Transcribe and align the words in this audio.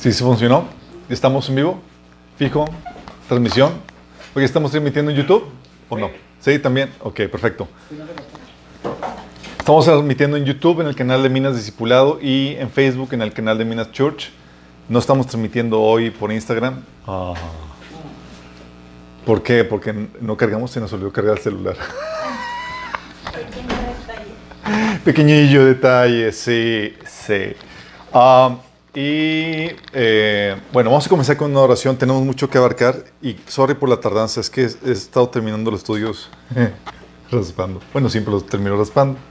¿Sí 0.00 0.12
se 0.12 0.24
funcionó? 0.24 0.64
¿Estamos 1.08 1.48
en 1.48 1.56
vivo? 1.56 1.80
¿Fijo? 2.38 2.64
¿Transmisión? 3.28 3.72
¿Porque 4.32 4.44
estamos 4.44 4.70
transmitiendo 4.70 5.10
en 5.10 5.16
YouTube? 5.18 5.44
¿O 5.88 5.98
no? 5.98 6.10
Sí, 6.40 6.58
también. 6.58 6.90
Ok, 7.00 7.22
perfecto. 7.30 7.68
Estamos 9.58 9.84
transmitiendo 9.84 10.36
en 10.36 10.44
YouTube, 10.44 10.80
en 10.80 10.86
el 10.86 10.94
canal 10.94 11.22
de 11.22 11.28
Minas 11.28 11.56
Discipulado 11.56 12.18
y 12.22 12.54
en 12.56 12.70
Facebook, 12.70 13.08
en 13.12 13.22
el 13.22 13.32
canal 13.32 13.58
de 13.58 13.64
Minas 13.64 13.92
Church. 13.92 14.30
No 14.88 14.98
estamos 14.98 15.26
transmitiendo 15.26 15.82
hoy 15.82 16.10
por 16.10 16.32
Instagram. 16.32 16.82
Ah. 17.06 17.34
¿Por 19.24 19.42
qué? 19.42 19.64
Porque 19.64 20.08
no 20.20 20.36
cargamos 20.36 20.76
y 20.76 20.80
nos 20.80 20.92
olvidó 20.92 21.12
cargar 21.12 21.36
el 21.36 21.42
celular. 21.42 21.76
Pequeñillo 25.06 25.64
detalle, 25.64 26.32
sí, 26.32 26.92
sí. 27.06 27.52
Ah, 28.12 28.56
y 28.92 29.70
eh, 29.92 30.56
bueno, 30.72 30.90
vamos 30.90 31.06
a 31.06 31.08
comenzar 31.08 31.36
con 31.36 31.48
una 31.48 31.60
oración. 31.60 31.96
Tenemos 31.96 32.24
mucho 32.24 32.50
que 32.50 32.58
abarcar 32.58 33.04
y 33.22 33.36
sorry 33.46 33.74
por 33.74 33.88
la 33.88 34.00
tardanza, 34.00 34.40
es 34.40 34.50
que 34.50 34.62
he, 34.62 34.90
estado 34.90 35.28
terminando 35.28 35.70
los 35.70 35.78
estudios 35.82 36.28
raspando. 37.30 37.80
Bueno, 37.92 38.10
siempre 38.10 38.32
los 38.32 38.44
termino 38.46 38.76
raspando. 38.76 39.16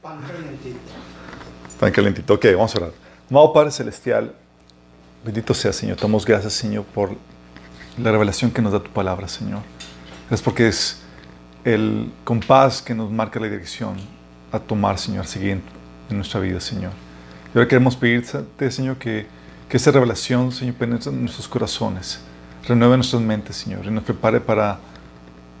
Pan 0.00 0.20
calentito. 0.24 0.78
Pan 1.80 1.90
calentito. 1.90 2.34
Ok, 2.34 2.44
vamos 2.52 2.72
a 2.76 2.78
orar. 2.78 2.92
Amado 3.28 3.52
Padre 3.52 3.72
Celestial, 3.72 4.32
bendito 5.24 5.54
sea 5.54 5.72
Señor. 5.72 5.96
Te 5.96 6.02
damos 6.02 6.24
gracias, 6.24 6.52
Señor, 6.52 6.84
por 6.84 7.10
la 7.98 8.12
revelación 8.12 8.52
que 8.52 8.62
nos 8.62 8.72
da 8.72 8.78
tu 8.80 8.92
palabra, 8.92 9.26
Señor. 9.26 9.62
Es 10.30 10.40
porque 10.40 10.68
es 10.68 11.02
el 11.66 12.12
compás 12.22 12.80
que 12.80 12.94
nos 12.94 13.10
marca 13.10 13.40
la 13.40 13.48
dirección 13.48 13.96
a 14.52 14.60
tomar, 14.60 14.98
Señor, 14.98 15.26
siguiente 15.26 15.66
en 16.08 16.16
nuestra 16.16 16.38
vida, 16.38 16.60
Señor. 16.60 16.92
Y 17.52 17.58
ahora 17.58 17.68
queremos 17.68 17.96
pedirte, 17.96 18.70
Señor, 18.70 18.98
que, 18.98 19.26
que 19.68 19.76
esa 19.76 19.90
revelación, 19.90 20.52
Señor, 20.52 20.76
penetre 20.76 21.10
en 21.10 21.22
nuestros 21.22 21.48
corazones, 21.48 22.20
renueve 22.68 22.96
nuestras 22.96 23.20
mentes, 23.20 23.56
Señor, 23.56 23.84
y 23.84 23.90
nos 23.90 24.04
prepare 24.04 24.40
para, 24.40 24.78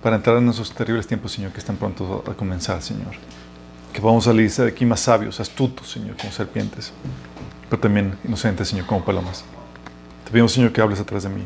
para 0.00 0.14
entrar 0.14 0.36
en 0.36 0.48
esos 0.48 0.72
terribles 0.72 1.08
tiempos, 1.08 1.32
Señor, 1.32 1.50
que 1.50 1.58
están 1.58 1.76
pronto 1.76 2.22
a 2.30 2.34
comenzar, 2.34 2.80
Señor. 2.82 3.14
Que 3.92 4.00
podamos 4.00 4.24
salir 4.24 4.48
de 4.48 4.68
aquí 4.68 4.86
más 4.86 5.00
sabios, 5.00 5.40
astutos, 5.40 5.90
Señor, 5.90 6.16
como 6.16 6.32
serpientes, 6.32 6.92
pero 7.68 7.82
también 7.82 8.16
inocentes, 8.22 8.68
Señor, 8.68 8.86
como 8.86 9.04
palomas. 9.04 9.44
Te 10.24 10.30
pedimos, 10.30 10.52
Señor, 10.52 10.72
que 10.72 10.80
hables 10.80 11.00
atrás 11.00 11.24
de 11.24 11.30
mí. 11.30 11.44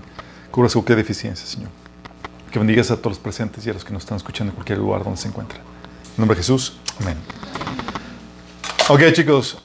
Cubras 0.51 0.75
cualquier 0.75 0.99
deficiencia, 0.99 1.47
Señor. 1.47 1.71
Que 2.51 2.59
bendigas 2.59 2.91
a 2.91 2.97
todos 2.97 3.13
los 3.13 3.19
presentes 3.19 3.65
y 3.65 3.71
a 3.71 3.73
los 3.73 3.85
que 3.85 3.93
nos 3.93 4.03
están 4.03 4.17
escuchando 4.17 4.51
en 4.51 4.57
cualquier 4.57 4.79
lugar 4.79 5.05
donde 5.05 5.21
se 5.21 5.29
encuentren. 5.29 5.61
En 5.61 6.15
nombre 6.19 6.35
de 6.35 6.43
Jesús, 6.43 6.79
amén. 7.01 7.17
Ok, 8.89 9.13
chicos. 9.13 9.63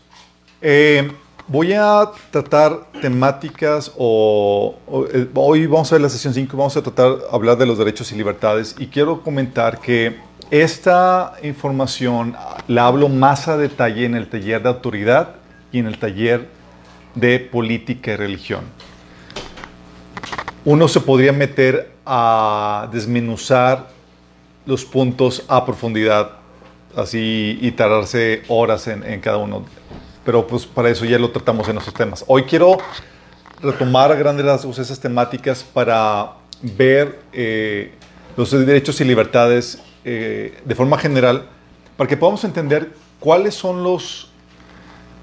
Eh, 0.61 1.11
voy 1.47 1.73
a 1.73 2.11
tratar 2.29 2.91
temáticas 3.01 3.91
o, 3.97 4.75
eh, 5.11 5.27
hoy 5.33 5.65
vamos 5.65 5.91
a 5.91 5.95
ver 5.95 6.01
la 6.03 6.09
sesión 6.09 6.33
5, 6.33 6.55
vamos 6.55 6.77
a 6.77 6.83
tratar 6.83 7.17
hablar 7.31 7.57
de 7.57 7.65
los 7.65 7.79
derechos 7.79 8.11
y 8.11 8.15
libertades 8.15 8.75
y 8.77 8.87
quiero 8.87 9.23
comentar 9.23 9.79
que 9.79 10.19
esta 10.51 11.33
información 11.41 12.35
la 12.67 12.85
hablo 12.85 13.09
más 13.09 13.47
a 13.47 13.57
detalle 13.57 14.05
en 14.05 14.13
el 14.13 14.29
taller 14.29 14.61
de 14.61 14.69
autoridad 14.69 15.37
y 15.71 15.79
en 15.79 15.87
el 15.87 15.97
taller 15.97 16.49
de 17.15 17.39
política 17.39 18.13
y 18.13 18.15
religión. 18.15 18.61
Uno 20.65 20.87
se 20.87 20.99
podría 20.99 21.31
meter 21.31 21.94
a 22.05 22.87
desmenuzar 22.91 23.87
los 24.65 24.85
puntos 24.85 25.43
a 25.47 25.65
profundidad 25.65 26.31
así 26.95 27.57
y 27.61 27.71
tardarse 27.71 28.43
horas 28.47 28.87
en, 28.87 29.19
cada 29.21 29.37
uno. 29.37 29.65
Pero 30.23 30.47
pues 30.47 30.65
para 30.65 30.89
eso 30.89 31.05
ya 31.05 31.19
lo 31.19 31.31
tratamos 31.31 31.67
en 31.67 31.75
nuestros 31.75 31.95
temas. 31.95 32.23
Hoy 32.27 32.43
quiero 32.43 32.77
retomar 33.61 34.11
a 34.11 34.15
grandes 34.15 34.45
rasgos 34.45 34.79
esas 34.79 34.99
temáticas 34.99 35.63
para 35.63 36.33
ver 36.61 37.19
eh, 37.31 37.93
los 38.37 38.51
derechos 38.51 38.99
y 39.01 39.03
libertades 39.03 39.81
eh, 40.03 40.59
de 40.63 40.75
forma 40.75 40.97
general, 40.97 41.47
para 41.97 42.07
que 42.07 42.17
podamos 42.17 42.43
entender 42.43 42.93
cuáles 43.19 43.55
son 43.55 43.83
los 43.83 44.29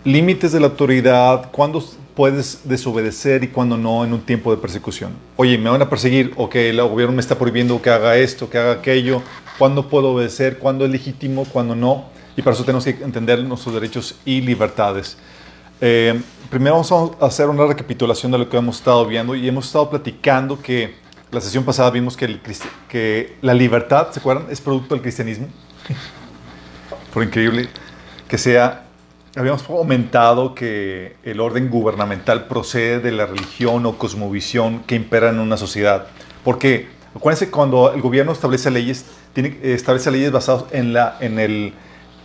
límites 0.04 0.52
de 0.52 0.60
la 0.60 0.66
autoridad, 0.66 1.50
cuándo 1.52 1.84
puedes 2.14 2.68
desobedecer 2.68 3.44
y 3.44 3.48
cuándo 3.48 3.76
no 3.76 4.04
en 4.04 4.12
un 4.12 4.20
tiempo 4.20 4.50
de 4.50 4.60
persecución. 4.60 5.12
Oye, 5.36 5.56
me 5.58 5.70
van 5.70 5.82
a 5.82 5.88
perseguir, 5.88 6.32
o 6.36 6.48
que 6.48 6.70
el 6.70 6.80
gobierno 6.82 7.14
me 7.14 7.20
está 7.20 7.38
prohibiendo 7.38 7.80
que 7.80 7.90
haga 7.90 8.16
esto, 8.16 8.50
que 8.50 8.58
haga 8.58 8.72
aquello, 8.72 9.22
cuándo 9.58 9.88
puedo 9.88 10.12
obedecer, 10.12 10.58
cuándo 10.58 10.84
es 10.84 10.90
legítimo, 10.90 11.44
cuándo 11.44 11.74
no. 11.74 12.06
Y 12.36 12.42
para 12.42 12.54
eso 12.54 12.64
tenemos 12.64 12.84
que 12.84 12.90
entender 12.90 13.42
nuestros 13.44 13.74
derechos 13.74 14.16
y 14.24 14.40
libertades. 14.40 15.16
Eh, 15.80 16.20
primero 16.50 16.76
vamos 16.76 16.92
a 17.20 17.26
hacer 17.26 17.48
una 17.48 17.66
recapitulación 17.66 18.30
de 18.32 18.38
lo 18.38 18.48
que 18.48 18.56
hemos 18.56 18.76
estado 18.76 19.04
viendo 19.06 19.34
y 19.34 19.48
hemos 19.48 19.66
estado 19.66 19.90
platicando 19.90 20.60
que 20.60 20.94
la 21.30 21.40
sesión 21.40 21.64
pasada 21.64 21.90
vimos 21.90 22.16
que, 22.16 22.26
el, 22.26 22.40
que 22.88 23.36
la 23.40 23.54
libertad, 23.54 24.08
¿se 24.12 24.20
acuerdan? 24.20 24.46
Es 24.50 24.60
producto 24.60 24.94
del 24.94 25.02
cristianismo. 25.02 25.48
Por 27.12 27.24
increíble 27.24 27.68
que 28.28 28.38
sea, 28.38 28.86
habíamos 29.36 29.62
comentado 29.62 30.54
que 30.54 31.16
el 31.24 31.40
orden 31.40 31.70
gubernamental 31.70 32.46
procede 32.46 33.00
de 33.00 33.12
la 33.12 33.26
religión 33.26 33.86
o 33.86 33.96
cosmovisión 33.96 34.82
que 34.84 34.94
impera 34.94 35.30
en 35.30 35.38
una 35.38 35.56
sociedad. 35.56 36.06
Porque, 36.44 36.88
acuérdense, 37.14 37.50
cuando 37.50 37.92
el 37.92 38.02
gobierno 38.02 38.32
establece 38.32 38.70
leyes, 38.70 39.06
tiene, 39.32 39.58
establece 39.62 40.10
leyes 40.10 40.32
basadas 40.32 40.64
en 40.72 40.92
la, 40.92 41.16
en, 41.20 41.38
el, 41.38 41.72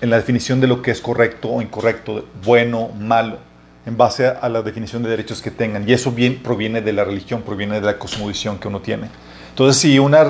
en 0.01 0.09
la 0.09 0.17
definición 0.17 0.59
de 0.59 0.67
lo 0.67 0.81
que 0.81 0.91
es 0.91 0.99
correcto 0.99 1.49
o 1.49 1.61
incorrecto, 1.61 2.25
bueno, 2.43 2.89
malo, 2.99 3.37
en 3.85 3.95
base 3.95 4.27
a, 4.27 4.49
la 4.49 4.61
definición 4.61 5.01
de 5.01 5.09
derechos 5.09 5.41
que 5.41 5.51
tengan. 5.51 5.87
Y 5.87 5.93
eso 5.93 6.11
bien 6.11 6.43
proviene 6.43 6.81
de 6.81 6.91
la 6.91 7.05
religión, 7.05 7.41
proviene 7.41 7.79
de 7.79 7.85
la 7.85 7.97
cosmovisión 7.97 8.57
que 8.57 8.67
uno 8.67 8.81
tiene. 8.81 9.09
Entonces, 9.49 9.81
si, 9.81 9.97
una, 9.97 10.25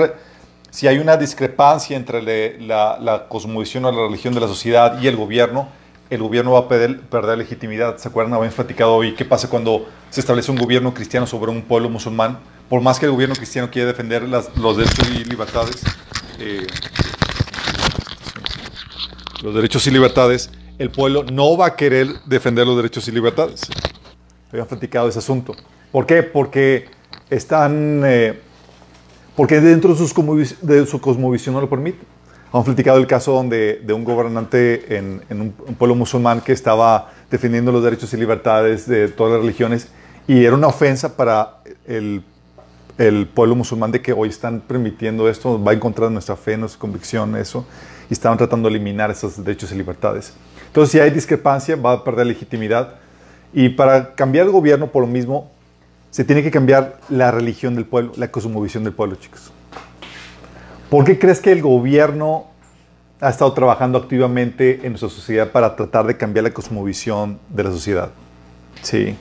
si 0.69 0.87
hay 0.87 0.99
una 0.99 1.17
discrepancia 1.17 1.97
entre 1.97 2.21
la, 2.61 2.99
la 2.99 3.27
cosmovisión 3.27 3.85
o 3.85 3.91
la 3.91 4.03
religión 4.03 4.35
de 4.35 4.41
la 4.41 4.47
sociedad 4.47 5.01
y 5.01 5.07
el 5.07 5.15
gobierno, 5.15 5.69
el 6.09 6.21
gobierno 6.21 6.53
va 6.53 6.59
a 6.59 6.67
perder, 6.67 7.37
legitimidad. 7.37 7.97
¿Se 7.97 8.07
acuerdan? 8.07 8.33
Habíamos 8.33 8.55
platicado 8.55 8.95
hoy 8.95 9.13
qué 9.13 9.25
pasa 9.25 9.49
cuando 9.49 9.87
se 10.09 10.19
establece 10.21 10.51
un 10.51 10.57
gobierno 10.57 10.93
cristiano 10.93 11.27
sobre 11.27 11.51
un 11.51 11.61
pueblo 11.61 11.89
musulmán. 11.89 12.39
Por 12.69 12.81
más 12.81 12.99
que 12.99 13.05
el 13.05 13.11
gobierno 13.11 13.35
cristiano 13.35 13.69
quiera 13.71 13.87
defender 13.87 14.23
los 14.23 14.77
derechos 14.77 15.09
y 15.09 15.23
libertades, 15.23 15.83
eh, 16.39 16.67
los 19.41 19.55
derechos 19.55 19.85
y 19.87 19.91
libertades, 19.91 20.49
el 20.77 20.89
pueblo 20.91 21.23
no 21.23 21.57
va 21.57 21.67
a 21.67 21.75
querer 21.75 22.07
defender 22.25 22.67
los 22.67 22.75
derechos 22.75 23.07
y 23.07 23.11
libertades. 23.11 23.61
Habíamos 24.49 24.69
platicado 24.69 25.09
ese 25.09 25.19
asunto. 25.19 25.55
¿Por 25.91 26.05
qué? 26.05 26.23
Porque 26.23 26.89
están, 27.29 28.01
eh, 28.05 28.39
porque 29.35 29.59
dentro 29.59 29.93
de, 29.93 30.55
de 30.61 30.85
su 30.85 31.01
cosmovisión 31.01 31.55
no 31.55 31.61
lo 31.61 31.69
permite. 31.69 31.99
Hemos 32.53 32.65
platicado 32.65 32.97
el 32.97 33.07
caso 33.07 33.33
donde, 33.33 33.81
de 33.83 33.93
un 33.93 34.05
gobernante 34.05 34.97
en, 34.97 35.21
un, 35.29 35.51
pueblo 35.77 35.95
musulmán 35.95 36.39
que 36.41 36.53
estaba 36.53 37.11
defendiendo 37.29 37.71
los 37.73 37.83
derechos 37.83 38.13
y 38.13 38.17
libertades 38.17 38.87
de 38.87 39.09
todas 39.09 39.33
las 39.33 39.41
religiones 39.41 39.89
y 40.27 40.45
era 40.45 40.55
una 40.55 40.67
ofensa 40.67 41.17
para 41.17 41.57
el, 41.85 42.23
el 42.97 43.27
pueblo 43.27 43.55
musulmán 43.55 43.91
de 43.91 44.01
que 44.01 44.13
hoy 44.13 44.29
están 44.29 44.61
permitiendo 44.61 45.29
esto, 45.29 45.61
va 45.61 45.71
a 45.71 45.75
encontrar 45.75 46.09
nuestra 46.09 46.37
fe, 46.37 46.57
nuestra 46.57 46.79
convicción, 46.79 47.35
eso, 47.35 47.65
y 48.09 48.13
estaban 48.13 48.37
tratando 48.37 48.69
de 48.69 48.75
eliminar 48.75 49.11
esos 49.11 49.43
derechos 49.43 49.71
y 49.73 49.75
libertades. 49.75 50.33
Entonces, 50.67 50.91
si 50.91 50.99
hay 50.99 51.09
discrepancia, 51.11 51.75
va 51.75 51.93
a 51.93 52.03
perder 52.03 52.27
legitimidad. 52.27 52.95
Y 53.53 53.69
para 53.69 54.15
cambiar 54.15 54.45
el 54.45 54.51
gobierno, 54.51 54.87
por 54.87 55.01
lo 55.01 55.07
mismo, 55.07 55.51
se 56.11 56.23
tiene 56.23 56.43
que 56.43 56.51
cambiar 56.51 56.99
la 57.09 57.31
religión 57.31 57.75
del 57.75 57.85
pueblo, 57.85 58.13
la 58.15 58.29
cosmovisión 58.31 58.83
del 58.83 58.93
pueblo, 58.93 59.15
chicos. 59.15 59.51
¿Por 60.89 61.03
qué 61.03 61.19
crees 61.19 61.41
que 61.41 61.51
el 61.51 61.61
gobierno 61.61 62.45
ha 63.19 63.29
estado 63.29 63.51
trabajando 63.51 63.97
activamente 63.97 64.79
en 64.83 64.93
nuestra 64.93 65.09
sociedad 65.09 65.51
para 65.51 65.75
tratar 65.75 66.07
de 66.07 66.15
cambiar 66.15 66.43
la 66.43 66.51
cosmovisión 66.51 67.39
de 67.49 67.63
la 67.65 67.71
sociedad? 67.71 68.11
Sí. 68.81 69.17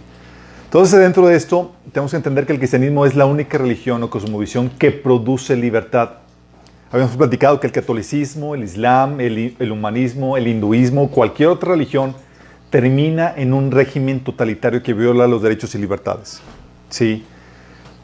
Entonces, 0.67 1.01
dentro 1.01 1.27
de 1.27 1.35
esto, 1.35 1.73
tenemos 1.93 2.13
que 2.13 2.19
entender 2.19 2.47
que 2.47 2.53
el 2.53 2.59
cristianismo 2.59 3.05
es 3.05 3.17
la 3.17 3.27
única 3.27 3.59
religión 3.59 4.01
o 4.05 4.11
cosmovisión 4.11 4.71
que 4.79 4.93
produce 4.93 5.57
libertad. 5.57 6.11
Habíamos 6.93 7.17
platicado 7.17 7.59
que 7.59 7.67
el 7.67 7.73
catolicismo, 7.73 8.55
el 8.55 8.63
islam, 8.63 9.21
el, 9.21 9.57
el 9.59 9.73
humanismo, 9.73 10.37
el 10.37 10.47
hinduismo, 10.47 11.11
cualquier 11.11 11.49
otra 11.49 11.73
religión 11.73 12.15
termina 12.71 13.35
en 13.37 13.53
un 13.53 13.73
régimen 13.73 14.21
totalitario 14.21 14.85
que 14.85 14.93
viola 14.93 15.27
los 15.27 15.43
derechos 15.43 15.75
y 15.75 15.79
libertades. 15.79 16.41
Sí. 16.91 17.25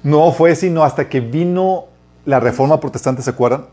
No 0.03 0.33
fue 0.33 0.57
sino 0.57 0.83
hasta 0.83 1.09
que 1.09 1.21
vino 1.21 1.92
la 2.25 2.41
reforma 2.41 2.79
protestante, 2.81 3.23
¿se 3.23 3.31
acuerdan? 3.31 3.67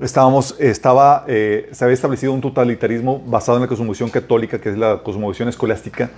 Estábamos, 0.00 0.54
estaba, 0.58 1.24
eh, 1.26 1.68
se 1.72 1.84
había 1.84 1.94
establecido 1.94 2.32
un 2.32 2.40
totalitarismo 2.40 3.20
basado 3.26 3.58
en 3.58 3.62
la 3.62 3.68
cosmovisión 3.68 4.10
católica, 4.10 4.60
que 4.60 4.70
es 4.70 4.78
la 4.78 5.02
cosmovisión 5.02 5.48
escolástica, 5.48 6.10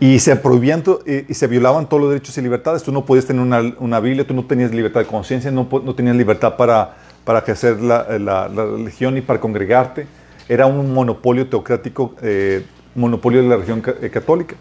y 0.00 0.18
se 0.18 0.34
prohibían 0.36 0.82
eh, 1.04 1.26
y 1.28 1.34
se 1.34 1.46
violaban 1.46 1.86
todos 1.86 2.00
los 2.02 2.10
derechos 2.10 2.36
y 2.38 2.42
libertades. 2.42 2.82
Tú 2.82 2.90
no 2.90 3.04
podías 3.04 3.26
tener 3.26 3.42
una, 3.42 4.00
Biblia, 4.00 4.26
tú 4.26 4.32
no 4.32 4.44
tenías 4.44 4.72
libertad 4.72 5.00
de 5.00 5.06
conciencia, 5.06 5.50
no, 5.50 5.68
no, 5.84 5.94
tenías 5.94 6.16
libertad 6.16 6.56
para, 6.56 6.96
para 7.24 7.40
ejercer 7.40 7.80
la, 7.82 8.18
la, 8.18 8.48
religión 8.48 9.18
y 9.18 9.20
para 9.20 9.38
congregarte. 9.38 10.06
era 10.48 10.66
un 10.66 10.94
monopolio 10.94 11.46
teocrático, 11.48 12.14
eh, 12.22 12.64
monopolio 12.94 13.42
de 13.42 13.48
la 13.48 13.56
religión 13.56 13.82
eh, 14.00 14.08
católica. 14.08 14.56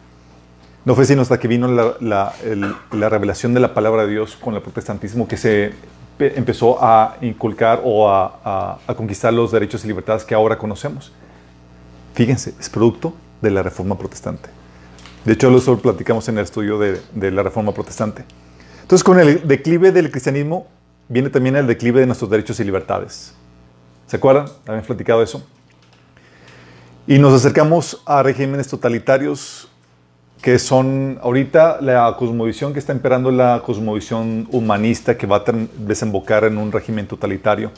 No 0.83 0.95
fue 0.95 1.05
sino 1.05 1.21
hasta 1.21 1.39
que 1.39 1.47
vino 1.47 1.67
la, 1.67 2.33
revelación 2.91 3.53
de 3.53 3.59
la 3.59 3.73
palabra 3.73 4.05
de 4.05 4.11
Dios 4.11 4.35
con 4.35 4.55
el 4.55 4.61
protestantismo 4.61 5.27
que 5.27 5.37
se 5.37 5.71
empezó 6.19 6.83
a 6.83 7.17
inculcar 7.21 7.81
o 7.83 8.09
a, 8.09 8.79
conquistar 8.95 9.33
los 9.33 9.51
derechos 9.51 9.83
y 9.85 9.87
libertades 9.87 10.23
que 10.23 10.35
ahora 10.35 10.57
conocemos. 10.57 11.11
Fíjense, 12.13 12.53
es 12.59 12.69
producto 12.69 13.13
de 13.41 13.51
la 13.51 13.63
reforma 13.63 13.97
protestante. 13.97 14.49
De 15.25 15.33
hecho, 15.33 15.49
lo 15.49 15.77
platicamos 15.77 16.27
en 16.27 16.37
el 16.37 16.43
estudio 16.43 16.77
de, 16.77 17.01
de 17.13 17.31
la 17.31 17.43
reforma 17.43 17.73
protestante. 17.73 18.25
Entonces, 18.81 19.03
con 19.03 19.19
el 19.19 19.47
declive 19.47 19.91
del 19.91 20.11
cristianismo 20.11 20.67
viene 21.07 21.29
también 21.29 21.55
el 21.55 21.67
declive 21.67 22.01
de 22.01 22.05
nuestros 22.05 22.29
derechos 22.29 22.59
y 22.59 22.63
libertades. 22.63 23.33
¿Se 24.07 24.17
acuerdan? 24.17 24.47
Habíamos 24.65 24.87
platicado 24.87 25.21
eso. 25.21 25.45
Y 27.07 27.17
nos 27.19 27.33
acercamos 27.33 28.01
a 28.05 28.23
regímenes 28.23 28.67
totalitarios 28.67 29.68
que 30.41 30.57
son 30.57 31.19
ahorita 31.21 31.79
la 31.81 32.15
cosmovisión 32.17 32.71
que 32.71 32.79
está 32.79 32.93
imperando 32.93 33.29
la 33.29 33.61
cosmovisión 33.65 34.47
humanista 34.51 35.17
que 35.17 35.27
va 35.27 35.37
a 35.37 35.43
desembocar 35.77 36.45
en 36.45 36.57
un 36.57 36.71
régimen 36.71 37.07
totalitario. 37.07 37.71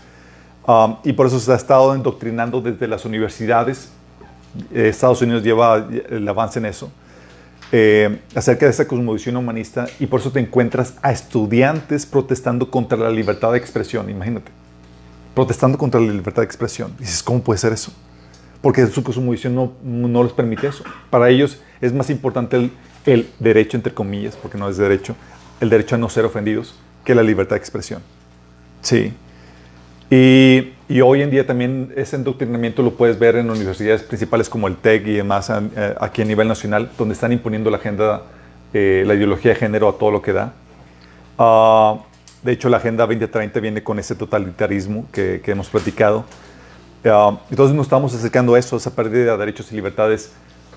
Um, 0.67 0.97
y 1.03 1.13
por 1.13 1.25
eso 1.25 1.39
se 1.39 1.51
ha 1.51 1.55
estado 1.55 1.95
endoctrinando 1.95 2.61
desde 2.61 2.87
las 2.87 3.03
universidades. 3.05 3.91
Eh, 4.73 4.89
Estados 4.89 5.21
Unidos 5.23 5.41
lleva 5.43 5.87
el 6.09 6.27
avance 6.27 6.59
en 6.59 6.67
eso. 6.67 6.91
Eh, 7.73 8.19
acerca 8.35 8.65
de 8.65 8.71
esa 8.71 8.85
cosmovisión 8.85 9.37
humanista 9.37 9.87
y 9.97 10.05
por 10.05 10.19
eso 10.19 10.29
te 10.29 10.41
encuentras 10.41 10.95
a 11.01 11.11
estudiantes 11.13 12.05
protestando 12.05 12.69
contra 12.69 12.97
la 12.97 13.09
libertad 13.09 13.53
de 13.53 13.57
expresión, 13.57 14.09
imagínate, 14.09 14.51
protestando 15.33 15.77
contra 15.77 16.01
la 16.01 16.11
libertad 16.11 16.41
de 16.41 16.47
expresión. 16.47 16.93
dices, 16.99 17.23
¿cómo 17.23 17.41
puede 17.41 17.59
ser 17.59 17.71
eso? 17.71 17.93
Porque 18.61 18.85
su 18.87 19.03
cosmovisión 19.03 19.55
no, 19.55 19.73
no 19.83 20.23
les 20.23 20.33
permite 20.33 20.67
eso. 20.67 20.83
Para 21.09 21.29
ellos 21.29 21.61
es 21.81 21.93
más 21.93 22.09
importante 22.09 22.57
el, 22.57 22.71
el 23.05 23.29
derecho, 23.39 23.77
entre 23.77 23.93
comillas, 23.93 24.35
porque 24.35 24.57
no 24.57 24.69
es 24.69 24.77
derecho, 24.77 25.15
el 25.59 25.69
derecho 25.69 25.95
a 25.95 25.97
no 25.97 26.09
ser 26.09 26.25
ofendidos 26.25 26.75
que 27.03 27.15
la 27.15 27.23
libertad 27.23 27.55
de 27.55 27.59
expresión. 27.59 28.01
Sí. 28.81 29.13
Y, 30.09 30.73
y, 30.89 31.01
hoy 31.01 31.21
en 31.21 31.31
día 31.31 31.47
también 31.47 31.93
ese 31.95 32.17
endoctrinamiento 32.17 32.83
lo 32.83 32.95
puedes 32.95 33.17
ver 33.17 33.37
en 33.37 33.49
universidades 33.49 34.03
principales 34.03 34.49
como 34.49 34.67
el 34.67 34.75
TEC 34.75 35.07
y 35.07 35.13
demás 35.13 35.49
eh, 35.49 35.95
aquí 36.01 36.21
a 36.21 36.25
nivel 36.25 36.49
nacional, 36.49 36.91
donde 36.97 37.13
están 37.13 37.31
imponiendo 37.31 37.69
la 37.69 37.77
agenda, 37.77 38.23
eh, 38.73 39.03
la 39.07 39.15
ideología 39.15 39.53
de 39.53 39.55
género 39.55 39.87
a 39.87 39.97
todo 39.97 40.11
lo 40.11 40.21
que 40.21 40.33
da. 40.33 40.53
Ah, 41.37 41.99
de 42.43 42.51
hecho, 42.51 42.69
la 42.69 42.77
Agenda 42.77 43.05
2030 43.05 43.59
viene 43.59 43.83
con 43.83 43.99
ese 43.99 44.15
totalitarismo 44.15 45.05
que, 45.11 45.41
que 45.43 45.51
hemos 45.51 45.69
platicado. 45.69 46.25
Uh, 47.03 47.38
entonces 47.50 47.75
nos 47.75 47.88
estamos 47.88 48.13
acercando 48.13 48.53
a 48.53 48.59
eso, 48.59 48.75
a 48.75 48.80
esa 48.80 48.95
pérdida 48.95 49.31
de 49.31 49.38
derechos 49.38 49.71
y 49.71 49.75
libertades, 49.75 50.31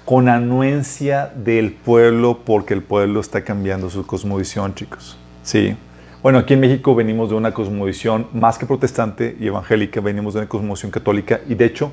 con 0.05 0.29
anuencia 0.29 1.33
del 1.35 1.73
pueblo, 1.73 2.41
porque 2.45 2.75
el 2.75 2.83
pueblo 2.83 3.21
está 3.21 3.43
cambiando 3.45 3.91
su 3.91 4.07
cosmovisión, 4.07 4.75
chicos. 4.75 5.19
Sí. 5.43 5.77
Bueno, 6.23 6.39
aquí 6.39 6.55
en 6.55 6.61
México 6.61 6.95
venimos 6.95 7.29
de 7.29 7.35
una 7.35 7.53
cosmovisión 7.53 8.29
más 8.33 8.57
que 8.57 8.65
protestante 8.65 9.37
y 9.39 9.47
evangélica, 9.47 10.01
venimos 10.01 10.33
de 10.33 10.41
una 10.41 10.49
cosmovisión 10.49 10.91
católica 10.91 11.41
y 11.47 11.55
de 11.55 11.67
hecho 11.67 11.93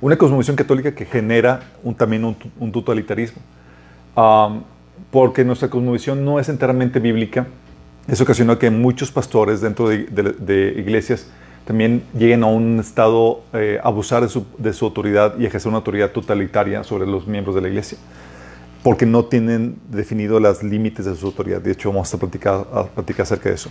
una 0.00 0.16
cosmovisión 0.16 0.56
católica 0.56 0.94
que 0.94 1.04
genera 1.04 1.60
un, 1.82 1.94
también 1.94 2.24
un, 2.24 2.72
totalitarismo. 2.72 3.42
porque 5.10 5.44
nuestra 5.44 5.68
cosmovisión 5.68 6.24
no 6.24 6.40
es 6.40 6.48
enteramente 6.48 6.98
bíblica. 7.00 7.46
Eso 8.06 8.22
ocasionó 8.22 8.58
que 8.58 8.70
muchos 8.70 9.10
pastores 9.10 9.60
dentro 9.60 9.88
de, 9.88 10.74
iglesias 10.78 11.26
también 11.68 12.02
lleguen 12.14 12.44
a 12.44 12.46
un 12.46 12.80
estado 12.80 13.42
eh, 13.52 13.78
abusar 13.84 14.22
de 14.22 14.30
su, 14.30 14.46
de 14.56 14.72
su 14.72 14.86
autoridad 14.86 15.38
y 15.38 15.44
ejercer 15.44 15.68
una 15.68 15.76
autoridad 15.76 16.12
totalitaria 16.12 16.82
sobre 16.82 17.06
los 17.06 17.26
miembros 17.26 17.54
de 17.54 17.60
la 17.60 17.68
iglesia 17.68 17.98
porque 18.82 19.04
no 19.04 19.26
tienen 19.26 19.76
definido 19.90 20.40
los 20.40 20.62
límites 20.62 21.04
de 21.04 21.14
su 21.14 21.26
autoridad. 21.26 21.60
De 21.60 21.72
hecho, 21.72 21.90
vamos 21.90 22.14
a 22.14 22.16
platicar, 22.16 22.64
platicar 22.94 23.24
acerca 23.24 23.50
de 23.50 23.56
eso. 23.56 23.68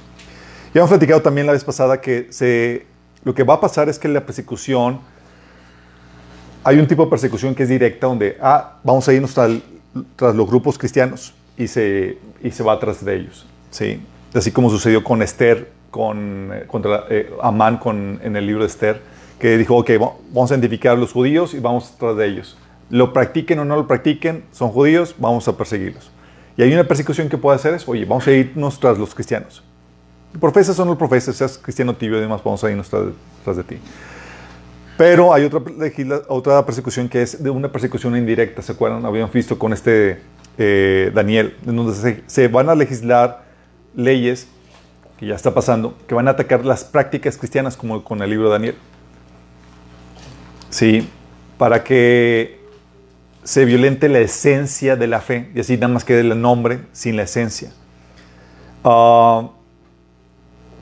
Ya 0.76 0.82
hemos 0.82 0.92
platicado 0.92 1.24
también 1.24 1.48
la 1.48 1.54
vez 1.54 1.64
pasada 1.64 2.00
que 2.00 2.28
se, 2.30 2.86
lo 3.24 3.34
que 3.34 3.42
va 3.42 3.56
a 3.56 3.60
pasar 3.60 3.90
es 3.90 3.98
que 3.98 4.08
la 4.08 4.24
persecución, 4.24 5.00
hay 6.64 6.78
un 6.78 6.86
tipo 6.86 7.04
de 7.04 7.10
persecución 7.10 7.56
que 7.56 7.64
es 7.64 7.70
directa, 7.70 8.06
donde 8.06 8.38
ah, 8.40 8.78
vamos 8.84 9.08
a 9.08 9.14
irnos 9.14 9.34
tras, 9.34 9.54
tras 10.16 10.36
los 10.36 10.48
grupos 10.48 10.78
cristianos 10.78 11.34
y 11.58 11.66
se, 11.68 12.20
y 12.44 12.52
se 12.52 12.62
va 12.62 12.80
tras 12.80 13.04
de 13.04 13.16
ellos. 13.16 13.48
¿sí? 13.72 14.00
Así 14.34 14.52
como 14.52 14.70
sucedió 14.70 15.04
con 15.04 15.22
Esther, 15.22 15.72
con, 15.92 16.52
eh, 16.54 16.64
contra 16.68 17.06
eh, 17.10 17.32
Amán 17.42 17.78
con, 17.78 18.20
en 18.24 18.36
el 18.36 18.46
libro 18.46 18.64
de 18.64 18.68
Esther, 18.68 19.02
que 19.40 19.58
dijo, 19.58 19.78
ok, 19.78 19.92
vamos 20.34 20.52
a 20.52 20.56
identificar 20.56 20.94
a 20.94 21.00
los 21.00 21.12
judíos 21.12 21.54
y 21.54 21.60
vamos 21.60 21.96
tras 21.98 22.16
de 22.18 22.28
ellos 22.28 22.58
lo 22.90 23.14
practiquen 23.14 23.60
o 23.60 23.66
no 23.66 23.76
lo 23.76 23.88
practiquen, 23.88 24.44
son 24.52 24.70
judíos, 24.70 25.16
vamos 25.18 25.48
a 25.48 25.58
perseguirlos. 25.58 26.12
Y 26.56 26.64
hay 26.64 26.74
una 26.74 26.86
persecución 26.86 27.30
que 27.30 27.38
puede 27.38 27.56
hacer 27.56 27.74
es, 27.74 27.88
oye, 27.88 28.06
vamos 28.06 28.26
a 28.28 28.32
irnos 28.32 28.80
tras 28.80 28.98
los 28.98 29.14
cristianos. 29.14 29.64
Profesas 30.40 30.78
o 30.80 30.86
no 30.86 30.98
profesas, 30.98 31.36
seas 31.36 31.58
cristiano 31.58 31.96
tibio 31.96 32.18
y 32.18 32.22
demás, 32.22 32.42
vamos 32.44 32.64
a 32.64 32.72
irnos 32.72 32.90
tras, 32.90 33.58
de 33.58 33.64
ti. 33.64 33.78
Pero 34.98 35.34
hay 35.34 35.46
otra, 35.46 35.62
otra 36.28 36.66
persecución 36.66 37.08
que 37.08 37.22
es 37.22 37.44
de 37.44 37.50
una 37.50 37.72
persecución 37.72 38.18
indirecta, 38.18 38.62
¿se 38.62 38.72
acuerdan? 38.72 39.06
Habíamos 39.06 39.32
visto 39.32 39.60
con 39.60 39.74
este 39.74 40.20
eh, 40.58 41.12
Daniel, 41.14 41.56
en 41.66 41.76
donde 41.76 41.94
se, 41.94 42.24
se, 42.26 42.48
van 42.48 42.70
a 42.70 42.76
legislar 42.76 43.46
leyes, 43.96 44.48
que 45.18 45.26
ya 45.26 45.36
está 45.36 45.54
pasando, 45.54 45.98
que 46.08 46.16
van 46.16 46.28
a 46.28 46.32
atacar 46.32 46.66
las 46.66 46.84
prácticas 46.84 47.38
cristianas, 47.38 47.76
como 47.76 48.04
con 48.04 48.22
el 48.22 48.30
libro 48.30 48.48
de 48.48 48.54
Daniel. 48.54 48.76
Sí, 50.70 51.08
para 51.58 51.84
que 51.84 52.60
se 53.44 53.66
violente 53.66 54.10
la 54.10 54.20
esencia 54.20 54.96
de 54.96 55.08
la 55.08 55.22
fe 55.22 55.50
y 55.56 55.62
así 55.62 55.76
nada 55.76 55.88
más 55.88 56.04
quede 56.04 56.20
el 56.20 56.40
nombre 56.42 56.82
sin 56.92 57.16
la 57.16 57.24
esencia. 57.24 57.72
Ah, 58.84 59.50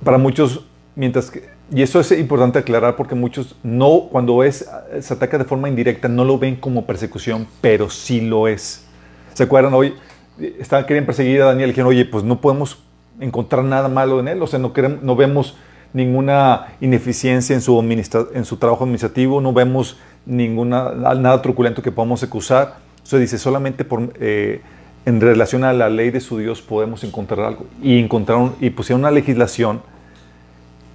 para 0.04 0.18
muchos, 0.18 0.66
mientras 0.96 1.31
que, 1.31 1.48
y 1.72 1.81
eso 1.81 2.00
es 2.00 2.12
importante 2.12 2.60
aclarar 2.60 2.96
porque 2.96 3.16
muchos 3.16 3.56
no, 3.63 4.08
cuando 4.12 4.44
es, 4.44 4.69
se 5.00 5.13
ataca 5.13 5.38
de 5.38 5.46
forma 5.46 5.68
indirecta, 5.68 6.08
no 6.08 6.24
lo 6.24 6.38
ven 6.38 6.56
como 6.56 6.86
persecución, 6.86 7.48
pero 7.62 7.90
sí 7.90 8.22
lo 8.22 8.48
es. 8.48 8.86
¿Se 9.34 9.44
acuerdan 9.44 9.74
hoy? 9.74 9.96
Estaban, 10.40 10.86
querían 10.86 11.06
perseguir 11.06 11.42
a 11.42 11.46
Daniel 11.46 11.69
dijeron, 11.69 11.90
oye, 11.90 12.06
pues 12.06 12.24
no 12.24 12.40
podemos 12.40 12.85
encontrar 13.20 13.64
nada 13.64 13.88
malo 13.88 14.20
en 14.20 14.28
él, 14.28 14.42
o 14.42 14.48
sea, 14.48 14.60
no, 14.60 14.74
queremos, 14.74 15.02
no 15.04 15.16
vemos 15.16 15.56
ninguna 15.94 16.76
ineficiencia 16.82 17.56
en 17.56 17.62
su, 17.62 17.80
en 17.80 18.46
su 18.46 18.58
trabajo 18.58 18.84
administrativo, 18.84 19.40
no 19.40 19.54
vemos 19.54 19.98
ninguna, 20.26 20.92
nada 20.92 21.42
truculento 21.42 21.82
que 21.82 21.92
podamos 21.92 22.22
acusar. 22.24 22.75
se 23.04 23.18
dice, 23.18 23.38
solamente 23.38 23.86
por, 23.86 24.12
eh, 24.20 24.62
en 25.06 25.22
relación 25.22 25.63
a 25.63 25.72
la 25.72 25.89
ley 25.89 26.10
de 26.12 26.20
su 26.20 26.38
Dios 26.38 26.62
podemos 26.62 27.04
encontrar 27.04 27.42
algo. 27.42 27.66
Y, 27.82 28.00
encontraron, 28.00 28.56
y 28.60 28.72
pusieron 28.72 29.01
una 29.01 29.12
legislación 29.12 29.82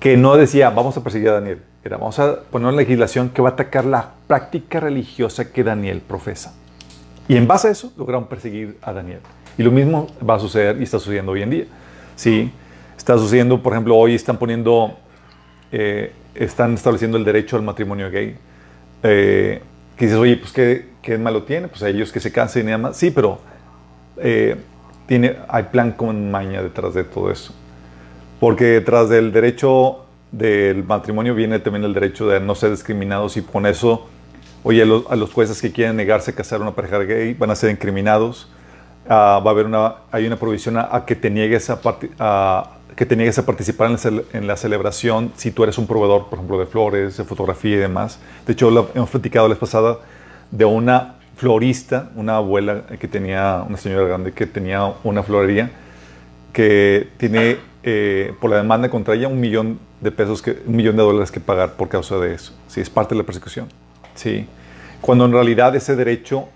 que 0.00 0.16
no 0.16 0.37
decía, 0.37 0.71
vamos 0.71 0.97
a 0.97 1.02
perseguir 1.02 1.28
a 1.28 1.33
Daniel. 1.35 1.62
Era, 1.85 1.97
vamos 1.97 2.18
a 2.18 2.40
poner 2.42 2.68
una 2.68 2.76
legislación 2.76 3.30
que 3.30 3.40
va 3.40 3.50
a 3.50 3.52
atacar 3.52 3.87
la 3.87 4.11
práctica 4.26 4.80
religiosa 4.80 5.50
que 5.52 5.64
Daniel 5.64 6.02
profesa. 6.06 6.54
Y 7.28 7.37
en 7.37 7.47
base 7.47 7.68
a 7.68 7.71
eso 7.71 7.92
lograron 7.97 8.26
perseguir 8.26 8.76
a 8.83 8.92
Daniel. 8.92 9.21
Y 9.56 9.62
lo 9.62 9.71
mismo 9.71 10.09
va 10.28 10.35
a 10.35 10.38
suceder 10.38 10.78
y 10.80 10.83
está 10.83 10.99
sucediendo 10.99 11.33
hoy 11.33 11.42
en 11.42 11.50
día. 11.50 11.64
Sí, 12.17 12.50
está 12.97 13.17
sucediendo, 13.17 13.62
por 13.62 13.73
ejemplo, 13.73 13.97
hoy 13.97 14.14
están 14.14 14.38
poniendo, 14.38 14.99
eh, 15.73 16.12
están 16.35 16.75
estableciendo 16.75 17.17
el 17.17 17.25
derecho 17.25 17.57
al 17.57 17.62
matrimonio 17.62 18.11
gay 18.11 18.37
eh, 19.02 19.62
que 19.97 20.05
dices, 20.07 20.19
oye, 20.19 20.37
pues 20.37 20.52
¿qué, 20.52 20.88
¿qué, 21.02 21.19
malo 21.19 21.43
tiene? 21.43 21.69
Pues 21.69 21.83
a 21.83 21.88
ellos 21.88 22.12
que 22.12 22.21
se 22.21 22.33
cansen 22.33 22.62
y 22.62 22.67
nada 22.67 22.79
más. 22.79 22.97
Sí, 22.97 23.11
pero 23.11 23.40
eh, 24.17 24.57
tiene, 25.07 25.37
hay 25.49 25.64
plan 25.64 25.93
con 25.93 26.31
maña 26.31 26.62
detrás 26.62 26.95
de 26.95 27.05
todo 27.05 27.31
eso. 27.31 27.55
Porque 28.38 28.64
detrás 28.64 29.09
del 29.09 29.33
derecho 29.33 30.07
del 30.33 30.85
matrimonio 30.85 31.35
viene 31.35 31.59
también 31.59 31.85
el 31.85 31.93
derecho 31.93 32.29
de 32.29 32.40
no 32.40 32.55
ser 32.55 32.71
discriminados 32.71 33.37
y 33.37 33.43
con 33.43 33.67
eso, 33.67 34.09
oye, 34.62 34.83
a 34.83 35.17
los, 35.17 35.33
jueces 35.33 35.61
que 35.61 35.73
quieren 35.73 35.97
negarse 35.97 36.31
a 36.31 36.35
casar 36.35 36.61
a 36.61 36.62
una 36.62 36.75
pareja 36.75 36.99
gay 37.00 37.35
van 37.35 37.50
a 37.50 37.57
ser 37.57 37.71
incriminados. 37.71 38.49
Ah, 39.12 39.43
va 39.45 39.50
a 39.50 39.55
haber 39.55 39.67
una, 39.67 39.97
hay 40.12 40.25
una 40.25 40.37
provisión 40.37 40.76
a, 40.79 41.05
que 41.05 41.17
te 41.17 41.31
niegues 41.31 41.69
a, 41.69 41.81
a 42.21 42.71
que 42.95 43.07
te 43.07 43.17
niegues 43.17 43.37
a 43.40 43.45
participar 43.45 43.90
en 44.33 44.47
la, 44.47 44.57
celebración 44.57 45.33
si 45.35 45.50
tú 45.50 45.64
eres 45.64 45.79
un 45.79 45.88
proveedor, 45.88 46.29
por 46.29 46.38
ejemplo, 46.38 46.61
de 46.61 46.67
flores, 46.67 47.17
de 47.17 47.25
fotografía 47.25 47.75
y 47.75 47.79
demás. 47.79 48.21
De 48.47 48.52
hecho, 48.52 48.71
lo, 48.71 48.88
hemos 48.95 49.11
platicado 49.11 49.49
la 49.49 49.55
vez 49.55 49.59
pasada 49.59 49.99
de 50.52 50.64
una 50.64 51.17
florista, 51.35 52.11
una 52.14 52.37
abuela 52.37 52.85
que 53.00 53.09
tenía, 53.09 53.64
una 53.67 53.79
señora 53.79 54.07
grande 54.07 54.31
que 54.31 54.47
tenía 54.47 54.93
una 55.02 55.25
florería, 55.25 55.73
que 56.52 57.09
tiene 57.17 57.57
eh, 57.83 58.33
por 58.40 58.50
la 58.50 58.59
demanda 58.59 58.90
contra 58.90 59.14
ella 59.14 59.26
un 59.26 59.40
millón 59.40 59.81
de 60.00 60.12
pesos, 60.12 60.40
que, 60.40 60.62
un 60.67 60.76
millón 60.76 60.97
de 60.97 61.02
dólares 61.02 61.33
que 61.33 61.40
pagar 61.40 61.73
por 61.73 61.88
causa 61.88 62.17
de 62.19 62.35
eso. 62.35 62.52
Sí, 62.69 62.81
es 62.81 62.90
parte 62.90 63.17
de 63.17 63.23
la 63.23 63.26
persecución. 63.26 63.67
Sí. 64.14 64.47
Cuando 65.00 65.25
en 65.25 65.33
realidad 65.33 65.75
ese 65.75 65.97
derecho 65.97 66.49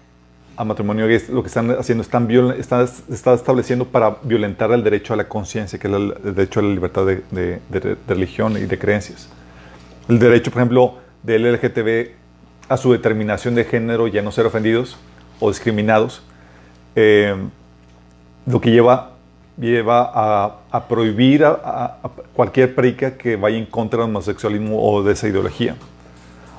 a 0.56 0.64
matrimonio 0.64 1.06
gay, 1.06 1.20
lo 1.30 1.42
que 1.42 1.48
están 1.48 1.70
haciendo, 1.72 2.02
están, 2.02 2.30
están, 2.30 3.34
estableciendo 3.34 3.86
para 3.86 4.16
violentar 4.22 4.70
el 4.72 4.84
derecho 4.84 5.14
a 5.14 5.16
la 5.16 5.28
conciencia, 5.28 5.78
que 5.78 5.88
es 5.88 5.94
el, 5.94 6.14
derecho 6.22 6.60
a 6.60 6.62
la 6.62 6.68
libertad 6.70 7.06
de, 7.06 7.98
religión 8.06 8.56
y 8.56 8.66
de 8.66 8.78
creencias. 8.78 9.28
El 10.08 10.18
derecho, 10.18 10.50
por 10.50 10.60
ejemplo, 10.60 10.94
del 11.22 11.52
LGTB 11.52 12.10
a 12.68 12.76
su 12.76 12.92
determinación 12.92 13.54
de 13.54 13.64
género 13.64 14.08
y 14.08 14.16
a 14.18 14.22
no 14.22 14.30
ser 14.32 14.46
ofendidos 14.46 14.96
o 15.40 15.48
discriminados, 15.48 16.22
eh, 16.96 17.34
lo 18.46 18.60
que 18.60 18.70
lleva, 18.70 19.12
lleva 19.58 20.10
a, 20.70 20.88
prohibir 20.88 21.44
a, 21.44 21.98
cualquier 22.34 22.74
práctica 22.74 23.16
que 23.16 23.36
vaya 23.36 23.56
en 23.56 23.66
contra 23.66 24.00
del 24.00 24.10
homosexualismo 24.10 24.82
o 24.82 25.02
de 25.02 25.12
esa 25.12 25.28
ideología, 25.28 25.76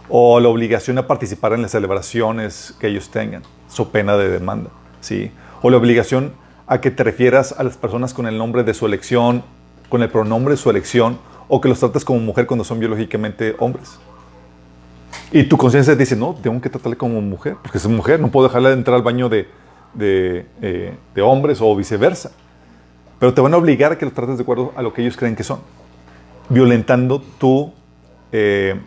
o 0.10 0.40
la 0.40 0.50
obligación 0.50 0.98
a 0.98 1.08
participar 1.08 1.54
en 1.54 1.62
las 1.62 1.72
celebraciones 1.72 2.75
que 2.80 2.88
ellos 2.88 3.10
tengan, 3.10 3.44
su 3.75 3.89
pena 3.89 4.15
de 4.15 4.29
demanda, 4.29 4.70
¿sí? 5.01 5.32
o 5.62 5.70
la 5.70 5.77
obligación 5.77 6.32
a 6.65 6.79
que 6.79 6.91
te 6.91 7.03
refieras 7.03 7.53
a 7.58 7.63
las 7.63 7.75
personas 7.75 8.13
con 8.13 8.25
el 8.25 8.38
nombre 8.38 8.63
de 8.63 8.74
su 8.74 8.86
elección, 8.86 9.44
con 9.89 10.01
el 10.01 10.10
pronombre 10.10 10.53
de 10.53 10.58
su 10.58 10.70
elección, 10.70 11.20
o 11.48 11.60
que 11.60 11.67
los 11.67 11.79
trates 11.79 12.05
como 12.05 12.20
mujer 12.20 12.48
cuando 12.48 12.63
son 12.63 12.79
biológicamente 12.79 13.55
hombres. 13.60 14.00
Y 15.32 15.44
tu 15.44 15.58
conciencia 15.58 15.96
dice, 15.96 16.15
no, 16.15 16.34
tengo 16.41 16.60
que 16.62 16.70
tratarle 16.70 16.98
como 16.98 17.22
mujer, 17.22 17.58
porque 17.62 17.77
es 17.77 17.88
mujer, 17.88 18.20
no 18.20 18.32
puedo 18.32 18.48
dejarla 18.48 18.70
de 18.70 18.75
entrar 18.75 18.96
al 18.96 19.03
baño 19.03 19.27
de, 19.27 19.48
eh, 20.00 20.96
de, 21.13 21.22
hombres 21.22 21.60
o 21.62 21.75
viceversa. 21.75 22.32
Pero 23.20 23.34
te 23.34 23.41
van 23.41 23.53
a 23.53 23.58
obligar 23.58 23.91
a 23.91 23.98
que 23.98 24.05
los 24.05 24.13
trates 24.13 24.38
de 24.38 24.44
acuerdo 24.44 24.72
a 24.75 24.82
lo 24.82 24.94
que 24.94 25.01
ellos 25.01 25.17
creen 25.17 25.36
que 25.36 25.44
son, 25.44 25.60
violentando 26.50 27.22
tu, 27.38 27.74
eh, 28.32 28.79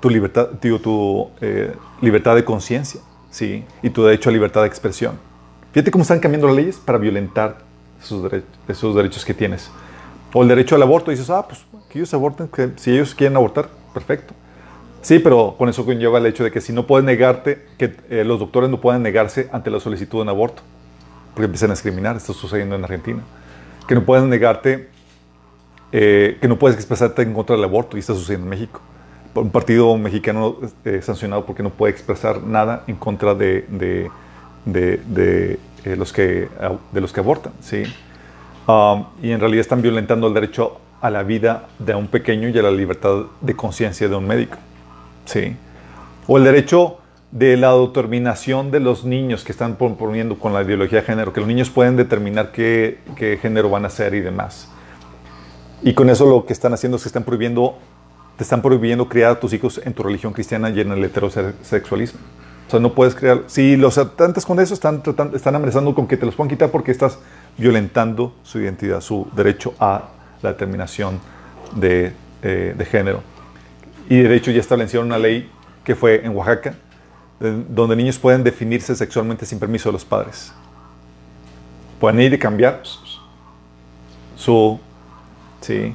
tu 0.00 0.10
libertad, 0.10 0.48
tu, 0.60 1.30
eh, 1.40 1.72
libertad 2.00 2.34
de 2.34 2.44
conciencia 2.44 3.00
¿sí? 3.34 3.64
y 3.82 3.90
tu 3.90 4.04
derecho 4.04 4.30
a 4.30 4.32
libertad 4.32 4.60
de 4.60 4.68
expresión. 4.68 5.18
Fíjate 5.72 5.90
cómo 5.90 6.02
están 6.02 6.20
cambiando 6.20 6.46
las 6.46 6.56
leyes 6.56 6.76
para 6.76 6.98
violentar 6.98 7.58
esos, 8.00 8.94
derechos 8.94 9.24
que 9.24 9.34
tienes. 9.34 9.70
O 10.32 10.42
el 10.42 10.48
derecho 10.48 10.76
al 10.76 10.82
aborto, 10.82 11.10
dices, 11.10 11.28
ah, 11.30 11.44
pues 11.46 11.64
que 11.88 11.98
ellos 11.98 12.14
aborten, 12.14 12.46
que 12.46 12.70
si 12.76 12.92
ellos 12.92 13.12
quieren 13.12 13.36
abortar, 13.36 13.68
perfecto. 13.92 14.34
Sí, 15.02 15.18
pero 15.18 15.56
con 15.58 15.68
eso 15.68 15.84
conlleva 15.84 16.18
el 16.18 16.26
hecho 16.26 16.44
de 16.44 16.52
que 16.52 16.60
si 16.60 16.72
no 16.72 16.86
puedes 16.86 17.04
negarte, 17.04 17.66
que 17.76 17.96
eh, 18.08 18.24
los 18.24 18.38
doctores 18.38 18.70
no 18.70 18.80
pueden 18.80 19.02
negarse 19.02 19.48
ante 19.52 19.68
la 19.68 19.80
solicitud 19.80 20.18
de 20.18 20.22
un 20.22 20.28
aborto, 20.28 20.62
porque 21.34 21.46
empiezan 21.46 21.70
a 21.70 21.74
discriminar, 21.74 22.16
esto 22.16 22.32
está 22.32 22.40
sucediendo 22.40 22.76
en 22.76 22.84
Argentina. 22.84 23.22
Que 23.88 23.96
no 23.96 24.04
pueden 24.04 24.28
negarte, 24.30 24.88
eh, 25.90 26.38
que 26.40 26.46
no 26.46 26.56
puedes 26.56 26.76
expresarte 26.76 27.22
en 27.22 27.34
contra 27.34 27.56
del 27.56 27.64
aborto, 27.64 27.96
y 27.96 28.00
está 28.00 28.14
sucediendo 28.14 28.46
en 28.46 28.50
México. 28.50 28.80
Un 29.34 29.50
partido 29.50 29.96
mexicano 29.96 30.56
eh, 30.84 31.00
sancionado 31.02 31.44
porque 31.44 31.62
no 31.62 31.70
puede 31.70 31.92
expresar 31.92 32.42
nada 32.42 32.84
en 32.86 32.96
contra 32.96 33.34
de, 33.34 33.64
de, 33.68 34.10
de, 34.64 35.96
los, 35.96 36.12
que, 36.12 36.48
de 36.92 37.00
los 37.00 37.12
que 37.12 37.20
abortan. 37.20 37.52
¿sí? 37.60 37.82
Um, 38.66 39.06
y 39.22 39.32
en 39.32 39.40
realidad 39.40 39.60
están 39.60 39.82
violentando 39.82 40.28
el 40.28 40.34
derecho 40.34 40.78
a 41.00 41.10
la 41.10 41.22
vida 41.22 41.66
de 41.78 41.94
un 41.94 42.06
pequeño 42.06 42.48
y 42.48 42.58
a 42.58 42.62
la 42.62 42.70
libertad 42.70 43.24
de 43.40 43.54
conciencia 43.54 44.08
de 44.08 44.14
un 44.14 44.26
médico. 44.26 44.56
¿sí? 45.26 45.56
O 46.26 46.38
el 46.38 46.44
derecho 46.44 46.98
de 47.34 47.56
la 47.56 47.74
determinación 47.74 48.70
de 48.70 48.78
los 48.78 49.04
niños 49.04 49.42
que 49.42 49.50
están 49.50 49.74
proponiendo 49.74 50.38
con 50.38 50.54
la 50.54 50.62
ideología 50.62 51.00
de 51.00 51.06
género, 51.06 51.32
que 51.32 51.40
los 51.40 51.48
niños 51.48 51.68
pueden 51.68 51.96
determinar 51.96 52.52
qué, 52.52 53.00
qué, 53.16 53.38
género 53.38 53.68
van 53.68 53.84
a 53.84 53.90
ser 53.90 54.14
y 54.14 54.20
demás. 54.20 54.68
Y 55.82 55.94
con 55.94 56.08
eso 56.10 56.26
lo 56.26 56.46
que 56.46 56.52
están 56.52 56.72
haciendo 56.72 56.96
es 56.96 57.02
que 57.02 57.08
están 57.08 57.24
prohibiendo, 57.24 57.76
te 58.36 58.42
están 58.42 58.62
prohibiendo 58.62 59.08
criar 59.08 59.32
a 59.32 59.40
tus 59.40 59.52
hijos 59.52 59.80
en 59.84 59.92
tu 59.92 60.02
religión 60.02 60.32
cristiana 60.32 60.70
y 60.70 60.80
en 60.80 60.92
el 60.92 61.04
heterosexualismo. 61.04 62.20
O 62.66 62.70
sea, 62.70 62.80
no 62.80 62.94
puedes 62.94 63.14
crear. 63.14 63.42
Si 63.46 63.76
los 63.76 63.98
atentas 63.98 64.44
con 64.46 64.58
eso, 64.58 64.74
están, 64.74 65.02
están 65.34 65.54
amenazando 65.54 65.94
con 65.94 66.06
que 66.06 66.16
te 66.16 66.26
los 66.26 66.34
puedan 66.34 66.48
quitar 66.48 66.70
porque 66.70 66.90
estás 66.90 67.18
violentando 67.58 68.34
su 68.42 68.58
identidad, 68.58 69.00
su 69.00 69.28
derecho 69.36 69.74
a 69.78 70.08
la 70.42 70.52
determinación 70.52 71.20
de, 71.76 72.12
eh, 72.42 72.74
de 72.76 72.84
género. 72.84 73.22
Y 74.08 74.18
de 74.18 74.34
hecho 74.34 74.50
ya 74.50 74.60
establecieron 74.60 75.06
una 75.06 75.18
ley 75.18 75.50
que 75.84 75.94
fue 75.94 76.24
en 76.24 76.34
Oaxaca, 76.34 76.74
donde 77.40 77.96
niños 77.96 78.18
pueden 78.18 78.42
definirse 78.42 78.94
sexualmente 78.94 79.44
sin 79.44 79.58
permiso 79.58 79.90
de 79.90 79.94
los 79.94 80.04
padres. 80.04 80.52
Pueden 82.00 82.20
ir 82.20 82.32
y 82.32 82.38
cambiar 82.38 82.82
su... 84.36 84.80
Sí. 85.60 85.94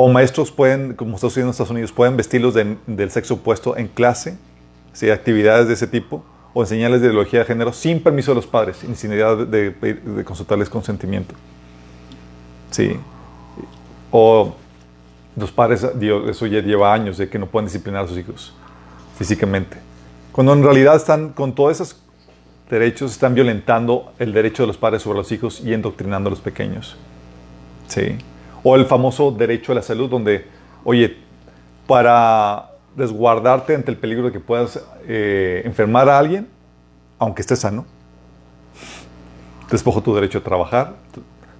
O 0.00 0.08
maestros 0.08 0.52
pueden, 0.52 0.94
como 0.94 1.16
está 1.16 1.26
sucediendo 1.26 1.48
en 1.48 1.50
Estados 1.50 1.72
Unidos, 1.72 1.90
pueden 1.90 2.16
vestirlos 2.16 2.54
del 2.54 3.10
sexo 3.10 3.34
opuesto 3.34 3.76
en 3.76 3.88
clase, 3.88 4.38
¿sí? 4.92 5.10
actividades 5.10 5.66
de 5.66 5.74
ese 5.74 5.88
tipo, 5.88 6.22
o 6.54 6.62
enseñarles 6.62 7.00
de 7.00 7.08
ideología 7.08 7.40
de 7.40 7.44
género 7.46 7.72
sin 7.72 8.00
permiso 8.00 8.30
de 8.30 8.36
los 8.36 8.46
padres, 8.46 8.76
sin 8.76 8.90
necesidad 8.90 9.36
de, 9.36 9.72
de 9.72 10.24
consultarles 10.24 10.70
consentimiento. 10.70 11.34
Sí. 12.70 12.96
O 14.12 14.54
los 15.34 15.50
padres, 15.50 15.82
eso 15.82 16.46
ya 16.46 16.60
lleva 16.60 16.94
años 16.94 17.18
de 17.18 17.28
que 17.28 17.40
no 17.40 17.46
pueden 17.46 17.66
disciplinar 17.66 18.04
a 18.04 18.06
sus 18.06 18.18
hijos 18.18 18.54
físicamente. 19.18 19.78
Cuando 20.30 20.52
en 20.52 20.62
realidad 20.62 20.94
están 20.94 21.30
con 21.30 21.56
todos 21.56 21.72
esos 21.72 22.00
derechos, 22.70 23.10
están 23.10 23.34
violentando 23.34 24.12
el 24.20 24.32
derecho 24.32 24.62
de 24.62 24.68
los 24.68 24.76
padres 24.76 25.02
sobre 25.02 25.18
los 25.18 25.32
hijos 25.32 25.60
y 25.60 25.74
endoctrinando 25.74 26.28
a 26.28 26.30
los 26.30 26.40
pequeños. 26.40 26.96
Sí. 27.88 28.16
O 28.70 28.76
el 28.76 28.84
famoso 28.84 29.30
derecho 29.30 29.72
a 29.72 29.76
la 29.76 29.80
salud, 29.80 30.10
donde, 30.10 30.44
oye, 30.84 31.16
para 31.86 32.72
resguardarte 32.94 33.74
ante 33.74 33.90
el 33.90 33.96
peligro 33.96 34.26
de 34.26 34.32
que 34.32 34.40
puedas 34.40 34.78
eh, 35.06 35.62
enfermar 35.64 36.06
a 36.10 36.18
alguien, 36.18 36.46
aunque 37.18 37.40
estés 37.40 37.60
sano, 37.60 37.86
despojo 39.70 40.02
tu 40.02 40.14
derecho 40.14 40.36
a 40.36 40.42
trabajar, 40.42 40.96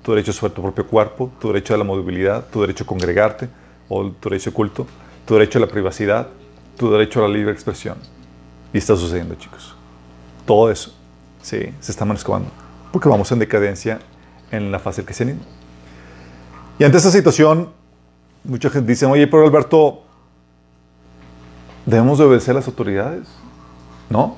tu 0.02 0.12
derecho 0.12 0.34
sobre 0.34 0.52
tu 0.52 0.60
propio 0.60 0.86
cuerpo, 0.86 1.32
tu 1.40 1.48
derecho 1.48 1.72
a 1.72 1.78
la 1.78 1.84
movilidad, 1.84 2.44
tu 2.52 2.60
derecho 2.60 2.84
a 2.84 2.86
congregarte 2.86 3.48
o 3.88 4.10
tu 4.10 4.28
derecho 4.28 4.50
oculto, 4.50 4.86
tu 5.24 5.32
derecho 5.32 5.56
a 5.56 5.62
la 5.62 5.68
privacidad, 5.68 6.28
tu 6.76 6.90
derecho 6.90 7.24
a 7.24 7.28
la 7.28 7.34
libre 7.34 7.52
expresión. 7.52 7.96
Y 8.74 8.76
está 8.76 8.94
sucediendo, 8.96 9.34
chicos. 9.36 9.74
Todo 10.44 10.70
eso, 10.70 10.94
sí, 11.40 11.72
se 11.80 11.90
está 11.90 12.04
manejando. 12.04 12.50
Porque 12.92 13.08
vamos 13.08 13.32
en 13.32 13.38
decadencia 13.38 13.98
en 14.50 14.70
la 14.70 14.78
fase 14.78 15.00
del 15.00 15.06
cristianismo. 15.06 15.57
Y 16.78 16.84
ante 16.84 16.98
esta 16.98 17.10
situación, 17.10 17.70
mucha 18.44 18.70
gente 18.70 18.92
dice, 18.92 19.04
oye, 19.06 19.26
pero 19.26 19.44
Alberto, 19.44 20.02
¿debemos 21.86 22.18
de 22.18 22.24
obedecer 22.24 22.52
a 22.52 22.54
las 22.60 22.68
autoridades? 22.68 23.26
¿No? 24.10 24.36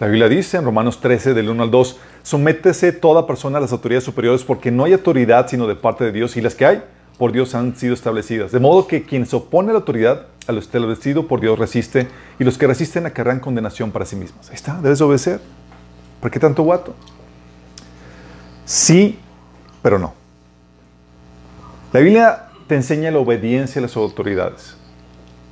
La 0.00 0.06
Biblia 0.06 0.28
dice 0.28 0.56
en 0.56 0.64
Romanos 0.64 1.00
13, 1.00 1.34
del 1.34 1.50
1 1.50 1.62
al 1.62 1.70
2, 1.70 2.00
sométese 2.22 2.92
toda 2.92 3.26
persona 3.26 3.58
a 3.58 3.60
las 3.60 3.72
autoridades 3.72 4.04
superiores 4.04 4.42
porque 4.42 4.70
no 4.70 4.84
hay 4.84 4.94
autoridad 4.94 5.48
sino 5.48 5.66
de 5.66 5.76
parte 5.76 6.04
de 6.04 6.12
Dios 6.12 6.36
y 6.36 6.40
las 6.40 6.54
que 6.54 6.66
hay 6.66 6.82
por 7.18 7.30
Dios 7.30 7.54
han 7.54 7.76
sido 7.76 7.94
establecidas. 7.94 8.52
De 8.52 8.58
modo 8.58 8.86
que 8.86 9.04
quien 9.04 9.26
se 9.26 9.36
opone 9.36 9.68
a 9.70 9.74
la 9.74 9.80
autoridad, 9.80 10.26
a 10.48 10.52
lo 10.52 10.58
establecido 10.58 11.28
por 11.28 11.40
Dios 11.40 11.58
resiste 11.58 12.08
y 12.38 12.44
los 12.44 12.58
que 12.58 12.66
resisten 12.66 13.06
acarrean 13.06 13.38
condenación 13.38 13.92
para 13.92 14.06
sí 14.06 14.16
mismos. 14.16 14.48
Ahí 14.48 14.56
está, 14.56 14.80
debes 14.80 15.00
obedecer. 15.02 15.40
¿Por 16.20 16.30
qué 16.30 16.40
tanto 16.40 16.62
guato? 16.62 16.94
Sí, 18.64 19.18
pero 19.82 19.98
no. 19.98 20.21
La 21.92 22.00
Biblia 22.00 22.48
te 22.66 22.74
enseña 22.74 23.10
la 23.10 23.18
obediencia 23.18 23.78
a 23.80 23.82
las 23.82 23.96
autoridades. 23.96 24.76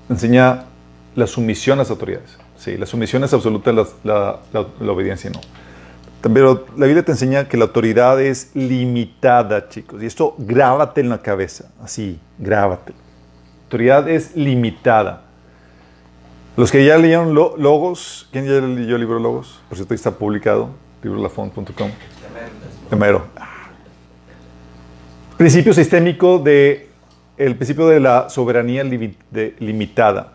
Te 0.08 0.14
enseña 0.14 0.64
la 1.14 1.26
sumisión 1.26 1.78
a 1.78 1.82
las 1.82 1.90
autoridades. 1.90 2.38
Sí, 2.56 2.76
la 2.76 2.86
sumisión 2.86 3.24
es 3.24 3.32
absoluta, 3.32 3.72
la, 3.72 3.86
la 4.52 4.92
obediencia 4.92 5.30
no. 5.30 5.40
Pero 6.22 6.66
la 6.76 6.86
Biblia 6.86 7.02
te 7.02 7.12
enseña 7.12 7.48
que 7.48 7.56
la 7.56 7.64
autoridad 7.64 8.20
es 8.20 8.50
limitada, 8.54 9.68
chicos. 9.68 10.02
Y 10.02 10.06
esto 10.06 10.34
grábate 10.38 11.00
en 11.00 11.08
la 11.08 11.22
cabeza, 11.22 11.70
así, 11.82 12.20
grábate. 12.38 12.92
La 12.92 13.62
autoridad 13.64 14.08
es 14.08 14.36
limitada. 14.36 15.22
Los 16.56 16.70
que 16.70 16.84
ya 16.84 16.98
leyeron 16.98 17.34
Logos, 17.34 18.28
¿quién 18.32 18.44
ya 18.44 18.60
leyó 18.60 18.96
el 18.96 19.00
libro 19.00 19.18
Logos? 19.18 19.60
Por 19.68 19.78
cierto, 19.78 19.94
ahí 19.94 19.96
está 19.96 20.10
publicado, 20.10 20.70
librolafont.com. 21.02 21.90
Primero. 22.90 23.24
Principio 25.40 25.72
sistémico 25.72 26.38
de 26.38 26.90
el 27.38 27.56
principio 27.56 27.88
de 27.88 27.98
la 27.98 28.28
soberanía 28.28 28.84
limitada. 28.84 30.34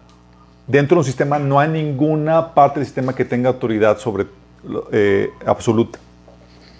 Dentro 0.65 0.95
de 0.95 0.99
un 1.01 1.05
sistema 1.05 1.37
no 1.37 1.59
hay 1.59 1.69
ninguna 1.69 2.55
parte 2.55 2.79
del 2.79 2.87
sistema 2.87 3.13
que 3.13 3.23
tenga 3.23 3.49
autoridad 3.49 3.99
sobre 3.99 4.25
eh, 4.91 5.29
absoluta. 5.45 5.99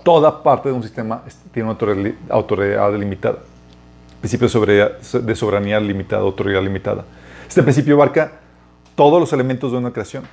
Toda 0.02 0.42
parte 0.42 0.70
de 0.70 0.74
un 0.74 0.82
sistema 0.82 1.22
tiene 1.54 1.70
una 1.70 2.16
autoridad 2.30 2.96
limitada. 2.96 3.38
Principio 4.22 4.48
de 4.48 5.36
soberanía 5.36 5.80
limitada, 5.80 6.24
autoridad 6.24 6.64
limitada. 6.64 7.06
Este 7.48 7.62
principio 7.62 7.94
abarca 7.94 8.40
todos 8.96 9.20
los 9.20 9.32
elementos 9.34 9.72
de 9.72 9.78
una 9.78 9.94
creación. 9.94 10.24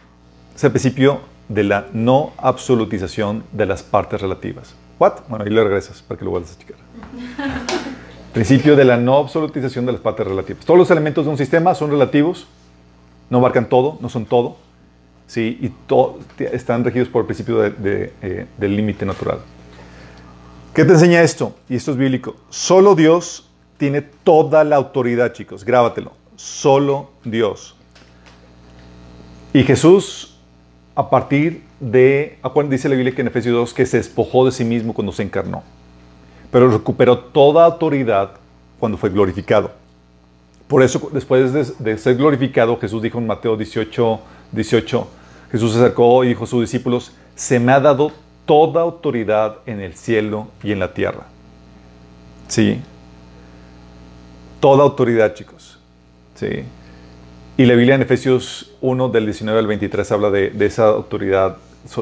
Es 0.56 0.64
el 0.64 0.70
principio 0.70 1.20
de 1.46 1.64
la 1.64 1.88
no 1.92 2.32
absolutización 2.38 3.44
de 3.52 3.66
las 3.66 3.82
partes 3.82 4.22
relativas. 4.22 4.74
¿What? 4.98 5.14
Bueno, 5.28 5.44
ahí 5.44 5.50
le 5.50 5.64
regresas 5.64 6.00
para 6.00 6.16
que 6.16 6.24
lo 6.24 6.30
vuelvas 6.30 6.54
a 6.54 6.58
checar. 6.58 6.76
principio 8.32 8.76
de 8.76 8.84
la 8.84 8.96
no 8.96 9.18
absolutización 9.18 9.86
de 9.86 9.92
las 9.92 10.00
partes 10.00 10.26
relativas. 10.26 10.64
Todos 10.64 10.78
los 10.78 10.90
elementos 10.90 11.24
de 11.24 11.30
un 11.30 11.38
sistema 11.38 11.74
son 11.74 11.90
relativos, 11.90 12.46
no 13.30 13.38
abarcan 13.38 13.68
todo, 13.68 13.98
no 14.00 14.08
son 14.08 14.26
todo, 14.26 14.56
¿sí? 15.26 15.58
y 15.60 15.72
están 16.44 16.84
regidos 16.84 17.08
por 17.08 17.22
el 17.22 17.26
principio 17.26 17.64
eh, 17.64 18.46
del 18.58 18.76
límite 18.76 19.06
natural. 19.06 19.38
¿Qué 20.74 20.84
te 20.84 20.92
enseña 20.92 21.22
esto? 21.22 21.54
Y 21.68 21.76
esto 21.76 21.90
es 21.90 21.96
bíblico. 21.96 22.36
Solo 22.48 22.94
Dios 22.94 23.48
tiene 23.76 24.00
toda 24.00 24.64
la 24.64 24.76
autoridad, 24.76 25.32
chicos. 25.32 25.64
Grábatelo. 25.64 26.12
Solo 26.36 27.10
Dios. 27.24 27.76
Y 29.52 29.64
Jesús 29.64 30.32
a 30.94 31.08
partir 31.08 31.62
de, 31.80 32.38
dice 32.68 32.88
la 32.88 32.94
Biblia 32.94 33.14
que 33.14 33.22
en 33.22 33.28
Efesios 33.28 33.54
2 33.54 33.74
que 33.74 33.86
se 33.86 33.96
despojó 33.96 34.44
de 34.44 34.52
sí 34.52 34.64
mismo 34.64 34.92
cuando 34.92 35.12
se 35.12 35.22
encarnó, 35.22 35.62
pero 36.52 36.70
recuperó 36.70 37.18
toda 37.18 37.64
autoridad 37.64 38.32
cuando 38.78 38.98
fue 38.98 39.10
glorificado. 39.10 39.72
Por 40.68 40.82
eso, 40.82 41.10
después 41.12 41.52
de, 41.52 41.98
ser 41.98 42.16
glorificado, 42.16 42.78
Jesús 42.78 43.02
dijo 43.02 43.18
en 43.18 43.26
Mateo 43.26 43.56
18, 43.56 44.20
18, 44.52 45.08
Jesús 45.50 45.72
se 45.72 45.78
acercó 45.78 46.22
y 46.22 46.28
dijo 46.28 46.44
a 46.44 46.46
sus 46.46 46.60
discípulos, 46.60 47.12
se 47.34 47.58
me 47.58 47.72
ha 47.72 47.80
dado 47.80 48.12
toda 48.46 48.82
autoridad 48.82 49.56
en 49.66 49.80
el 49.80 49.94
cielo 49.94 50.48
y 50.62 50.72
en 50.72 50.78
la 50.78 50.92
tierra. 50.92 51.26
Sí. 52.48 52.80
Toda 54.60 54.84
autoridad, 54.84 55.34
chicos. 55.34 55.78
Sí. 56.34 56.64
Y 57.56 57.64
la 57.64 57.74
Biblia 57.74 57.94
en 57.94 58.02
Efesios 58.02 58.72
1, 58.82 59.08
del 59.08 59.24
19 59.24 59.58
al 59.58 59.66
23, 59.66 60.12
habla 60.12 60.30
de, 60.30 60.52
esa 60.60 60.88
autoridad 60.88 61.56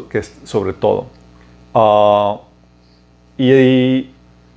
que 0.08 0.18
es 0.18 0.32
sobre 0.44 0.72
todo. 0.72 1.06
Ah, 1.74 2.40
y, 3.38 4.10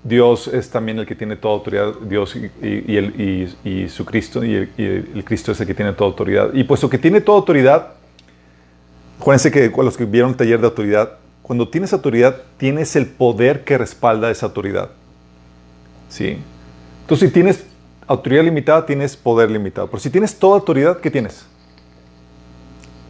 Dios 0.03 0.49
es 0.49 0.69
también 0.69 0.99
el 0.99 1.05
que 1.05 1.15
tiene 1.15 1.37
toda 1.37 1.53
autoridad, 1.53 1.93
Dios 2.01 2.35
y, 2.35 2.97
el, 2.97 3.55
y 3.63 3.87
su 3.87 4.03
Cristo, 4.03 4.43
y, 4.43 4.55
el, 4.55 5.23
Cristo 5.23 5.53
es 5.53 5.61
el 5.61 5.67
que 5.67 5.73
tiene 5.73 5.93
toda 5.93 6.09
autoridad. 6.09 6.53
Y 6.53 6.65
puesto 6.65 6.89
que 6.89 6.97
tiene 6.97 7.21
toda 7.21 7.37
autoridad, 7.37 7.93
acuérdense 9.19 9.49
que 9.49 9.71
los 9.75 9.95
que 9.95 10.03
vieron 10.03 10.31
el 10.31 10.35
taller 10.35 10.59
de 10.59 10.65
autoridad, 10.65 11.13
cuando 11.41 11.69
tienes 11.69 11.93
autoridad, 11.93 12.41
tienes 12.57 12.95
el 12.97 13.07
poder 13.07 13.63
que 13.63 13.77
respalda 13.77 14.29
esa 14.29 14.47
autoridad. 14.47 14.89
¿Sí? 16.09 16.37
Entonces, 17.01 17.29
si 17.29 17.33
tienes 17.33 17.65
autoridad 18.05 18.43
limitada, 18.43 18.85
tienes 18.85 19.15
poder 19.15 19.49
limitado. 19.49 19.87
Pero 19.87 19.99
si 19.99 20.09
tienes 20.09 20.37
toda 20.37 20.55
autoridad, 20.55 20.99
¿qué 20.99 21.09
tienes? 21.09 21.45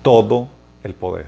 Todo 0.03 0.47
el 0.83 0.93
poder. 0.93 1.27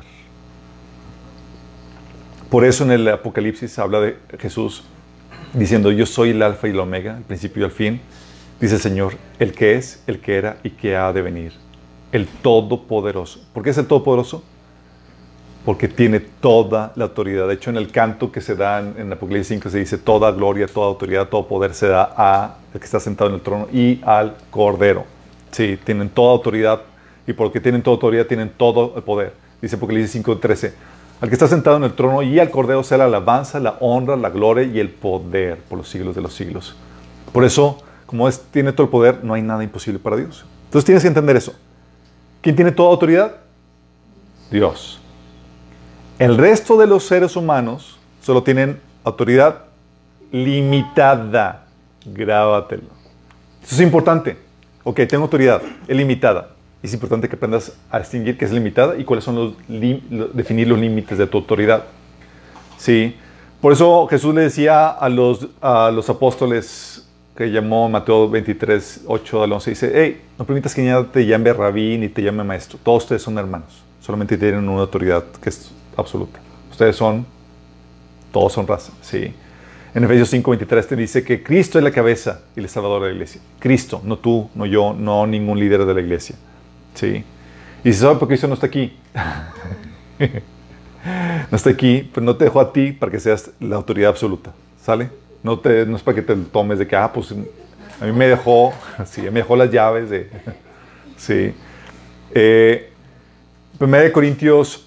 Por 2.50 2.66
eso 2.66 2.84
en 2.84 2.92
el 2.92 3.08
Apocalipsis 3.08 3.80
habla 3.80 4.00
de 4.00 4.18
Jesús 4.40 4.84
diciendo, 5.58 5.92
yo 5.92 6.06
soy 6.06 6.32
el 6.32 6.42
alfa 6.42 6.68
y 6.68 6.72
el 6.72 6.80
omega, 6.80 7.18
el 7.18 7.24
principio 7.24 7.64
y 7.64 7.66
el 7.66 7.72
fin. 7.72 8.02
Dice 8.60 8.76
el 8.76 8.82
Señor, 8.82 9.14
el 9.40 9.54
que 9.54 9.76
es, 9.76 10.04
el 10.08 10.20
que 10.20 10.36
era 10.36 10.58
y 10.64 10.72
que 10.72 10.96
ha 10.96 11.12
de 11.12 11.22
venir. 11.22 11.54
El 12.12 12.28
Todopoderoso. 12.28 13.42
¿Por 13.54 13.64
qué 13.64 13.72
es 13.72 13.78
el 13.78 13.88
Todopoderoso? 13.88 14.44
porque 15.66 15.88
tiene 15.88 16.20
toda 16.20 16.94
la 16.96 17.06
autoridad. 17.06 17.48
De 17.48 17.56
hecho, 17.56 17.72
en 17.72 17.78
el 17.78 17.92
canto 17.92 18.32
que 18.32 18.40
se 18.40 18.56
da 18.56 18.80
en, 18.80 19.12
Apocalipsis 19.12 19.48
5 19.58 19.70
se 19.72 19.80
dice, 19.80 19.98
toda 19.98 20.32
gloria, 20.32 20.68
toda 20.68 20.88
autoridad, 20.88 21.28
todo 21.28 21.48
poder 21.48 21.74
se 21.74 21.88
da 21.88 22.14
a 22.16 22.58
el 22.72 22.80
que 22.80 22.86
está 22.86 23.00
sentado 23.00 23.32
en 23.32 23.38
el 23.38 23.42
trono 23.42 23.68
y 23.74 24.00
al 24.06 24.36
Cordero. 24.52 25.06
Sí, 25.52 25.78
tienen 25.84 26.10
toda 26.10 26.34
autoridad 26.34 26.82
y 27.26 27.34
porque 27.34 27.60
tienen 27.60 27.82
toda 27.82 27.96
autoridad 27.96 28.28
tienen 28.28 28.52
todo 28.56 28.94
el 28.96 29.02
poder. 29.02 29.34
Dice 29.60 29.76
Apocalipsis 29.76 30.24
5.13, 30.24 30.72
al 31.22 31.30
que 31.30 31.36
está 31.36 31.48
sentado 31.48 31.78
en 31.78 31.84
el 31.84 31.94
trono 31.94 32.22
y 32.22 32.40
al 32.40 32.50
Cordero 32.50 32.84
sea 32.84 32.98
la 32.98 33.06
alabanza, 33.06 33.60
la 33.60 33.78
honra, 33.80 34.16
la 34.16 34.30
gloria 34.30 34.64
y 34.66 34.80
el 34.80 34.90
poder 34.90 35.58
por 35.70 35.78
los 35.78 35.90
siglos 35.90 36.16
de 36.16 36.22
los 36.22 36.34
siglos. 36.34 36.76
Por 37.32 37.44
eso, 37.44 37.80
como 38.06 38.28
es, 38.28 38.40
tiene 38.52 38.74
todo 38.74 38.86
el 38.86 38.92
poder, 38.92 39.24
no 39.24 39.34
hay 39.34 39.42
nada 39.42 39.64
imposible 39.64 40.00
para 40.00 40.18
Dios. 40.18 40.46
Entonces 40.66 40.86
tienes 40.86 41.04
que 41.04 41.08
entender 41.08 41.36
eso. 41.36 41.54
¿Quién 42.42 42.56
tiene 42.56 42.72
toda 42.72 42.90
autoridad? 42.92 43.36
Dios. 44.52 45.00
El 46.20 46.38
resto 46.38 46.78
de 46.78 46.88
los 46.88 47.06
seres 47.06 47.36
humanos 47.36 47.98
solo 48.22 48.44
tienen 48.44 48.80
autoridad 49.04 49.64
limitada. 50.32 51.66
Grábatelo. 52.06 52.84
Eso 53.64 53.76
es 53.76 53.82
importante. 53.82 54.38
Ok, 54.84 55.02
tengo 55.10 55.24
autoridad, 55.24 55.62
es 55.88 55.98
limitada. 55.98 56.55
Es 56.84 56.94
importante 56.94 57.28
que 57.28 57.36
aprendas 57.36 57.74
a 57.90 58.00
distinguir 58.00 58.38
qué 58.38 58.46
es 58.46 58.52
limitada 58.52 58.98
y 58.98 59.04
cuáles 59.04 59.24
son 59.24 59.36
los, 59.36 59.54
definir 60.34 60.68
los 60.68 60.80
límites 60.80 61.18
de 61.18 61.26
tu 61.28 61.38
autoridad. 61.38 61.86
Sí. 62.78 63.16
Por 63.62 63.74
eso 63.74 64.08
Jesús 64.08 64.36
le 64.36 64.42
decía 64.42 64.90
a 64.90 65.10
los, 65.10 65.48
a 65.62 65.90
los 65.92 66.10
apóstoles 66.10 67.08
que 67.36 67.52
llamó 67.52 67.90
Mateo 67.90 68.30
23, 68.30 69.02
8 69.08 69.44
al 69.44 69.52
11, 69.52 69.70
dice, 69.70 69.92
hey, 69.94 70.22
no 70.38 70.46
permitas 70.46 70.74
que 70.74 70.84
nadie 70.84 71.06
te 71.12 71.26
llame 71.26 71.52
rabí 71.52 71.98
ni 71.98 72.08
te 72.08 72.22
llame 72.22 72.44
maestro. 72.44 72.80
Todos 72.82 73.04
ustedes 73.04 73.22
son 73.22 73.38
hermanos. 73.38 73.84
Solamente 74.00 74.38
tienen 74.38 74.70
una 74.70 74.82
autoridad 74.82 75.24
que 75.42 75.50
es 75.50 75.72
absoluta. 75.98 76.40
Ustedes 76.72 76.96
son, 76.96 77.26
todos 78.32 78.54
son 78.54 78.68
raza, 78.68 78.94
¿sí? 79.02 79.34
En 79.96 80.04
Efesios 80.04 80.32
5:23 80.34 80.88
te 80.88 80.96
dice 80.98 81.24
que 81.24 81.42
Cristo 81.42 81.78
es 81.78 81.84
la 81.84 81.92
cabeza 81.92 82.42
y 82.56 82.60
el 82.60 82.68
salvador 82.68 83.04
de 83.04 83.08
la 83.10 83.14
iglesia. 83.14 83.42
Cristo, 83.60 84.02
no 84.04 84.18
tú, 84.18 84.50
no 84.54 84.66
yo, 84.66 84.94
no 84.94 85.26
ningún 85.26 85.58
líder 85.58 85.86
de 85.86 85.94
la 85.94 86.02
iglesia. 86.02 86.36
¿Sí? 86.96 87.24
Y 87.84 87.94
si 87.94 88.00
sabe 88.00 88.16
por 88.16 88.28
qué 88.28 88.34
Cristo 88.34 88.48
no 88.48 88.56
está 88.56 88.66
aquí, 88.66 88.98
no 91.52 91.56
está 91.56 91.70
aquí, 91.70 92.10
pero 92.12 92.26
no 92.26 92.36
te 92.36 92.46
dejó 92.46 92.60
a 92.60 92.74
ti 92.74 92.92
para 92.92 93.12
que 93.12 93.20
seas 93.20 93.52
la 93.60 93.76
autoridad 93.76 94.10
absoluta. 94.10 94.52
¿Sale? 94.82 95.12
No, 95.44 95.62
es 95.64 96.02
para 96.02 96.16
que 96.16 96.24
te 96.24 96.36
tomes 96.36 96.80
de 96.80 96.88
que, 96.88 96.96
ah, 96.96 97.14
pues 97.14 97.32
a 97.32 98.06
mí 98.06 98.12
me 98.12 98.28
dejó, 98.28 98.74
sí, 99.06 99.22
me 99.22 99.42
dejó 99.42 99.56
las 99.56 99.72
llaves 99.72 100.10
de... 100.10 100.32
sí. 101.18 101.54
Eh, 102.34 102.92
1 103.80 103.98
Corintios 104.12 104.86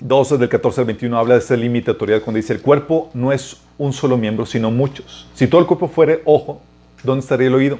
12 0.00 0.38
del 0.38 0.48
14 0.48 0.80
al 0.80 0.86
21 0.86 1.18
habla 1.18 1.34
de 1.34 1.40
ese 1.40 1.56
límite 1.56 1.86
de 1.86 1.92
autoridad 1.92 2.22
cuando 2.22 2.38
dice, 2.38 2.54
el 2.54 2.62
cuerpo 2.62 3.10
no 3.12 3.32
es 3.32 3.58
un 3.76 3.92
solo 3.92 4.16
miembro, 4.16 4.46
sino 4.46 4.70
muchos. 4.70 5.28
Si 5.34 5.46
todo 5.46 5.60
el 5.60 5.66
cuerpo 5.66 5.88
fuera 5.88 6.16
ojo, 6.24 6.62
¿dónde 7.02 7.20
estaría 7.20 7.48
el 7.48 7.54
oído? 7.54 7.78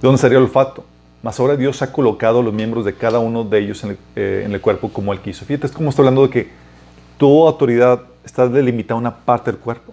¿Dónde 0.00 0.16
estaría 0.16 0.38
el 0.38 0.44
olfato? 0.44 0.84
Mas 1.22 1.38
ahora 1.38 1.56
Dios 1.56 1.80
ha 1.82 1.92
colocado 1.92 2.42
los 2.42 2.52
miembros 2.52 2.84
de 2.84 2.94
cada 2.94 3.20
uno 3.20 3.44
de 3.44 3.58
ellos 3.60 3.84
en 3.84 3.90
el, 3.90 3.98
eh, 4.16 4.58
cuerpo 4.60 4.92
como 4.92 5.12
Él 5.12 5.20
quiso. 5.20 5.44
Fíjate, 5.44 5.66
es 5.66 5.72
como 5.72 5.90
está 5.90 6.02
hablando 6.02 6.22
de 6.22 6.30
que 6.30 6.50
tu 7.16 7.46
autoridad 7.46 8.02
está 8.24 8.48
delimitada 8.48 8.98
a 8.98 9.00
una 9.00 9.16
parte 9.16 9.52
del 9.52 9.60
cuerpo. 9.60 9.92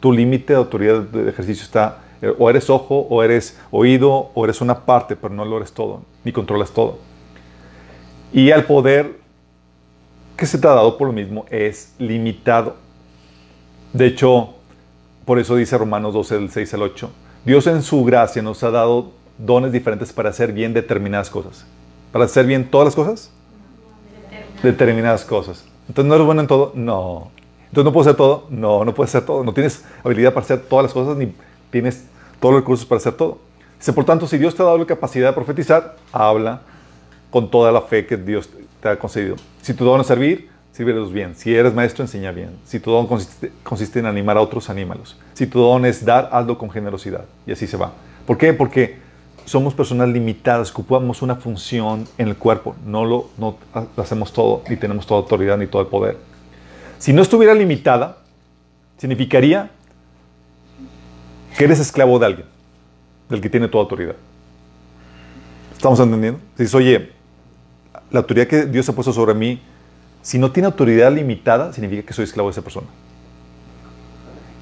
Tu 0.00 0.12
límite 0.12 0.52
de 0.52 0.58
autoridad 0.58 1.00
de 1.00 1.30
ejercicio 1.30 1.64
está, 1.64 1.98
eh, 2.20 2.34
o 2.38 2.50
eres 2.50 2.68
ojo, 2.68 3.06
o 3.08 3.22
eres 3.22 3.58
oído, 3.70 4.30
o 4.34 4.44
eres 4.44 4.60
una 4.60 4.84
parte, 4.84 5.16
pero 5.16 5.32
no 5.32 5.44
lo 5.46 5.56
eres 5.56 5.72
todo, 5.72 6.02
ni 6.22 6.32
controlas 6.32 6.70
todo. 6.70 6.98
Y 8.32 8.50
al 8.50 8.64
poder 8.64 9.16
que 10.36 10.46
se 10.46 10.58
te 10.58 10.68
ha 10.68 10.72
dado 10.72 10.98
por 10.98 11.06
lo 11.08 11.14
mismo 11.14 11.46
es 11.50 11.94
limitado. 11.98 12.76
De 13.94 14.06
hecho, 14.06 14.50
por 15.24 15.38
eso 15.38 15.56
dice 15.56 15.76
Romanos 15.78 16.12
12, 16.12 16.34
del 16.34 16.50
6 16.50 16.74
al 16.74 16.82
8, 16.82 17.10
Dios 17.44 17.66
en 17.66 17.82
su 17.82 18.04
gracia 18.04 18.42
nos 18.42 18.62
ha 18.62 18.70
dado 18.70 19.12
dones 19.38 19.72
diferentes 19.72 20.12
para 20.12 20.30
hacer 20.30 20.52
bien 20.52 20.74
determinadas 20.74 21.30
cosas. 21.30 21.64
¿Para 22.12 22.24
hacer 22.24 22.46
bien 22.46 22.70
todas 22.70 22.86
las 22.86 22.94
cosas? 22.94 23.30
Determinadas 24.62 25.24
cosas. 25.24 25.64
Entonces, 25.88 26.08
¿no 26.08 26.14
eres 26.14 26.26
bueno 26.26 26.40
en 26.40 26.46
todo? 26.46 26.72
No. 26.74 27.30
Entonces, 27.68 27.84
¿no 27.84 27.92
puedo 27.92 28.02
hacer 28.08 28.16
todo? 28.16 28.46
No, 28.50 28.84
no 28.84 28.94
puedes 28.94 29.14
hacer 29.14 29.26
todo. 29.26 29.44
No 29.44 29.52
tienes 29.52 29.84
habilidad 30.02 30.32
para 30.32 30.44
hacer 30.44 30.60
todas 30.60 30.84
las 30.84 30.92
cosas 30.92 31.16
ni 31.16 31.32
tienes 31.70 32.06
todos 32.40 32.54
los 32.54 32.62
recursos 32.62 32.86
para 32.86 32.98
hacer 32.98 33.12
todo. 33.12 33.38
Dice, 33.78 33.92
por 33.92 34.04
tanto, 34.04 34.26
si 34.26 34.38
Dios 34.38 34.54
te 34.54 34.62
ha 34.62 34.66
dado 34.66 34.78
la 34.78 34.86
capacidad 34.86 35.28
de 35.28 35.32
profetizar, 35.34 35.96
habla 36.12 36.62
con 37.30 37.50
toda 37.50 37.70
la 37.70 37.82
fe 37.82 38.06
que 38.06 38.16
Dios 38.16 38.48
te 38.80 38.88
ha 38.88 38.98
concedido. 38.98 39.36
Si 39.62 39.74
tu 39.74 39.84
don 39.84 40.00
es 40.00 40.06
servir, 40.06 40.48
sírvelos 40.72 41.12
bien. 41.12 41.34
Si 41.36 41.54
eres 41.54 41.74
maestro, 41.74 42.04
enseña 42.04 42.32
bien. 42.32 42.58
Si 42.64 42.80
tu 42.80 42.90
don 42.90 43.06
consiste, 43.06 43.98
en 43.98 44.06
animar 44.06 44.36
a 44.36 44.40
otros, 44.40 44.70
anímalos. 44.70 45.16
Si 45.34 45.46
tu 45.46 45.60
don 45.60 45.84
es 45.84 46.04
dar, 46.04 46.28
hazlo 46.32 46.58
con 46.58 46.70
generosidad. 46.70 47.24
Y 47.46 47.52
así 47.52 47.66
se 47.66 47.76
va. 47.76 47.92
¿Por 48.26 48.38
qué? 48.38 48.52
Porque 48.52 48.98
somos 49.48 49.74
personas 49.74 50.08
limitadas, 50.08 50.70
ocupamos 50.70 51.22
una 51.22 51.36
función 51.36 52.06
en 52.18 52.28
el 52.28 52.36
cuerpo. 52.36 52.76
No 52.84 53.04
lo, 53.04 53.30
no 53.38 53.56
hacemos 53.96 54.32
todo, 54.32 54.62
ni 54.68 54.76
tenemos 54.76 55.06
toda 55.06 55.20
autoridad, 55.20 55.56
ni 55.56 55.66
todo 55.66 55.80
el 55.82 55.88
poder. 55.88 56.18
Si 56.98 57.12
no 57.12 57.22
estuviera 57.22 57.54
limitada, 57.54 58.18
significaría 58.98 59.70
que 61.56 61.64
eres 61.64 61.80
esclavo 61.80 62.18
de 62.18 62.26
alguien, 62.26 62.46
del 63.30 63.40
que 63.40 63.48
tiene 63.48 63.68
toda 63.68 63.84
autoridad. 63.84 64.16
¿Estamos 65.72 65.98
entendiendo? 66.00 66.40
Si 66.56 66.64
dices, 66.64 66.74
oye, 66.74 67.12
la 68.10 68.20
autoridad 68.20 68.46
que 68.46 68.66
Dios 68.66 68.88
ha 68.88 68.92
puesto 68.94 69.12
sobre 69.12 69.32
mí, 69.32 69.60
si 70.20 70.38
no 70.38 70.50
tiene 70.50 70.66
autoridad 70.66 71.10
limitada, 71.12 71.72
significa 71.72 72.02
que 72.02 72.12
soy 72.12 72.24
esclavo 72.24 72.48
de 72.48 72.52
esa 72.52 72.62
persona. 72.62 72.86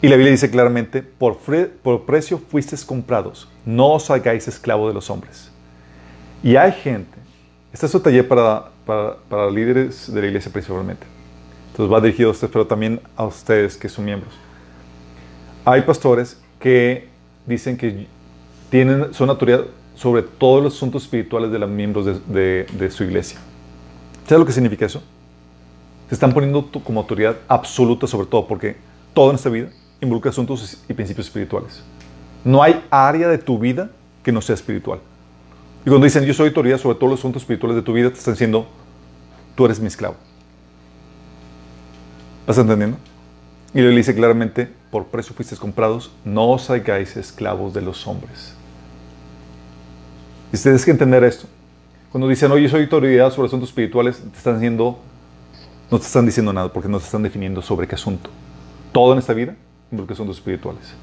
Y 0.07 0.09
la 0.09 0.15
Biblia 0.15 0.31
dice 0.31 0.49
claramente, 0.49 1.03
por, 1.03 1.37
precio 2.07 2.39
fuisteis 2.39 2.85
comprados, 2.85 3.49
no 3.65 3.95
os 3.95 4.09
hagáis 4.09 4.47
esclavo 4.47 4.87
de 4.87 4.95
los 4.95 5.11
hombres. 5.11 5.51
Y 6.45 6.55
hay 6.55 6.71
gente, 6.71 7.19
este 7.73 7.87
es 7.87 7.95
un 7.97 8.03
taller 8.05 8.29
para, 8.29 8.67
para, 8.87 9.51
líderes 9.51 10.15
de 10.15 10.21
la 10.21 10.29
iglesia 10.29 10.53
principalmente. 10.53 11.05
Entonces 11.73 11.93
va 11.93 12.01
dirigido 12.01 12.29
a 12.29 12.33
ustedes, 12.33 12.53
pero 12.53 12.65
también 12.65 13.01
a 13.17 13.25
ustedes 13.25 13.77
que 13.77 13.89
son 13.89 14.05
miembros. 14.05 14.33
Hay 15.65 15.83
pastores 15.83 16.41
que 16.61 17.09
dicen 17.45 17.77
que 17.77 18.07
tienen, 18.71 19.13
son 19.13 19.29
autoridad 19.29 19.65
sobre 19.97 20.23
todos 20.23 20.63
los 20.63 20.77
asuntos 20.77 21.03
espirituales 21.03 21.51
de 21.51 21.59
los 21.59 21.69
miembros 21.69 22.07
de, 22.29 22.91
su 22.93 23.03
iglesia. 23.03 23.41
¿Sabes 24.29 24.39
lo 24.39 24.47
que 24.47 24.53
significa 24.53 24.87
eso? 24.87 25.03
Se 26.09 26.15
están 26.15 26.33
poniendo 26.33 26.71
como 26.85 27.01
autoridad 27.01 27.39
absoluta 27.49 28.07
sobre 28.07 28.29
todo, 28.29 28.47
porque 28.47 28.77
todo 29.13 29.31
en 29.31 29.35
esta 29.35 29.49
vida 29.49 29.71
involucra 30.01 30.31
asuntos 30.31 30.83
y 30.89 30.95
principios 30.95 31.27
espirituales. 31.27 31.83
No 32.45 32.63
hay 32.63 32.85
área 32.91 33.29
de 33.29 33.39
tu 33.39 33.59
vida 33.59 33.91
que 34.23 34.33
no 34.33 34.41
sea 34.41 34.55
espiritual. 34.55 35.01
Y 35.85 35.89
cuando 35.89 36.05
dicen 36.05 36.25
yo 36.25 36.35
soy 36.35 36.49
autoridad 36.49 36.79
sobre 36.79 36.97
todos 36.97 37.11
los 37.11 37.21
asuntos 37.21 37.43
espirituales 37.43 37.77
de 37.77 37.83
tu 37.83 37.93
vida, 37.93 38.11
te 38.11 38.19
están 38.19 38.35
diciendo 38.35 38.67
tú 39.55 39.65
eres 39.65 39.81
mi 39.81 39.87
esclavo. 39.87 40.17
¿Vas 42.47 42.59
entendiendo? 42.59 42.99
Y 43.75 43.81
le 43.81 43.91
dice 43.91 44.15
claramente, 44.15 44.71
por 44.91 45.07
precio 45.07 45.35
fuisteis 45.35 45.61
comprados, 45.61 46.11
no 46.25 46.51
os 46.53 46.71
hagáis 46.71 47.17
esclavos 47.17 47.75
de 47.75 47.83
los 47.83 48.07
hombres. 48.07 48.55
Y 50.53 50.57
ustedes 50.57 50.85
que 50.85 50.93
entender 50.93 51.25
esto. 51.25 51.47
Cuando 52.11 52.29
dicen, 52.29 52.51
oye, 52.53 52.69
soy 52.69 52.83
autoridad 52.83 53.33
sobre 53.33 53.49
asuntos 53.49 53.69
espirituales, 53.71 54.19
te 54.19 54.39
están 54.39 54.55
diciendo, 54.55 54.99
no 55.91 55.99
te 55.99 56.07
están 56.07 56.25
diciendo 56.25 56.53
nada, 56.53 56.73
porque 56.73 56.89
no 56.89 56.99
te 56.99 57.05
están 57.05 57.23
definiendo 57.23 57.61
sobre 57.61 57.87
qué 57.87 57.97
asunto. 57.97 58.31
Todo 58.93 59.13
en 59.13 59.19
esta 59.19 59.35
vida 59.35 59.57
porque 59.95 60.13
asuntos 60.13 60.37
espirituales. 60.37 60.95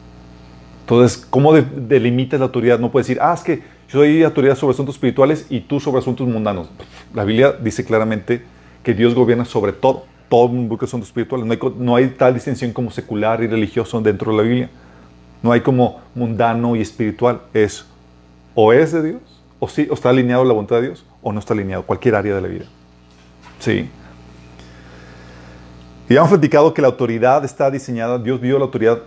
Entonces, 0.82 1.26
¿cómo 1.30 1.54
delimitas 1.54 2.40
la 2.40 2.48
autoridad? 2.48 2.80
No 2.80 2.92
puedes 2.92 3.08
decir, 3.08 3.22
ah, 3.22 3.34
es 3.34 3.42
que 3.42 3.58
yo 3.88 4.00
soy 4.00 4.24
autoridad 4.24 4.56
sobre 4.56 4.74
asuntos 4.74 4.96
espirituales 4.96 5.46
y 5.50 5.62
tú 5.62 5.80
sobre 5.80 6.00
asuntos 6.00 6.28
mundanos. 6.28 6.70
La 7.14 7.24
Biblia 7.24 7.54
dice 7.54 7.86
claramente 7.86 8.44
que 8.84 8.94
Dios 8.94 9.16
gobierna 9.16 9.46
sobre 9.46 9.72
todo, 9.72 10.06
todo 10.30 10.52
porque 10.68 10.86
asuntos 10.86 11.10
espirituales. 11.10 11.46
No 11.46 11.54
hay, 11.54 11.60
no 11.78 11.96
hay 11.96 12.08
tal 12.10 12.34
distinción 12.34 12.74
como 12.74 12.92
secular 12.92 13.42
y 13.42 13.48
religioso 13.48 14.02
dentro 14.02 14.32
de 14.32 14.38
la 14.38 14.44
Biblia. 14.44 14.70
No 15.42 15.52
hay 15.52 15.62
como 15.62 16.02
mundano 16.16 16.76
y 16.76 16.82
espiritual. 16.82 17.42
Es 17.54 17.86
o 18.56 18.74
es 18.74 18.92
de 18.92 19.04
Dios, 19.04 19.22
o, 19.60 19.68
sí, 19.68 19.88
o 19.90 19.94
está 19.94 20.10
alineado 20.10 20.44
a 20.44 20.46
la 20.46 20.54
voluntad 20.54 20.78
de 20.78 20.88
Dios, 20.88 21.06
o 21.22 21.32
no 21.32 21.40
está 21.40 21.54
alineado, 21.54 21.84
cualquier 21.84 22.16
área 22.16 22.36
de 22.36 22.42
la 22.42 22.48
vida. 22.48 22.66
Sí. 23.60 23.90
Y 26.10 26.16
hemos 26.16 26.30
platicado 26.30 26.74
que 26.74 26.82
la 26.82 26.90
autoridad 26.90 27.46
está 27.46 27.72
diseñada, 27.72 28.20
Dios 28.20 28.42
dio 28.42 28.58
la 28.60 28.66
autoridad 28.66 29.00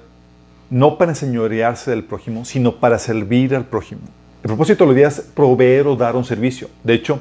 no 0.71 0.97
para 0.97 1.13
enseñorearse 1.13 1.91
del 1.91 2.05
prójimo, 2.05 2.45
sino 2.45 2.77
para 2.77 2.99
servir 2.99 3.55
al 3.55 3.65
prójimo. 3.67 4.01
El 4.43 4.49
propósito 4.49 4.85
de 4.85 4.89
los 4.89 4.97
días 4.97 5.19
es 5.19 5.25
proveer 5.25 5.87
o 5.87 5.95
dar 5.95 6.17
un 6.17 6.25
servicio. 6.25 6.69
De 6.83 6.95
hecho, 6.95 7.21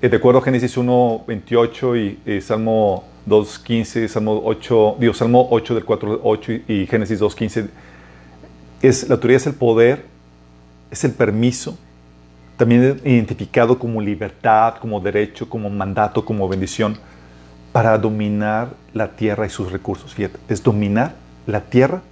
eh, 0.00 0.08
de 0.08 0.16
acuerdo 0.16 0.38
a 0.38 0.42
Génesis 0.42 0.76
1, 0.76 1.24
28 1.26 1.96
y, 1.96 2.40
Salmo 2.40 3.04
2, 3.26 3.58
15, 3.58 4.08
Salmo 4.08 4.40
8, 4.44 4.96
digo, 5.00 5.12
Salmo 5.12 5.48
8 5.50 5.74
del 5.74 5.84
4 5.84 6.20
8 6.22 6.52
y, 6.52 6.64
y 6.68 6.86
Génesis 6.86 7.18
2, 7.18 7.34
15, 7.34 7.68
es, 8.80 9.08
la 9.08 9.16
autoridad 9.16 9.40
es 9.40 9.46
el 9.48 9.54
poder, 9.54 10.04
es 10.90 11.04
el 11.04 11.12
permiso, 11.12 11.76
también 12.56 13.00
identificado 13.04 13.78
como 13.78 14.00
libertad, 14.00 14.76
como 14.80 15.00
derecho, 15.00 15.48
como 15.48 15.68
mandato, 15.68 16.24
como 16.24 16.48
bendición, 16.48 16.96
para 17.78 17.96
dominar 17.96 18.70
la 18.92 19.12
tierra 19.12 19.46
y 19.46 19.50
sus 19.50 19.70
recursos. 19.70 20.12
Fíjate, 20.12 20.36
es 20.48 20.60
dominar 20.60 21.14
la 21.46 21.60
tierra 21.60 22.02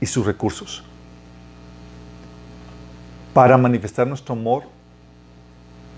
y 0.00 0.06
sus 0.06 0.24
recursos. 0.24 0.84
Para 3.34 3.58
manifestar 3.58 4.06
nuestro 4.06 4.34
amor 4.34 4.62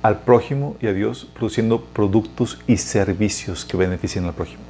al 0.01 0.21
prójimo 0.21 0.79
y 0.81 0.87
a 0.87 0.95
Dios, 0.95 1.29
produciendo 1.35 1.85
productos 1.85 2.59
y 2.67 2.79
servicios 2.79 3.67
que 3.67 3.77
beneficien 3.77 4.25
al 4.25 4.33
prójimo. 4.33 4.63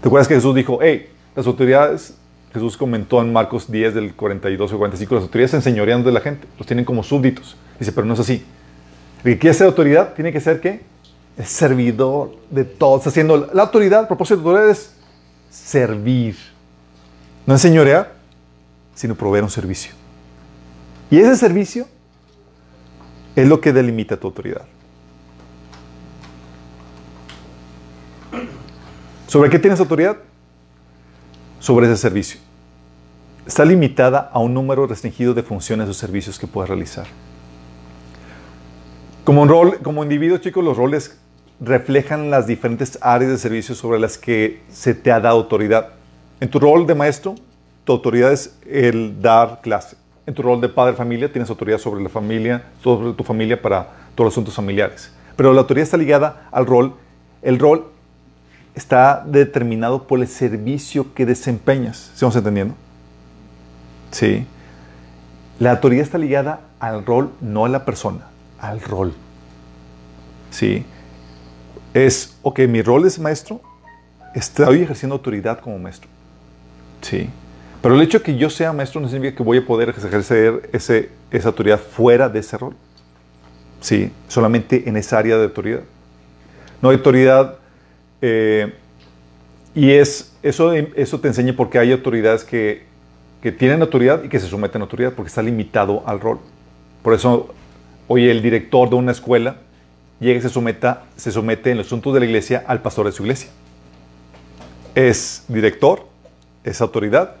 ¿Te 0.00 0.08
acuerdas 0.08 0.26
que 0.26 0.36
Jesús 0.36 0.54
dijo, 0.54 0.78
hey, 0.80 1.10
las 1.36 1.46
autoridades, 1.46 2.16
Jesús 2.54 2.78
comentó 2.78 3.20
en 3.20 3.34
Marcos 3.34 3.70
10 3.70 3.96
del 3.96 4.14
42 4.14 4.72
o 4.72 4.78
45, 4.78 5.14
las 5.14 5.24
autoridades 5.24 5.50
se 5.50 5.56
enseñorean 5.58 6.04
de 6.04 6.12
la 6.12 6.20
gente, 6.22 6.48
los 6.56 6.66
tienen 6.66 6.86
como 6.86 7.02
súbditos. 7.02 7.54
Dice, 7.78 7.92
pero 7.92 8.06
no 8.06 8.14
es 8.14 8.20
así. 8.20 8.46
El 9.24 9.34
que 9.34 9.38
quiere 9.40 9.52
ser 9.52 9.66
autoridad 9.66 10.14
tiene 10.14 10.32
que 10.32 10.40
ser 10.40 10.62
qué? 10.62 10.80
Es 11.38 11.48
servidor 11.48 12.34
de 12.50 12.64
todos. 12.64 13.06
Haciendo 13.06 13.48
la 13.54 13.62
autoridad, 13.62 14.00
el 14.00 14.06
propósito 14.06 14.40
de 14.40 14.48
autoridad 14.48 14.70
es 14.70 14.92
servir 15.50 16.36
no 17.48 17.54
enseñorear, 17.54 18.12
sino 18.94 19.14
proveer 19.14 19.42
un 19.42 19.48
servicio. 19.48 19.92
Y 21.10 21.18
ese 21.18 21.34
servicio 21.34 21.88
es 23.34 23.48
lo 23.48 23.58
que 23.58 23.72
delimita 23.72 24.18
tu 24.18 24.26
autoridad. 24.26 24.66
¿Sobre 29.26 29.48
qué 29.48 29.58
tienes 29.58 29.80
autoridad? 29.80 30.18
Sobre 31.58 31.86
ese 31.86 31.96
servicio. 31.96 32.38
Está 33.46 33.64
limitada 33.64 34.30
a 34.30 34.40
un 34.40 34.52
número 34.52 34.86
restringido 34.86 35.32
de 35.32 35.42
funciones 35.42 35.88
o 35.88 35.94
servicios 35.94 36.38
que 36.38 36.46
puedes 36.46 36.68
realizar. 36.68 37.06
Como, 39.24 39.40
un 39.40 39.48
rol, 39.48 39.78
como 39.82 40.02
individuo, 40.02 40.36
chicos, 40.36 40.62
los 40.62 40.76
roles 40.76 41.18
reflejan 41.60 42.30
las 42.30 42.46
diferentes 42.46 42.98
áreas 43.00 43.30
de 43.30 43.38
servicio 43.38 43.74
sobre 43.74 43.98
las 43.98 44.16
que 44.16 44.62
se 44.70 44.94
te 44.94 45.10
ha 45.10 45.20
dado 45.20 45.38
autoridad. 45.38 45.88
En 46.40 46.48
tu 46.48 46.58
rol 46.58 46.86
de 46.86 46.94
maestro, 46.94 47.34
tu 47.84 47.92
autoridad 47.92 48.32
es 48.32 48.56
el 48.68 49.20
dar 49.20 49.60
clase. 49.60 49.96
En 50.26 50.34
tu 50.34 50.42
rol 50.42 50.60
de 50.60 50.68
padre 50.68 50.94
familia, 50.94 51.32
tienes 51.32 51.48
autoridad 51.50 51.78
sobre 51.78 52.02
la 52.02 52.08
familia, 52.08 52.64
sobre 52.82 53.12
tu 53.14 53.24
familia 53.24 53.60
para 53.60 53.88
todos 54.14 54.26
los 54.26 54.34
asuntos 54.34 54.54
familiares. 54.54 55.12
Pero 55.36 55.52
la 55.52 55.60
autoridad 55.60 55.84
está 55.84 55.96
ligada 55.96 56.48
al 56.52 56.66
rol. 56.66 56.94
El 57.42 57.58
rol 57.58 57.86
está 58.74 59.24
determinado 59.26 60.06
por 60.06 60.20
el 60.20 60.28
servicio 60.28 61.14
que 61.14 61.26
desempeñas. 61.26 62.10
¿Estamos 62.12 62.36
entendiendo? 62.36 62.74
Sí. 64.10 64.46
La 65.58 65.72
autoridad 65.72 66.04
está 66.04 66.18
ligada 66.18 66.60
al 66.78 67.04
rol, 67.04 67.32
no 67.40 67.64
a 67.64 67.68
la 67.68 67.84
persona, 67.84 68.26
al 68.60 68.80
rol. 68.80 69.14
Sí. 70.50 70.84
Es, 71.94 72.36
ok, 72.42 72.60
mi 72.60 72.82
rol 72.82 73.06
es 73.06 73.18
maestro, 73.18 73.60
estoy 74.34 74.82
ejerciendo 74.82 75.14
autoridad 75.14 75.60
como 75.60 75.78
maestro. 75.78 76.08
Sí. 77.00 77.28
Pero 77.80 77.94
el 77.94 78.02
hecho 78.02 78.18
de 78.18 78.24
que 78.24 78.36
yo 78.36 78.50
sea 78.50 78.72
maestro 78.72 79.00
no 79.00 79.08
significa 79.08 79.36
que 79.36 79.42
voy 79.42 79.58
a 79.58 79.66
poder 79.66 79.90
ejercer 79.90 80.68
ese, 80.72 81.10
esa 81.30 81.48
autoridad 81.48 81.78
fuera 81.78 82.28
de 82.28 82.40
ese 82.40 82.58
rol. 82.58 82.74
Sí, 83.80 84.10
solamente 84.26 84.88
en 84.88 84.96
esa 84.96 85.18
área 85.18 85.36
de 85.36 85.44
autoridad. 85.44 85.80
No 86.82 86.90
hay 86.90 86.96
autoridad. 86.96 87.54
Eh, 88.20 88.74
y 89.74 89.92
es, 89.92 90.36
eso, 90.42 90.72
eso 90.72 91.20
te 91.20 91.28
enseña 91.28 91.54
porque 91.54 91.78
hay 91.78 91.92
autoridades 91.92 92.42
que, 92.42 92.82
que 93.40 93.52
tienen 93.52 93.80
autoridad 93.80 94.24
y 94.24 94.28
que 94.28 94.40
se 94.40 94.48
someten 94.48 94.82
a 94.82 94.84
autoridad 94.84 95.12
porque 95.12 95.28
está 95.28 95.42
limitado 95.42 96.02
al 96.04 96.18
rol. 96.18 96.40
Por 97.02 97.14
eso, 97.14 97.54
hoy 98.08 98.28
el 98.28 98.42
director 98.42 98.90
de 98.90 98.96
una 98.96 99.12
escuela 99.12 99.58
llega 100.20 100.38
y 100.38 100.42
se, 100.42 100.48
someta, 100.48 101.04
se 101.16 101.32
somete 101.32 101.70
en 101.70 101.78
los 101.78 101.86
asuntos 101.86 102.12
de 102.14 102.20
la 102.20 102.26
iglesia 102.26 102.64
al 102.66 102.82
pastor 102.82 103.06
de 103.06 103.12
su 103.12 103.22
iglesia. 103.22 103.50
Es 104.94 105.44
director, 105.48 106.06
es 106.64 106.80
autoridad 106.80 107.36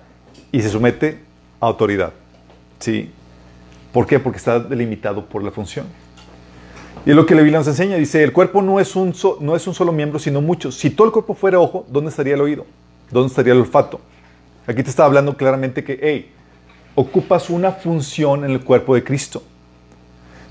y 0.52 0.62
se 0.62 0.70
somete 0.70 1.20
a 1.60 1.66
autoridad. 1.66 2.12
¿Sí? 2.78 3.10
¿Por 3.92 4.06
qué? 4.06 4.20
Porque 4.20 4.38
está 4.38 4.60
delimitado 4.60 5.24
por 5.24 5.42
la 5.42 5.50
función. 5.50 5.86
Y 7.04 7.10
es 7.10 7.16
lo 7.16 7.26
que 7.26 7.34
la 7.34 7.42
Biblia 7.42 7.58
nos 7.58 7.68
enseña. 7.68 7.96
Dice, 7.96 8.22
el 8.22 8.32
cuerpo 8.32 8.62
no 8.62 8.80
es, 8.80 8.94
un 8.94 9.14
solo 9.14 9.92
miembro, 9.92 10.18
sino 10.18 10.40
muchos. 10.40 10.76
Si 10.76 10.90
todo 10.90 11.06
el 11.06 11.12
cuerpo 11.12 11.34
fuera 11.34 11.58
ojo, 11.58 11.86
¿dónde 11.88 12.10
estaría 12.10 12.34
el 12.34 12.40
oído? 12.40 12.66
¿Dónde 13.10 13.28
estaría 13.28 13.52
el 13.52 13.60
olfato? 13.60 14.00
Aquí 14.66 14.82
te 14.82 14.90
está 14.90 15.04
hablando 15.04 15.36
claramente 15.36 15.82
que, 15.82 15.98
hey, 16.02 16.30
ocupas 16.94 17.48
una 17.48 17.72
función 17.72 18.44
en 18.44 18.50
el 18.50 18.60
cuerpo 18.60 18.94
de 18.94 19.02
Cristo. 19.02 19.42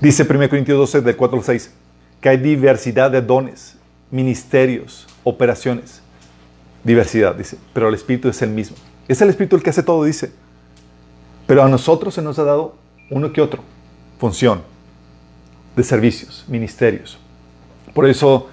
Dice 0.00 0.26
1 0.28 0.48
Corintios 0.48 0.78
12, 0.78 1.00
del 1.02 1.16
4 1.16 1.38
al 1.38 1.44
6, 1.44 1.74
que 2.20 2.28
hay 2.28 2.36
diversidad 2.36 3.10
de 3.10 3.22
dones, 3.22 3.76
ministerios, 4.10 5.06
operaciones. 5.24 6.02
Diversidad, 6.84 7.34
dice, 7.34 7.58
pero 7.72 7.88
el 7.88 7.94
Espíritu 7.94 8.28
es 8.28 8.40
el 8.42 8.50
mismo. 8.50 8.76
Es 9.08 9.20
el 9.20 9.28
Espíritu 9.28 9.56
el 9.56 9.62
que 9.62 9.70
hace 9.70 9.82
todo, 9.82 10.04
dice. 10.04 10.32
Pero 11.46 11.62
a 11.62 11.68
nosotros 11.68 12.14
se 12.14 12.22
nos 12.22 12.38
ha 12.38 12.44
dado 12.44 12.76
uno 13.10 13.32
que 13.32 13.40
otro, 13.40 13.62
función 14.18 14.62
de 15.76 15.82
servicios, 15.82 16.44
ministerios. 16.48 17.18
Por 17.94 18.06
eso 18.06 18.48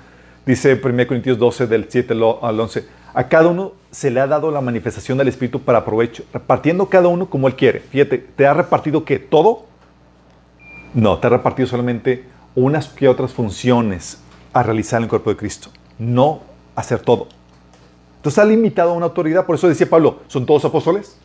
dice 0.45 0.79
1 0.81 1.07
Corintios 1.07 1.37
12, 1.37 1.67
del 1.67 1.87
7 1.89 2.13
al 2.13 2.59
11, 2.59 2.85
a 3.13 3.27
cada 3.27 3.47
uno 3.47 3.73
se 3.91 4.11
le 4.11 4.19
ha 4.19 4.27
dado 4.27 4.51
la 4.51 4.61
manifestación 4.61 5.17
del 5.17 5.27
Espíritu 5.27 5.61
para 5.61 5.85
provecho, 5.85 6.23
repartiendo 6.33 6.87
cada 6.87 7.07
uno 7.07 7.29
como 7.29 7.47
él 7.47 7.55
quiere. 7.55 7.79
Fíjate, 7.79 8.17
¿te 8.17 8.45
ha 8.45 8.53
repartido 8.53 9.05
qué? 9.05 9.19
¿Todo? 9.19 9.65
No, 10.93 11.17
te 11.17 11.27
ha 11.27 11.29
repartido 11.29 11.67
solamente 11.67 12.25
unas 12.55 12.87
que 12.87 13.07
otras 13.07 13.33
funciones 13.33 14.19
a 14.53 14.63
realizar 14.63 14.99
en 14.99 15.03
el 15.03 15.09
cuerpo 15.09 15.29
de 15.29 15.37
Cristo, 15.37 15.69
no 15.99 16.41
hacer 16.75 16.99
todo. 16.99 17.27
Entonces 18.17 18.39
está 18.39 18.45
limitado 18.45 18.91
a 18.91 18.93
una 18.93 19.07
autoridad. 19.07 19.45
Por 19.45 19.55
eso 19.55 19.67
decía 19.67 19.89
Pablo, 19.89 20.19
¿son 20.27 20.45
todos 20.45 20.65
apóstoles? 20.65 21.17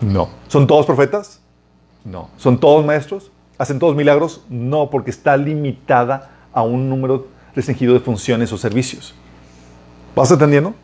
No. 0.00 0.28
¿Son 0.48 0.66
todos 0.66 0.86
profetas? 0.86 1.40
No. 2.04 2.30
¿Son 2.36 2.58
todos 2.58 2.84
maestros? 2.84 3.30
¿Hacen 3.58 3.78
todos 3.78 3.94
milagros? 3.94 4.44
No, 4.48 4.90
porque 4.90 5.10
está 5.10 5.36
limitada 5.36 6.30
a 6.52 6.62
un 6.62 6.88
número 6.88 7.28
restringido 7.54 7.94
de 7.94 8.00
funciones 8.00 8.52
o 8.52 8.58
servicios. 8.58 9.14
¿Vas 10.14 10.30
entendiendo? 10.30 10.74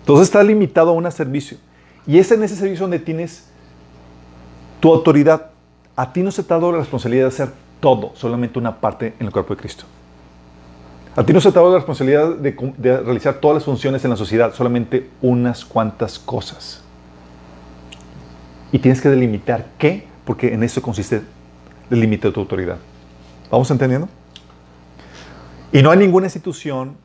Entonces 0.00 0.28
está 0.28 0.42
limitado 0.42 0.90
a 0.90 0.92
un 0.92 1.10
servicio. 1.12 1.58
Y 2.06 2.18
es 2.18 2.32
en 2.32 2.42
ese 2.42 2.56
servicio 2.56 2.84
donde 2.84 2.98
tienes 2.98 3.44
tu 4.80 4.92
autoridad. 4.92 5.50
A 5.94 6.12
ti 6.12 6.22
no 6.22 6.30
se 6.30 6.42
te 6.42 6.54
ha 6.54 6.56
dado 6.56 6.72
la 6.72 6.78
responsabilidad 6.78 7.24
de 7.24 7.28
hacer 7.28 7.52
todo, 7.80 8.12
solamente 8.14 8.58
una 8.58 8.80
parte 8.80 9.14
en 9.18 9.26
el 9.26 9.32
cuerpo 9.32 9.54
de 9.54 9.60
Cristo. 9.60 9.84
A 11.16 11.24
ti 11.24 11.32
no 11.32 11.40
se 11.40 11.50
te 11.50 11.58
la 11.58 11.74
responsabilidad 11.74 12.36
de, 12.36 13.00
realizar 13.02 13.34
todas 13.40 13.56
las 13.56 13.64
funciones 13.64 14.04
en 14.04 14.10
la 14.10 14.16
sociedad, 14.16 14.54
solamente 14.54 15.10
unas 15.20 15.64
cuantas 15.64 16.16
cosas. 16.16 16.80
Y 18.70 18.78
tienes 18.78 19.00
que 19.00 19.08
delimitar 19.08 19.66
qué, 19.78 20.06
porque 20.24 20.54
en 20.54 20.62
eso 20.62 20.80
consiste 20.80 21.22
el 21.90 22.00
límite 22.00 22.28
de 22.28 22.34
tu 22.34 22.40
autoridad. 22.40 22.76
¿Vamos 23.50 23.68
entendiendo? 23.70 24.08
Y 25.72 25.82
no 25.82 25.90
hay 25.90 25.98
ninguna 25.98 26.26
institución 26.26 26.96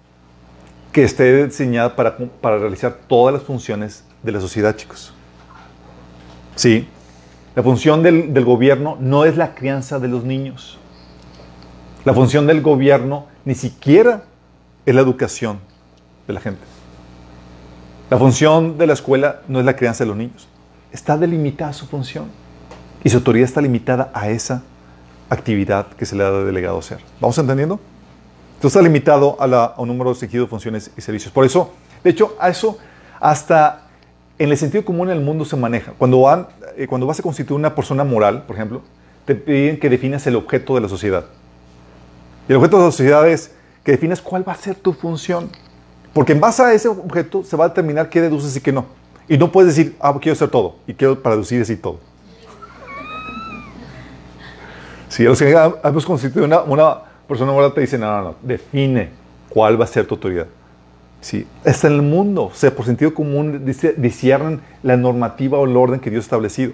que 0.92 1.04
esté 1.04 1.48
diseñada 1.48 1.96
para, 1.96 2.16
para 2.18 2.60
realizar 2.60 3.00
todas 3.08 3.34
las 3.34 3.42
funciones 3.42 4.04
de 4.22 4.32
la 4.32 4.40
sociedad, 4.40 4.76
chicos. 4.76 5.12
Sí, 6.56 6.88
la 7.56 7.62
función 7.62 8.02
del, 8.02 8.44
gobierno 8.44 8.98
no 9.00 9.26
es 9.26 9.38
la 9.38 9.54
crianza 9.54 10.00
de 10.00 10.08
los 10.08 10.24
niños. 10.24 10.80
La 12.04 12.14
función 12.14 12.48
del 12.48 12.62
gobierno 12.62 13.28
ni 13.46 13.54
siquiera 13.54 14.24
es 14.86 14.96
la 14.96 15.02
educación 15.02 15.60
de 16.28 16.34
la 16.34 16.42
gente. 16.42 16.62
La 18.10 18.18
función 18.18 18.78
de 18.78 18.88
la 18.88 18.94
escuela 18.94 19.42
no 19.48 19.60
es 19.60 19.66
la 19.66 19.76
crianza 19.76 20.04
de 20.04 20.08
los 20.08 20.18
niños. 20.18 20.48
Está 20.92 21.16
delimitada 21.16 21.74
su 21.74 21.86
función. 21.86 22.26
Y 23.04 23.10
su 23.10 23.18
autoridad 23.18 23.46
está 23.46 23.62
limitada 23.62 24.12
a 24.14 24.30
esa 24.30 24.64
actividad 25.30 25.88
que 25.88 26.06
se 26.06 26.16
le 26.16 26.24
ha 26.24 26.32
delegado 26.32 26.80
hacer. 26.80 27.00
¿Vamos 27.20 27.38
entendiendo? 27.38 27.80
Entonces 28.56 28.78
está 28.78 28.82
limitado 28.82 29.38
a, 29.40 29.76
un 29.78 29.88
número 29.90 30.12
restringido 30.12 30.46
de 30.46 30.50
funciones 30.50 30.90
y 30.98 31.02
servicios. 31.02 31.32
Por 31.32 31.46
eso, 31.46 31.72
de 32.04 32.10
hecho, 32.10 32.36
a 32.40 32.50
eso 32.50 32.78
hasta 33.20 33.84
en 34.40 34.50
el 34.50 34.58
sentido 34.58 34.84
común 34.84 35.10
en 35.10 35.18
el 35.18 35.24
mundo 35.24 35.46
se 35.46 35.56
maneja. 35.56 35.94
Cuando, 35.98 36.22
van, 36.22 36.48
eh, 36.78 36.88
cuando 36.88 37.08
vas 37.08 37.20
a 37.20 37.24
constituir 37.24 37.60
una 37.60 37.76
persona 37.76 38.04
moral, 38.04 38.44
por 38.46 38.56
ejemplo, 38.56 38.82
te 39.26 39.36
piden 39.36 39.80
que 39.80 39.90
definas 39.90 40.26
el 40.28 40.36
objeto 40.36 40.76
de 40.76 40.82
la 40.82 40.90
sociedad. 40.90 41.26
Y 42.48 42.52
el 42.52 42.58
objeto 42.58 42.78
de 42.78 42.86
la 42.86 42.92
sociedad 42.92 43.28
es 43.28 43.52
que 43.84 43.92
defines 43.94 44.22
cuál 44.22 44.48
va 44.48 44.54
a 44.54 44.56
ser 44.56 44.76
tu 44.76 44.94
función. 44.94 45.50
Porque 46.14 46.34
en 46.34 46.40
base 46.40 46.62
a 46.62 46.74
ese 46.74 46.88
objeto 46.88 47.44
se 47.44 47.56
va 47.56 47.66
a 47.66 47.70
determinar 47.70 48.10
qué 48.10 48.22
deduces 48.22 48.56
y 48.56 48.62
qué 48.62 48.72
no. 48.72 48.86
Y 49.28 49.38
no 49.38 49.52
puedes 49.52 49.76
decir, 49.76 49.96
ah, 50.00 50.14
quiero 50.22 50.34
hacer 50.34 50.50
todo. 50.50 50.76
Y 50.86 50.94
quiero 50.94 51.22
para 51.22 51.36
deducir 51.36 51.60
decir 51.60 51.82
todo. 51.82 52.00
Si 55.10 55.24
los 55.24 55.40
que 55.40 55.52
hemos 55.84 56.06
constituido 56.06 56.46
una, 56.46 56.62
una 56.62 56.98
persona 57.28 57.52
moral 57.52 57.74
te 57.74 57.82
dice, 57.82 57.98
no, 57.98 58.08
no, 58.08 58.22
no, 58.24 58.36
define 58.42 59.10
cuál 59.50 59.80
va 59.80 59.86
a 59.86 59.88
ser 59.88 60.06
tu 60.06 60.16
autoridad. 60.16 60.48
Sí, 61.24 61.48
está 61.64 61.88
en 61.88 61.94
el 61.94 62.02
mundo, 62.02 62.52
o 62.52 62.54
sea, 62.54 62.76
por 62.76 62.86
sentido 62.86 63.14
común 63.14 63.64
disciernen 63.96 64.60
la 64.84 64.98
normativa 64.98 65.58
o 65.58 65.64
el 65.64 65.78
orden 65.78 66.02
que 66.02 66.10
Dios 66.10 66.24
ha 66.24 66.26
establecido. 66.26 66.74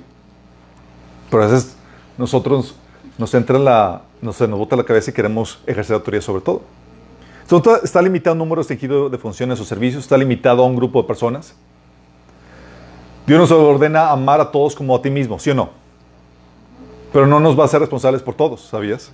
Pero 1.30 1.44
a 1.44 1.46
veces 1.46 1.76
nosotros 2.18 2.74
nos 3.20 3.32
entra 3.36 3.60
la, 3.60 4.02
no 4.24 4.34
sé, 4.34 4.48
nos 4.48 4.58
bota 4.58 4.76
la 4.76 4.84
cabeza 4.84 5.12
y 5.12 5.14
queremos 5.14 5.60
ejercer 5.68 5.94
autoridad 5.94 6.24
sobre 6.24 6.42
todo. 6.42 6.64
Entonces, 7.44 7.84
está 7.84 8.02
limitado 8.02 8.32
a 8.32 8.34
un 8.34 8.40
número 8.40 8.56
restringido 8.62 9.08
de 9.08 9.20
funciones 9.20 9.60
o 9.60 9.66
servicios, 9.66 10.02
está 10.02 10.18
limitado 10.18 10.64
a 10.64 10.66
un 10.66 10.76
grupo 10.76 11.00
de 11.00 11.08
personas. 11.08 11.54
Dios 13.28 13.40
nos 13.40 13.52
ordena 13.52 14.10
amar 14.10 14.42
a 14.42 14.50
todos 14.50 14.76
como 14.76 14.96
a 14.96 15.02
ti 15.04 15.12
mismo, 15.12 15.38
¿sí 15.38 15.52
o 15.52 15.54
no? 15.54 15.70
Pero 17.14 17.28
no 17.28 17.40
nos 17.40 17.58
va 17.58 17.66
a 17.66 17.68
ser 17.68 17.82
responsables 17.82 18.24
por 18.24 18.34
todos, 18.34 18.62
¿sabías? 18.62 19.12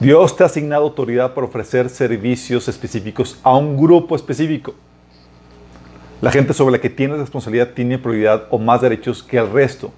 Dios 0.00 0.36
te 0.36 0.44
ha 0.44 0.46
asignado 0.46 0.84
autoridad 0.84 1.34
para 1.34 1.46
ofrecer 1.46 1.88
servicios 1.88 2.68
específicos 2.68 3.38
a 3.42 3.56
un 3.56 3.76
grupo 3.76 4.14
específico. 4.14 4.74
La 6.20 6.30
gente 6.30 6.52
sobre 6.52 6.72
la 6.72 6.80
que 6.80 6.88
tienes 6.88 7.18
responsabilidad 7.18 7.70
tiene 7.74 7.98
prioridad 7.98 8.46
o 8.50 8.58
más 8.58 8.80
derechos 8.80 9.22
que 9.22 9.38
el 9.38 9.50
resto, 9.50 9.92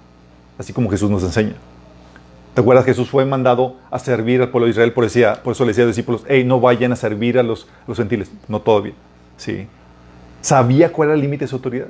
así 0.57 0.73
como 0.73 0.89
Jesús 0.89 1.09
nos 1.09 1.23
enseña. 1.23 1.53
¿Te 2.55 2.61
acuerdas? 2.61 2.85
Jesús 2.85 3.09
fue 3.09 3.25
mandado 3.25 3.77
a 3.91 3.99
servir 3.99 4.41
al 4.41 4.49
pueblo 4.49 4.65
de 4.65 4.71
Israel, 4.71 4.91
por, 4.91 5.03
decía, 5.03 5.41
por 5.41 5.53
eso 5.53 5.63
le 5.63 5.69
decía 5.69 5.83
a 5.83 5.87
los 5.87 5.95
discípulos, 5.95 6.23
hey, 6.27 6.43
no 6.43 6.59
vayan 6.59 6.91
a 6.91 6.95
servir 6.95 7.37
a 7.37 7.43
los, 7.43 7.67
los 7.87 7.97
gentiles. 7.97 8.31
No 8.47 8.59
todavía. 8.59 8.93
Sí. 9.37 9.67
Sabía 10.41 10.91
cuál 10.91 11.09
era 11.09 11.15
el 11.15 11.21
límite 11.21 11.45
de 11.45 11.47
su 11.47 11.55
autoridad. 11.55 11.87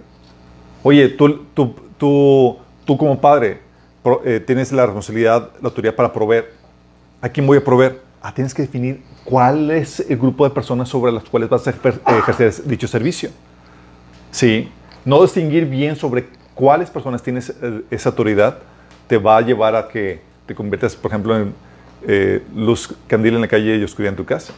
Oye, 0.84 1.10
tú, 1.10 1.45
tú, 1.54 1.76
tú, 1.97 2.58
tú 2.86 2.97
como 2.97 3.19
padre 3.19 3.60
eh, 4.26 4.39
tienes 4.45 4.71
la 4.71 4.86
responsabilidad, 4.86 5.52
la 5.62 5.69
autoridad 5.69 5.95
para 5.95 6.12
proveer. 6.12 6.61
¿A 7.22 7.30
quién 7.30 7.46
voy 7.46 7.60
a 7.60 7.64
proveer? 7.64 8.02
Ah, 8.22 8.34
tienes 8.34 8.54
que 8.54 8.64
definir 8.64 9.02
cuál 9.24 9.70
es 9.70 10.00
el 10.00 10.18
grupo 10.18 10.44
de 10.44 10.50
personas 10.50 10.90
sobre 10.90 11.12
las 11.12 11.24
cuales 11.24 11.50
vas 11.50 11.68
a 11.68 11.72
ejercer 12.18 12.64
dicho 12.66 12.88
servicio. 12.88 13.30
Sí. 14.32 14.70
No 15.06 15.22
distinguir 15.22 15.66
bien 15.66 15.96
sobre 15.96 16.28
cuáles 16.56 16.90
personas 16.90 17.22
tienes 17.22 17.50
eh, 17.62 17.82
esa 17.92 18.10
autoridad 18.10 18.58
te 19.08 19.18
va 19.18 19.38
a 19.38 19.42
llevar 19.42 19.76
a 19.76 19.88
que 19.88 20.22
te 20.46 20.56
conviertas, 20.56 20.96
por 20.96 21.12
ejemplo, 21.12 21.38
en 21.38 21.54
eh, 22.08 22.42
luz 22.56 22.96
candil 23.08 23.36
en 23.36 23.42
la 23.42 23.48
calle 23.48 23.78
y 23.78 23.84
oscuridad 23.84 24.14
en 24.14 24.18
tu 24.18 24.26
casa. 24.26 24.54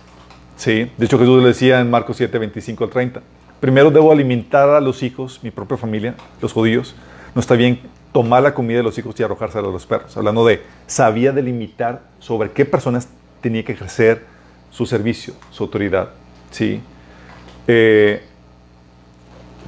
Sí. 0.55 0.89
De 0.97 1.05
hecho, 1.05 1.19
Jesús 1.19 1.41
le 1.41 1.49
decía 1.49 1.81
en 1.81 1.89
Marcos 1.89 2.15
7, 2.17 2.37
25 2.39 2.83
al 2.83 2.89
30. 2.89 3.21
Primero 3.59 3.91
debo 3.91 4.11
alimentar 4.11 4.69
a 4.69 4.79
los 4.79 5.03
hijos, 5.03 5.39
mi 5.43 5.51
propia 5.51 5.75
familia, 5.75 6.15
los 6.41 6.53
judíos. 6.53 6.95
No 7.35 7.41
está 7.41 7.55
bien 7.55 7.79
tomar 8.13 8.43
la 8.43 8.53
comida 8.53 8.77
de 8.77 8.83
los 8.83 8.97
hijos 8.97 9.19
y 9.19 9.23
arrojársela 9.23 9.67
a 9.67 9.71
los 9.71 9.85
perros. 9.85 10.15
Hablando 10.15 10.45
de, 10.45 10.61
sabía 10.87 11.33
delimitar 11.33 12.01
sobre 12.19 12.51
qué 12.51 12.63
personas 12.63 13.09
tenía 13.41 13.65
que 13.65 13.73
ejercer 13.73 14.23
su 14.71 14.85
servicio, 14.85 15.33
su 15.51 15.63
autoridad. 15.63 16.09
¿sí? 16.51 16.81
Eh, 17.67 18.21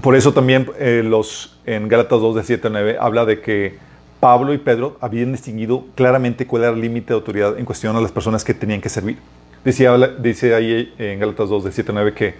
por 0.01 0.15
eso 0.15 0.31
también 0.31 0.69
eh, 0.77 1.01
los, 1.03 1.59
en 1.65 1.87
Gálatas 1.87 2.21
2, 2.21 2.35
de 2.35 2.43
7 2.43 2.67
a 2.67 2.69
9, 2.69 2.97
habla 2.99 3.25
de 3.25 3.41
que 3.41 3.77
Pablo 4.19 4.53
y 4.53 4.59
Pedro 4.59 4.97
habían 5.01 5.31
distinguido 5.31 5.85
claramente 5.95 6.45
cuál 6.45 6.63
era 6.63 6.71
el 6.71 6.81
límite 6.81 7.07
de 7.07 7.15
autoridad 7.15 7.57
en 7.57 7.65
cuestión 7.65 7.95
a 7.95 8.01
las 8.01 8.11
personas 8.11 8.43
que 8.43 8.53
tenían 8.53 8.79
que 8.79 8.89
servir. 8.89 9.17
Dice, 9.63 9.87
dice 10.19 10.53
ahí 10.53 10.93
en 10.99 11.19
Gálatas 11.19 11.49
2, 11.49 11.63
de 11.63 11.71
7 11.71 11.91
a 11.91 11.93
9, 11.95 12.13
que 12.13 12.35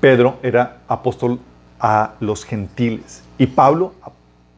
Pedro 0.00 0.38
era 0.42 0.78
apóstol 0.88 1.38
a 1.78 2.14
los 2.20 2.44
gentiles 2.44 3.22
y 3.36 3.46
Pablo 3.46 3.92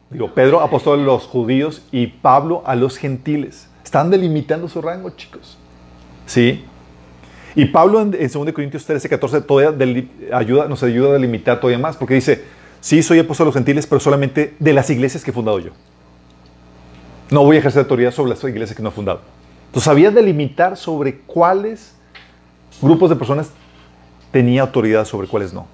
Digo, 0.09 0.33
Pedro, 0.33 0.61
apóstol 0.61 0.99
a 0.99 1.03
los 1.03 1.23
judíos 1.23 1.81
y 1.91 2.07
Pablo 2.07 2.63
a 2.65 2.75
los 2.75 2.97
gentiles. 2.97 3.67
Están 3.83 4.09
delimitando 4.09 4.67
su 4.67 4.81
rango, 4.81 5.09
chicos. 5.11 5.57
¿Sí? 6.25 6.63
Y 7.55 7.65
Pablo 7.65 8.01
en, 8.01 8.11
2 8.11 8.31
Corintios 8.53 8.85
13, 8.85 9.07
14 9.07 9.41
todavía 9.41 10.03
ayuda, 10.33 10.67
nos 10.67 10.83
ayuda 10.83 11.09
a 11.09 11.13
delimitar 11.13 11.59
todavía 11.59 11.79
más, 11.79 11.95
porque 11.95 12.15
dice, 12.15 12.43
sí, 12.81 13.01
soy 13.01 13.19
apóstol 13.19 13.45
a 13.45 13.47
los 13.47 13.55
gentiles, 13.55 13.87
pero 13.87 13.99
solamente 13.99 14.55
de 14.59 14.73
las 14.73 14.89
iglesias 14.89 15.23
que 15.23 15.31
he 15.31 15.33
fundado 15.33 15.59
yo. 15.59 15.71
No 17.31 17.43
voy 17.43 17.55
a 17.55 17.59
ejercer 17.59 17.81
autoridad 17.83 18.11
sobre 18.11 18.31
las 18.31 18.43
iglesias 18.43 18.75
que 18.75 18.83
no 18.83 18.89
he 18.89 18.91
fundado. 18.91 19.21
Entonces, 19.67 19.85
sabía 19.85 20.11
delimitar 20.11 20.77
sobre 20.77 21.19
cuáles 21.19 21.95
grupos 22.81 23.09
de 23.09 23.15
personas 23.15 23.49
tenía 24.31 24.61
autoridad 24.61 25.05
sobre 25.05 25.27
cuáles 25.27 25.53
no. 25.53 25.65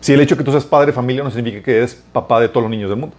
Si 0.00 0.12
el 0.12 0.20
hecho 0.20 0.34
de 0.34 0.38
que 0.38 0.44
tú 0.44 0.50
seas 0.50 0.64
padre 0.64 0.86
de 0.86 0.92
familia 0.92 1.22
no 1.22 1.30
significa 1.30 1.62
que 1.62 1.76
eres 1.76 2.02
papá 2.12 2.40
de 2.40 2.48
todos 2.48 2.62
los 2.62 2.70
niños 2.70 2.88
del 2.88 2.98
mundo. 2.98 3.14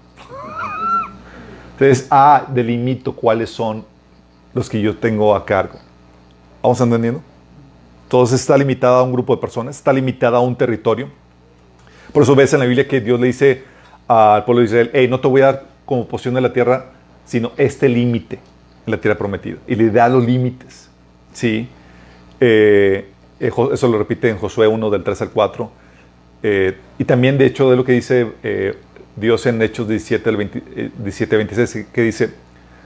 Entonces, 1.79 2.07
ah, 2.09 2.43
delimito 2.49 3.13
cuáles 3.13 3.51
son 3.51 3.85
los 4.55 4.67
que 4.67 4.81
yo 4.81 4.97
tengo 4.97 5.35
a 5.35 5.45
cargo. 5.45 5.77
¿Vamos 6.63 6.81
entendiendo? 6.81 7.21
Entonces 8.05 8.41
está 8.41 8.57
limitada 8.57 8.99
a 8.99 9.03
un 9.03 9.13
grupo 9.13 9.35
de 9.35 9.39
personas, 9.39 9.75
está 9.75 9.93
limitada 9.93 10.37
a 10.37 10.39
un 10.39 10.55
territorio. 10.55 11.07
Por 12.11 12.23
eso 12.23 12.35
ves 12.35 12.51
en 12.53 12.61
la 12.61 12.65
Biblia 12.65 12.87
que 12.87 12.99
Dios 12.99 13.19
le 13.19 13.27
dice 13.27 13.63
al 14.07 14.43
pueblo 14.43 14.61
de 14.61 14.65
Israel, 14.65 14.89
hey, 14.91 15.07
no 15.07 15.19
te 15.19 15.27
voy 15.27 15.41
a 15.41 15.45
dar 15.45 15.65
como 15.85 16.07
posición 16.07 16.33
de 16.33 16.41
la 16.41 16.51
tierra, 16.51 16.93
sino 17.25 17.51
este 17.57 17.87
límite 17.87 18.39
en 18.87 18.91
la 18.91 18.99
tierra 18.99 19.15
prometida. 19.15 19.57
Y 19.67 19.75
le 19.75 19.91
da 19.91 20.09
los 20.09 20.25
límites. 20.25 20.89
¿sí? 21.31 21.67
Eh, 22.39 23.07
eh, 23.39 23.51
eso 23.71 23.87
lo 23.87 23.99
repite 23.99 24.29
en 24.29 24.39
Josué 24.39 24.67
1 24.67 24.89
del 24.89 25.03
3 25.03 25.21
al 25.21 25.29
4. 25.29 25.71
Eh, 26.41 26.75
y 26.97 27.03
también, 27.05 27.37
de 27.37 27.45
hecho, 27.45 27.69
de 27.69 27.75
lo 27.75 27.83
que 27.83 27.91
dice 27.91 28.31
Dios 29.17 29.45
en 29.47 29.61
Hechos 29.61 29.87
17, 29.87 30.31
26, 30.31 31.75
eh, 31.75 31.87
que 31.91 32.01
dice, 32.01 32.29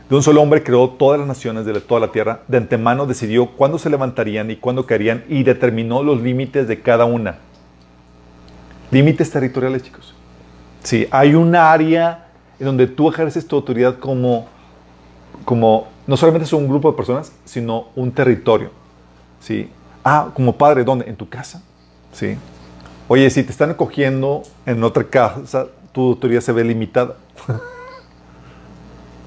de 0.10 0.16
un 0.16 0.24
solo 0.24 0.42
hombre 0.42 0.64
creó 0.64 0.90
todas 0.90 1.20
las 1.20 1.28
naciones 1.28 1.66
de 1.66 1.80
toda 1.82 2.00
la 2.00 2.12
tierra, 2.12 2.42
de 2.48 2.58
antemano 2.58 3.06
decidió 3.06 3.48
cuándo 3.48 3.78
se 3.78 3.90
levantarían 3.90 4.50
y 4.50 4.56
cuándo 4.56 4.86
caerían 4.86 5.26
y 5.28 5.44
determinó 5.44 6.02
los 6.04 6.22
límites 6.22 6.68
de 6.68 6.82
cada 6.82 7.06
una. 7.06 7.38
Límites 8.92 9.30
territoriales, 9.30 9.84
chicos. 9.84 10.16
Sí, 10.84 11.08
hay 11.12 11.36
un 11.36 11.56
área 11.56 12.28
en 12.60 12.66
donde 12.66 12.88
tú 12.88 13.10
ejerces 13.10 13.46
tu 13.46 13.58
autoridad 13.58 14.00
como, 14.00 14.48
como 15.44 15.88
no 16.08 16.16
solamente 16.18 16.46
es 16.46 16.54
un 16.54 16.68
grupo 16.68 16.92
de 16.92 16.98
personas, 16.98 17.34
sino 17.44 17.88
un 17.96 18.12
territorio. 18.12 18.72
¿sí? 19.40 19.70
Ah, 20.04 20.30
como 20.34 20.58
padre, 20.58 20.84
¿dónde? 20.84 21.06
En 21.10 21.16
tu 21.16 21.28
casa. 21.28 21.62
¿sí? 22.14 22.38
Oye, 23.08 23.30
si 23.30 23.44
te 23.44 23.52
están 23.52 23.72
acogiendo 23.72 24.44
en 24.66 24.84
otra 24.84 25.04
casa, 25.04 25.68
tu 25.92 26.10
autoridad 26.10 26.42
se 26.42 26.52
ve 26.52 26.64
limitada. 26.64 27.16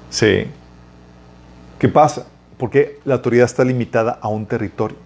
sí. 0.09 0.45
¿Qué 1.79 1.89
pasa? 1.89 2.27
Porque 2.57 2.99
la 3.05 3.15
autoridad 3.15 3.45
está 3.45 3.63
limitada 3.63 4.17
a 4.21 4.27
un 4.27 4.45
territorio. 4.45 4.97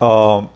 Ah, 0.00 0.48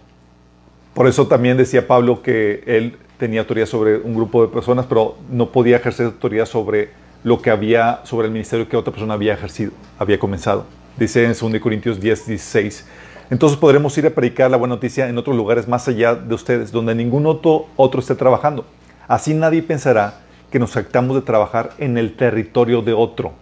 por 0.95 1.07
eso 1.07 1.27
también 1.27 1.57
decía 1.57 1.87
Pablo 1.87 2.23
que 2.23 2.63
él 2.67 2.99
tenía 3.19 3.41
autoridad 3.41 3.67
sobre 3.67 3.99
un 3.99 4.15
grupo 4.15 4.43
de 4.43 4.49
personas, 4.49 4.87
pero 4.87 5.17
no 5.31 5.51
podía 5.51 5.77
ejercer 5.77 6.07
autoridad 6.07 6.47
sobre 6.47 6.91
lo 7.23 7.43
que 7.43 7.51
había, 7.51 8.01
sobre 8.05 8.27
el 8.27 8.33
ministerio 8.33 8.69
que 8.69 8.77
otra 8.77 8.93
persona 8.93 9.15
había 9.15 9.35
ejercido, 9.35 9.73
había 9.99 10.19
comenzado. 10.19 10.65
Dice 10.99 11.25
en 11.25 11.35
2 11.39 11.61
Corintios 11.61 12.01
10, 12.01 12.27
16. 12.27 12.87
Entonces 13.31 13.57
podremos 13.57 13.97
ir 13.97 14.07
a 14.07 14.11
predicar 14.11 14.51
la 14.51 14.57
buena 14.57 14.75
noticia 14.75 15.09
en 15.09 15.17
otros 15.17 15.37
lugares 15.37 15.69
más 15.69 15.87
allá 15.87 16.17
de 16.17 16.35
ustedes, 16.35 16.73
donde 16.73 16.95
ningún 16.95 17.27
otro, 17.27 17.67
otro 17.77 18.01
esté 18.01 18.17
trabajando. 18.17 18.67
Así 19.07 19.35
nadie 19.35 19.63
pensará 19.63 20.21
que 20.51 20.59
nos 20.59 20.77
actamos 20.77 21.15
de 21.15 21.23
trabajar 21.23 21.71
en 21.79 21.97
el 21.97 22.17
territorio 22.17 22.83
de 22.83 22.93
otro. 22.93 23.33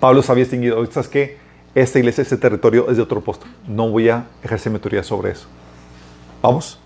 Pablo 0.00 0.22
se 0.22 0.32
había 0.32 0.44
extinguido. 0.44 0.84
¿Sabes 0.90 1.08
qué? 1.08 1.38
Esta 1.74 1.98
iglesia, 1.98 2.22
este 2.22 2.36
territorio 2.36 2.90
es 2.90 2.96
de 2.96 3.02
otro 3.02 3.20
apóstol. 3.20 3.50
No 3.68 3.90
voy 3.90 4.08
a 4.08 4.26
ejercer 4.42 4.70
mi 4.72 4.76
autoridad 4.76 5.02
sobre 5.02 5.32
eso. 5.32 5.46
¿Vamos? 6.40 6.78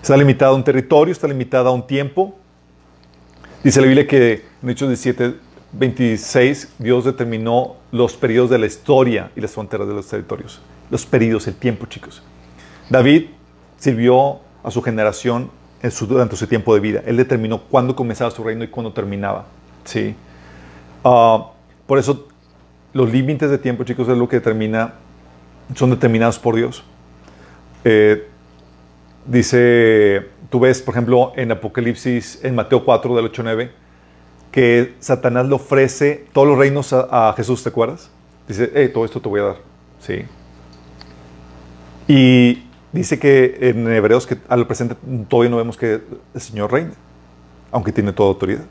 Está 0.00 0.16
limitada 0.16 0.52
a 0.52 0.54
un 0.54 0.62
territorio, 0.62 1.10
está 1.10 1.26
limitada 1.26 1.70
a 1.70 1.72
un 1.72 1.84
tiempo. 1.84 2.36
Dice 3.64 3.80
la 3.80 3.86
Biblia 3.86 4.06
que 4.06 4.44
en 4.62 4.70
Hechos 4.70 4.88
17, 4.88 5.34
26, 5.72 6.74
Dios 6.78 7.04
determinó 7.04 7.76
los 7.92 8.14
periodos 8.14 8.50
de 8.50 8.58
la 8.58 8.66
historia 8.66 9.30
y 9.36 9.40
las 9.40 9.52
fronteras 9.52 9.86
de 9.88 9.94
los 9.94 10.06
territorios. 10.06 10.60
Los 10.90 11.04
periodos, 11.04 11.46
el 11.48 11.54
tiempo, 11.54 11.86
chicos. 11.86 12.22
David 12.88 13.26
sirvió 13.78 14.40
a 14.62 14.70
su 14.70 14.82
generación 14.82 15.50
en 15.82 15.90
su, 15.90 16.06
durante 16.06 16.36
su 16.36 16.46
tiempo 16.46 16.74
de 16.74 16.80
vida. 16.80 17.02
Él 17.06 17.16
determinó 17.16 17.60
cuándo 17.62 17.94
comenzaba 17.94 18.30
su 18.30 18.42
reino 18.42 18.64
y 18.64 18.68
cuándo 18.68 18.92
terminaba. 18.92 19.46
¿sí? 19.84 20.14
Ah, 21.04 21.50
por 21.86 21.98
eso 21.98 22.26
los 22.92 23.12
límites 23.12 23.50
de 23.50 23.58
tiempo, 23.58 23.84
chicos, 23.84 24.08
es 24.08 24.16
lo 24.16 24.28
que 24.28 24.36
determina, 24.36 24.94
son 25.74 25.90
determinados 25.90 26.38
por 26.38 26.56
Dios. 26.56 26.82
Eh, 27.84 28.26
dice, 29.26 30.26
tú 30.50 30.60
ves, 30.60 30.80
por 30.80 30.94
ejemplo, 30.94 31.32
en 31.36 31.52
Apocalipsis, 31.52 32.40
en 32.42 32.54
Mateo 32.54 32.84
4, 32.84 33.16
del 33.16 33.26
8 33.26 33.42
9, 33.42 33.70
que 34.56 34.94
Satanás 35.00 35.46
le 35.46 35.54
ofrece 35.54 36.24
todos 36.32 36.48
los 36.48 36.56
reinos 36.56 36.90
a, 36.94 37.34
Jesús, 37.36 37.62
¿te 37.62 37.68
acuerdas? 37.68 38.08
Dice, 38.48 38.72
hey, 38.74 38.90
todo 38.90 39.04
esto 39.04 39.20
te 39.20 39.28
voy 39.28 39.40
a 39.40 39.42
dar. 39.42 39.56
Sí. 40.00 40.24
Y 42.08 42.62
dice 42.90 43.18
que 43.18 43.58
en 43.60 43.86
Hebreos 43.92 44.26
que 44.26 44.38
al 44.48 44.66
presente 44.66 44.96
todavía 45.28 45.50
no 45.50 45.58
vemos 45.58 45.76
que 45.76 46.00
el 46.32 46.40
Señor 46.40 46.72
reina, 46.72 46.92
aunque 47.70 47.92
tiene 47.92 48.14
toda 48.14 48.30
autoridad. 48.30 48.64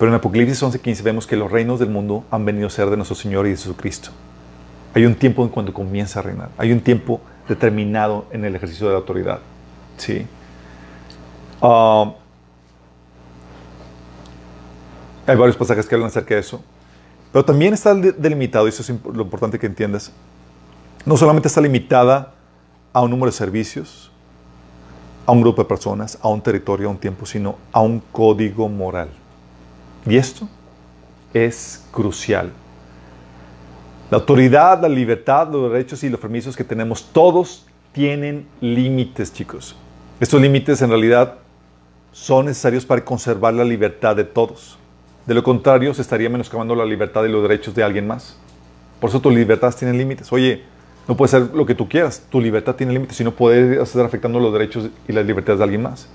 Pero 0.00 0.10
en 0.10 0.16
Apocalipsis 0.16 0.60
11:15 0.60 1.02
vemos 1.04 1.28
que 1.28 1.36
los 1.36 1.52
reinos 1.52 1.78
del 1.78 1.90
mundo 1.90 2.24
han 2.32 2.44
venido 2.44 2.66
a 2.66 2.70
ser 2.70 2.90
de 2.90 2.96
nuestro 2.96 3.14
Señor 3.14 3.46
y 3.46 3.50
de 3.50 3.56
Jesucristo. 3.58 4.10
Hay 4.94 5.06
un 5.06 5.14
tiempo 5.14 5.44
en 5.44 5.50
cuando 5.50 5.72
comienza 5.72 6.18
a 6.18 6.22
reinar. 6.22 6.48
Hay 6.58 6.72
un 6.72 6.80
tiempo 6.80 7.20
determinado 7.48 8.26
en 8.32 8.44
el 8.44 8.56
ejercicio 8.56 8.88
de 8.88 8.94
la 8.94 8.98
autoridad. 8.98 9.38
¿sí? 9.96 10.26
Ah, 11.60 12.14
hay 15.26 15.36
varios 15.36 15.56
pasajes 15.56 15.86
que 15.86 15.94
hablan 15.94 16.08
acerca 16.08 16.34
de 16.34 16.40
eso. 16.40 16.62
Pero 17.32 17.44
también 17.44 17.74
está 17.74 17.94
delimitado, 17.94 18.66
y 18.66 18.70
eso 18.70 18.82
es 18.82 18.88
lo 18.88 19.22
importante 19.22 19.58
que 19.58 19.66
entiendas, 19.66 20.12
no 21.04 21.16
solamente 21.16 21.48
está 21.48 21.60
limitada 21.60 22.34
a 22.92 23.00
un 23.00 23.10
número 23.10 23.30
de 23.30 23.36
servicios, 23.36 24.10
a 25.24 25.32
un 25.32 25.40
grupo 25.40 25.62
de 25.62 25.68
personas, 25.68 26.18
a 26.20 26.28
un 26.28 26.42
territorio, 26.42 26.88
a 26.88 26.90
un 26.90 26.98
tiempo, 26.98 27.24
sino 27.26 27.56
a 27.72 27.80
un 27.80 28.00
código 28.12 28.68
moral. 28.68 29.08
Y 30.06 30.16
esto 30.16 30.48
es 31.32 31.84
crucial. 31.90 32.52
La 34.10 34.18
autoridad, 34.18 34.82
la 34.82 34.88
libertad, 34.88 35.48
los 35.50 35.72
derechos 35.72 36.04
y 36.04 36.10
los 36.10 36.20
permisos 36.20 36.56
que 36.56 36.64
tenemos, 36.64 37.08
todos 37.12 37.64
tienen 37.92 38.46
límites, 38.60 39.32
chicos. 39.32 39.74
Estos 40.20 40.40
límites 40.40 40.82
en 40.82 40.90
realidad 40.90 41.36
son 42.12 42.46
necesarios 42.46 42.84
para 42.84 43.02
conservar 43.04 43.54
la 43.54 43.64
libertad 43.64 44.14
de 44.14 44.24
todos. 44.24 44.78
De 45.26 45.34
lo 45.34 45.42
contrario, 45.42 45.94
se 45.94 46.02
estaría 46.02 46.28
menoscabando 46.28 46.74
la 46.74 46.84
libertad 46.84 47.24
y 47.24 47.28
los 47.28 47.42
derechos 47.42 47.74
de 47.74 47.82
alguien 47.82 48.06
más. 48.06 48.36
Por 49.00 49.10
eso 49.10 49.20
tus 49.20 49.32
libertades 49.32 49.76
tienen 49.76 49.98
límites. 49.98 50.32
Oye, 50.32 50.62
no 51.08 51.16
puedes 51.16 51.34
hacer 51.34 51.54
lo 51.54 51.66
que 51.66 51.74
tú 51.74 51.88
quieras. 51.88 52.24
Tu 52.30 52.40
libertad 52.40 52.74
tiene 52.74 52.92
límites 52.92 53.20
y 53.20 53.24
no 53.24 53.32
puedes 53.32 53.78
estar 53.80 54.04
afectando 54.04 54.40
los 54.40 54.52
derechos 54.52 54.88
y 55.08 55.12
las 55.12 55.26
libertades 55.26 55.58
de 55.58 55.64
alguien 55.64 55.82
más. 55.82 56.08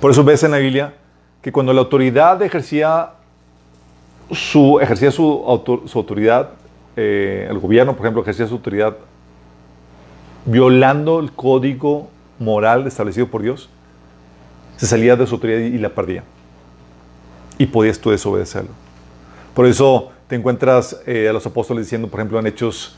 Por 0.00 0.10
eso 0.10 0.24
ves 0.24 0.42
en 0.42 0.50
la 0.50 0.58
Biblia 0.58 0.94
que 1.42 1.52
cuando 1.52 1.72
la 1.72 1.80
autoridad 1.80 2.40
ejercía 2.42 3.10
su, 4.30 4.80
ejercía 4.80 5.10
su, 5.10 5.44
autoridad, 5.46 6.50
eh, 6.96 7.46
el 7.50 7.58
gobierno, 7.58 7.94
por 7.94 8.06
ejemplo, 8.06 8.22
ejercía 8.22 8.46
su 8.46 8.54
autoridad 8.54 8.96
violando 10.46 11.20
el 11.20 11.32
código 11.32 12.08
moral 12.38 12.86
establecido 12.86 13.28
por 13.28 13.42
Dios, 13.42 13.68
se 14.76 14.86
salía 14.86 15.16
de 15.16 15.26
su 15.26 15.34
autoridad 15.36 15.58
y 15.58 15.78
la 15.78 15.90
perdía. 15.90 16.24
Y 17.58 17.66
podías 17.66 17.98
tú 17.98 18.10
desobedecerlo. 18.10 18.70
Por 19.54 19.66
eso 19.66 20.12
te 20.28 20.36
encuentras 20.36 21.00
eh, 21.06 21.28
a 21.28 21.32
los 21.32 21.46
apóstoles 21.46 21.86
diciendo, 21.86 22.08
por 22.08 22.20
ejemplo, 22.20 22.38
en 22.38 22.46
Hechos 22.46 22.96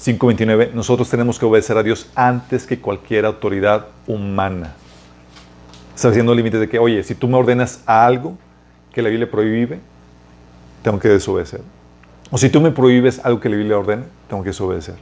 5.29, 0.00 0.72
nosotros 0.72 1.08
tenemos 1.08 1.38
que 1.38 1.44
obedecer 1.44 1.76
a 1.76 1.82
Dios 1.82 2.10
antes 2.14 2.66
que 2.66 2.80
cualquier 2.80 3.26
autoridad 3.26 3.86
humana 4.06 4.74
estableciendo 5.94 6.34
límites 6.34 6.60
de 6.60 6.68
que, 6.68 6.78
oye, 6.78 7.02
si 7.02 7.14
tú 7.14 7.28
me 7.28 7.36
ordenas 7.36 7.82
algo 7.86 8.36
que 8.92 9.02
la 9.02 9.08
Biblia 9.08 9.30
prohíbe, 9.30 9.78
tengo 10.82 10.98
que 10.98 11.08
desobedecer. 11.08 11.60
O 12.30 12.38
si 12.38 12.48
tú 12.48 12.60
me 12.60 12.70
prohíbes 12.70 13.20
algo 13.24 13.40
que 13.40 13.48
la 13.48 13.56
Biblia 13.56 13.78
ordena, 13.78 14.04
tengo 14.28 14.42
que 14.42 14.50
desobedecer. 14.50 14.96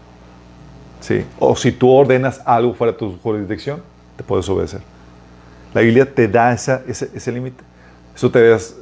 ¿Sí? 1.01 1.25
O 1.39 1.57
si 1.57 1.73
tú 1.73 1.91
ordenas 1.91 2.41
algo 2.45 2.75
fuera 2.75 2.93
de 2.93 2.99
tu 2.99 3.19
jurisdicción, 3.19 3.83
te 4.17 4.23
puedes 4.23 4.49
obedecer. 4.49 4.81
La 5.75 5.81
Biblia 5.81 6.15
te 6.15 6.29
da 6.29 6.53
esa, 6.53 6.83
ese, 6.87 7.33
límite. 7.33 7.65
Eso 8.15 8.31
te 8.31 8.41
ves, 8.41 8.77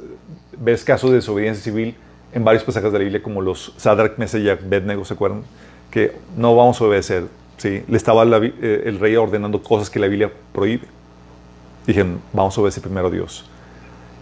ves 0.59 0.83
casos 0.83 1.09
de 1.09 1.17
desobediencia 1.17 1.63
civil 1.63 1.95
en 2.33 2.43
varios 2.43 2.63
pasajes 2.63 2.91
de 2.91 2.99
la 2.99 3.03
Biblia, 3.03 3.23
como 3.23 3.41
los 3.41 3.73
Sadrach, 3.77 4.17
Mesach 4.17 4.41
y 4.41 4.49
Abednego, 4.49 5.03
¿se 5.03 5.13
acuerdan? 5.13 5.43
Que 5.89 6.15
no 6.37 6.55
vamos 6.55 6.79
a 6.81 6.85
obedecer. 6.85 7.25
¿sí? 7.57 7.83
Le 7.87 7.97
estaba 7.97 8.23
eh, 8.23 8.83
el 8.85 8.99
rey 8.99 9.15
ordenando 9.15 9.61
cosas 9.61 9.89
que 9.89 9.99
la 9.99 10.07
Biblia 10.07 10.31
prohíbe. 10.53 10.87
Dijeron, 11.85 12.21
vamos 12.31 12.57
a 12.57 12.61
obedecer 12.61 12.81
primero 12.81 13.07
a 13.07 13.11
Dios. 13.11 13.49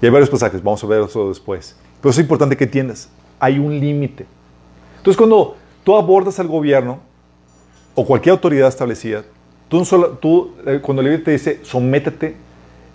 Y 0.01 0.05
hay 0.05 0.11
varios 0.11 0.29
pasajes, 0.29 0.63
vamos 0.63 0.83
a 0.83 0.87
ver 0.87 1.01
eso 1.01 1.29
después. 1.29 1.75
Pero 2.01 2.11
es 2.11 2.17
importante 2.19 2.55
que 2.55 2.63
entiendas, 2.63 3.09
hay 3.39 3.59
un 3.59 3.79
límite. 3.79 4.25
Entonces, 4.97 5.17
cuando 5.17 5.57
tú 5.83 5.95
abordas 5.95 6.39
al 6.39 6.47
gobierno 6.47 6.99
o 7.95 8.05
cualquier 8.05 8.31
autoridad 8.31 8.69
establecida, 8.69 9.23
tú, 9.67 9.83
tú 10.19 10.55
eh, 10.65 10.79
cuando 10.81 11.03
la 11.03 11.09
Biblia 11.09 11.25
te 11.25 11.31
dice, 11.31 11.59
sométete, 11.63 12.35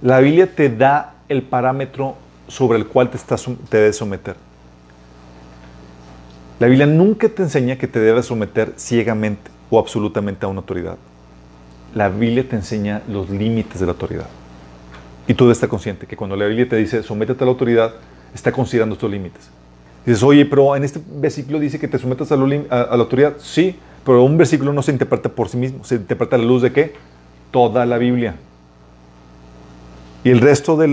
la 0.02 0.20
Biblia 0.20 0.52
te 0.52 0.68
da 0.68 1.13
el 1.34 1.42
parámetro 1.42 2.16
sobre 2.48 2.78
el 2.78 2.86
cual 2.86 3.10
te, 3.10 3.16
estás, 3.16 3.44
te 3.68 3.76
debes 3.76 3.96
someter. 3.96 4.36
La 6.60 6.68
Biblia 6.68 6.86
nunca 6.86 7.28
te 7.28 7.42
enseña 7.42 7.76
que 7.76 7.88
te 7.88 7.98
debes 7.98 8.26
someter 8.26 8.72
ciegamente 8.76 9.50
o 9.70 9.78
absolutamente 9.78 10.46
a 10.46 10.48
una 10.48 10.60
autoridad. 10.60 10.96
La 11.94 12.08
Biblia 12.08 12.48
te 12.48 12.56
enseña 12.56 13.02
los 13.08 13.28
límites 13.30 13.80
de 13.80 13.86
la 13.86 13.92
autoridad. 13.92 14.28
Y 15.26 15.34
tú 15.34 15.44
debes 15.44 15.56
estar 15.56 15.68
consciente 15.68 16.06
que 16.06 16.16
cuando 16.16 16.36
la 16.36 16.46
Biblia 16.46 16.68
te 16.68 16.76
dice 16.76 17.02
sométete 17.02 17.42
a 17.42 17.46
la 17.46 17.52
autoridad, 17.52 17.94
está 18.34 18.52
considerando 18.52 18.94
estos 18.94 19.10
límites. 19.10 19.50
Dices, 20.04 20.22
oye, 20.22 20.44
pero 20.44 20.76
en 20.76 20.84
este 20.84 21.00
versículo 21.16 21.58
dice 21.58 21.78
que 21.78 21.88
te 21.88 21.98
sometas 21.98 22.30
a, 22.30 22.36
la 22.36 22.84
autoridad. 22.92 23.34
Sí, 23.38 23.76
pero 24.04 24.22
un 24.22 24.36
versículo 24.36 24.72
no 24.72 24.82
se 24.82 24.92
interpreta 24.92 25.30
por 25.30 25.48
sí 25.48 25.56
mismo, 25.56 25.82
se 25.82 25.94
interpreta 25.96 26.36
a 26.36 26.38
la 26.38 26.44
luz 26.44 26.62
de 26.62 26.72
qué? 26.72 26.94
Toda 27.50 27.86
la 27.86 27.96
Biblia. 27.96 28.34
Y 30.24 30.30
el 30.30 30.40
resto 30.40 30.78
de, 30.78 30.88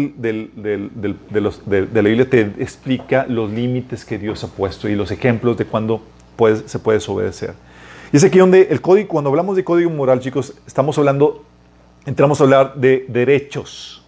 la 1.94 2.02
Biblia 2.02 2.30
te 2.30 2.42
explica 2.42 3.26
los 3.30 3.50
límites 3.50 4.04
que 4.04 4.18
Dios 4.18 4.44
ha 4.44 4.48
puesto 4.48 4.90
y 4.90 4.96
los 4.96 5.10
ejemplos 5.10 5.58
de 5.58 5.66
cuándo 5.66 6.04
se 6.66 6.80
puede 6.80 6.98
desobedecer. 6.98 7.54
Y 8.12 8.18
es 8.18 8.26
aquí 8.26 8.40
donde 8.40 8.68
el 8.70 8.82
código, 8.82 9.08
cuando 9.08 9.30
hablamos 9.30 9.56
de 9.56 9.64
código 9.64 9.90
moral, 9.90 10.20
chicos, 10.20 10.54
estamos 10.68 10.98
hablando, 10.98 11.46
entramos 12.06 12.42
a 12.42 12.44
hablar 12.44 12.76
de 12.76 13.06
derechos. 13.08 14.04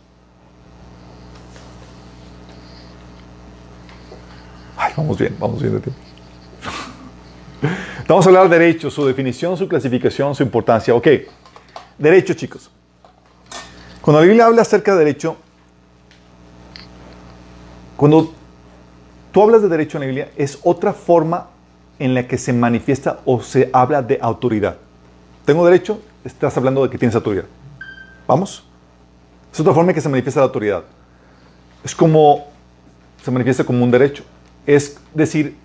vamos 4.98 5.18
bien, 5.18 5.36
vamos 5.40 5.62
bien 5.62 5.74
de 5.74 5.80
tiempo. 5.80 6.02
Vamos 8.08 8.26
a 8.26 8.30
hablar 8.30 8.50
de 8.50 8.60
derechos, 8.60 8.94
su 8.94 9.06
definición, 9.06 9.58
su 9.58 9.70
clasificación, 9.70 10.36
su 10.36 10.44
importancia. 10.44 10.94
Ok, 10.94 11.08
derecho, 11.98 12.34
chicos. 12.34 12.70
Cuando 14.04 14.20
la 14.20 14.28
Biblia 14.28 14.46
habla 14.46 14.62
acerca 14.62 14.92
de 14.94 15.00
derecho, 15.00 15.38
cuando 17.98 18.32
tú 19.32 19.42
hablas 19.42 19.63
de 19.63 19.69
derecho 19.69 19.98
en 19.98 20.02
la 20.02 20.06
Biblia, 20.08 20.32
es 20.38 20.60
otra 20.62 20.94
forma 20.94 21.48
en 21.98 22.13
la 22.13 22.27
que 22.27 22.38
se 22.38 22.54
manifiesta 22.54 23.21
o 23.25 23.42
se 23.42 23.71
habla 23.73 24.04
de 24.04 24.19
autoridad. 24.21 24.77
Tengo 25.46 25.65
derecho, 25.65 26.00
estás 26.23 26.56
hablando 26.58 26.84
de 26.84 26.92
que 26.92 27.00
tienes 27.00 27.15
autoridad. 27.15 27.46
¿Vamos? 28.27 28.63
Es 29.52 29.60
otra 29.60 29.73
forma 29.73 29.92
en 29.92 29.96
que 29.96 30.02
se 30.02 30.10
manifiesta 30.10 30.42
la 30.42 30.46
autoridad. 30.46 30.84
Es 31.84 31.96
como, 31.96 32.46
se 33.23 33.32
manifiesta 33.32 33.63
como 33.63 33.84
un 33.84 33.90
derecho 33.90 34.23
es 34.65 34.98
decir, 35.13 35.56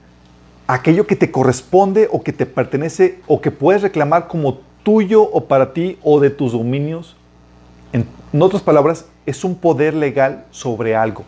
aquello 0.66 1.06
que 1.06 1.16
te 1.16 1.30
corresponde 1.30 2.08
o 2.10 2.22
que 2.22 2.32
te 2.32 2.46
pertenece 2.46 3.20
o 3.26 3.40
que 3.40 3.50
puedes 3.50 3.82
reclamar 3.82 4.28
como 4.28 4.60
tuyo 4.82 5.22
o 5.22 5.44
para 5.44 5.72
ti 5.72 5.98
o 6.02 6.20
de 6.20 6.30
tus 6.30 6.52
dominios. 6.52 7.16
En, 7.92 8.06
otras 8.40 8.62
palabras, 8.62 9.06
es 9.26 9.44
un 9.44 9.56
poder 9.56 9.94
legal 9.94 10.44
sobre 10.50 10.94
algo. 10.94 11.24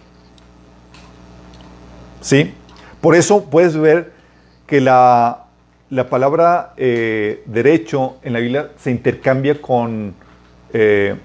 ¿Sí? 2.21 2.53
Por 3.01 3.15
eso 3.15 3.45
puedes 3.47 3.77
ver 3.77 4.13
que 4.67 4.81
la, 4.81 5.47
palabra 6.11 6.75
eh, 6.77 7.43
derecho 7.47 8.17
en 8.23 8.35
la 8.35 8.41
Biblia 8.41 8.71
se 8.77 8.91
intercambia 8.91 9.61
con, 9.61 10.15
eh, 10.73 11.17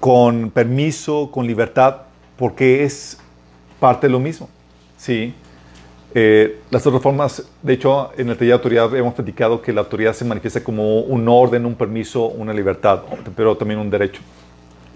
con 0.00 0.50
permiso, 0.50 1.30
con 1.32 1.46
libertad, 1.46 2.02
porque 2.36 2.84
es 2.84 3.18
parte 3.80 4.06
de 4.06 4.12
lo 4.12 4.20
mismo. 4.20 4.48
¿Sí? 4.96 5.34
Eh, 6.18 6.60
las 6.70 6.86
otras 6.86 7.02
formas, 7.02 7.46
de 7.60 7.74
hecho, 7.74 8.10
en 8.16 8.30
el 8.30 8.38
taller 8.38 8.48
de 8.48 8.54
autoridad 8.54 8.96
hemos 8.96 9.12
platicado 9.12 9.60
que 9.60 9.70
la 9.70 9.82
autoridad 9.82 10.14
se 10.14 10.24
manifiesta 10.24 10.64
como 10.64 11.00
un 11.00 11.28
orden, 11.28 11.66
un 11.66 11.74
permiso, 11.74 12.28
una 12.28 12.54
libertad, 12.54 13.02
pero 13.36 13.54
también 13.54 13.78
un 13.78 13.90
derecho. 13.90 14.22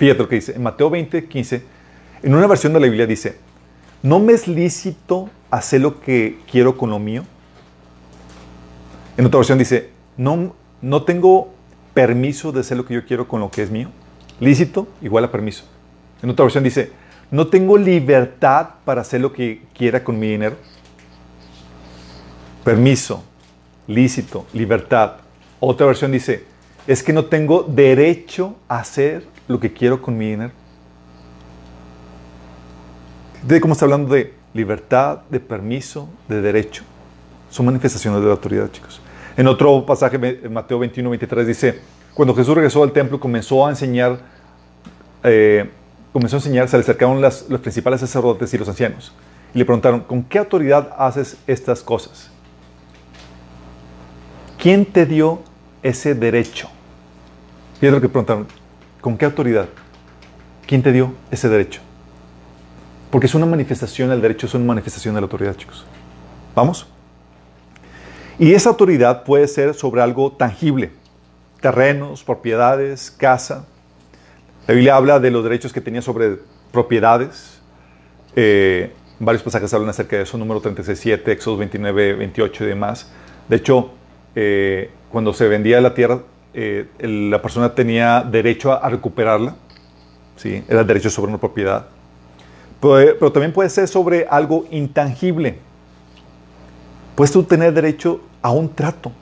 Fíjate 0.00 0.26
que 0.28 0.36
dice. 0.36 0.52
En 0.56 0.62
Mateo 0.62 0.88
20, 0.88 1.26
15, 1.26 1.62
en 2.22 2.34
una 2.34 2.46
versión 2.46 2.72
de 2.72 2.80
la 2.80 2.86
Biblia 2.86 3.06
dice, 3.06 3.36
¿no 4.02 4.18
me 4.18 4.32
es 4.32 4.48
lícito 4.48 5.28
hacer 5.50 5.82
lo 5.82 6.00
que 6.00 6.38
quiero 6.50 6.78
con 6.78 6.88
lo 6.88 6.98
mío? 6.98 7.22
En 9.18 9.26
otra 9.26 9.36
versión 9.36 9.58
dice, 9.58 9.90
no, 10.16 10.54
no 10.80 11.02
tengo 11.02 11.52
permiso 11.92 12.50
de 12.50 12.60
hacer 12.60 12.78
lo 12.78 12.86
que 12.86 12.94
yo 12.94 13.04
quiero 13.04 13.28
con 13.28 13.40
lo 13.40 13.50
que 13.50 13.62
es 13.62 13.70
mío. 13.70 13.90
Lícito 14.40 14.88
igual 15.02 15.24
a 15.24 15.30
permiso. 15.30 15.64
En 16.22 16.30
otra 16.30 16.46
versión 16.46 16.64
dice, 16.64 16.92
no 17.30 17.48
tengo 17.48 17.76
libertad 17.76 18.70
para 18.86 19.02
hacer 19.02 19.20
lo 19.20 19.34
que 19.34 19.64
quiera 19.74 20.02
con 20.02 20.18
mi 20.18 20.28
dinero. 20.28 20.56
Permiso, 22.64 23.22
lícito, 23.86 24.46
libertad. 24.54 25.16
Otra 25.60 25.84
versión 25.84 26.10
dice, 26.10 26.44
es 26.86 27.02
que 27.02 27.12
no 27.12 27.26
tengo 27.26 27.64
derecho 27.64 28.56
a 28.66 28.78
hacer 28.78 29.26
lo 29.50 29.58
que 29.58 29.72
quiero 29.72 30.00
con 30.00 30.16
mi 30.16 30.30
dinero. 30.30 30.52
¿De 33.42 33.60
cómo 33.60 33.72
está 33.72 33.84
hablando 33.84 34.14
de 34.14 34.34
libertad, 34.54 35.20
de 35.28 35.40
permiso, 35.40 36.08
de 36.28 36.40
derecho? 36.40 36.84
Son 37.50 37.66
manifestaciones 37.66 38.20
de 38.20 38.26
la 38.26 38.32
autoridad, 38.32 38.70
chicos. 38.70 39.00
En 39.36 39.48
otro 39.48 39.84
pasaje, 39.84 40.18
Mateo 40.48 40.78
21, 40.78 41.10
23, 41.10 41.46
dice, 41.46 41.80
cuando 42.14 42.34
Jesús 42.34 42.54
regresó 42.54 42.82
al 42.84 42.92
templo, 42.92 43.18
comenzó 43.18 43.66
a 43.66 43.70
enseñar, 43.70 44.20
eh, 45.24 45.68
comenzó 46.12 46.36
a 46.36 46.38
enseñar, 46.38 46.68
se 46.68 46.76
le 46.76 46.82
acercaron 46.82 47.20
los 47.20 47.60
principales 47.60 48.00
sacerdotes 48.00 48.54
y 48.54 48.58
los 48.58 48.68
ancianos. 48.68 49.12
Y 49.52 49.58
le 49.58 49.64
preguntaron, 49.64 50.00
¿con 50.00 50.22
qué 50.22 50.38
autoridad 50.38 50.94
haces 50.96 51.36
estas 51.48 51.82
cosas? 51.82 52.30
¿Quién 54.58 54.84
te 54.84 55.06
dio 55.06 55.42
ese 55.82 56.14
derecho? 56.14 56.68
Fíjate 57.80 57.96
lo 57.96 58.00
que 58.00 58.08
preguntaron, 58.08 58.59
¿con 59.00 59.16
qué 59.16 59.24
autoridad? 59.24 59.68
¿Quién 60.66 60.82
te 60.82 60.92
dio 60.92 61.14
ese 61.30 61.48
derecho? 61.48 61.80
Porque 63.10 63.26
es 63.26 63.34
una 63.34 63.46
manifestación, 63.46 64.12
el 64.12 64.20
derecho 64.20 64.46
es 64.46 64.54
una 64.54 64.64
manifestación 64.64 65.14
de 65.14 65.20
la 65.20 65.24
autoridad, 65.24 65.56
chicos. 65.56 65.84
¿Vamos? 66.54 66.86
Y 68.38 68.54
esa 68.54 68.70
autoridad 68.70 69.24
puede 69.24 69.46
ser 69.48 69.74
sobre 69.74 70.00
algo 70.00 70.32
tangible, 70.32 70.92
terrenos, 71.60 72.24
propiedades, 72.24 73.10
casa. 73.10 73.66
La 74.66 74.74
Biblia 74.74 74.96
habla 74.96 75.20
de 75.20 75.30
los 75.30 75.42
derechos 75.44 75.72
que 75.72 75.80
tenía 75.80 76.02
sobre 76.02 76.38
propiedades. 76.72 77.60
Eh, 78.36 78.92
varios 79.18 79.42
pasajes 79.42 79.74
hablan 79.74 79.90
acerca 79.90 80.16
de 80.16 80.22
eso, 80.22 80.38
número 80.38 80.62
36.7, 80.62 81.28
Éxodo 81.28 81.56
29, 81.58 82.14
28 82.14 82.64
y 82.64 82.66
demás. 82.68 83.10
De 83.48 83.56
hecho, 83.56 83.90
eh, 84.34 84.90
cuando 85.10 85.32
se 85.32 85.48
vendía 85.48 85.80
la 85.80 85.92
tierra, 85.92 86.20
eh, 86.52 86.88
la 86.98 87.40
persona 87.40 87.74
tenía 87.74 88.22
derecho 88.22 88.72
a, 88.72 88.88
recuperarla. 88.88 89.56
¿sí? 90.36 90.64
Era 90.68 90.84
derecho 90.84 91.10
sobre 91.10 91.28
una 91.28 91.38
propiedad. 91.38 91.86
pero 92.80 93.32
también 93.32 93.52
puede 93.52 93.70
ser 93.70 93.88
sobre 93.88 94.26
algo 94.28 94.66
intangible. 94.70 95.58
Puedes 97.14 97.32
tú 97.32 97.42
tener 97.42 97.72
derecho 97.72 98.20
a 98.42 98.50
un 98.50 98.74
trato, 98.74 99.12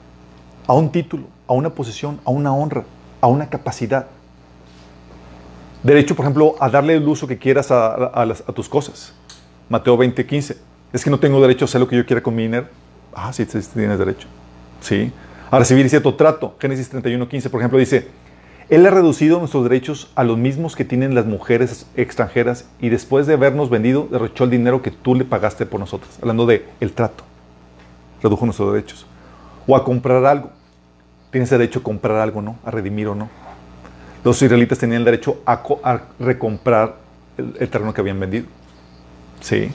a 0.65 0.73
un 0.73 0.91
título, 0.91 1.25
a 1.47 1.53
una 1.53 1.69
posición, 1.69 2.19
a 2.23 2.29
una 2.31 2.53
honra, 2.53 2.83
a 3.21 3.27
una 3.27 3.49
capacidad. 3.49 4.07
Derecho, 5.83 6.15
por 6.15 6.25
ejemplo, 6.25 6.55
a 6.59 6.69
darle 6.69 6.95
el 6.95 7.07
uso 7.07 7.27
que 7.27 7.37
quieras 7.37 7.71
a, 7.71 8.25
tus 8.53 8.67
cosas. 8.67 9.13
Mateo 9.69 9.97
20, 9.97 10.25
15. 10.25 10.57
Es 10.91 11.03
que 11.03 11.09
no 11.09 11.19
tengo 11.19 11.39
derecho 11.41 11.65
a 11.65 11.67
hacer 11.67 11.79
lo 11.79 11.87
que 11.87 11.95
yo 11.95 12.05
quiera 12.05 12.21
con 12.21 12.35
mi 12.35 12.43
dinero. 12.43 12.67
Ah, 13.13 13.31
sí, 13.31 13.45
sí 13.45 13.59
tienes 13.73 13.99
derecho. 13.99 14.27
Sí. 14.81 15.11
A 15.51 15.59
recibir 15.59 15.89
cierto 15.89 16.15
trato. 16.15 16.55
Génesis 16.59 16.89
31, 16.89 17.27
15, 17.27 17.49
por 17.49 17.59
ejemplo, 17.59 17.79
dice, 17.79 18.07
Él 18.69 18.85
ha 18.85 18.91
reducido 18.91 19.39
nuestros 19.39 19.63
derechos 19.63 20.11
a 20.15 20.23
los 20.23 20.37
mismos 20.37 20.75
que 20.75 20.85
tienen 20.85 21.15
las 21.15 21.25
mujeres 21.25 21.87
extranjeras 21.95 22.65
y 22.79 22.89
después 22.89 23.25
de 23.25 23.33
habernos 23.33 23.69
vendido, 23.69 24.07
derrochó 24.11 24.43
el 24.43 24.51
dinero 24.51 24.81
que 24.81 24.91
tú 24.91 25.15
le 25.15 25.25
pagaste 25.25 25.65
por 25.65 25.79
nosotros. 25.79 26.17
Hablando 26.21 26.45
de 26.45 26.65
el 26.79 26.93
trato. 26.93 27.23
Redujo 28.21 28.45
nuestros 28.45 28.73
derechos 28.73 29.05
o 29.69 29.75
a 29.75 29.83
comprar 29.83 30.25
algo. 30.25 30.51
Tienes 31.31 31.49
derecho 31.49 31.79
a 31.79 31.83
comprar 31.83 32.17
algo, 32.17 32.41
¿no? 32.41 32.57
A 32.65 32.71
redimir 32.71 33.07
o 33.07 33.15
no. 33.15 33.29
Los 34.23 34.41
israelitas 34.41 34.79
tenían 34.79 35.01
el 35.01 35.05
derecho 35.05 35.41
a, 35.45 35.61
recomprar 36.19 36.95
el, 37.37 37.69
terreno 37.69 37.93
que 37.93 38.01
habían 38.01 38.19
vendido. 38.19 38.45
¿Sí? 39.39 39.71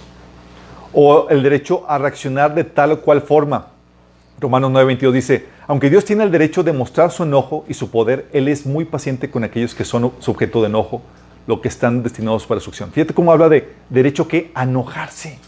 O 0.92 1.28
el 1.30 1.42
derecho 1.42 1.84
a 1.88 1.98
reaccionar 1.98 2.54
de 2.54 2.64
tal 2.64 2.92
o 2.92 3.00
cual 3.00 3.22
forma. 3.22 3.68
Romanos 4.40 4.70
9:22 4.72 5.12
dice, 5.12 5.46
aunque 5.66 5.90
Dios 5.90 6.04
tiene 6.04 6.24
el 6.24 6.30
derecho 6.30 6.62
de 6.62 6.72
mostrar 6.72 7.10
su 7.10 7.22
enojo 7.22 7.64
y 7.68 7.74
su 7.74 7.90
poder, 7.90 8.28
Él 8.32 8.48
es 8.48 8.66
muy 8.66 8.84
paciente 8.84 9.30
con 9.30 9.44
aquellos 9.44 9.74
que 9.74 9.84
son 9.84 10.12
sujeto 10.18 10.60
de 10.60 10.68
enojo, 10.68 11.02
lo 11.46 11.60
que 11.60 11.68
están 11.68 12.02
destinados 12.02 12.46
para 12.46 12.60
su 12.60 12.70
acción. 12.70 12.90
Fíjate 12.90 13.14
cómo 13.14 13.32
habla 13.32 13.48
de 13.48 13.72
derecho 13.90 14.26
que 14.26 14.52
enojarse. 14.56 15.38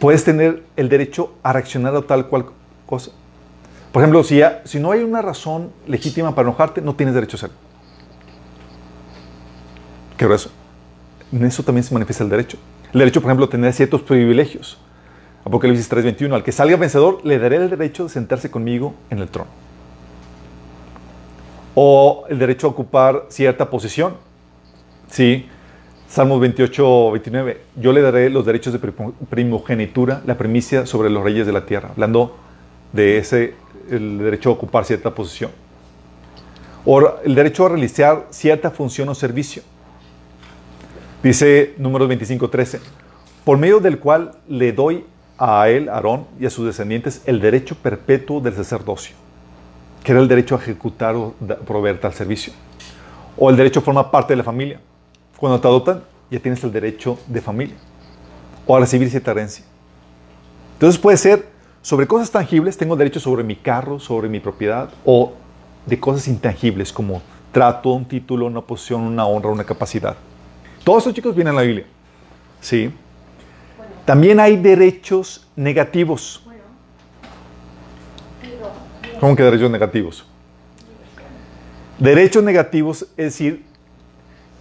puedes 0.00 0.24
tener 0.24 0.64
el 0.76 0.88
derecho 0.88 1.34
a 1.44 1.52
reaccionar 1.52 1.94
a 1.94 2.02
tal 2.02 2.26
cual 2.26 2.46
cosa. 2.86 3.12
Por 3.92 4.02
ejemplo, 4.02 4.24
si, 4.24 4.40
si 4.64 4.80
no 4.80 4.90
hay 4.90 5.02
una 5.02 5.22
razón 5.22 5.70
legítima 5.86 6.34
para 6.34 6.48
enojarte, 6.48 6.80
no 6.80 6.94
tienes 6.94 7.14
derecho 7.14 7.36
a 7.36 7.38
hacerlo. 7.38 7.56
¿Qué 10.16 10.24
eso? 10.34 10.50
En 11.30 11.44
eso 11.44 11.62
también 11.62 11.84
se 11.84 11.94
manifiesta 11.94 12.24
el 12.24 12.30
derecho. 12.30 12.58
El 12.92 13.00
derecho, 13.00 13.20
por 13.20 13.28
ejemplo, 13.30 13.46
a 13.46 13.50
tener 13.50 13.72
ciertos 13.72 14.02
privilegios. 14.02 14.78
Apocalipsis 15.44 15.88
3:21. 15.88 16.34
Al 16.34 16.42
que 16.42 16.52
salga 16.52 16.76
vencedor, 16.76 17.20
le 17.24 17.38
daré 17.38 17.56
el 17.56 17.70
derecho 17.70 18.04
de 18.04 18.10
sentarse 18.10 18.50
conmigo 18.50 18.94
en 19.10 19.18
el 19.18 19.28
trono. 19.28 19.50
O 21.74 22.24
el 22.28 22.38
derecho 22.38 22.66
a 22.66 22.70
ocupar 22.70 23.26
cierta 23.28 23.70
posición. 23.70 24.14
Sí, 25.08 25.46
Salmos 26.10 26.40
28, 26.40 27.12
29. 27.12 27.60
Yo 27.76 27.92
le 27.92 28.02
daré 28.02 28.30
los 28.30 28.44
derechos 28.44 28.72
de 28.72 28.80
primogenitura, 29.30 30.22
la 30.26 30.36
primicia 30.36 30.84
sobre 30.84 31.08
los 31.08 31.22
reyes 31.22 31.46
de 31.46 31.52
la 31.52 31.64
tierra. 31.66 31.90
Hablando 31.90 32.36
de 32.92 33.18
ese, 33.18 33.54
el 33.88 34.18
derecho 34.18 34.50
a 34.50 34.54
ocupar 34.54 34.84
cierta 34.84 35.14
posición. 35.14 35.52
O 36.84 37.00
el 37.24 37.34
derecho 37.36 37.66
a 37.66 37.68
realizar 37.68 38.26
cierta 38.30 38.72
función 38.72 39.08
o 39.08 39.14
servicio. 39.14 39.62
Dice 41.22 41.74
números 41.76 42.08
25, 42.08 42.48
13. 42.48 42.80
Por 43.44 43.58
medio 43.58 43.78
del 43.78 43.98
cual 43.98 44.32
le 44.48 44.72
doy 44.72 45.04
a 45.36 45.68
él, 45.68 45.90
Aarón, 45.90 46.26
y 46.38 46.46
a 46.46 46.50
sus 46.50 46.64
descendientes 46.64 47.20
el 47.26 47.42
derecho 47.42 47.74
perpetuo 47.74 48.40
del 48.40 48.54
sacerdocio, 48.54 49.14
que 50.02 50.12
era 50.12 50.20
el 50.22 50.28
derecho 50.28 50.54
a 50.54 50.58
ejecutar 50.58 51.14
o 51.16 51.34
proveer 51.66 52.00
tal 52.00 52.14
servicio. 52.14 52.54
O 53.36 53.50
el 53.50 53.56
derecho 53.56 53.80
a 53.80 53.82
formar 53.82 54.10
parte 54.10 54.32
de 54.32 54.38
la 54.38 54.44
familia 54.44 54.80
cuando 55.36 55.60
te 55.60 55.68
adoptan, 55.68 56.02
ya 56.30 56.38
tienes 56.38 56.64
el 56.64 56.72
derecho 56.72 57.18
de 57.26 57.42
familia 57.42 57.74
o 58.66 58.76
a 58.76 58.80
recibir 58.80 59.10
cierta 59.10 59.32
herencia. 59.32 59.64
Entonces 60.74 60.98
puede 60.98 61.18
ser 61.18 61.48
sobre 61.82 62.06
cosas 62.06 62.30
tangibles, 62.30 62.78
tengo 62.78 62.96
derecho 62.96 63.20
sobre 63.20 63.44
mi 63.44 63.56
carro, 63.56 63.98
sobre 63.98 64.30
mi 64.30 64.40
propiedad, 64.40 64.88
o 65.04 65.32
de 65.84 66.00
cosas 66.00 66.28
intangibles 66.28 66.94
como 66.94 67.20
trato, 67.52 67.90
un 67.90 68.06
título, 68.06 68.46
una 68.46 68.62
posición, 68.62 69.02
una 69.02 69.26
honra, 69.26 69.50
una 69.50 69.64
capacidad. 69.64 70.16
Todos 70.84 70.98
estos 70.98 71.14
chicos 71.14 71.34
vienen 71.34 71.54
a 71.54 71.56
la 71.56 71.62
Biblia. 71.62 71.86
¿Sí? 72.60 72.92
También 74.04 74.40
hay 74.40 74.56
derechos 74.56 75.46
negativos. 75.56 76.42
¿Cómo 79.20 79.36
que 79.36 79.42
derechos 79.42 79.70
negativos? 79.70 80.26
Derechos 81.98 82.42
negativos 82.42 83.02
es 83.16 83.26
decir, 83.26 83.62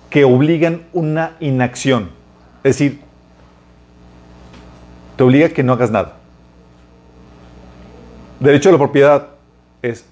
que 0.10 0.26
obligan 0.26 0.84
una 0.92 1.38
inacción. 1.40 2.10
Es 2.64 2.78
decir, 2.78 3.00
te 5.16 5.24
obliga 5.24 5.48
a 5.48 5.50
que 5.50 5.64
no 5.64 5.74
hagas 5.74 5.92
nada. 5.92 6.18
Derecho 8.40 8.70
a 8.70 8.72
la 8.74 8.78
propiedad 8.78 9.30
es 9.82 10.06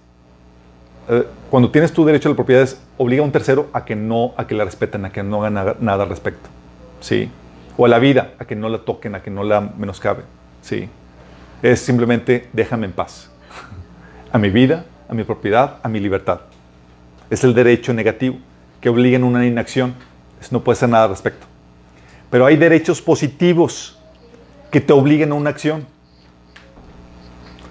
eh, 1.10 1.26
cuando 1.50 1.72
tienes 1.72 1.94
tu 1.94 2.06
derecho 2.06 2.28
a 2.28 2.32
la 2.32 2.36
propiedad 2.36 2.64
es 2.64 2.82
obliga 2.98 3.22
a 3.22 3.26
un 3.26 3.32
tercero 3.32 3.70
a 3.72 3.86
que 3.86 3.96
no 3.96 4.34
a 4.36 4.46
que 4.46 4.56
la 4.56 4.66
respeten, 4.66 5.06
a 5.06 5.12
que 5.12 5.24
no 5.24 5.44
hagan 5.44 5.78
nada, 5.80 6.04
al 6.04 6.10
respecto. 6.10 6.50
¿Sí? 7.00 7.30
O 7.78 7.86
a 7.86 7.90
la 7.90 8.00
vida, 8.00 8.34
a 8.40 8.46
que 8.46 8.56
no 8.56 8.68
la 8.70 8.80
toquen, 8.80 9.16
a 9.16 9.22
que 9.22 9.30
no 9.30 9.44
la 9.44 9.62
menoscaben. 9.62 10.26
¿Sí? 10.62 10.90
Es 11.62 11.80
simplemente 11.80 12.50
déjame 12.52 12.88
en 12.88 12.92
paz. 12.92 13.30
a 14.32 14.38
mi 14.38 14.50
vida, 14.50 14.86
a 15.08 15.14
mi 15.14 15.24
propiedad, 15.24 15.78
a 15.82 15.88
mi 15.88 16.00
libertad. 16.00 16.42
Es 17.30 17.44
el 17.44 17.54
derecho 17.54 17.94
negativo 17.94 18.38
que 18.82 18.90
obliguen 18.90 19.24
una 19.24 19.46
inacción. 19.46 19.96
no 20.52 20.64
puede 20.64 20.78
ser 20.78 20.90
nada 20.90 21.06
al 21.06 21.12
respecto. 21.12 21.46
Pero 22.30 22.46
hay 22.46 22.58
derechos 22.58 23.02
positivos 23.02 23.98
que 24.72 24.82
te 24.82 24.92
obliguen 24.92 25.32
a 25.32 25.36
una 25.36 25.50
acción. 25.50 25.86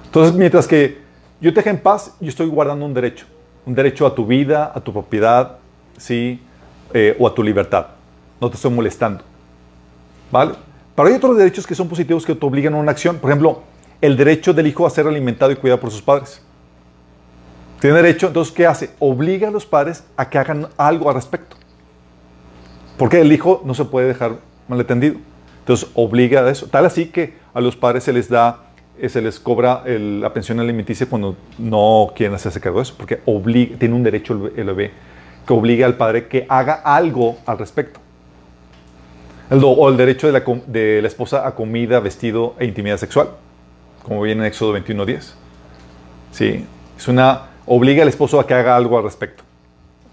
Entonces, 0.06 0.34
mientras 0.34 0.66
que 0.66 1.05
yo 1.40 1.52
te 1.52 1.60
deje 1.60 1.70
en 1.70 1.78
paz, 1.78 2.14
yo 2.20 2.28
estoy 2.28 2.46
guardando 2.46 2.84
un 2.86 2.94
derecho. 2.94 3.26
Un 3.64 3.74
derecho 3.74 4.06
a 4.06 4.14
tu 4.14 4.24
vida, 4.24 4.72
a 4.74 4.80
tu 4.80 4.92
propiedad, 4.92 5.58
¿sí? 5.96 6.40
Eh, 6.94 7.16
o 7.18 7.26
a 7.26 7.34
tu 7.34 7.42
libertad. 7.42 7.86
No 8.40 8.48
te 8.48 8.56
estoy 8.56 8.70
molestando. 8.70 9.22
¿Vale? 10.30 10.54
Pero 10.94 11.08
hay 11.08 11.14
otros 11.14 11.36
derechos 11.36 11.66
que 11.66 11.74
son 11.74 11.88
positivos 11.88 12.24
que 12.24 12.34
te 12.34 12.46
obligan 12.46 12.74
a 12.74 12.78
una 12.78 12.92
acción. 12.92 13.16
Por 13.16 13.30
ejemplo, 13.30 13.62
el 14.00 14.16
derecho 14.16 14.54
del 14.54 14.66
hijo 14.66 14.86
a 14.86 14.90
ser 14.90 15.06
alimentado 15.06 15.52
y 15.52 15.56
cuidado 15.56 15.80
por 15.80 15.90
sus 15.90 16.02
padres. 16.02 16.42
Tiene 17.80 17.96
derecho, 17.96 18.28
entonces, 18.28 18.54
¿qué 18.54 18.66
hace? 18.66 18.90
Obliga 18.98 19.48
a 19.48 19.50
los 19.50 19.66
padres 19.66 20.04
a 20.16 20.30
que 20.30 20.38
hagan 20.38 20.68
algo 20.78 21.08
al 21.08 21.14
respecto. 21.14 21.56
Porque 22.96 23.20
el 23.20 23.30
hijo 23.30 23.62
no 23.64 23.74
se 23.74 23.84
puede 23.84 24.08
dejar 24.08 24.38
malatendido. 24.68 25.16
Entonces, 25.60 25.88
obliga 25.94 26.40
a 26.40 26.50
eso. 26.50 26.66
Tal 26.68 26.86
así 26.86 27.06
que 27.06 27.34
a 27.52 27.60
los 27.60 27.76
padres 27.76 28.04
se 28.04 28.12
les 28.12 28.28
da, 28.28 28.65
se 29.08 29.20
les 29.20 29.38
cobra 29.38 29.82
la 29.86 30.32
pensión 30.32 30.60
alimenticia 30.60 31.06
cuando 31.06 31.36
no 31.58 32.12
quieren 32.14 32.34
hacerse 32.34 32.60
cargo 32.60 32.78
de 32.78 32.84
eso. 32.84 32.94
Porque 32.96 33.16
tiene 33.78 33.94
un 33.94 34.02
derecho 34.02 34.50
el, 34.56 34.64
bebé 34.64 34.92
que 35.46 35.52
obliga 35.52 35.86
al 35.86 35.96
padre 35.96 36.26
que 36.28 36.46
haga 36.48 36.74
algo 36.74 37.38
al 37.46 37.58
respecto. 37.58 38.00
El, 39.50 39.60
o 39.62 39.88
el 39.88 39.96
derecho 39.96 40.26
de 40.26 41.00
la, 41.02 41.08
esposa 41.08 41.46
a 41.46 41.54
comida, 41.54 42.00
vestido 42.00 42.56
e 42.58 42.64
intimidad 42.64 42.96
sexual, 42.96 43.30
como 44.02 44.22
viene 44.22 44.42
en 44.42 44.46
Éxodo 44.48 44.76
21.10. 44.76 45.34
Sí, 46.32 46.66
es 46.96 47.08
una 47.08 47.50
obliga 47.66 48.02
al 48.02 48.08
esposo 48.08 48.40
a 48.40 48.46
que 48.46 48.54
haga 48.54 48.76
algo 48.76 48.98
al 48.98 49.04
respecto, 49.04 49.44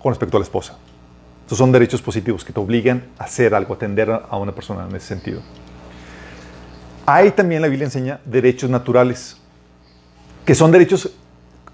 con 0.02 0.12
respecto 0.12 0.38
a 0.38 0.40
la 0.40 0.44
esposa. 0.44 0.78
Estos 1.42 1.58
son 1.58 1.72
derechos 1.72 2.02
positivos 2.02 2.46
que 2.46 2.54
te 2.54 2.60
obligan 2.60 3.04
a 3.18 3.24
hacer 3.24 3.56
algo, 3.56 3.74
atender 3.74 4.10
a 4.12 4.38
una 4.38 4.54
persona 4.54 4.88
en 4.88 4.96
ese 4.96 5.08
sentido. 5.08 5.42
Hay 7.06 7.32
también, 7.32 7.62
la 7.62 7.68
Biblia 7.68 7.86
enseña, 7.86 8.20
derechos 8.26 8.70
naturales, 8.70 9.38
que 10.46 10.56
son 10.56 10.72
derechos, 10.72 11.12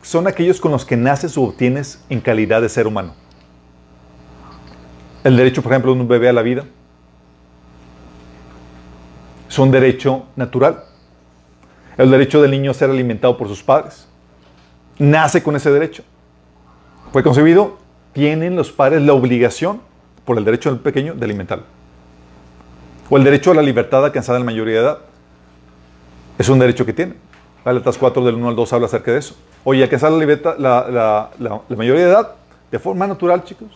son 0.01 0.27
aquellos 0.27 0.59
con 0.59 0.71
los 0.71 0.85
que 0.85 0.97
naces 0.97 1.37
o 1.37 1.43
obtienes 1.43 2.03
en 2.09 2.19
calidad 2.19 2.61
de 2.61 2.69
ser 2.69 2.87
humano. 2.87 3.13
El 5.23 5.37
derecho, 5.37 5.61
por 5.61 5.71
ejemplo, 5.71 5.93
de 5.93 5.99
un 5.99 6.07
bebé 6.07 6.29
a 6.29 6.33
la 6.33 6.41
vida. 6.41 6.63
Es 9.49 9.59
un 9.59 9.69
derecho 9.69 10.25
natural. 10.35 10.83
El 11.97 12.09
derecho 12.09 12.41
del 12.41 12.51
niño 12.51 12.71
a 12.71 12.73
ser 12.73 12.89
alimentado 12.89 13.37
por 13.37 13.47
sus 13.47 13.61
padres 13.61 14.07
nace 14.99 15.41
con 15.41 15.55
ese 15.55 15.71
derecho. 15.71 16.03
Fue 17.11 17.23
concebido, 17.23 17.77
tienen 18.13 18.55
los 18.55 18.71
padres 18.71 19.01
la 19.01 19.13
obligación, 19.13 19.81
por 20.25 20.37
el 20.37 20.45
derecho 20.45 20.69
del 20.69 20.79
pequeño, 20.79 21.15
de 21.15 21.25
alimentarlo. 21.25 21.63
O 23.09 23.17
el 23.17 23.23
derecho 23.23 23.51
a 23.51 23.55
la 23.55 23.63
libertad 23.63 24.05
alcanzada 24.05 24.37
en 24.37 24.45
la 24.45 24.51
mayoría 24.51 24.75
de 24.75 24.81
edad. 24.81 24.99
Es 26.39 26.47
un 26.47 26.57
derecho 26.57 26.85
que 26.85 26.93
tiene. 26.93 27.15
Galatas 27.65 27.97
4 27.97 28.23
del 28.23 28.35
1 28.35 28.47
al 28.47 28.55
2 28.55 28.73
habla 28.73 28.87
acerca 28.87 29.11
de 29.11 29.19
eso. 29.19 29.35
Oye, 29.65 29.83
alcanzar 29.83 30.09
la, 30.13 30.17
libertad, 30.17 30.55
la, 30.57 31.29
la, 31.37 31.75
mayoría 31.75 32.05
de 32.05 32.11
edad, 32.11 32.31
de 32.71 32.79
forma 32.79 33.05
natural, 33.05 33.43
chicos, 33.43 33.67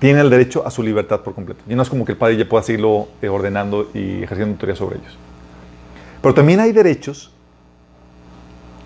tiene 0.00 0.20
el 0.20 0.28
derecho 0.28 0.66
a 0.66 0.70
su 0.72 0.82
libertad 0.82 1.20
por 1.20 1.32
completo. 1.32 1.62
Y 1.68 1.76
no 1.76 1.82
es 1.82 1.88
como 1.88 2.04
que 2.04 2.12
el 2.12 2.18
padre 2.18 2.36
ya 2.36 2.48
pueda 2.48 2.64
seguirlo 2.64 3.06
eh, 3.22 3.28
ordenando 3.28 3.88
y 3.94 4.24
ejerciendo 4.24 4.54
autoridad 4.54 4.76
sobre 4.76 4.98
ellos. 4.98 5.16
Pero 6.20 6.34
también 6.34 6.58
hay 6.58 6.72
derechos 6.72 7.30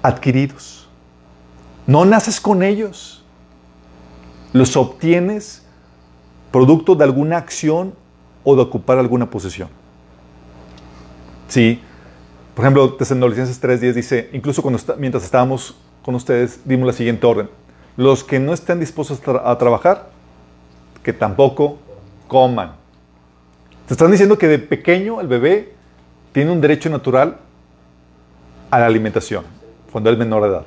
adquiridos. 0.03 0.87
No 1.87 2.05
naces 2.05 2.39
con 2.39 2.63
ellos. 2.63 3.25
Los 4.53 4.77
obtienes 4.77 5.65
producto 6.51 6.95
de 6.95 7.05
alguna 7.05 7.39
acción 7.39 7.95
o 8.45 8.55
de 8.55 8.61
ocupar 8.61 8.99
alguna 8.99 9.31
posesión. 9.31 9.71
Sí. 11.49 11.81
Por 12.55 12.65
ejemplo, 12.65 12.95
Tesalonicenses 12.95 13.61
3.10 13.61 13.93
dice, 13.93 14.31
incluso 14.33 14.63
cuando 14.63 14.81
mientras 14.97 15.25
estábamos 15.25 15.77
con 16.03 16.15
ustedes, 16.15 16.61
dimos 16.65 16.87
la 16.87 16.93
siguiente 16.93 17.27
orden. 17.27 17.51
Los 17.97 18.23
que 18.23 18.39
no 18.39 18.53
estén 18.53 18.79
dispuestos 18.79 19.21
a 19.27 19.59
trabajar, 19.59 20.11
que 21.03 21.13
tampoco 21.13 21.79
coman. 22.29 22.73
Te 23.87 23.95
están 23.95 24.11
diciendo 24.11 24.39
que 24.39 24.49
de 24.49 24.59
pequeño 24.59 25.21
el 25.21 25.27
bebé 25.27 25.75
tiene 26.33 26.51
un 26.51 26.61
derecho 26.61 26.89
natural 26.91 27.39
a 28.71 28.79
la 28.79 28.87
alimentación, 28.87 29.45
cuando 29.93 30.11
es 30.11 30.19
menor 30.19 30.43
de 30.43 30.49
edad. 30.49 30.65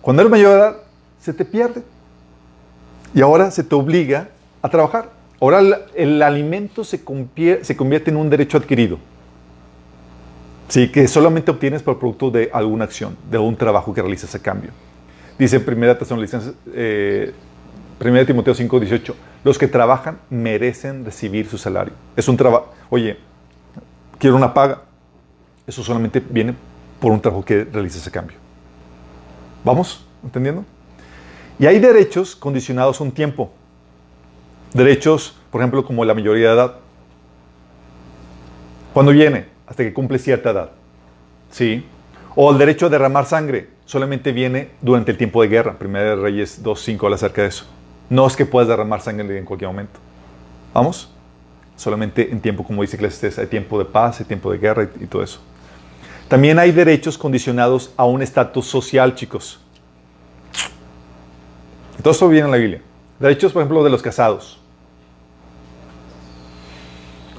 Cuando 0.00 0.22
eres 0.22 0.30
mayor 0.30 0.52
de 0.52 0.58
edad, 0.58 0.76
se 1.20 1.32
te 1.32 1.44
pierde. 1.44 1.82
Y 3.14 3.20
ahora 3.20 3.50
se 3.50 3.64
te 3.64 3.74
obliga 3.74 4.28
a 4.62 4.68
trabajar. 4.68 5.10
Ahora 5.40 5.60
el, 5.94 6.22
alimento 6.22 6.84
se, 6.84 7.00
se, 7.62 7.76
convierte 7.76 8.10
en 8.10 8.16
un 8.16 8.28
derecho 8.28 8.58
adquirido. 8.58 8.98
Sí, 10.68 10.88
que 10.92 11.08
solamente 11.08 11.50
obtienes 11.50 11.82
por 11.82 11.98
producto 11.98 12.30
de 12.30 12.50
alguna 12.52 12.84
acción, 12.84 13.16
de 13.30 13.38
un 13.38 13.56
trabajo 13.56 13.94
que 13.94 14.02
realizas 14.02 14.34
a 14.34 14.38
cambio. 14.38 14.70
Dice 15.38 15.56
1 15.66 15.86
eh, 16.74 17.32
Timoteo 18.26 18.54
5, 18.54 18.80
18, 18.80 19.16
los 19.44 19.56
que 19.56 19.66
trabajan 19.66 20.18
merecen 20.28 21.06
recibir 21.06 21.48
su 21.48 21.56
salario. 21.56 21.94
Es 22.16 22.28
un 22.28 22.36
trabajo, 22.36 22.72
oye, 22.90 23.16
quiero 24.18 24.36
una 24.36 24.52
paga. 24.52 24.82
Eso 25.66 25.82
solamente 25.82 26.20
viene 26.20 26.54
por 27.00 27.12
un 27.12 27.20
trabajo 27.20 27.44
que 27.44 27.64
realizas 27.64 28.06
a 28.06 28.10
cambio. 28.10 28.36
¿Vamos? 29.64 30.04
¿Entendiendo? 30.22 30.64
Y 31.58 31.66
hay 31.66 31.78
derechos 31.78 32.36
condicionados 32.36 33.00
a 33.00 33.04
un 33.04 33.12
tiempo. 33.12 33.50
Derechos, 34.74 35.34
por 35.50 35.62
ejemplo, 35.62 35.84
como 35.84 36.04
la 36.04 36.14
mayoría 36.14 36.48
de 36.48 36.54
edad. 36.54 36.74
¿Cuándo 38.92 39.12
viene? 39.12 39.57
Hasta 39.68 39.84
que 39.84 39.92
cumple 39.92 40.18
cierta 40.18 40.50
edad. 40.50 40.70
¿Sí? 41.50 41.84
O 42.34 42.50
el 42.50 42.58
derecho 42.58 42.86
a 42.86 42.88
derramar 42.88 43.26
sangre 43.26 43.68
solamente 43.84 44.32
viene 44.32 44.70
durante 44.80 45.10
el 45.10 45.18
tiempo 45.18 45.42
de 45.42 45.48
guerra. 45.48 45.78
Primera 45.78 46.10
de 46.10 46.16
Reyes 46.16 46.62
2.5 46.62 47.04
habla 47.04 47.16
acerca 47.16 47.42
de 47.42 47.48
eso. 47.48 47.66
No 48.10 48.26
es 48.26 48.36
que 48.36 48.46
puedas 48.46 48.68
derramar 48.68 49.00
sangre 49.00 49.38
en 49.38 49.44
cualquier 49.44 49.68
momento. 49.68 49.98
¿Vamos? 50.72 51.10
Solamente 51.76 52.30
en 52.30 52.40
tiempo, 52.40 52.64
como 52.64 52.82
dice 52.82 52.96
Eclesiastes, 52.96 53.38
hay 53.38 53.46
tiempo 53.46 53.78
de 53.78 53.84
paz, 53.84 54.20
hay 54.20 54.26
tiempo 54.26 54.50
de 54.50 54.58
guerra 54.58 54.88
y 55.00 55.06
todo 55.06 55.22
eso. 55.22 55.40
También 56.28 56.58
hay 56.58 56.72
derechos 56.72 57.16
condicionados 57.16 57.92
a 57.96 58.04
un 58.04 58.20
estatus 58.22 58.66
social, 58.66 59.14
chicos. 59.14 59.60
Todo 62.02 62.12
esto 62.12 62.28
viene 62.28 62.46
en 62.46 62.52
la 62.52 62.58
Biblia. 62.58 62.82
Derechos, 63.18 63.52
por 63.52 63.62
ejemplo, 63.62 63.82
de 63.82 63.90
los 63.90 64.02
casados. 64.02 64.60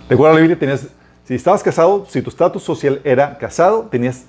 De 0.07 0.15
acuerdo 0.15 0.31
a 0.31 0.35
la 0.35 0.41
Biblia, 0.41 0.57
tenías, 0.57 0.87
si 1.29 1.35
estabas 1.35 1.61
casado, 1.61 2.07
si 2.09 2.23
tu 2.23 2.31
estatus 2.31 2.63
social 2.63 3.01
era 3.03 3.37
casado, 3.37 3.87
tenías 3.91 4.25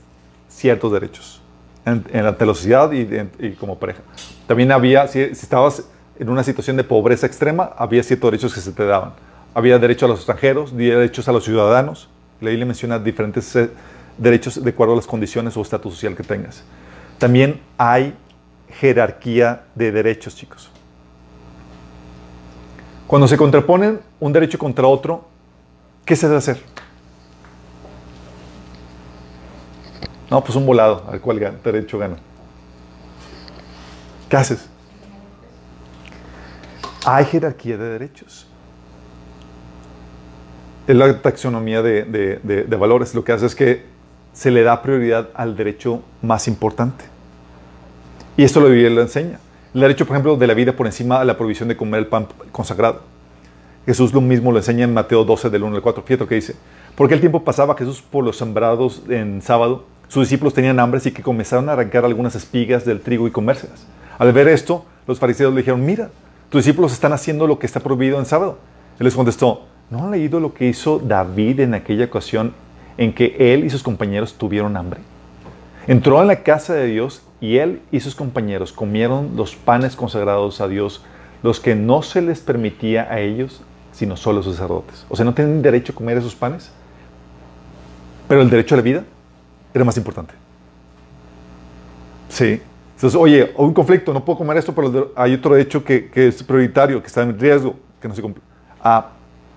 ciertos 0.50 0.92
derechos 0.92 1.40
en, 1.86 2.04
la 2.12 2.36
sociedad 2.38 2.92
y, 2.92 3.52
como 3.52 3.78
pareja. 3.78 4.02
También 4.46 4.70
había, 4.70 5.08
si, 5.08 5.18
estabas 5.18 5.84
en 6.18 6.28
una 6.28 6.44
situación 6.44 6.76
de 6.76 6.84
pobreza 6.84 7.26
extrema, 7.26 7.70
había 7.78 8.02
ciertos 8.02 8.30
derechos 8.30 8.52
que 8.52 8.60
se 8.60 8.72
te 8.72 8.84
daban. 8.84 9.14
Había 9.54 9.78
derecho 9.78 10.04
a 10.04 10.10
los 10.10 10.18
extranjeros, 10.18 10.76
derechos 10.76 11.26
a 11.26 11.32
los 11.32 11.42
ciudadanos. 11.42 12.10
La 12.38 12.50
Biblia 12.50 12.66
menciona 12.66 12.98
diferentes 12.98 13.56
eh, 13.56 13.70
derechos 14.18 14.62
de 14.62 14.68
acuerdo 14.68 14.92
a 14.92 14.96
las 14.96 15.06
condiciones 15.06 15.56
o 15.56 15.62
estatus 15.62 15.94
social 15.94 16.14
que 16.14 16.22
tengas. 16.22 16.64
También 17.16 17.62
hay 17.78 18.14
jerarquía 18.78 19.62
de 19.74 19.90
derechos, 19.90 20.36
chicos. 20.36 20.70
Cuando 23.06 23.26
se 23.26 23.38
contraponen 23.38 24.00
un 24.20 24.34
derecho 24.34 24.58
contra 24.58 24.86
otro, 24.86 25.24
¿qué 26.04 26.14
se 26.14 26.26
debe 26.26 26.36
hacer? 26.36 26.60
No, 30.30 30.42
pues 30.42 30.54
un 30.54 30.64
volado 30.64 31.04
al 31.10 31.20
cual 31.20 31.58
derecho 31.62 31.98
gana. 31.98 32.16
¿Qué 34.28 34.36
haces? 34.36 34.68
Hay 37.04 37.24
jerarquía 37.24 37.76
de 37.76 37.84
derechos. 37.84 38.46
Es 40.86 40.94
la 40.94 41.20
taxonomía 41.20 41.82
de, 41.82 42.76
valores. 42.78 43.14
Lo 43.14 43.24
que 43.24 43.32
hace 43.32 43.46
es 43.46 43.54
que 43.54 43.84
se 44.32 44.52
le 44.52 44.62
da 44.62 44.80
prioridad 44.82 45.30
al 45.34 45.56
derecho 45.56 46.02
más 46.22 46.46
importante. 46.46 47.04
Y 48.36 48.44
esto 48.44 48.60
lo 48.60 48.68
Biblia 48.68 48.90
lo 48.90 49.02
enseña. 49.02 49.40
El 49.74 49.80
derecho, 49.80 50.06
por 50.06 50.14
ejemplo, 50.14 50.36
de 50.36 50.46
la 50.46 50.54
vida 50.54 50.72
por 50.72 50.86
encima 50.86 51.18
de 51.18 51.24
la 51.24 51.36
provisión 51.36 51.68
de 51.68 51.76
comer 51.76 52.00
el 52.00 52.06
pan 52.06 52.28
consagrado. 52.52 53.00
Jesús 53.86 54.12
lo 54.12 54.20
mismo 54.20 54.52
lo 54.52 54.58
enseña 54.58 54.84
en 54.84 54.94
Mateo 54.94 55.24
12, 55.24 55.50
del 55.50 55.64
1 55.64 55.76
al 55.76 55.82
4. 55.82 56.02
Fíjate 56.04 56.24
lo 56.24 56.28
que 56.28 56.34
dice. 56.36 56.54
Porque 56.94 57.14
el 57.14 57.20
tiempo 57.20 57.42
pasaba 57.42 57.74
Jesús 57.76 58.00
por 58.00 58.24
los 58.24 58.36
sembrados 58.36 59.02
en 59.08 59.42
sábado. 59.42 59.86
Sus 60.10 60.24
discípulos 60.24 60.52
tenían 60.52 60.78
hambre, 60.78 60.98
así 60.98 61.12
que 61.12 61.22
comenzaron 61.22 61.70
a 61.70 61.72
arrancar 61.72 62.04
algunas 62.04 62.34
espigas 62.34 62.84
del 62.84 63.00
trigo 63.00 63.26
y 63.26 63.30
comérselas. 63.30 63.86
Al 64.18 64.30
ver 64.32 64.48
esto, 64.48 64.84
los 65.06 65.18
fariseos 65.18 65.54
le 65.54 65.60
dijeron, 65.62 65.86
mira, 65.86 66.10
tus 66.50 66.64
discípulos 66.64 66.92
están 66.92 67.14
haciendo 67.14 67.46
lo 67.46 67.58
que 67.58 67.64
está 67.64 67.80
prohibido 67.80 68.18
en 68.18 68.26
sábado. 68.26 68.58
Él 68.98 69.04
les 69.04 69.14
contestó, 69.14 69.66
¿no 69.88 70.04
han 70.04 70.10
leído 70.10 70.38
lo 70.40 70.52
que 70.52 70.66
hizo 70.66 70.98
David 70.98 71.60
en 71.60 71.72
aquella 71.72 72.04
ocasión 72.04 72.52
en 73.00 73.14
que 73.14 73.34
él 73.38 73.64
y 73.64 73.70
sus 73.70 73.82
compañeros 73.82 74.34
tuvieron 74.34 74.76
hambre. 74.76 75.00
Entró 75.86 76.20
en 76.20 76.26
la 76.26 76.42
casa 76.42 76.74
de 76.74 76.84
Dios 76.84 77.22
y 77.40 77.56
él 77.56 77.80
y 77.90 78.00
sus 78.00 78.14
compañeros 78.14 78.72
comieron 78.72 79.36
los 79.36 79.56
panes 79.56 79.96
consagrados 79.96 80.60
a 80.60 80.68
Dios, 80.68 81.02
los 81.42 81.60
que 81.60 81.74
no 81.74 82.02
se 82.02 82.20
les 82.20 82.40
permitía 82.40 83.10
a 83.10 83.20
ellos, 83.20 83.62
sino 83.92 84.18
solo 84.18 84.40
a 84.40 84.44
los 84.44 84.54
sacerdotes. 84.54 85.06
O 85.08 85.16
sea, 85.16 85.24
no 85.24 85.32
tienen 85.32 85.62
derecho 85.62 85.92
a 85.92 85.94
comer 85.94 86.18
esos 86.18 86.34
panes, 86.34 86.70
pero 88.28 88.42
el 88.42 88.50
derecho 88.50 88.74
a 88.74 88.76
la 88.76 88.82
vida 88.82 89.04
era 89.72 89.84
más 89.84 89.96
importante. 89.96 90.34
Sí. 92.28 92.60
Entonces, 92.94 93.18
oye, 93.18 93.52
un 93.56 93.72
conflicto, 93.72 94.12
no 94.12 94.24
puedo 94.24 94.38
comer 94.38 94.58
esto, 94.58 94.74
pero 94.74 95.12
hay 95.16 95.34
otro 95.34 95.54
derecho 95.54 95.82
que, 95.82 96.10
es 96.14 96.42
prioritario, 96.42 97.00
que 97.00 97.06
está 97.06 97.22
en 97.22 97.38
riesgo, 97.38 97.76
que 98.00 98.08
no 98.08 98.14
se 98.14 98.22
cumple. 98.22 98.42
Ah, 98.82 99.12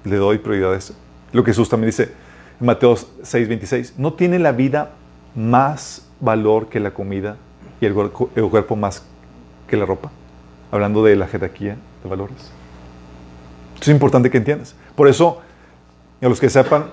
le 0.05 0.15
doy 0.15 0.37
prioridad 0.37 0.73
a 0.73 0.77
eso. 0.77 0.95
Lo 1.31 1.43
que 1.43 1.51
Jesús 1.51 1.67
también 1.67 1.89
dice 1.89 2.11
en 2.59 2.65
Mateo 2.65 2.95
6, 2.95 3.47
26. 3.47 3.93
¿No 3.97 4.13
tiene 4.13 4.39
la 4.39 4.53
vida 4.53 4.91
más 5.35 6.07
valor 6.21 6.69
que 6.69 6.79
la 6.79 6.91
comida 6.91 7.35
y 7.81 7.85
el 7.85 7.93
cuerpo, 7.93 8.29
el 8.35 8.49
cuerpo 8.49 8.75
más 8.75 9.03
que 9.67 9.75
la 9.75 9.85
ropa? 9.85 10.09
Hablando 10.71 11.03
de 11.03 11.15
la 11.15 11.27
jerarquía 11.27 11.75
de 12.01 12.09
valores. 12.09 12.37
Esto 13.75 13.91
es 13.91 13.95
importante 13.95 14.29
que 14.29 14.37
entiendas. 14.37 14.73
Por 14.95 15.09
eso, 15.09 15.41
a 16.21 16.29
los 16.29 16.39
que 16.39 16.49
sepan, 16.49 16.85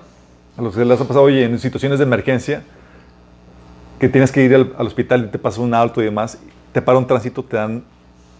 a 0.57 0.61
los 0.61 0.75
que 0.75 0.83
les 0.83 0.99
ha 0.99 1.05
pasado, 1.05 1.23
oye, 1.23 1.45
en 1.45 1.57
situaciones 1.59 1.99
de 1.99 2.03
emergencia, 2.03 2.63
que 4.01 4.09
tienes 4.09 4.31
que 4.31 4.43
ir 4.43 4.55
al, 4.55 4.73
al 4.79 4.87
hospital 4.87 5.25
y 5.25 5.27
te 5.27 5.37
pasa 5.37 5.61
un 5.61 5.75
alto 5.75 6.01
y 6.01 6.05
demás, 6.05 6.39
te 6.73 6.81
para 6.81 6.97
un 6.97 7.05
tránsito, 7.05 7.43
te 7.43 7.55
dan 7.55 7.83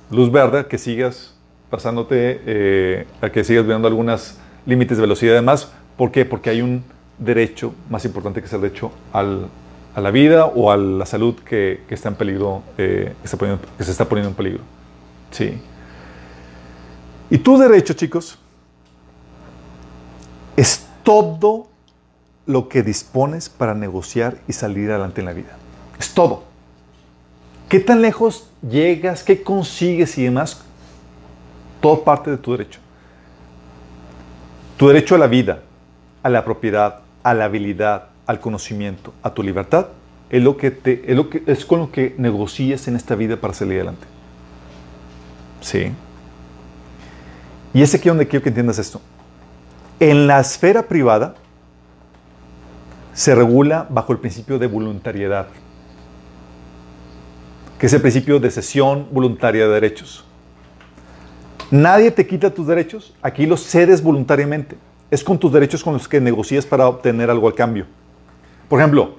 luz 0.10 0.32
verde, 0.32 0.66
que 0.66 0.80
sigas 0.80 1.36
pasándote, 1.70 2.42
eh, 2.48 3.06
a 3.22 3.30
que 3.30 3.44
sigas 3.44 3.68
viendo 3.68 3.88
algunos 3.88 4.40
límites 4.66 4.98
de 4.98 5.02
velocidad 5.02 5.34
y 5.34 5.36
demás. 5.36 5.72
¿Por 5.98 6.10
qué? 6.10 6.26
Porque 6.26 6.50
hay 6.50 6.64
un 6.64 6.84
derecho 7.20 7.76
más 7.92 8.04
importante 8.06 8.40
que 8.40 8.48
es 8.48 8.54
el 8.54 8.62
derecho 8.62 8.92
al, 9.14 9.50
a 9.94 10.02
la 10.02 10.10
vida 10.10 10.48
o 10.48 10.72
a 10.72 10.78
la 10.78 11.06
salud 11.06 11.36
que, 11.36 11.84
que 11.88 11.94
está 11.94 12.10
en 12.10 12.16
peligro, 12.16 12.64
eh, 12.80 13.14
que, 13.22 13.58
que 13.78 13.84
se 13.84 13.92
está 13.92 14.06
poniendo 14.06 14.30
en 14.30 14.36
peligro. 14.36 14.64
Sí. 15.30 15.62
Y 17.30 17.38
tu 17.38 17.60
derecho, 17.60 17.94
chicos, 17.94 18.40
es 20.58 20.88
todo 21.04 21.68
lo 22.46 22.70
que 22.70 22.84
dispones 22.84 23.50
para 23.50 23.74
negociar 23.74 24.38
y 24.48 24.54
salir 24.54 24.90
adelante 24.90 25.22
en 25.22 25.26
la 25.26 25.34
vida. 25.34 25.58
Es 26.00 26.14
todo. 26.14 26.44
¿Qué 27.70 27.80
tan 27.80 28.02
lejos 28.02 28.50
llegas? 28.68 29.24
¿Qué 29.24 29.44
consigues 29.44 30.18
y 30.18 30.24
demás? 30.24 30.64
Todo 31.80 32.04
parte 32.04 32.32
de 32.32 32.38
tu 32.38 32.52
derecho. 32.52 32.80
Tu 34.78 34.88
derecho 34.88 35.16
a 35.16 35.18
la 35.18 35.28
vida, 35.28 35.62
a 36.24 36.30
la 36.30 36.44
propiedad, 36.44 37.00
a 37.24 37.34
la 37.34 37.46
habilidad, 37.46 38.10
al 38.26 38.40
conocimiento, 38.40 39.14
a 39.24 39.34
tu 39.34 39.44
libertad, 39.44 39.88
es, 40.30 40.42
lo 40.42 40.58
que 40.58 40.72
te, 40.72 41.04
es, 41.12 41.16
lo 41.16 41.30
que, 41.30 41.44
es 41.46 41.66
con 41.66 41.80
lo 41.80 41.92
que 41.92 42.16
negocias 42.18 42.88
en 42.88 42.96
esta 42.96 43.16
vida 43.16 43.38
para 43.38 43.54
salir 43.54 43.76
adelante. 43.76 44.08
Sí. 45.62 45.92
Y 47.74 47.82
es 47.82 47.94
aquí 47.94 48.10
donde 48.10 48.28
quiero 48.28 48.44
que 48.44 48.50
entiendas 48.50 48.80
esto. 48.80 49.02
En 50.00 50.28
la 50.28 50.40
esfera 50.40 50.84
privada 50.84 51.36
se 53.14 53.36
regula 53.36 53.88
bajo 53.90 54.14
el 54.14 54.20
principio 54.20 54.58
de 54.58 54.68
voluntariedad, 54.68 55.48
que 57.78 57.86
es 57.88 57.94
el 57.94 58.02
principio 58.02 58.40
de 58.40 58.52
cesión 58.52 59.08
voluntaria 59.12 59.68
de 59.68 59.74
derechos. 59.74 60.26
Nadie 61.72 62.12
te 62.12 62.28
quita 62.28 62.50
tus 62.50 62.68
derechos, 62.68 63.16
aquí 63.22 63.46
los 63.46 63.62
cedes 63.64 64.04
voluntariamente. 64.04 64.78
Es 65.10 65.24
con 65.24 65.38
tus 65.38 65.52
derechos 65.52 65.84
con 65.84 65.94
los 65.94 66.08
que 66.08 66.22
negocias 66.22 66.66
para 66.66 66.88
obtener 66.88 67.30
algo 67.30 67.48
al 67.48 67.54
cambio. 67.54 67.86
Por 68.70 68.80
ejemplo, 68.80 69.16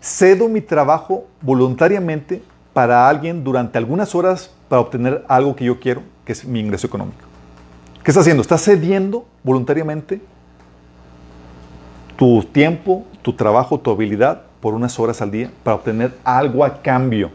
cedo 0.00 0.48
mi 0.48 0.60
trabajo 0.60 1.26
voluntariamente 1.42 2.42
para 2.72 3.08
alguien 3.08 3.44
durante 3.44 3.78
algunas 3.78 4.14
horas 4.14 4.50
para 4.68 4.80
obtener 4.80 5.24
algo 5.28 5.54
que 5.54 5.64
yo 5.64 5.78
quiero, 5.78 6.02
que 6.24 6.32
es 6.32 6.44
mi 6.44 6.60
ingreso 6.60 6.86
económico. 6.86 7.24
¿Qué 8.02 8.10
estás 8.10 8.22
haciendo? 8.22 8.42
Estás 8.42 8.62
cediendo 8.62 9.26
voluntariamente 9.42 10.20
tu 12.16 12.42
tiempo, 12.44 13.04
tu 13.22 13.32
trabajo, 13.32 13.78
tu 13.78 13.90
habilidad 13.90 14.42
por 14.60 14.74
unas 14.74 14.98
horas 14.98 15.20
al 15.20 15.30
día 15.30 15.50
para 15.62 15.76
obtener 15.76 16.16
algo 16.24 16.64
a 16.64 16.80
cambio, 16.80 17.30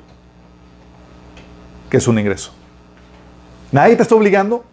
que 1.89 1.97
es 1.97 2.07
un 2.07 2.17
ingreso. 2.17 2.51
Nadie 3.71 3.95
te 3.95 4.01
está 4.01 4.15
obligando. 4.15 4.63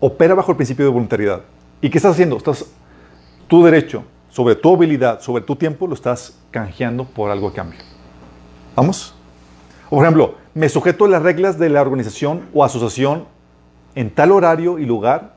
Opera 0.00 0.34
bajo 0.34 0.52
el 0.52 0.56
principio 0.56 0.84
de 0.84 0.92
voluntariedad. 0.92 1.42
¿Y 1.80 1.90
qué 1.90 1.98
estás 1.98 2.12
haciendo? 2.12 2.36
Estás 2.36 2.64
tu 3.48 3.64
derecho 3.64 4.04
sobre 4.30 4.54
tu 4.54 4.74
habilidad, 4.74 5.20
sobre 5.20 5.42
tu 5.42 5.56
tiempo, 5.56 5.86
lo 5.86 5.94
estás 5.94 6.38
canjeando 6.50 7.04
por 7.04 7.30
algo 7.30 7.48
a 7.48 7.52
cambio. 7.52 7.80
¿Vamos? 8.76 9.14
Por 9.90 10.04
ejemplo, 10.04 10.36
me 10.54 10.68
sujeto 10.68 11.06
a 11.06 11.08
las 11.08 11.22
reglas 11.22 11.58
de 11.58 11.68
la 11.68 11.80
organización 11.80 12.42
o 12.54 12.64
asociación 12.64 13.24
en 13.94 14.10
tal 14.10 14.32
horario 14.32 14.78
y 14.78 14.86
lugar 14.86 15.34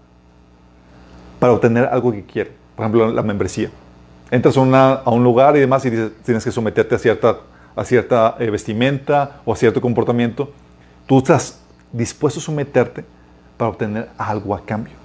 para 1.39 1.53
obtener 1.53 1.86
algo 1.86 2.11
que 2.11 2.23
quiero. 2.23 2.61
Por 2.82 2.88
ejemplo, 2.88 3.11
la 3.11 3.21
membresía. 3.21 3.69
Entras 4.32 4.57
a, 4.57 5.03
un 5.11 5.23
lugar 5.23 5.55
y 5.55 5.59
demás 5.59 5.86
y 5.86 5.91
dices, 5.91 6.13
tienes 6.25 6.43
que 6.43 6.51
someterte 6.51 6.95
a 6.95 6.97
cierta, 6.97 7.38
a 7.75 7.86
cierta 7.86 8.38
eh, 8.39 8.49
vestimenta 8.49 9.39
o 9.45 9.53
a 9.53 9.55
cierto 9.55 9.79
comportamiento. 9.79 10.51
Tú 11.05 11.19
estás 11.19 11.59
dispuesto 11.91 12.39
a 12.39 12.41
someterte 12.41 13.05
para 13.55 13.69
obtener 13.69 14.09
algo 14.17 14.55
a 14.55 14.65
cambio. 14.65 14.95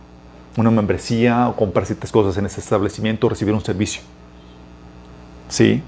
Una 0.56 0.70
membresía 0.70 1.50
o 1.50 1.54
comprar 1.54 1.84
ciertas 1.84 2.10
cosas 2.10 2.38
en 2.38 2.46
ese 2.46 2.60
establecimiento 2.60 3.26
o 3.26 3.28
recibir 3.28 3.52
un 3.52 3.60
servicio. 3.60 4.00
¿Sí? 5.50 5.82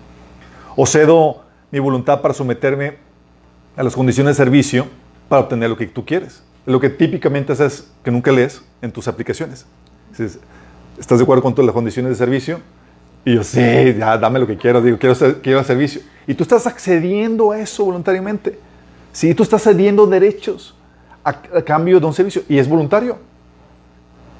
O 0.76 0.84
cedo 0.84 1.43
mi 1.70 1.78
voluntad 1.78 2.20
para 2.20 2.34
someterme 2.34 2.99
a 3.78 3.82
las 3.82 3.97
condiciones 3.97 4.36
de 4.36 4.45
servicio 4.45 4.89
para 5.30 5.41
obtener 5.41 5.70
lo 5.70 5.76
que 5.78 5.86
tú 5.86 6.05
quieres. 6.05 6.43
Lo 6.66 6.80
que 6.80 6.91
típicamente 6.91 7.55
haces 7.55 7.91
que 8.05 8.11
nunca 8.11 8.30
lees 8.30 8.61
en 8.82 8.93
tus 8.93 9.09
aplicaciones. 9.09 9.64
¿Estás 10.99 11.18
de 11.18 11.22
acuerdo 11.22 11.42
con 11.42 11.55
todas 11.55 11.66
las 11.66 11.74
condiciones 11.74 12.11
de 12.11 12.16
servicio? 12.16 12.61
Y 13.24 13.34
yo, 13.34 13.44
sí, 13.44 13.61
ya 13.99 14.16
dame 14.18 14.38
lo 14.38 14.46
que 14.46 14.57
quiero, 14.57 14.80
digo, 14.80 14.99
quiero, 14.99 15.14
quiero 15.42 15.62
servicio. 15.62 16.01
Y 16.26 16.34
tú 16.34 16.42
estás 16.42 16.66
accediendo 16.66 17.53
a 17.53 17.61
eso 17.61 17.84
voluntariamente. 17.84 18.59
Sí, 19.12 19.34
tú 19.34 19.42
estás 19.42 19.62
cediendo 19.62 20.07
derechos 20.07 20.74
a, 21.24 21.32
cambio 21.62 22.01
de 22.01 22.07
un 22.07 22.14
servicio 22.14 22.42
y 22.49 22.59
es 22.59 22.68
voluntario. 22.68 23.18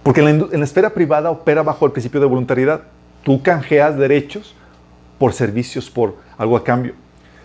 Porque 0.03 0.21
en 0.21 0.61
la, 0.61 0.65
esfera 0.65 0.91
privada 0.91 1.31
opera 1.31 1.63
bajo 1.63 1.87
el 1.87 1.93
principio 1.93 2.21
de 2.21 2.27
voluntariedad. 2.27 2.83
Tú 3.23 3.43
canjeas 3.43 3.97
derechos 3.97 4.55
por 5.19 5.33
servicios, 5.33 5.91
por 5.91 6.17
algo 6.37 6.57
a 6.57 6.65
cambio. 6.65 6.95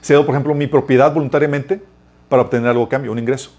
Cedo, 0.02 0.26
por 0.26 0.36
ejemplo, 0.36 0.54
mi 0.54 0.68
propiedad 0.68 1.14
voluntariamente 1.14 1.82
para 2.30 2.44
obtener 2.44 2.70
algo 2.70 2.84
a 2.84 2.90
cambio, 2.90 3.12
un 3.12 3.20
ingreso. 3.20 3.52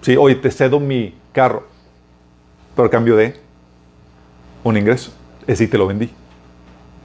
Sí, 0.00 0.16
hoy 0.16 0.36
te 0.36 0.50
cedo 0.50 0.78
mi 0.78 1.14
carro, 1.32 1.66
pero 2.74 2.86
a 2.86 2.90
cambio 2.90 3.16
de 3.16 3.47
un 4.68 4.76
ingreso. 4.76 5.12
Es 5.42 5.58
decir, 5.58 5.70
te 5.70 5.78
lo 5.78 5.86
vendí. 5.86 6.10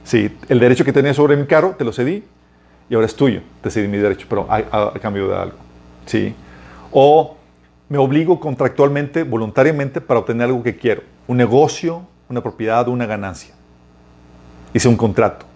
Sí, 0.04 0.36
el 0.48 0.60
derecho 0.60 0.84
que 0.84 0.92
tenía 0.92 1.14
sobre 1.14 1.36
mi 1.36 1.46
carro 1.46 1.74
te 1.78 1.84
lo 1.84 1.92
cedí 1.92 2.24
y 2.88 2.94
ahora 2.94 3.06
es 3.06 3.16
tuyo. 3.16 3.40
Te 3.62 3.70
cedí 3.70 3.88
mi 3.88 3.98
derecho, 3.98 4.26
pero 4.28 4.46
a, 4.48 4.56
a 4.94 4.98
cambio 5.00 5.28
de 5.28 5.36
algo. 5.36 5.56
Sí. 6.06 6.34
O 6.92 7.36
me 7.88 7.98
obligo 7.98 8.40
contractualmente, 8.40 9.22
voluntariamente, 9.22 10.00
para 10.00 10.20
obtener 10.20 10.46
algo 10.46 10.62
que 10.62 10.76
quiero. 10.76 11.02
Un 11.26 11.36
negocio, 11.36 12.02
una 12.28 12.42
propiedad, 12.42 12.86
una 12.88 13.06
ganancia. 13.06 13.54
Hice 14.72 14.88
un 14.88 14.96
contrato. 14.96 15.46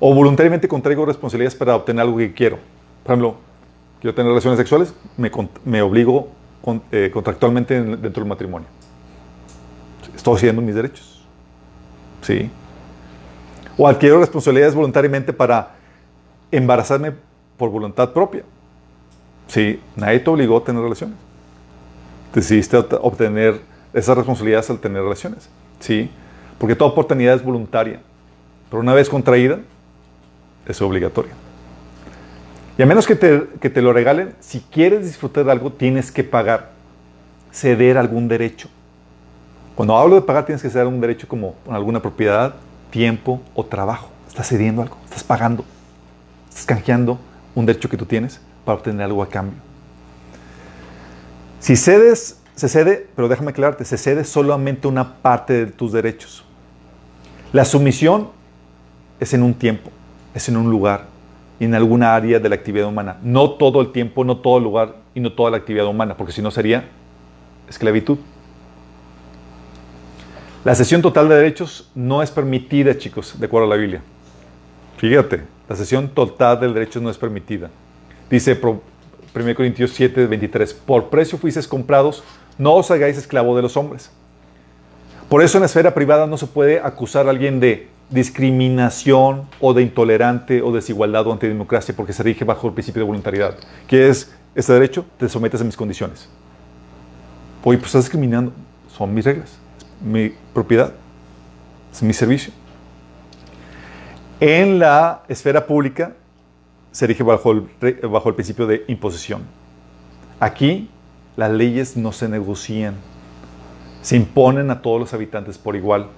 O 0.00 0.14
voluntariamente 0.14 0.66
contraigo 0.66 1.04
responsabilidades 1.04 1.54
para 1.54 1.76
obtener 1.76 2.02
algo 2.02 2.16
que 2.16 2.32
quiero. 2.32 2.58
Por 3.04 3.12
ejemplo, 3.12 3.36
quiero 4.00 4.14
tener 4.14 4.30
relaciones 4.30 4.58
sexuales, 4.58 4.94
me, 5.64 5.82
obligo 5.82 6.28
eh, 6.90 7.10
contractualmente 7.12 7.80
dentro 7.80 8.22
del 8.22 8.26
matrimonio. 8.26 8.68
Estoy 10.14 10.36
haciendo 10.36 10.62
mis 10.62 10.74
derechos. 10.74 11.11
¿Sí? 12.22 12.50
O 13.76 13.88
adquiero 13.88 14.18
responsabilidades 14.18 14.74
voluntariamente 14.74 15.32
para 15.32 15.74
embarazarme 16.50 17.12
por 17.56 17.70
voluntad 17.70 18.12
propia. 18.12 18.42
Sí, 19.48 19.80
nadie 19.96 20.20
te 20.20 20.30
obligó 20.30 20.58
a 20.58 20.64
tener 20.64 20.82
relaciones 20.82 21.16
decidiste 22.34 22.76
obtener 22.76 23.60
esas 23.92 24.16
responsabilidades 24.16 24.70
al 24.70 24.78
tener 24.78 25.02
relaciones. 25.02 25.48
¿Sí? 25.80 26.10
Porque 26.58 26.76
toda 26.76 26.90
oportunidad 26.90 27.34
es 27.34 27.44
voluntaria. 27.44 28.00
Pero 28.70 28.80
una 28.80 28.94
vez 28.94 29.08
contraída, 29.08 29.58
es 30.66 30.80
obligatoria. 30.80 31.32
Y 32.78 32.82
a 32.82 32.86
menos 32.86 33.06
que 33.06 33.16
te, 33.16 33.48
que 33.60 33.68
te 33.68 33.82
lo 33.82 33.92
regalen, 33.92 34.34
si 34.40 34.60
quieres 34.60 35.04
disfrutar 35.04 35.44
de 35.44 35.52
algo, 35.52 35.72
tienes 35.72 36.10
que 36.10 36.24
pagar, 36.24 36.70
ceder 37.52 37.98
algún 37.98 38.28
derecho. 38.28 38.68
Cuando 39.74 39.96
hablo 39.96 40.16
de 40.16 40.22
pagar, 40.22 40.44
tienes 40.44 40.62
que 40.62 40.68
ceder 40.68 40.82
algún 40.82 41.00
derecho 41.00 41.26
como 41.26 41.54
alguna 41.68 42.00
propiedad, 42.00 42.54
tiempo 42.90 43.40
o 43.54 43.64
trabajo. 43.64 44.08
Estás 44.28 44.48
cediendo 44.48 44.82
algo, 44.82 44.96
estás 45.04 45.24
pagando, 45.24 45.64
estás 46.48 46.66
canjeando 46.66 47.18
un 47.54 47.66
derecho 47.66 47.88
que 47.88 47.96
tú 47.96 48.06
tienes 48.06 48.40
para 48.64 48.76
obtener 48.78 49.02
algo 49.02 49.22
a 49.22 49.28
cambio. 49.28 49.58
Si 51.60 51.76
cedes, 51.76 52.40
se 52.54 52.68
cede, 52.68 53.08
pero 53.14 53.28
déjame 53.28 53.50
aclararte, 53.50 53.84
se 53.84 53.96
cede 53.96 54.24
solamente 54.24 54.88
una 54.88 55.14
parte 55.16 55.66
de 55.66 55.72
tus 55.72 55.92
derechos. 55.92 56.44
La 57.52 57.64
sumisión 57.64 58.28
es 59.20 59.32
en 59.34 59.42
un 59.42 59.54
tiempo, 59.54 59.90
es 60.34 60.48
en 60.48 60.56
un 60.56 60.70
lugar 60.70 61.06
en 61.60 61.74
alguna 61.74 62.14
área 62.14 62.40
de 62.40 62.48
la 62.48 62.54
actividad 62.54 62.88
humana. 62.88 63.18
No 63.22 63.52
todo 63.52 63.80
el 63.80 63.92
tiempo, 63.92 64.24
no 64.24 64.38
todo 64.38 64.58
el 64.58 64.64
lugar 64.64 64.96
y 65.14 65.20
no 65.20 65.32
toda 65.32 65.50
la 65.50 65.58
actividad 65.58 65.86
humana, 65.86 66.16
porque 66.16 66.32
si 66.32 66.42
no 66.42 66.50
sería 66.50 66.88
esclavitud. 67.68 68.18
La 70.64 70.76
cesión 70.76 71.02
total 71.02 71.28
de 71.28 71.34
derechos 71.34 71.90
no 71.94 72.22
es 72.22 72.30
permitida, 72.30 72.96
chicos, 72.96 73.34
de 73.36 73.46
acuerdo 73.46 73.66
a 73.66 73.70
la 73.70 73.76
Biblia. 73.76 74.00
Fíjate, 74.96 75.42
la 75.68 75.74
cesión 75.74 76.08
total 76.08 76.60
de 76.60 76.72
derechos 76.72 77.02
no 77.02 77.10
es 77.10 77.18
permitida. 77.18 77.68
Dice 78.30 78.60
1 78.62 79.54
Corintios 79.56 79.90
7, 79.90 80.26
23. 80.26 80.72
Por 80.74 81.10
precio 81.10 81.36
fuisteis 81.36 81.66
comprados, 81.66 82.22
no 82.58 82.74
os 82.74 82.90
hagáis 82.92 83.18
esclavo 83.18 83.56
de 83.56 83.62
los 83.62 83.76
hombres. 83.76 84.10
Por 85.28 85.42
eso 85.42 85.58
en 85.58 85.62
la 85.62 85.66
esfera 85.66 85.94
privada 85.94 86.28
no 86.28 86.36
se 86.36 86.46
puede 86.46 86.78
acusar 86.78 87.26
a 87.26 87.30
alguien 87.30 87.58
de 87.58 87.88
discriminación 88.10 89.48
o 89.58 89.74
de 89.74 89.82
intolerante 89.82 90.62
o 90.62 90.70
desigualdad 90.70 91.26
o 91.26 91.32
antidemocracia 91.32 91.96
porque 91.96 92.12
se 92.12 92.22
rige 92.22 92.44
bajo 92.44 92.68
el 92.68 92.74
principio 92.74 93.00
de 93.00 93.06
voluntariedad. 93.06 93.56
¿Qué 93.88 94.10
es 94.10 94.32
este 94.54 94.74
derecho? 94.74 95.04
Te 95.18 95.28
sometes 95.28 95.60
a 95.60 95.64
mis 95.64 95.76
condiciones. 95.76 96.28
Oye, 97.64 97.78
pues 97.78 97.88
estás 97.88 98.04
discriminando. 98.04 98.52
Son 98.96 99.12
mis 99.12 99.24
reglas, 99.24 99.58
mi 100.02 100.32
propiedad, 100.52 100.92
es 101.92 102.02
mi 102.02 102.12
servicio. 102.12 102.52
En 104.40 104.78
la 104.78 105.22
esfera 105.28 105.66
pública 105.66 106.14
se 106.90 107.06
rige 107.06 107.22
bajo 107.22 107.52
el, 107.52 107.68
bajo 108.08 108.28
el 108.28 108.34
principio 108.34 108.66
de 108.66 108.84
imposición. 108.88 109.42
Aquí 110.40 110.90
las 111.36 111.50
leyes 111.50 111.96
no 111.96 112.12
se 112.12 112.28
negocian, 112.28 112.96
se 114.02 114.16
imponen 114.16 114.70
a 114.70 114.82
todos 114.82 115.00
los 115.00 115.14
habitantes 115.14 115.58
por 115.58 115.76
igual. 115.76 116.08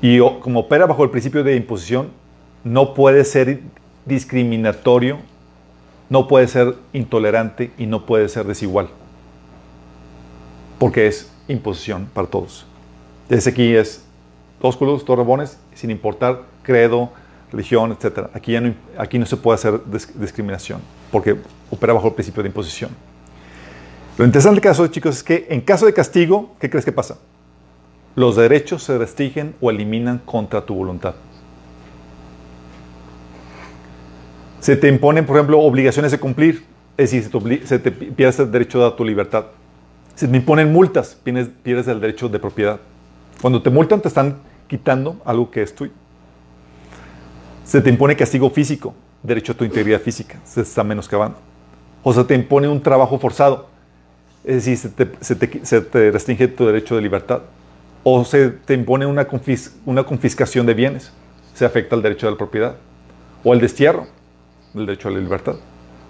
Y 0.00 0.18
como 0.40 0.60
opera 0.60 0.86
bajo 0.86 1.04
el 1.04 1.10
principio 1.10 1.44
de 1.44 1.56
imposición, 1.56 2.10
no 2.64 2.94
puede 2.94 3.24
ser 3.24 3.60
discriminatorio, 4.06 5.18
no 6.08 6.26
puede 6.26 6.48
ser 6.48 6.76
intolerante 6.92 7.70
y 7.78 7.86
no 7.86 8.06
puede 8.06 8.28
ser 8.28 8.46
desigual. 8.46 8.88
Porque 10.78 11.06
es 11.06 11.30
imposición 11.48 12.08
para 12.12 12.28
todos. 12.28 12.66
Desde 13.28 13.50
aquí 13.50 13.74
es 13.74 14.04
dos 14.60 14.76
culos, 14.76 15.04
dos 15.04 15.16
rabones, 15.16 15.58
sin 15.74 15.90
importar 15.90 16.42
credo, 16.62 17.10
religión, 17.50 17.92
etc. 17.92 18.28
Aquí, 18.34 18.52
ya 18.52 18.60
no, 18.60 18.74
aquí 18.96 19.18
no 19.18 19.26
se 19.26 19.36
puede 19.36 19.56
hacer 19.56 19.80
discriminación, 20.14 20.80
porque 21.10 21.36
opera 21.70 21.92
bajo 21.92 22.08
el 22.08 22.14
principio 22.14 22.42
de 22.42 22.48
imposición. 22.48 22.90
Lo 24.16 24.24
interesante 24.24 24.56
del 24.56 24.62
caso, 24.62 24.86
chicos, 24.88 25.16
es 25.16 25.22
que 25.22 25.46
en 25.48 25.60
caso 25.60 25.86
de 25.86 25.92
castigo, 25.94 26.54
¿qué 26.60 26.68
crees 26.68 26.84
que 26.84 26.92
pasa? 26.92 27.18
Los 28.16 28.36
derechos 28.36 28.82
se 28.82 28.98
restringen 28.98 29.54
o 29.60 29.70
eliminan 29.70 30.18
contra 30.18 30.60
tu 30.60 30.74
voluntad. 30.74 31.14
Se 34.60 34.76
te 34.76 34.88
imponen, 34.88 35.24
por 35.24 35.36
ejemplo, 35.36 35.60
obligaciones 35.60 36.10
de 36.10 36.18
cumplir, 36.18 36.64
es 36.96 37.12
decir, 37.12 37.30
se 37.64 37.78
te, 37.78 37.92
pierdes 37.92 38.40
el 38.40 38.50
derecho 38.50 38.84
a 38.84 38.96
tu 38.96 39.04
libertad. 39.04 39.44
Se 40.18 40.26
te 40.26 40.36
imponen 40.36 40.72
multas, 40.72 41.16
pierdes, 41.62 41.86
el 41.86 42.00
derecho 42.00 42.28
de 42.28 42.40
propiedad. 42.40 42.80
Cuando 43.40 43.62
te 43.62 43.70
multan, 43.70 44.00
te 44.00 44.08
están 44.08 44.38
quitando 44.66 45.22
algo 45.24 45.48
que 45.48 45.62
es 45.62 45.72
tuyo. 45.72 45.92
Se 47.62 47.80
te 47.80 47.88
impone 47.88 48.16
castigo 48.16 48.50
físico, 48.50 48.96
derecho 49.22 49.52
a 49.52 49.54
tu 49.54 49.64
integridad 49.64 50.00
física, 50.00 50.40
se 50.44 50.62
está 50.62 50.82
menoscabando. 50.82 51.38
O 52.02 52.12
se 52.12 52.24
te 52.24 52.34
impone 52.34 52.66
un 52.66 52.82
trabajo 52.82 53.16
forzado, 53.20 53.68
es 54.42 54.64
decir, 54.64 54.92
se 55.20 55.80
te, 55.80 56.10
restringe 56.10 56.48
tu 56.48 56.66
derecho 56.66 56.96
de 56.96 57.02
libertad. 57.02 57.42
O 58.02 58.24
se 58.24 58.48
te 58.48 58.74
impone 58.74 59.06
una, 59.06 59.24
confiscación 59.24 60.66
de 60.66 60.74
bienes, 60.74 61.12
se 61.54 61.64
afecta 61.64 61.94
el 61.94 62.02
derecho 62.02 62.26
de 62.26 62.32
la 62.32 62.38
propiedad. 62.38 62.74
O 63.44 63.54
el 63.54 63.60
destierro, 63.60 64.08
el 64.74 64.84
derecho 64.84 65.06
a 65.06 65.12
la 65.12 65.18
libertad. 65.20 65.54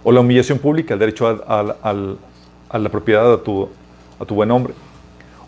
O 0.02 0.12
la 0.12 0.20
humillación 0.20 0.60
pública, 0.60 0.94
el 0.94 1.00
derecho 1.00 1.26
a, 1.28 2.78
la 2.78 2.88
propiedad, 2.88 3.34
a 3.34 3.42
tu, 3.42 3.68
a 4.18 4.24
tu 4.24 4.34
buen 4.34 4.48
nombre. 4.48 4.74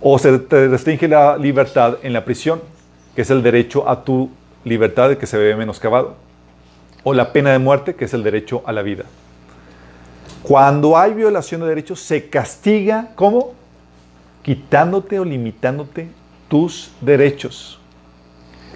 O 0.00 0.18
se 0.18 0.38
te 0.38 0.68
restringe 0.68 1.08
la 1.08 1.36
libertad 1.36 1.98
en 2.02 2.12
la 2.12 2.24
prisión, 2.24 2.60
que 3.14 3.22
es 3.22 3.30
el 3.30 3.42
derecho 3.42 3.88
a 3.88 4.04
tu 4.04 4.30
libertad 4.64 5.16
que 5.16 5.26
se 5.26 5.38
ve 5.38 5.54
menoscabado. 5.56 6.16
O 7.02 7.14
la 7.14 7.32
pena 7.32 7.50
de 7.52 7.58
muerte, 7.58 7.94
que 7.94 8.04
es 8.04 8.14
el 8.14 8.22
derecho 8.22 8.62
a 8.66 8.72
la 8.72 8.82
vida. 8.82 9.04
Cuando 10.42 10.96
hay 10.96 11.12
violación 11.12 11.60
de 11.60 11.68
derechos, 11.68 12.00
se 12.00 12.28
castiga 12.28 13.10
¿cómo? 13.14 13.54
Quitándote 14.42 15.20
o 15.20 15.24
limitándote 15.24 16.08
tus 16.48 16.92
derechos. 17.00 17.78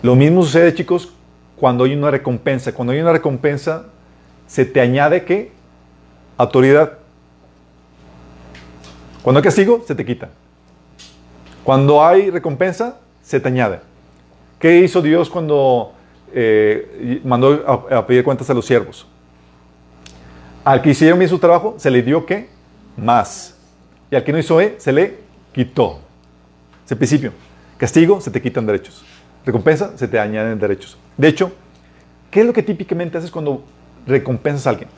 Lo 0.02 0.14
mismo 0.14 0.42
sucede, 0.42 0.74
chicos, 0.74 1.10
cuando 1.56 1.84
hay 1.84 1.94
una 1.94 2.10
recompensa. 2.10 2.72
Cuando 2.72 2.92
hay 2.92 3.00
una 3.00 3.12
recompensa, 3.12 3.86
se 4.46 4.66
te 4.66 4.80
añade 4.80 5.24
qué? 5.24 5.52
Autoridad. 6.36 6.98
Cuando 9.24 9.38
hay 9.38 9.42
castigo, 9.42 9.82
se 9.86 9.94
te 9.94 10.04
quita. 10.04 10.28
Cuando 11.64 12.04
hay 12.04 12.28
recompensa, 12.28 12.98
se 13.22 13.40
te 13.40 13.48
añade. 13.48 13.80
¿Qué 14.58 14.80
hizo 14.80 15.00
Dios 15.00 15.30
cuando 15.30 15.94
eh, 16.34 17.22
mandó 17.24 17.88
a, 17.90 18.06
pedir 18.06 18.22
cuentas 18.22 18.50
a 18.50 18.54
los 18.54 18.66
siervos? 18.66 19.06
Al 20.62 20.82
que 20.82 20.90
hicieron 20.90 21.18
bien 21.18 21.30
su 21.30 21.38
trabajo, 21.38 21.74
se 21.78 21.90
le 21.90 22.02
dio 22.02 22.26
qué? 22.26 22.50
Más. 22.98 23.56
Y 24.10 24.16
al 24.16 24.24
que 24.24 24.30
no 24.30 24.38
hizo 24.38 24.60
E, 24.60 24.74
se 24.76 24.92
le 24.92 25.16
quitó. 25.54 26.00
Ese 26.84 26.94
principio. 26.94 27.32
Castigo, 27.78 28.20
se 28.20 28.30
te 28.30 28.42
quitan 28.42 28.66
derechos. 28.66 29.02
Recompensa, 29.46 29.96
se 29.96 30.06
te 30.06 30.18
añaden 30.18 30.58
derechos. 30.58 30.98
De 31.16 31.28
hecho, 31.28 31.50
¿qué 32.30 32.40
es 32.40 32.46
lo 32.46 32.52
que 32.52 32.62
típicamente 32.62 33.16
haces 33.16 33.30
cuando 33.30 33.64
recompensas 34.06 34.66
a 34.66 34.70
alguien? 34.70 34.90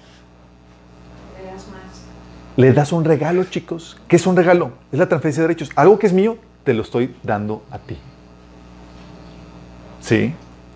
Le 2.57 2.73
das 2.73 2.93
un 2.93 3.05
regalo, 3.05 3.45
chicos. 3.45 3.99
¿Qué 4.09 4.17
es 4.17 4.27
un 4.27 4.35
regalo? 4.35 4.73
Es 4.91 4.99
la 4.99 5.09
transferencia 5.09 5.43
de 5.43 5.49
derechos. 5.49 5.71
Algo 5.77 5.99
que 5.99 6.07
es 6.07 6.13
mío, 6.13 6.39
te 6.65 6.73
lo 6.73 6.83
estoy 6.83 7.15
dando 7.23 7.63
a 7.71 7.79
ti. 7.79 7.97
Sí. 10.01 10.35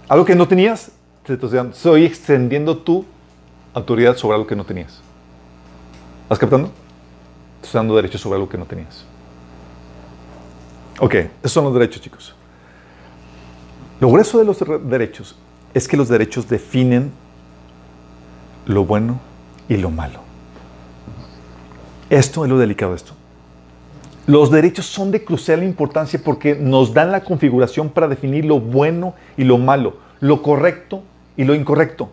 Algo 0.08 0.24
que 0.24 0.34
no 0.34 0.46
tenías, 0.46 0.92
te 1.24 1.34
estoy 1.34 2.04
extendiendo 2.04 2.76
tu 2.76 3.04
autoridad 3.72 4.16
sobre 4.16 4.34
algo 4.34 4.46
que 4.46 4.56
no 4.56 4.64
tenías. 4.64 5.00
¿Estás 6.24 6.38
captando? 6.38 6.68
Te 7.60 7.66
estoy 7.66 7.78
dando 7.78 7.96
derechos 7.96 8.20
sobre 8.20 8.36
algo 8.36 8.48
que 8.48 8.58
no 8.58 8.66
tenías. 8.66 9.04
Ok, 10.98 11.14
esos 11.14 11.52
son 11.52 11.64
los 11.64 11.72
derechos, 11.72 12.02
chicos. 12.02 12.34
Lo 14.00 14.10
grueso 14.10 14.38
de 14.38 14.44
los 14.44 14.58
derechos 14.88 15.36
es 15.72 15.88
que 15.88 15.96
los 15.96 16.08
derechos 16.08 16.48
definen 16.48 17.10
lo 18.66 18.84
bueno 18.84 19.18
y 19.68 19.76
lo 19.76 19.90
malo. 19.90 20.29
Esto 22.10 22.44
es 22.44 22.50
lo 22.50 22.58
delicado 22.58 22.92
de 22.92 22.96
esto. 22.96 23.12
Los 24.26 24.50
derechos 24.50 24.86
son 24.86 25.10
de 25.10 25.24
crucial 25.24 25.62
importancia 25.62 26.20
porque 26.22 26.54
nos 26.54 26.92
dan 26.92 27.10
la 27.10 27.24
configuración 27.24 27.88
para 27.88 28.08
definir 28.08 28.44
lo 28.44 28.60
bueno 28.60 29.14
y 29.36 29.44
lo 29.44 29.58
malo, 29.58 29.96
lo 30.20 30.42
correcto 30.42 31.02
y 31.36 31.44
lo 31.44 31.54
incorrecto. 31.54 32.10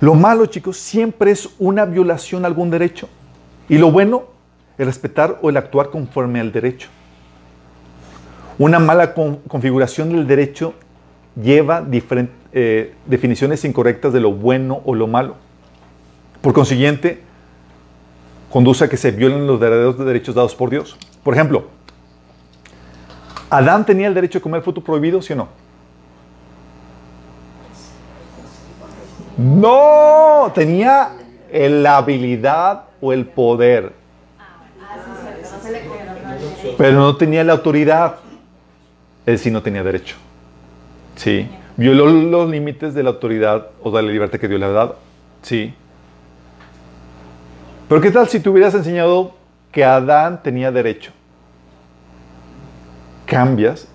Lo 0.00 0.14
malo, 0.14 0.46
chicos, 0.46 0.76
siempre 0.76 1.30
es 1.30 1.48
una 1.58 1.84
violación 1.84 2.44
a 2.44 2.48
algún 2.48 2.70
derecho. 2.70 3.08
Y 3.68 3.78
lo 3.78 3.90
bueno, 3.90 4.24
el 4.76 4.86
respetar 4.86 5.38
o 5.42 5.50
el 5.50 5.56
actuar 5.56 5.90
conforme 5.90 6.40
al 6.40 6.52
derecho. 6.52 6.88
Una 8.58 8.78
mala 8.78 9.14
configuración 9.14 10.10
del 10.10 10.26
derecho 10.26 10.74
lleva 11.40 11.86
eh, 12.52 12.94
definiciones 13.06 13.64
incorrectas 13.64 14.12
de 14.12 14.20
lo 14.20 14.32
bueno 14.32 14.80
o 14.84 14.94
lo 14.94 15.06
malo. 15.06 15.36
Por 16.40 16.52
consiguiente, 16.52 17.22
conduce 18.50 18.84
a 18.84 18.88
que 18.88 18.96
se 18.96 19.10
violen 19.10 19.46
los 19.46 19.58
verdaderos 19.58 19.98
derechos 19.98 20.34
dados 20.34 20.54
por 20.54 20.70
Dios. 20.70 20.96
Por 21.22 21.34
ejemplo, 21.34 21.66
¿Adán 23.50 23.86
tenía 23.86 24.08
el 24.08 24.14
derecho 24.14 24.38
de 24.38 24.42
comer 24.42 24.62
fruto 24.62 24.82
prohibido, 24.82 25.22
sí 25.22 25.32
o 25.32 25.36
no? 25.36 25.48
No, 29.38 30.52
tenía 30.54 31.12
la 31.52 31.96
habilidad 31.96 32.84
o 33.00 33.12
el 33.12 33.24
poder. 33.24 33.92
Pero 36.76 36.92
no 36.98 37.16
tenía 37.16 37.42
la 37.44 37.54
autoridad. 37.54 38.16
Él 39.24 39.38
sí 39.38 39.50
no 39.50 39.62
tenía 39.62 39.82
derecho. 39.82 40.16
Sí. 41.16 41.48
Violó 41.76 42.06
los 42.06 42.50
límites 42.50 42.94
de 42.94 43.02
la 43.02 43.10
autoridad 43.10 43.68
o 43.82 43.90
de 43.90 44.02
la 44.02 44.10
libertad 44.10 44.38
que 44.38 44.48
Dios 44.48 44.60
le 44.60 44.66
ha 44.66 44.70
dado. 44.70 44.96
Sí. 45.42 45.74
Pero 47.88 48.00
¿qué 48.02 48.10
tal 48.10 48.28
si 48.28 48.38
te 48.38 48.50
hubieras 48.50 48.74
enseñado 48.74 49.34
que 49.72 49.82
Adán 49.82 50.42
tenía 50.42 50.70
derecho? 50.70 51.10
Cambias 53.24 53.88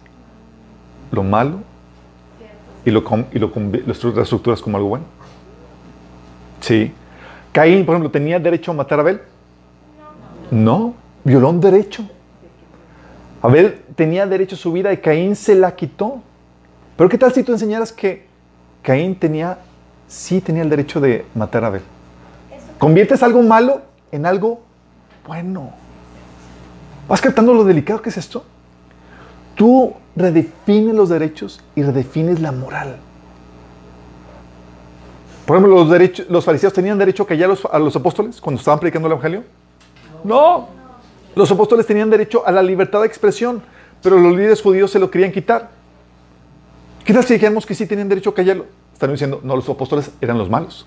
lo 1.12 1.22
malo 1.24 1.60
y 2.86 2.92
lo, 2.92 3.04
y 3.32 3.40
como 4.62 4.78
algo 4.78 4.90
bueno. 4.90 5.06
Sí. 6.60 6.92
Caín, 7.52 7.86
por 7.86 7.94
ejemplo, 7.94 8.10
¿tenía 8.10 8.40
derecho 8.40 8.72
a 8.72 8.74
matar 8.74 9.00
a 9.00 9.02
Abel? 9.04 9.22
No, 10.50 10.96
violó 11.24 11.52
un 11.52 11.62
derecho. 11.62 12.04
Abel 13.44 13.82
tenía 13.96 14.26
derecho 14.26 14.56
a 14.56 14.58
su 14.58 14.72
vida 14.72 14.92
y 14.92 14.98
Caín 14.98 15.36
se 15.36 15.54
la 15.54 15.76
quitó. 15.76 16.22
Pero 16.98 17.10
¿qué 17.10 17.18
tal 17.18 17.32
si 17.32 17.44
tú 17.44 17.52
enseñaras 17.52 17.92
que 17.92 18.26
Caín 18.82 19.16
tenía, 19.16 19.60
sí 20.08 20.42
tenía 20.42 20.64
el 20.64 20.70
derecho 20.70 21.00
de 21.00 21.26
matar 21.36 21.64
a 21.64 21.68
Abel? 21.68 21.82
Conviertes 22.78 23.24
algo 23.24 23.42
malo 23.42 23.82
en 24.12 24.26
algo 24.26 24.62
bueno. 25.26 25.72
¿Vas 27.08 27.22
captando 27.22 27.54
lo 27.54 27.64
delicado 27.64 28.02
que 28.02 28.10
es 28.10 28.18
esto? 28.18 28.44
Tú 29.56 29.94
redefines 30.16 30.96
los 30.96 31.10
derechos 31.10 31.62
y 31.76 31.84
redefines 31.84 32.40
la 32.40 32.52
moral. 32.52 32.98
Por 35.46 35.58
ejemplo, 35.58 35.84
los, 35.84 36.30
los 36.30 36.46
fariseos 36.46 36.74
tenían 36.74 36.98
derecho 36.98 37.24
a 37.24 37.28
callar 37.28 37.52
a 37.72 37.80
los 37.80 37.96
apóstoles 37.96 38.40
cuando 38.40 38.60
estaban 38.60 38.80
predicando 38.80 39.08
el 39.08 39.14
Evangelio. 39.14 39.44
No. 40.24 40.68
Los 41.36 41.52
apóstoles 41.52 41.86
tenían 41.86 42.10
derecho 42.10 42.44
a 42.46 42.52
la 42.52 42.64
libertad 42.64 43.02
de 43.02 43.08
expresión, 43.08 43.62
pero 44.02 44.18
los 44.20 44.36
líderes 44.36 44.62
judíos 44.62 44.92
se 44.92 45.00
lo 45.00 45.10
querían 45.10 45.32
quitar. 45.32 45.70
¿Qué 47.04 47.14
tal 47.14 47.24
si 47.24 47.34
dijéramos 47.34 47.66
que 47.66 47.76
sí 47.76 47.86
tenían 47.86 48.08
derecho 48.08 48.30
a 48.30 48.36
callarlo? 48.36 48.66
Están 48.94 49.12
diciendo, 49.12 49.42
no, 49.44 49.56
los 49.56 49.68
apóstoles 49.68 50.12
eran 50.22 50.38
los 50.38 50.50
malos. 50.50 50.86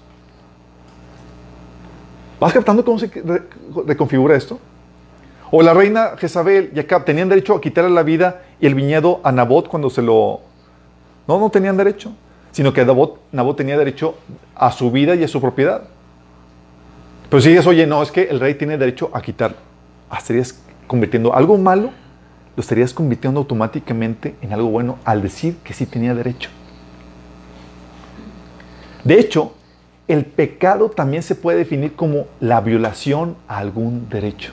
¿Vas 2.39 2.53
captando 2.53 2.85
cómo 2.85 2.99
se 2.99 3.11
reconfigura 3.87 4.37
esto? 4.37 4.59
O 5.51 5.63
la 5.63 5.73
reina 5.73 6.17
Jezabel 6.19 6.73
y 6.75 6.81
Acab 6.81 7.05
tenían 7.05 7.29
derecho 7.29 7.55
a 7.55 7.61
quitarle 7.61 7.91
la 7.91 8.03
vida 8.03 8.43
y 8.61 8.67
el 8.67 8.75
viñedo 8.75 9.21
a 9.23 9.33
Nabot 9.33 9.69
cuando 9.69 9.91
se 9.91 10.03
lo... 10.03 10.41
No, 11.27 11.39
no 11.41 11.51
tenían 11.51 11.77
derecho, 11.77 12.13
sino 12.53 12.73
que 12.73 12.85
Nabot, 12.85 13.21
Nabot 13.33 13.57
tenía 13.57 13.79
derecho 13.79 14.17
a 14.55 14.71
su 14.73 14.91
vida 14.91 15.15
y 15.15 15.25
a 15.25 15.29
su 15.29 15.41
propiedad. 15.41 15.85
Pero 17.31 17.41
si 17.41 17.51
dices, 17.51 17.67
oye, 17.67 17.87
no, 17.87 18.03
es 18.03 18.11
que 18.11 18.25
el 18.25 18.39
rey 18.39 18.55
tiene 18.55 18.77
derecho 18.77 19.11
a 19.13 19.21
quitarlo. 19.21 19.57
Ah, 20.11 20.19
estarías 20.19 20.61
convirtiendo 20.87 21.35
algo 21.35 21.57
malo, 21.57 21.91
lo 22.55 22.61
estarías 22.61 22.95
convirtiendo 22.95 23.41
automáticamente 23.41 24.37
en 24.41 24.53
algo 24.53 24.69
bueno 24.69 24.99
al 25.05 25.23
decir 25.23 25.57
que 25.65 25.75
sí 25.75 25.87
tenía 25.87 26.15
derecho. 26.15 26.51
De 29.03 29.19
hecho, 29.19 29.56
el 30.09 30.25
pecado 30.25 30.89
también 30.91 31.23
se 31.23 31.35
puede 31.35 31.59
definir 31.59 31.95
como 31.95 32.27
la 32.41 32.61
violación 32.61 33.37
a 33.49 33.59
algún 33.59 34.09
derecho. 34.09 34.53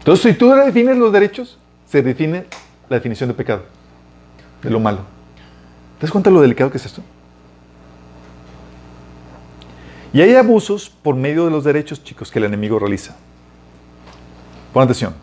Entonces, 0.00 0.32
si 0.32 0.38
tú 0.38 0.50
defines 0.50 0.96
los 0.96 1.12
derechos, 1.12 1.58
se 1.86 2.02
define 2.02 2.46
la 2.88 2.96
definición 2.96 3.28
de 3.28 3.34
pecado, 3.34 3.62
de 4.62 4.70
lo 4.70 4.80
malo. 4.80 5.00
¿Te 5.98 6.06
das 6.06 6.10
cuenta 6.10 6.30
lo 6.30 6.40
delicado 6.40 6.70
que 6.70 6.78
es 6.78 6.86
esto? 6.86 7.02
Y 10.12 10.22
hay 10.22 10.34
abusos 10.34 10.90
por 10.90 11.14
medio 11.14 11.44
de 11.44 11.50
los 11.50 11.62
derechos, 11.62 12.02
chicos, 12.02 12.30
que 12.30 12.40
el 12.40 12.46
enemigo 12.46 12.78
realiza. 12.78 13.14
Pon 14.72 14.82
atención. 14.82 15.14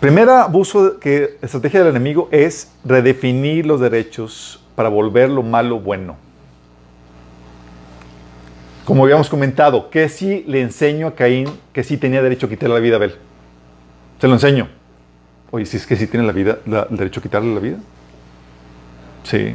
Primer 0.00 0.28
abuso 0.30 0.98
que 0.98 1.38
estrategia 1.42 1.80
del 1.80 1.90
enemigo 1.90 2.28
es 2.32 2.72
redefinir 2.84 3.66
los 3.66 3.78
derechos 3.78 4.60
para 4.74 4.88
volver 4.88 5.30
lo 5.30 5.44
malo 5.44 5.78
bueno. 5.78 6.16
Como 8.84 9.04
habíamos 9.04 9.28
comentado, 9.28 9.90
que 9.90 10.08
si 10.08 10.42
le 10.44 10.60
enseño 10.60 11.06
a 11.06 11.14
Caín 11.14 11.48
que 11.72 11.84
sí 11.84 11.96
tenía 11.96 12.20
derecho 12.20 12.46
a 12.46 12.48
quitarle 12.48 12.74
la 12.74 12.80
vida 12.80 12.94
a 12.94 12.96
Abel. 12.96 13.14
Se 14.20 14.26
lo 14.26 14.34
enseño. 14.34 14.68
Oye, 15.52 15.66
si 15.66 15.76
es 15.76 15.86
que 15.86 15.96
sí 15.96 16.06
tiene 16.06 16.26
la 16.26 16.32
vida, 16.32 16.58
el 16.66 16.96
derecho 16.96 17.20
a 17.20 17.22
quitarle 17.22 17.54
la 17.54 17.60
vida. 17.60 17.76
Sí. 19.24 19.54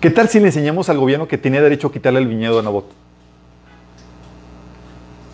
¿Qué 0.00 0.10
tal 0.10 0.28
si 0.28 0.40
le 0.40 0.46
enseñamos 0.46 0.88
al 0.88 0.98
gobierno 0.98 1.28
que 1.28 1.36
tenía 1.36 1.60
derecho 1.60 1.88
a 1.88 1.92
quitarle 1.92 2.20
el 2.20 2.28
viñedo 2.28 2.58
a 2.58 2.62
Nabot? 2.62 2.90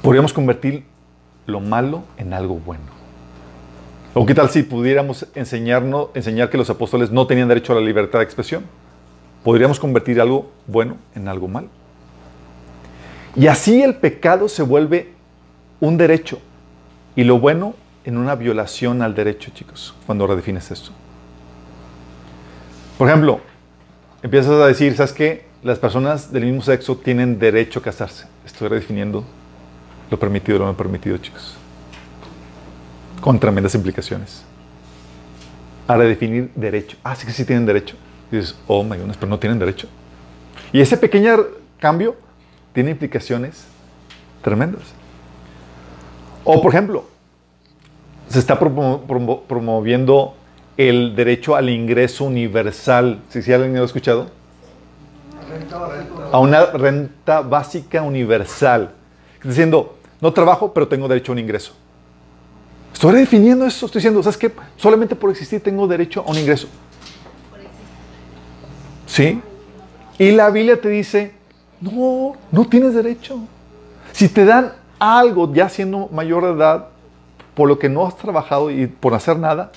Podríamos 0.03 0.33
convertir 0.33 0.85
lo 1.47 1.61
malo 1.61 2.03
en 2.17 2.33
algo 2.33 2.57
bueno. 2.57 2.85
¿O 4.15 4.27
qué 4.27 4.35
tal 4.35 4.51
si 4.51 4.63
pudiéramos 4.65 5.27
enseñarnos, 5.35 6.09
enseñar 6.15 6.51
que 6.51 6.59
los 6.59 6.71
apóstoles 6.71 7.11
no 7.11 7.27
tenían 7.27 7.47
derecho 7.47 7.73
a 7.73 7.77
la 7.77 7.83
libertad 7.83 8.19
de 8.19 8.25
expresión? 8.25 8.65
Podríamos 9.45 9.79
convertir 9.79 10.21
algo 10.21 10.51
bueno 10.67 10.97
en 11.15 11.29
algo 11.29 11.47
malo. 11.47 11.69
Y 13.39 13.47
así 13.47 13.83
el 13.83 13.95
pecado 13.95 14.49
se 14.49 14.65
vuelve 14.65 15.13
un 15.79 15.97
derecho 15.97 16.41
y 17.15 17.23
lo 17.23 17.39
bueno 17.39 17.77
en 18.05 18.17
una 18.17 18.35
violación 18.35 19.01
al 19.01 19.15
derecho, 19.15 19.53
chicos, 19.55 19.95
cuando 20.07 20.27
redefines 20.27 20.73
esto. 20.73 20.91
Por 22.99 23.07
ejemplo, 23.07 23.41
empiezas 24.25 24.51
a 24.51 24.67
decir, 24.67 24.97
¿sabes 24.97 25.13
qué? 25.13 25.47
Las 25.63 25.79
personas 25.79 26.33
del 26.33 26.47
mismo 26.47 26.63
sexo 26.63 26.97
tienen 26.97 27.39
derecho 27.39 27.79
a 27.79 27.83
casarse. 27.83 28.27
Estoy 28.45 28.67
redefiniendo 28.67 29.25
lo 30.11 30.19
permitido 30.19 30.59
lo 30.59 30.67
no 30.67 30.77
permitido, 30.77 31.17
chicos. 31.19 31.55
Con 33.21 33.39
tremendas 33.39 33.73
implicaciones. 33.77 34.43
A 35.87 35.97
redefinir 35.97 36.51
derecho. 36.57 36.97
Ah, 37.05 37.15
sí 37.15 37.25
que 37.25 37.33
sí 37.33 37.45
tienen 37.45 37.67
derecho. 37.67 37.95
Dices, 38.33 38.57
oh 38.67 38.83
my 38.83 38.97
goodness, 38.97 39.17
pero 39.17 39.31
no 39.31 39.39
tienen 39.39 39.61
derecho. 39.61 39.87
Y 40.73 40.81
ese 40.81 40.97
pequeño 40.97 41.37
cambio 41.79 42.17
tiene 42.79 42.93
implicaciones 42.93 43.65
tremendas. 44.41 44.85
O, 46.45 46.63
por 46.63 46.73
ejemplo, 46.73 47.07
se 48.29 48.39
está 48.39 48.57
promoviendo 48.57 50.37
el 50.77 51.17
derecho 51.17 51.57
al 51.57 51.71
ingreso 51.71 52.23
universal. 52.23 53.21
¿Sí, 53.31 53.43
sí 53.43 53.53
alguien 53.53 53.75
lo 53.75 53.83
ha 53.83 53.85
escuchado? 53.85 54.31
A 56.31 56.39
una 56.39 56.67
renta 56.67 57.41
básica 57.41 58.01
universal. 58.01 58.93
Diciendo, 59.43 59.97
no 60.21 60.33
trabajo, 60.33 60.73
pero 60.73 60.87
tengo 60.87 61.09
derecho 61.09 61.33
a 61.33 61.35
un 61.35 61.41
ingreso. 61.41 61.73
Estoy 62.93 63.11
redefiniendo 63.11 63.67
eso. 63.67 63.87
Estoy 63.87 63.99
diciendo, 63.99 64.23
¿sabes 64.23 64.39
qué? 64.39 64.53
Solamente 64.77 65.17
por 65.17 65.31
existir 65.31 65.61
tengo 65.61 65.89
derecho 65.89 66.23
a 66.25 66.31
un 66.31 66.39
ingreso. 66.39 66.69
¿Sí? 69.05 69.43
Y 70.17 70.31
la 70.31 70.51
Biblia 70.51 70.81
te 70.81 70.89
dice, 70.89 71.38
no, 71.81 72.35
no 72.51 72.65
tienes 72.67 72.95
derecho. 72.95 73.39
Si 74.13 74.29
te 74.29 74.45
dan 74.45 74.73
algo 74.99 75.53
ya 75.53 75.69
siendo 75.69 76.09
mayor 76.13 76.45
de 76.45 76.53
edad, 76.53 76.89
por 77.55 77.69
lo 77.69 77.79
que 77.79 77.89
no 77.89 78.07
has 78.07 78.17
trabajado 78.17 78.71
y 78.71 78.87
por 78.87 79.15
hacer 79.15 79.39
nada, 79.39 79.73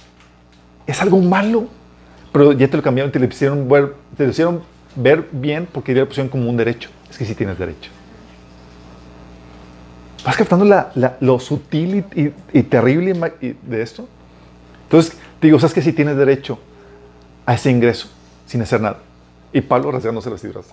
es 0.88 1.02
algo 1.02 1.18
malo. 1.20 1.66
Pero 2.32 2.54
ya 2.54 2.68
te 2.68 2.78
lo 2.78 2.84
cambiaron, 2.84 3.12
te 3.12 3.20
lo 3.20 3.26
hicieron 3.26 3.68
ver, 3.68 3.96
te 4.16 4.24
lo 4.24 4.30
hicieron 4.32 4.62
ver 4.96 5.28
bien 5.32 5.68
porque 5.72 5.94
ya 5.94 6.02
lo 6.02 6.08
pusieron 6.08 6.30
como 6.30 6.50
un 6.50 6.58
derecho. 6.58 6.90
Es 7.10 7.18
que 7.18 7.26
sí 7.26 7.36
tienes 7.36 7.58
derecho. 7.58 7.92
¿Vas 10.24 10.38
captando 10.38 10.66
lo 11.20 11.40
sutil 11.40 12.06
y, 12.54 12.64
terrible 12.64 13.14
de 13.64 13.82
esto? 13.82 14.08
Entonces, 14.84 15.18
te 15.40 15.48
digo, 15.48 15.60
¿sabes 15.60 15.74
que 15.74 15.82
si 15.82 15.94
tienes 15.94 16.16
derecho 16.16 16.60
a 17.46 17.56
ese 17.56 17.72
ingreso 17.72 18.08
sin 18.46 18.62
hacer 18.62 18.82
nada? 18.82 19.00
Y 19.52 19.62
Pablo 19.62 19.92
rasgándose 19.92 20.30
las 20.30 20.42
fibras. 20.42 20.68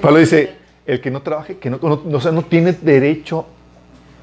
Pablo 0.00 0.18
dice, 0.18 0.56
el 0.86 1.00
que 1.00 1.10
no 1.10 1.22
trabaje, 1.22 1.58
que 1.58 1.70
no, 1.70 1.78
no, 1.78 2.42
tiene 2.42 2.72
derecho 2.72 3.46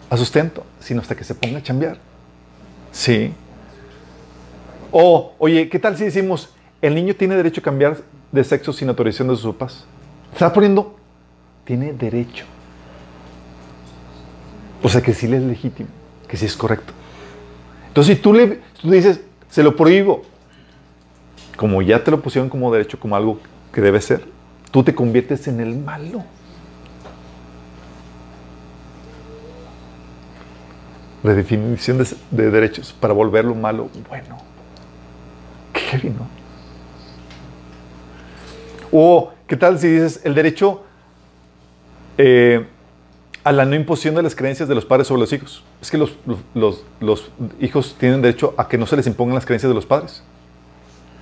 a 0.09 0.17
sustento, 0.17 0.65
sino 0.79 1.01
hasta 1.01 1.15
que 1.15 1.23
se 1.23 1.35
ponga 1.35 1.59
a 1.59 1.63
chambear. 1.63 1.97
Sí. 2.91 3.31
O, 4.91 5.33
oye, 5.37 5.69
¿qué 5.69 5.79
tal 5.79 5.97
si 5.97 6.05
decimos, 6.05 6.53
el 6.81 6.95
niño 6.95 7.15
tiene 7.15 7.35
derecho 7.35 7.61
a 7.61 7.63
cambiar 7.63 7.97
de 8.31 8.43
sexo 8.43 8.73
sin 8.73 8.89
autorización 8.89 9.27
de 9.27 9.35
sus 9.35 9.53
papás? 9.53 9.85
Está 10.33 10.51
poniendo, 10.51 10.95
tiene 11.63 11.93
derecho. 11.93 12.45
O 14.81 14.89
sea 14.89 15.01
que 15.01 15.13
sí 15.13 15.27
le 15.27 15.37
es 15.37 15.43
legítimo, 15.43 15.89
que 16.27 16.37
sí 16.37 16.45
es 16.45 16.55
correcto. 16.55 16.93
Entonces, 17.87 18.15
si 18.15 18.21
tú 18.21 18.33
le 18.33 18.59
tú 18.81 18.91
dices, 18.91 19.21
se 19.49 19.63
lo 19.63 19.75
prohíbo, 19.75 20.23
como 21.55 21.81
ya 21.81 22.03
te 22.03 22.11
lo 22.11 22.21
pusieron 22.21 22.49
como 22.49 22.71
derecho, 22.71 22.99
como 22.99 23.15
algo 23.15 23.39
que 23.73 23.81
debe 23.81 23.99
ser, 24.01 24.36
tú 24.77 24.83
te 24.83 24.93
conviertes 24.93 25.47
en 25.47 25.59
el 25.59 25.75
malo. 25.75 26.23
Redefinición 31.23 31.97
de, 31.97 32.07
de 32.29 32.51
derechos 32.51 32.93
para 32.93 33.11
volverlo 33.11 33.55
malo 33.55 33.89
bueno. 34.07 34.37
Qué 35.73 35.79
heavy, 35.79 36.09
¿no? 36.09 36.27
O, 38.91 39.31
¿qué 39.47 39.57
tal 39.57 39.79
si 39.79 39.87
dices 39.87 40.21
el 40.23 40.35
derecho 40.35 40.83
eh, 42.19 42.67
a 43.43 43.51
la 43.51 43.65
no 43.65 43.73
imposición 43.73 44.13
de 44.13 44.21
las 44.21 44.35
creencias 44.35 44.69
de 44.69 44.75
los 44.75 44.85
padres 44.85 45.07
sobre 45.07 45.21
los 45.21 45.33
hijos? 45.33 45.63
Es 45.81 45.89
que 45.89 45.97
los, 45.97 46.15
los, 46.53 46.83
los, 46.99 47.31
hijos 47.59 47.95
tienen 47.97 48.21
derecho 48.21 48.53
a 48.57 48.67
que 48.67 48.77
no 48.77 48.85
se 48.85 48.95
les 48.95 49.07
impongan 49.07 49.33
las 49.33 49.45
creencias 49.47 49.71
de 49.71 49.73
los 49.75 49.87
padres. 49.87 50.21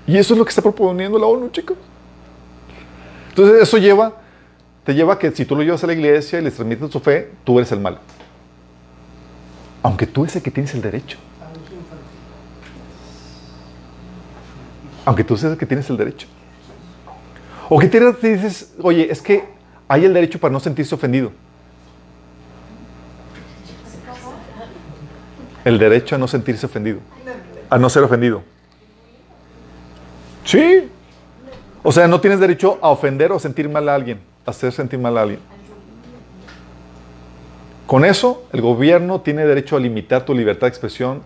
Y 0.06 0.18
eso 0.18 0.34
es 0.34 0.38
lo 0.38 0.43
que 0.43 0.49
está 0.49 0.62
proponiendo 0.62 1.18
la 1.18 1.28
ONU, 1.28 1.47
chicos. 1.51 1.78
Entonces 3.36 3.63
eso 3.63 3.77
lleva, 3.77 4.13
te 4.86 4.95
lleva 4.95 5.15
a 5.15 5.19
que 5.19 5.29
si 5.31 5.43
tú 5.43 5.57
lo 5.57 5.61
llevas 5.61 5.83
a 5.83 5.88
la 5.88 5.91
iglesia 5.91 6.39
y 6.39 6.41
les 6.41 6.53
transmites 6.53 6.89
su 6.89 7.01
fe, 7.01 7.33
tú 7.43 7.59
eres 7.59 7.69
el 7.73 7.81
malo. 7.81 7.97
Aunque 9.83 10.07
tú 10.07 10.23
es 10.23 10.33
el 10.38 10.41
que 10.41 10.51
tienes 10.51 10.73
el 10.73 10.81
derecho. 10.81 11.17
Aunque 15.03 15.25
tú 15.25 15.36
seas 15.36 15.51
el 15.51 15.57
que 15.57 15.65
tienes 15.65 15.89
el 15.89 15.97
derecho. 15.97 16.27
O 17.67 17.77
que 17.77 17.89
te 17.89 17.99
dices, 17.99 18.73
oye, 18.81 19.11
es 19.11 19.21
que 19.21 19.43
hay 19.89 20.05
el 20.05 20.13
derecho 20.13 20.39
para 20.39 20.53
no 20.53 20.61
sentirse 20.61 20.95
ofendido. 20.95 21.33
El 25.65 25.77
derecho 25.77 26.15
a 26.15 26.17
no 26.17 26.29
sentirse 26.29 26.65
ofendido. 26.65 26.99
A 27.69 27.77
no 27.77 27.89
ser 27.89 28.03
ofendido. 28.03 28.43
Sí. 30.45 30.89
O 31.88 31.91
sea, 31.91 32.07
no 32.07 32.19
tienes 32.19 32.39
derecho 32.39 32.79
a 32.81 32.89
ofender 32.89 33.31
o 33.31 33.38
sentir 33.38 33.69
mal 33.69 33.88
a 33.88 33.93
alguien, 33.93 34.19
a 34.43 34.49
hacer 34.49 34.71
sentir 34.71 34.97
mal 34.97 35.15
a 35.19 35.21
alguien. 35.21 35.39
Con 37.86 38.03
eso, 38.03 38.47
el 38.51 38.61
gobierno 38.61 39.21
tiene 39.21 39.45
derecho 39.45 39.77
a 39.77 39.79
limitar 39.79 40.25
tu 40.25 40.33
libertad 40.33 40.61
de 40.61 40.69
expresión 40.69 41.21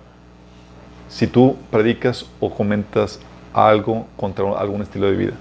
si 1.08 1.28
tú 1.28 1.56
predicas 1.72 2.26
o 2.42 2.54
comentas 2.54 3.22
algo 3.54 4.06
contra 4.18 4.52
algún 4.60 4.82
estilo 4.82 5.06
de 5.06 5.16
vida. 5.16 5.34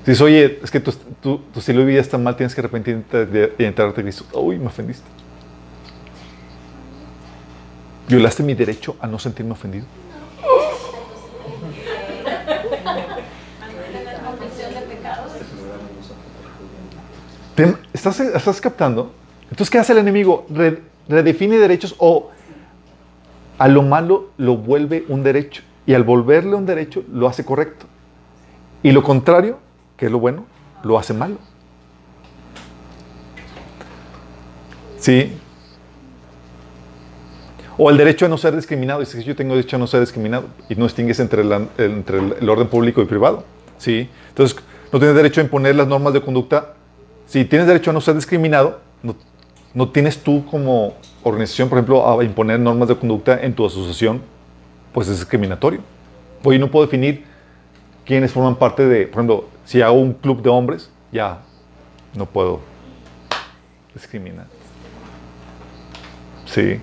Dices, 0.00 0.20
oye, 0.20 0.60
es 0.62 0.70
que 0.70 0.80
tu, 0.80 1.40
estilo 1.56 1.80
de 1.80 1.86
vida 1.86 2.02
está 2.02 2.18
mal, 2.18 2.36
tienes 2.36 2.54
que 2.54 2.60
arrepentirte 2.60 3.24
de 3.24 3.54
entrarte 3.60 3.98
a 3.98 4.04
Cristo. 4.04 4.26
Uy, 4.38 4.58
me 4.58 4.66
ofendiste. 4.66 5.08
Violaste 8.08 8.42
mi 8.42 8.52
derecho 8.52 8.94
a 9.00 9.06
no 9.06 9.18
sentirme 9.18 9.52
ofendido. 9.52 9.86
¿Estás, 17.92 18.20
¿Estás 18.20 18.60
captando? 18.60 19.12
Entonces, 19.44 19.70
¿qué 19.70 19.78
hace 19.78 19.92
el 19.92 19.98
enemigo? 19.98 20.46
Re- 20.50 20.80
redefine 21.08 21.58
derechos 21.58 21.94
o 21.98 22.30
a 23.58 23.68
lo 23.68 23.82
malo 23.82 24.30
lo 24.36 24.56
vuelve 24.56 25.04
un 25.08 25.22
derecho. 25.22 25.62
Y 25.86 25.94
al 25.94 26.04
volverle 26.04 26.54
un 26.54 26.66
derecho, 26.66 27.02
lo 27.12 27.26
hace 27.26 27.44
correcto. 27.44 27.86
Y 28.82 28.92
lo 28.92 29.02
contrario, 29.02 29.58
que 29.96 30.06
es 30.06 30.12
lo 30.12 30.18
bueno, 30.18 30.44
lo 30.84 30.98
hace 30.98 31.12
malo. 31.12 31.36
¿Sí? 34.98 35.36
O 37.76 37.90
el 37.90 37.96
derecho 37.96 38.26
a 38.26 38.28
no 38.28 38.38
ser 38.38 38.54
discriminado. 38.54 39.00
Dice 39.00 39.18
que 39.18 39.24
yo 39.24 39.34
tengo 39.34 39.54
derecho 39.56 39.76
a 39.76 39.78
no 39.78 39.86
ser 39.86 40.00
discriminado. 40.00 40.44
Y 40.68 40.74
no 40.76 40.84
distingues 40.84 41.18
entre, 41.18 41.42
entre 41.78 42.18
el 42.18 42.48
orden 42.48 42.68
público 42.68 43.02
y 43.02 43.06
privado. 43.06 43.44
¿Sí? 43.78 44.08
Entonces, 44.28 44.58
no 44.92 44.98
tienes 44.98 45.16
derecho 45.16 45.40
a 45.40 45.44
imponer 45.44 45.74
las 45.74 45.88
normas 45.88 46.12
de 46.12 46.20
conducta. 46.20 46.74
Si 47.30 47.44
tienes 47.44 47.68
derecho 47.68 47.90
a 47.90 47.92
no 47.92 48.00
ser 48.00 48.16
discriminado, 48.16 48.80
no, 49.72 49.88
tienes 49.88 50.18
tú 50.20 50.44
como 50.46 50.94
organización, 51.22 51.68
por 51.68 51.78
ejemplo, 51.78 52.18
a 52.20 52.24
imponer 52.24 52.58
normas 52.58 52.88
de 52.88 52.96
conducta 52.96 53.40
en 53.40 53.54
tu 53.54 53.64
asociación, 53.64 54.20
pues 54.92 55.06
es 55.06 55.20
discriminatorio. 55.20 55.78
Hoy 56.42 56.58
no 56.58 56.68
puedo 56.72 56.86
definir 56.86 57.24
quiénes 58.04 58.32
forman 58.32 58.56
parte 58.56 58.84
de, 58.84 59.06
por 59.06 59.18
ejemplo, 59.20 59.44
si 59.64 59.80
hago 59.80 59.94
un 60.00 60.12
club 60.14 60.42
de 60.42 60.48
hombres, 60.50 60.90
ya 61.12 61.42
no 62.16 62.26
puedo 62.26 62.58
discriminar. 63.94 64.46
Sí. 66.46 66.80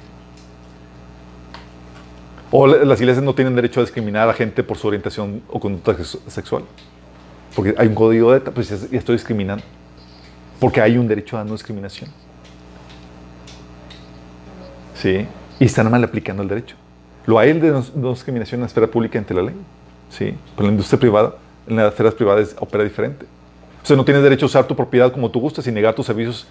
O 2.51 2.67
la- 2.67 2.85
las 2.85 3.01
iglesias 3.01 3.21
no 3.21 3.35
tienen 3.35 3.53
derecho 3.53 3.81
a 3.81 3.83
discriminar 3.83 4.29
a 4.29 4.33
gente 4.33 4.63
por 4.63 4.77
su 4.77 4.87
orientación 4.87 5.41
o 5.49 5.59
conducta 5.59 5.93
sex- 5.95 6.19
sexual. 6.27 6.63
Porque 7.53 7.75
hay 7.77 7.87
un 7.89 7.95
código 7.95 8.31
de 8.31 8.37
ética, 8.37 8.51
pues 8.53 8.69
ya 8.69 8.97
estoy 8.97 9.15
discriminando. 9.17 9.65
Porque 10.59 10.81
hay 10.81 10.97
un 10.97 11.07
derecho 11.07 11.37
a 11.37 11.43
no 11.43 11.53
discriminación. 11.53 12.09
Sí. 14.95 15.27
Y 15.59 15.65
están 15.65 15.89
mal 15.89 16.03
aplicando 16.03 16.43
el 16.43 16.49
derecho. 16.49 16.75
Lo 17.25 17.37
hay 17.37 17.49
el 17.49 17.59
de 17.59 17.71
no, 17.71 17.83
no 17.95 18.11
discriminación 18.11 18.59
en 18.59 18.61
la 18.61 18.67
esfera 18.67 18.87
pública 18.87 19.19
ante 19.19 19.33
la 19.33 19.43
ley. 19.43 19.55
Sí. 20.09 20.35
Pero 20.55 20.59
en 20.59 20.65
la 20.67 20.71
industria 20.71 20.99
privada, 20.99 21.35
en 21.67 21.75
las 21.75 21.91
esferas 21.91 22.13
privadas 22.13 22.55
opera 22.59 22.83
diferente. 22.83 23.25
O 23.83 23.85
sea, 23.85 23.95
no 23.95 24.03
tienes 24.03 24.23
derecho 24.23 24.45
a 24.45 24.47
usar 24.47 24.67
tu 24.67 24.75
propiedad 24.75 25.11
como 25.11 25.29
tú 25.29 25.39
gustas 25.39 25.67
y 25.67 25.71
negar 25.71 25.93
tus 25.93 26.05
servicios 26.05 26.47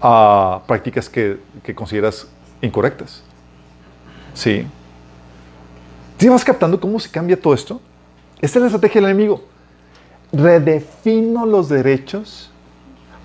a 0.00 0.62
prácticas 0.66 1.08
que, 1.08 1.38
que 1.62 1.74
consideras 1.74 2.28
incorrectas. 2.60 3.22
Sí. 4.34 4.66
¿Sí 6.18 6.28
vas 6.28 6.44
captando 6.44 6.78
cómo 6.80 6.98
se 7.00 7.10
cambia 7.10 7.40
todo 7.40 7.54
esto? 7.54 7.80
Esta 8.40 8.58
es 8.58 8.62
la 8.62 8.66
estrategia 8.66 9.00
del 9.00 9.10
enemigo. 9.10 9.42
Redefino 10.34 11.46
los 11.46 11.68
derechos 11.68 12.50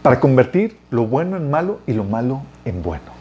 para 0.02 0.20
convertir 0.20 0.78
lo 0.92 1.06
bueno 1.06 1.38
en 1.38 1.50
malo 1.50 1.80
y 1.88 1.94
lo 1.94 2.04
malo 2.04 2.44
en 2.66 2.82
bueno. 2.84 3.20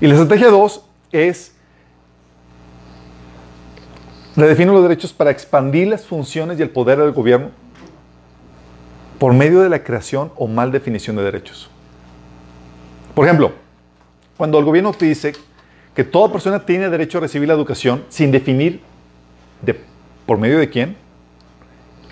Y 0.00 0.06
la 0.06 0.14
estrategia 0.14 0.48
2 0.48 0.84
es 1.12 1.52
redefino 4.34 4.72
los 4.72 4.82
derechos 4.82 5.12
para 5.12 5.30
expandir 5.30 5.88
las 5.88 6.06
funciones 6.06 6.58
y 6.58 6.62
el 6.62 6.70
poder 6.70 6.98
del 6.98 7.12
gobierno 7.12 7.50
por 9.18 9.32
medio 9.34 9.60
de 9.60 9.68
la 9.68 9.84
creación 9.84 10.32
o 10.36 10.48
mal 10.48 10.72
definición 10.72 11.14
de 11.16 11.22
derechos. 11.22 11.70
Por 13.14 13.26
ejemplo, 13.26 13.52
cuando 14.36 14.58
el 14.58 14.64
gobierno 14.64 14.92
te 14.92 15.04
dice 15.04 15.34
que 15.94 16.02
toda 16.02 16.32
persona 16.32 16.64
tiene 16.64 16.88
derecho 16.88 17.18
a 17.18 17.20
recibir 17.20 17.46
la 17.46 17.54
educación 17.54 18.04
sin 18.08 18.32
definir 18.32 18.80
de, 19.60 19.78
por 20.26 20.38
medio 20.38 20.58
de 20.58 20.68
quién, 20.70 20.96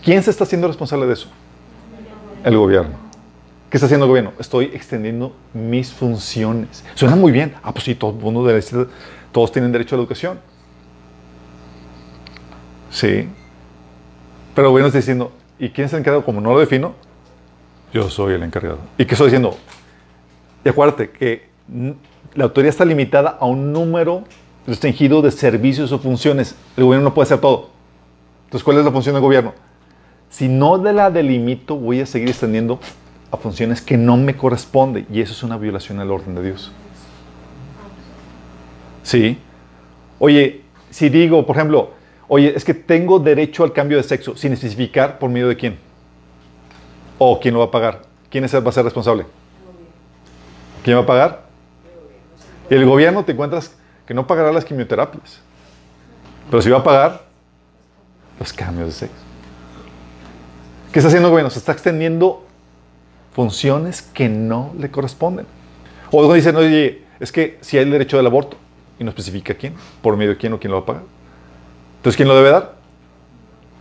¿quién 0.03 0.23
se 0.23 0.31
está 0.31 0.45
haciendo 0.45 0.67
responsable 0.67 1.07
de 1.07 1.15
eso? 1.15 1.29
El 2.45 2.57
gobierno. 2.57 3.11
¿Qué 3.71 3.77
está 3.77 3.87
haciendo 3.87 4.07
el 4.07 4.11
gobierno? 4.11 4.33
Estoy 4.39 4.67
extendiendo 4.67 5.33
mis 5.55 5.93
funciones. 5.93 6.85
Suena 6.95 7.15
muy 7.15 7.31
bien. 7.31 7.55
Ah, 7.63 7.73
pues 7.73 7.85
sí, 7.85 7.95
todo 7.95 8.13
mundo 8.13 8.49
todos 9.31 9.53
tienen 9.53 9.71
derecho 9.71 9.95
a 9.95 9.99
la 9.99 10.03
educación. 10.03 10.41
Sí. 12.91 13.29
Pero 14.55 14.67
el 14.67 14.73
gobierno 14.73 14.89
está 14.89 14.99
diciendo, 14.99 15.33
¿y 15.59 15.71
quién 15.71 15.87
es 15.87 15.93
el 15.93 16.01
encargado? 16.01 16.25
Como 16.25 16.41
no 16.41 16.53
lo 16.53 16.59
defino, 16.59 16.95
yo 17.93 18.11
soy 18.11 18.35
el 18.35 18.43
encargado. 18.43 18.79
¿Y 18.99 19.05
qué 19.05 19.15
estoy 19.15 19.29
diciendo? 19.29 19.57
Y 20.65 20.69
acuérdate 20.69 21.11
que 21.11 21.49
la 22.35 22.45
autoridad 22.45 22.71
está 22.71 22.85
limitada 22.85 23.39
a 23.41 23.47
un 23.47 23.73
número 23.73 24.25
restringido 24.67 25.23
de 25.23 25.31
servicios 25.31 25.93
o 25.93 25.99
funciones. 25.99 26.57
El 26.77 26.85
gobierno 26.85 27.09
no 27.09 27.15
puede 27.15 27.27
hacer 27.27 27.41
todo. 27.41 27.70
Entonces, 28.51 28.65
¿cuál 28.65 28.79
es 28.79 28.85
la 28.85 28.91
función 28.91 29.15
del 29.15 29.23
gobierno? 29.23 29.55
Si 30.29 30.49
no 30.49 30.77
de 30.77 30.93
la 30.93 31.09
delimito, 31.09 31.77
voy 31.77 32.01
a 32.01 32.07
seguir 32.07 32.31
extendiendo 32.31 32.81
a 33.31 33.37
funciones 33.37 33.81
que 33.81 33.97
no 33.97 34.17
me 34.17 34.37
corresponden. 34.37 35.07
Y 35.09 35.21
eso 35.21 35.33
es 35.33 35.45
una 35.45 35.57
violación 35.57 36.01
al 36.01 36.11
orden 36.11 36.35
de 36.35 36.43
Dios. 36.43 36.73
Sí. 39.05 39.39
Oye, 40.19 40.63
si 40.91 41.11
digo, 41.11 41.47
por 41.47 41.55
ejemplo, 41.55 41.93
oye, 42.27 42.53
es 42.57 42.65
que 42.65 42.75
tengo 42.75 43.21
derecho 43.21 43.63
al 43.63 43.73
cambio 43.73 43.99
de 43.99 44.03
sexo 44.03 44.37
sin 44.37 44.53
especificar 44.53 45.21
por 45.21 45.31
medio 45.31 45.47
de 45.47 45.57
quién. 45.57 45.79
O 47.19 47.39
quién 47.39 47.55
lo 47.55 47.61
va 47.61 47.67
a 47.67 47.71
pagar. 47.71 48.03
¿Quién 48.31 48.43
va 48.43 48.69
a 48.69 48.73
ser 48.73 48.83
responsable? 48.83 49.27
¿Quién 50.83 50.97
va 50.97 51.03
a 51.03 51.07
pagar? 51.07 51.45
El 52.69 52.85
gobierno 52.85 53.25
te 53.25 53.31
encuentras 53.31 53.77
que 54.07 54.13
no 54.13 54.27
pagará 54.27 54.51
las 54.51 54.65
quimioterapias. 54.65 55.41
Pero 56.51 56.61
si 56.61 56.69
va 56.69 56.79
a 56.79 56.83
pagar 56.83 57.30
los 58.41 58.53
cambios 58.53 58.89
de 58.89 58.93
sexo. 58.93 59.15
¿Qué 60.93 60.99
está 60.99 61.07
haciendo 61.07 61.29
el 61.29 61.31
gobierno? 61.31 61.51
Se 61.51 61.61
está 61.61 61.71
extendiendo 61.71 62.45
funciones 63.33 64.03
que 64.03 64.29
no 64.29 64.73
le 64.77 64.91
corresponden. 64.91 65.47
O 66.11 66.19
luego 66.19 66.35
dicen, 66.35 66.57
oye, 66.57 67.05
es 67.21 67.31
que 67.31 67.59
si 67.61 67.79
hay 67.79 67.85
el 67.85 67.93
derecho 67.93 68.17
del 68.17 68.27
aborto 68.27 68.57
y 68.99 69.05
no 69.05 69.11
especifica 69.11 69.55
quién, 69.55 69.75
por 70.03 70.17
medio 70.17 70.31
de 70.31 70.37
quién 70.37 70.53
o 70.53 70.59
quién 70.59 70.73
lo 70.73 70.79
va 70.79 70.83
a 70.83 70.87
pagar. 70.87 71.03
Entonces, 71.99 72.17
¿quién 72.17 72.27
lo 72.27 72.35
debe 72.35 72.51
dar? 72.51 72.75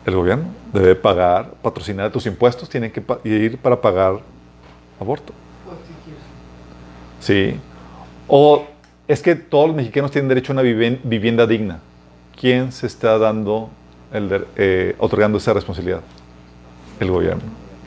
El 0.06 0.16
gobierno. 0.16 0.46
Debe 0.72 0.94
pagar, 0.96 1.52
patrocinar 1.64 2.12
tus 2.12 2.26
impuestos, 2.28 2.70
tienen 2.70 2.92
que 2.92 3.02
ir 3.24 3.58
para 3.58 3.82
pagar 3.82 4.20
aborto. 5.00 5.34
Sí. 7.20 7.56
O 8.28 8.66
es 9.08 9.22
que 9.22 9.36
todos 9.36 9.68
los 9.68 9.76
mexicanos 9.76 10.12
tienen 10.12 10.30
derecho 10.30 10.52
a 10.52 10.54
una 10.54 10.62
vivienda 10.62 11.48
digna. 11.48 11.80
¿Quién 12.40 12.72
se 12.72 12.86
está 12.86 13.18
dando, 13.18 13.70
el 14.14 14.46
eh, 14.56 14.96
otorgando 15.00 15.38
esa 15.38 15.54
responsabilidad? 15.54 16.02
El 17.00 17.12
gobierno. 17.12 17.42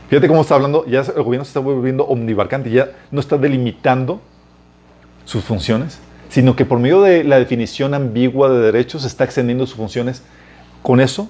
Fíjate 0.09 0.29
cómo 0.29 0.43
está 0.43 0.55
hablando, 0.57 0.85
ya 0.87 1.01
el 1.01 1.23
gobierno 1.23 1.45
se 1.45 1.51
está 1.51 1.61
volviendo 1.61 2.05
omnibarcante, 2.05 2.71
ya 2.71 2.91
no 3.11 3.21
está 3.21 3.39
delimitando 3.39 4.21
sus 5.25 5.43
funciones, 5.43 5.99
sino 6.29 6.55
que 6.55 6.65
por 6.67 6.79
medio 6.79 7.01
de 7.01 7.25
la 7.25 7.39
definición 7.39 7.95
ambigua 7.95 8.51
de 8.51 8.61
derechos 8.61 9.05
está 9.05 9.25
extendiendo 9.25 9.67
sus 9.67 9.77
funciones. 9.77 10.23
Con 10.83 11.01
eso, 11.01 11.29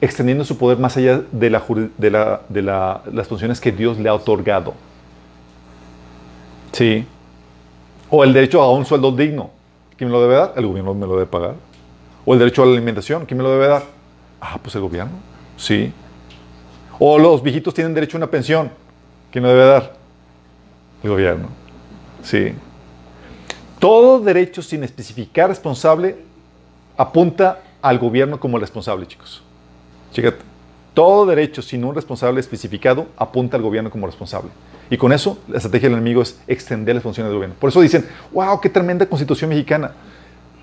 extendiendo 0.00 0.44
su 0.44 0.58
poder 0.58 0.78
más 0.78 0.96
allá 0.96 1.22
de, 1.32 1.50
la, 1.50 1.62
de, 1.96 2.38
de 2.48 2.62
la- 2.62 3.02
las 3.12 3.26
funciones 3.26 3.60
que 3.60 3.72
Dios 3.72 3.98
le 3.98 4.08
ha 4.08 4.14
otorgado. 4.14 4.74
Sí. 6.72 7.06
O 8.10 8.24
el 8.24 8.32
derecho 8.32 8.62
a 8.62 8.72
un 8.72 8.84
sueldo 8.84 9.10
digno. 9.10 9.50
¿Quién 9.96 10.10
me 10.10 10.16
lo 10.16 10.22
debe 10.22 10.34
dar? 10.34 10.52
El 10.56 10.66
gobierno 10.66 10.94
me 10.94 11.06
lo 11.06 11.14
debe 11.14 11.26
pagar. 11.26 11.54
O 12.24 12.32
el 12.34 12.38
derecho 12.38 12.62
a 12.62 12.66
la 12.66 12.72
alimentación. 12.72 13.26
¿Quién 13.26 13.38
me 13.38 13.44
lo 13.44 13.50
debe 13.50 13.66
dar? 13.66 13.82
Ah, 14.40 14.58
pues 14.62 14.74
el 14.74 14.82
gobierno. 14.82 15.12
Sí. 15.56 15.92
O 16.98 17.18
los 17.18 17.42
viejitos 17.42 17.74
tienen 17.74 17.94
derecho 17.94 18.16
a 18.16 18.18
una 18.18 18.30
pensión. 18.30 18.70
¿Quién 19.30 19.44
lo 19.44 19.50
debe 19.50 19.64
dar? 19.64 19.94
El 21.02 21.10
gobierno. 21.10 21.48
Sí. 22.22 22.52
Todo 23.78 24.20
derecho 24.20 24.62
sin 24.62 24.82
especificar 24.82 25.48
responsable 25.48 26.16
apunta 26.96 27.60
al 27.80 27.98
gobierno 27.98 28.40
como 28.40 28.58
responsable, 28.58 29.06
chicos. 29.06 29.42
Fíjate. 30.12 30.48
Todo 30.94 31.26
derecho 31.26 31.62
sin 31.62 31.84
un 31.84 31.94
responsable 31.94 32.40
especificado 32.40 33.06
apunta 33.16 33.56
al 33.56 33.62
gobierno 33.62 33.88
como 33.88 34.06
responsable. 34.06 34.50
Y 34.90 34.96
con 34.96 35.12
eso, 35.12 35.38
la 35.46 35.58
estrategia 35.58 35.88
del 35.88 35.98
enemigo 35.98 36.22
es 36.22 36.40
extender 36.48 36.96
las 36.96 37.04
funciones 37.04 37.30
del 37.30 37.36
gobierno. 37.36 37.54
Por 37.60 37.70
eso 37.70 37.80
dicen, 37.80 38.04
wow, 38.32 38.60
qué 38.60 38.68
tremenda 38.68 39.06
constitución 39.06 39.50
mexicana. 39.50 39.92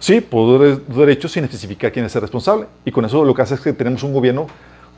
Sí, 0.05 0.21
por 0.21 0.85
derechos 0.85 1.31
sin 1.31 1.45
especificar 1.45 1.91
quién 1.91 2.05
es 2.05 2.15
el 2.15 2.21
responsable. 2.21 2.67
Y 2.85 2.91
con 2.91 3.03
eso 3.05 3.25
lo 3.25 3.33
que 3.33 3.41
hace 3.41 3.55
es 3.55 3.59
que 3.59 3.73
tenemos 3.73 4.03
un 4.03 4.13
gobierno 4.13 4.45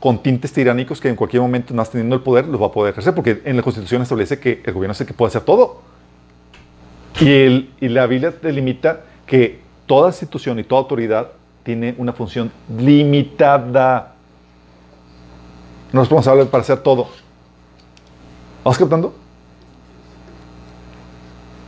con 0.00 0.22
tintes 0.22 0.52
tiránicos 0.52 1.00
que 1.00 1.08
en 1.08 1.16
cualquier 1.16 1.40
momento, 1.40 1.72
más 1.72 1.88
teniendo 1.88 2.14
el 2.14 2.20
poder, 2.20 2.46
lo 2.46 2.58
va 2.58 2.66
a 2.66 2.70
poder 2.70 2.92
ejercer, 2.92 3.14
porque 3.14 3.40
en 3.46 3.56
la 3.56 3.62
Constitución 3.62 4.02
establece 4.02 4.38
que 4.38 4.60
el 4.66 4.74
gobierno 4.74 4.92
es 4.92 5.00
el 5.00 5.06
que 5.06 5.14
puede 5.14 5.28
hacer 5.28 5.40
todo. 5.40 5.80
Y, 7.20 7.32
el, 7.32 7.70
y 7.80 7.88
la 7.88 8.06
Biblia 8.06 8.34
delimita 8.42 9.00
que 9.24 9.60
toda 9.86 10.10
institución 10.10 10.58
y 10.58 10.64
toda 10.64 10.82
autoridad 10.82 11.28
tiene 11.62 11.94
una 11.96 12.12
función 12.12 12.52
limitada. 12.78 14.12
No 15.90 16.02
es 16.02 16.06
responsable 16.06 16.44
para 16.44 16.60
hacer 16.60 16.80
todo. 16.80 17.08
¿Vas 18.62 18.76
captando? 18.76 19.14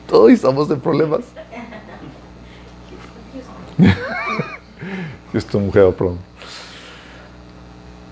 Todos 0.07 0.30
estamos 0.30 0.70
en 0.70 0.78
problemas. 0.78 1.22
Esto 5.35 5.59
mujer, 5.59 5.93
perdón. 5.95 6.18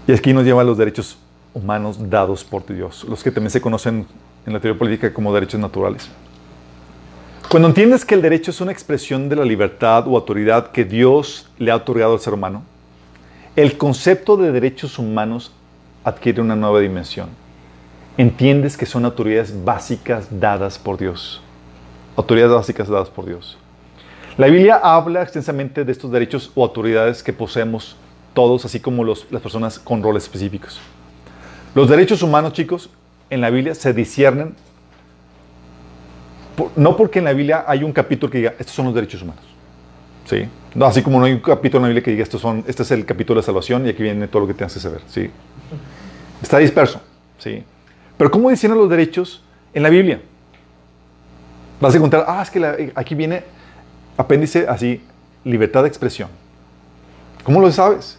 Y 0.07 0.13
aquí 0.13 0.33
nos 0.33 0.45
lleva 0.45 0.63
a 0.63 0.65
los 0.65 0.79
derechos 0.79 1.19
humanos 1.53 1.99
dados 2.09 2.45
por 2.45 2.65
Dios, 2.67 3.05
los 3.09 3.23
que 3.23 3.31
también 3.31 3.51
se 3.51 3.61
conocen 3.61 4.07
en 4.47 4.53
la 4.53 4.61
teoría 4.61 4.79
política 4.79 5.13
como 5.13 5.35
derechos 5.35 5.61
naturales. 5.61 6.09
Cuando 7.49 7.69
entiendes 7.69 8.05
que 8.05 8.15
el 8.15 8.23
derecho 8.23 8.51
es 8.51 8.61
una 8.61 8.73
expresión 8.73 9.29
de 9.29 9.37
la 9.37 9.45
libertad 9.45 10.07
o 10.07 10.17
autoridad 10.17 10.71
que 10.71 10.85
Dios 10.85 11.51
le 11.59 11.71
ha 11.71 11.77
otorgado 11.77 12.15
al 12.15 12.21
ser 12.21 12.35
humano, 12.35 12.63
el 13.57 13.77
concepto 13.77 14.37
de 14.37 14.53
derechos 14.53 14.99
humanos 14.99 15.53
adquiere 16.05 16.41
una 16.41 16.57
nueva 16.57 16.81
dimensión. 16.81 17.29
Entiendes 18.17 18.77
que 18.77 18.87
son 18.87 19.05
autoridades 19.05 19.65
básicas 19.65 20.29
dadas 20.31 20.79
por 20.79 20.97
Dios. 20.97 21.43
Autoridades 22.17 22.55
básicas 22.55 22.89
dadas 22.89 23.11
por 23.11 23.27
Dios. 23.27 23.58
La 24.39 24.47
Biblia 24.47 24.77
habla 24.77 25.23
extensamente 25.23 25.85
de 25.85 25.91
estos 25.91 26.13
derechos 26.13 26.53
o 26.55 26.63
autoridades 26.63 27.25
que 27.25 27.33
poseemos 27.33 27.97
todos, 28.35 28.65
así 28.65 28.79
como 28.79 29.05
las 29.05 29.43
personas 29.43 29.81
con 29.81 30.01
roles 30.01 30.23
específicos. 30.23 30.81
Los 31.75 31.89
derechos 31.89 32.23
humanos, 32.23 32.53
chicos, 32.53 32.89
en 33.31 33.41
la 33.41 33.51
Biblia 33.51 33.75
se 33.75 33.93
disciernen, 33.93 34.55
no 36.77 36.97
porque 36.97 37.19
en 37.19 37.25
la 37.25 37.33
Biblia 37.33 37.65
hay 37.67 37.83
un 37.83 37.93
capítulo 37.93 38.31
que 38.31 38.39
diga, 38.39 38.55
estos 38.61 38.77
son 38.77 38.85
los 38.85 38.95
derechos 38.95 39.23
humanos. 39.23 39.43
¿Sí? 40.25 40.49
No, 40.73 40.87
así 40.87 41.03
como 41.03 41.19
no 41.19 41.25
hay 41.25 41.33
un 41.33 41.41
capítulo 41.41 41.79
en 41.79 41.83
la 41.83 41.89
Biblia 41.89 42.05
que 42.05 42.13
diga, 42.13 42.23
estos 42.23 42.41
son, 42.41 42.63
este 42.69 42.85
es 42.85 42.91
el 42.93 43.05
capítulo 43.05 43.41
de 43.41 43.45
salvación 43.45 43.87
y 43.87 43.89
aquí 43.89 44.05
viene 44.05 44.29
todo 44.29 44.43
lo 44.43 44.47
que 44.47 44.55
tienes 44.55 44.73
que 44.73 44.79
saber. 44.79 45.01
¿sí? 45.09 45.33
Está 46.41 46.59
disperso. 46.59 47.01
¿sí? 47.39 47.65
Pero 48.17 48.31
¿cómo 48.31 48.51
disciernen 48.51 48.79
los 48.79 48.89
derechos 48.89 49.43
en 49.75 49.83
la 49.83 49.89
Biblia? 49.89 50.21
Vas 51.81 51.93
a 51.93 51.97
encontrar, 51.97 52.25
ah, 52.29 52.41
es 52.41 52.51
que 52.51 52.93
aquí 52.95 53.17
viene 53.17 53.58
apéndice 54.19 54.67
así, 54.69 55.01
libertad 55.45 55.83
de 55.83 55.89
expresión. 55.89 56.29
¿Cómo 57.45 57.61
lo 57.61 57.73
sabes? 57.73 58.19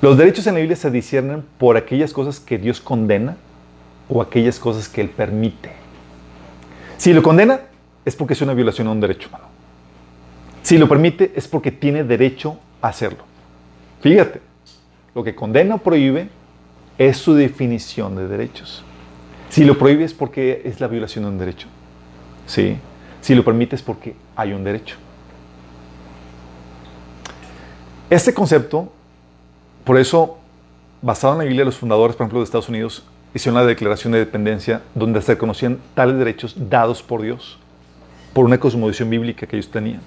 Los 0.00 0.16
derechos 0.16 0.46
en 0.46 0.54
la 0.54 0.60
Biblia 0.60 0.76
se 0.76 0.92
disciernen 0.92 1.44
por 1.58 1.76
aquellas 1.76 2.12
cosas 2.12 2.38
que 2.38 2.56
Dios 2.56 2.80
condena 2.80 3.36
o 4.08 4.22
aquellas 4.22 4.60
cosas 4.60 4.88
que 4.88 5.00
Él 5.00 5.08
permite. 5.08 5.72
Si 6.98 7.12
lo 7.12 7.22
condena, 7.22 7.62
es 8.04 8.14
porque 8.14 8.34
es 8.34 8.42
una 8.42 8.54
violación 8.54 8.86
a 8.86 8.92
un 8.92 9.00
derecho 9.00 9.28
humano. 9.28 9.46
Si 10.62 10.78
lo 10.78 10.88
permite, 10.88 11.32
es 11.34 11.48
porque 11.48 11.72
tiene 11.72 12.04
derecho 12.04 12.58
a 12.80 12.88
hacerlo. 12.88 13.24
Fíjate, 14.00 14.40
lo 15.14 15.24
que 15.24 15.34
condena 15.34 15.76
o 15.76 15.78
prohíbe 15.78 16.28
es 16.96 17.16
su 17.16 17.34
definición 17.34 18.14
de 18.16 18.28
derechos. 18.28 18.84
Si 19.48 19.64
lo 19.64 19.78
prohíbe 19.78 20.04
es 20.04 20.14
porque 20.14 20.62
es 20.64 20.80
la 20.80 20.86
violación 20.86 21.24
de 21.24 21.30
un 21.30 21.38
derecho. 21.38 21.66
¿Sí? 22.46 22.76
Si 23.28 23.34
lo 23.34 23.44
permite 23.44 23.76
es 23.76 23.82
porque 23.82 24.16
hay 24.34 24.54
un 24.54 24.64
derecho. 24.64 24.96
Este 28.08 28.32
concepto 28.32 28.90
por 29.84 29.98
eso, 29.98 30.38
basado 31.02 31.34
en 31.34 31.40
la 31.40 31.44
Biblia, 31.44 31.66
los 31.66 31.76
fundadores, 31.76 32.16
por 32.16 32.24
ejemplo, 32.24 32.38
de 32.38 32.44
Estados 32.44 32.70
Unidos, 32.70 33.04
hicieron 33.34 33.60
la 33.60 33.66
declaración 33.66 34.14
de 34.14 34.20
dependencia 34.20 34.80
donde 34.94 35.20
se 35.20 35.32
reconocían 35.32 35.76
tales 35.94 36.16
derechos 36.16 36.56
dados 36.70 37.02
por 37.02 37.20
Dios, 37.20 37.58
por 38.32 38.46
una 38.46 38.58
cosmovisión 38.58 39.10
bíblica 39.10 39.46
que 39.46 39.56
ellos 39.56 39.70
tenían. 39.70 40.00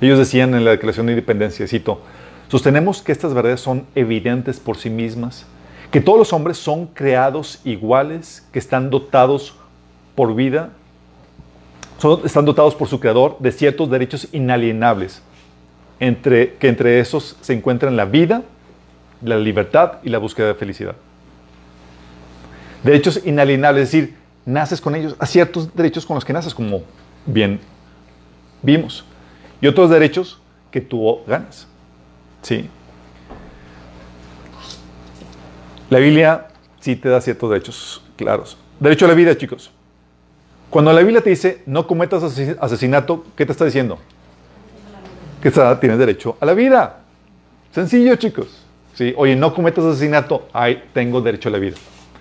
Ellos 0.00 0.20
decían 0.20 0.54
en 0.54 0.64
la 0.64 0.70
declaración 0.70 1.06
de 1.06 1.14
independencia, 1.14 1.66
cito, 1.66 2.00
sostenemos 2.46 3.02
que 3.02 3.10
estas 3.10 3.34
verdades 3.34 3.60
son 3.60 3.84
evidentes 3.96 4.60
por 4.60 4.76
sí 4.76 4.90
mismas, 4.90 5.44
que 5.90 6.00
todos 6.00 6.20
los 6.20 6.32
hombres 6.32 6.56
son 6.56 6.86
creados 6.86 7.62
iguales, 7.64 8.46
que 8.52 8.60
están 8.60 8.90
dotados 8.90 9.56
por 10.14 10.36
vida, 10.36 10.70
están 12.24 12.44
dotados 12.44 12.74
por 12.74 12.88
su 12.88 12.98
creador 13.00 13.36
de 13.38 13.52
ciertos 13.52 13.90
derechos 13.90 14.28
inalienables, 14.32 15.22
entre, 15.98 16.54
que 16.54 16.68
entre 16.68 17.00
esos 17.00 17.36
se 17.40 17.52
encuentran 17.52 17.96
la 17.96 18.04
vida, 18.04 18.42
la 19.22 19.36
libertad 19.36 19.98
y 20.02 20.08
la 20.08 20.18
búsqueda 20.18 20.48
de 20.48 20.54
felicidad. 20.54 20.96
Derechos 22.82 23.20
inalienables, 23.24 23.84
es 23.84 23.92
decir, 23.92 24.16
naces 24.46 24.80
con 24.80 24.94
ellos, 24.94 25.14
a 25.18 25.26
ciertos 25.26 25.74
derechos 25.74 26.06
con 26.06 26.14
los 26.14 26.24
que 26.24 26.32
naces, 26.32 26.54
como 26.54 26.82
bien 27.26 27.60
vimos, 28.62 29.04
y 29.60 29.66
otros 29.66 29.90
derechos 29.90 30.40
que 30.70 30.80
tú 30.80 31.20
ganas. 31.26 31.66
¿Sí? 32.42 32.68
La 35.90 35.98
Biblia 35.98 36.46
sí 36.80 36.96
te 36.96 37.08
da 37.08 37.20
ciertos 37.20 37.50
derechos 37.50 38.02
claros. 38.16 38.56
Derecho 38.78 39.04
a 39.04 39.08
la 39.08 39.14
vida, 39.14 39.36
chicos. 39.36 39.70
Cuando 40.70 40.92
la 40.92 41.00
Biblia 41.00 41.20
te 41.20 41.30
dice 41.30 41.62
no 41.66 41.86
cometas 41.86 42.22
asesinato, 42.22 43.24
¿qué 43.36 43.44
te 43.44 43.52
está 43.52 43.64
diciendo? 43.64 43.98
Que 45.42 45.50
tienes 45.80 45.98
derecho 45.98 46.36
a 46.40 46.46
la 46.46 46.54
vida. 46.54 47.00
Sencillo, 47.72 48.14
chicos. 48.16 48.64
Oye, 49.16 49.34
no 49.34 49.54
cometas 49.54 49.84
asesinato, 49.84 50.48
ahí 50.52 50.84
tengo 50.92 51.20
derecho 51.20 51.48
a 51.48 51.52
la 51.52 51.58
vida. 51.58 51.76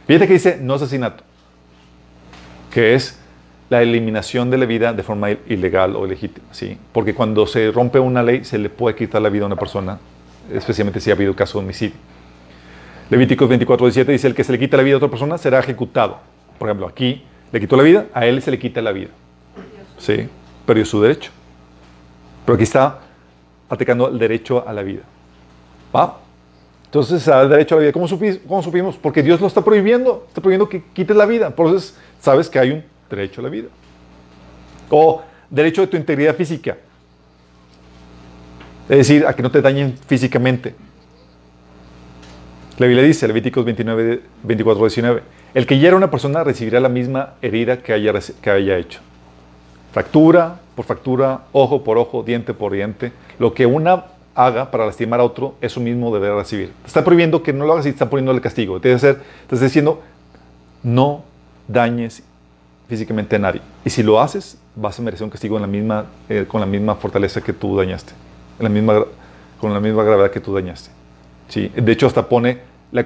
Fíjate 0.07 0.27
que 0.27 0.33
dice 0.33 0.57
no 0.61 0.75
asesinato, 0.75 1.23
que 2.71 2.95
es 2.95 3.19
la 3.69 3.81
eliminación 3.81 4.49
de 4.49 4.57
la 4.57 4.65
vida 4.65 4.93
de 4.93 5.03
forma 5.03 5.29
ilegal 5.29 5.95
o 5.95 6.07
ilegítima, 6.07 6.47
¿sí? 6.51 6.77
Porque 6.91 7.13
cuando 7.13 7.45
se 7.45 7.69
rompe 7.71 7.99
una 7.99 8.23
ley 8.23 8.45
se 8.45 8.57
le 8.57 8.69
puede 8.69 8.95
quitar 8.95 9.21
la 9.21 9.29
vida 9.29 9.43
a 9.43 9.47
una 9.47 9.57
persona, 9.57 9.99
especialmente 10.51 10.99
si 10.99 11.11
ha 11.11 11.13
habido 11.13 11.35
caso 11.35 11.59
de 11.59 11.65
homicidio. 11.65 11.97
Levíticos 13.09 13.49
24, 13.49 13.85
17 13.85 14.11
dice, 14.11 14.27
el 14.27 14.33
que 14.33 14.43
se 14.43 14.51
le 14.51 14.57
quita 14.57 14.77
la 14.77 14.83
vida 14.83 14.95
a 14.95 14.97
otra 14.97 15.09
persona 15.09 15.37
será 15.37 15.59
ejecutado. 15.59 16.19
Por 16.57 16.69
ejemplo, 16.69 16.87
aquí 16.87 17.23
le 17.51 17.59
quitó 17.59 17.75
la 17.75 17.83
vida, 17.83 18.05
a 18.13 18.25
él 18.25 18.41
se 18.41 18.51
le 18.51 18.59
quita 18.59 18.81
la 18.81 18.91
vida. 18.91 19.09
Sí, 19.97 20.27
perdió 20.65 20.85
su 20.85 21.01
derecho. 21.01 21.31
Pero 22.45 22.55
aquí 22.55 22.63
está 22.63 22.99
atacando 23.69 24.07
el 24.07 24.17
derecho 24.17 24.67
a 24.67 24.73
la 24.73 24.83
vida. 24.83 25.01
¿Va? 25.95 26.19
Entonces 26.85 27.27
el 27.27 27.49
derecho 27.49 27.75
a 27.75 27.77
la 27.77 27.81
vida. 27.81 27.93
¿Cómo, 27.93 28.07
supimos? 28.07 28.97
Porque 28.97 29.21
Dios 29.21 29.39
lo 29.41 29.47
está 29.47 29.63
prohibiendo. 29.63 30.25
Está 30.27 30.41
prohibiendo 30.41 30.67
que 30.67 30.83
quites 30.93 31.15
la 31.15 31.25
vida. 31.25 31.53
Eso 31.55 31.93
sabes 32.19 32.49
que 32.49 32.59
hay 32.59 32.71
un 32.71 32.84
derecho 33.09 33.41
a 33.41 33.43
la 33.43 33.49
vida. 33.49 33.67
O 34.89 35.21
derecho 35.49 35.81
de 35.81 35.88
tu 35.88 35.97
integridad 35.97 36.35
física. 36.35 36.77
Es 38.88 38.97
decir, 38.97 39.26
a 39.26 39.35
que 39.35 39.43
no 39.43 39.51
te 39.51 39.61
dañen 39.61 39.95
físicamente. 40.07 40.73
La 42.80 42.88
Biblia 42.88 43.03
dice, 43.05 43.27
Levíticos 43.27 43.63
29, 43.65 44.21
24, 44.43 44.84
19, 44.85 45.21
el 45.53 45.65
que 45.65 45.77
hiera 45.77 45.95
a 45.95 45.97
una 45.97 46.11
persona 46.11 46.43
recibirá 46.43 46.80
la 46.80 46.89
misma 46.89 47.34
herida 47.41 47.77
que 47.77 47.93
haya, 47.93 48.13
que 48.41 48.49
haya 48.49 48.77
hecho. 48.77 48.99
Fractura 49.91 50.59
por 50.76 50.85
fractura, 50.85 51.41
ojo 51.51 51.84
por 51.84 51.97
ojo, 51.97 52.23
diente 52.23 52.53
por 52.53 52.71
diente. 52.71 53.11
Lo 53.38 53.53
que 53.53 53.65
una 53.65 54.05
haga 54.35 54.71
para 54.71 54.85
lastimar 54.85 55.19
a 55.19 55.23
otro, 55.23 55.55
eso 55.59 55.81
mismo 55.81 56.13
debe 56.13 56.34
recibir. 56.34 56.71
Te 56.84 56.88
está 56.88 57.03
prohibiendo 57.03 57.43
que 57.43 57.51
no 57.51 57.65
lo 57.65 57.73
hagas 57.73 57.85
y 57.85 57.89
te 57.89 57.95
está 57.95 58.09
poniendo 58.09 58.31
el 58.31 58.39
castigo. 58.39 58.80
Te, 58.80 58.95
te 58.95 58.95
está 58.95 59.65
diciendo, 59.65 60.01
no 60.84 61.23
dañes 61.67 62.23
físicamente 62.88 63.35
a 63.35 63.39
nadie. 63.39 63.61
Y 63.84 63.89
si 63.89 64.03
lo 64.03 64.21
haces, 64.21 64.57
vas 64.76 64.97
a 64.97 65.01
merecer 65.01 65.26
un 65.26 65.30
castigo 65.30 65.57
en 65.57 65.63
la 65.63 65.67
misma, 65.67 66.05
eh, 66.30 66.45
con 66.47 66.61
la 66.61 66.67
misma 66.67 66.95
fortaleza 66.95 67.41
que 67.41 67.51
tú 67.51 67.76
dañaste, 67.76 68.13
en 68.59 68.63
la 68.63 68.69
misma, 68.69 69.05
con 69.59 69.73
la 69.73 69.80
misma 69.80 70.03
gravedad 70.03 70.31
que 70.31 70.39
tú 70.39 70.53
dañaste. 70.53 70.91
¿Sí? 71.49 71.71
De 71.76 71.91
hecho, 71.91 72.07
hasta 72.07 72.30
pone 72.30 72.59
la, 72.91 73.06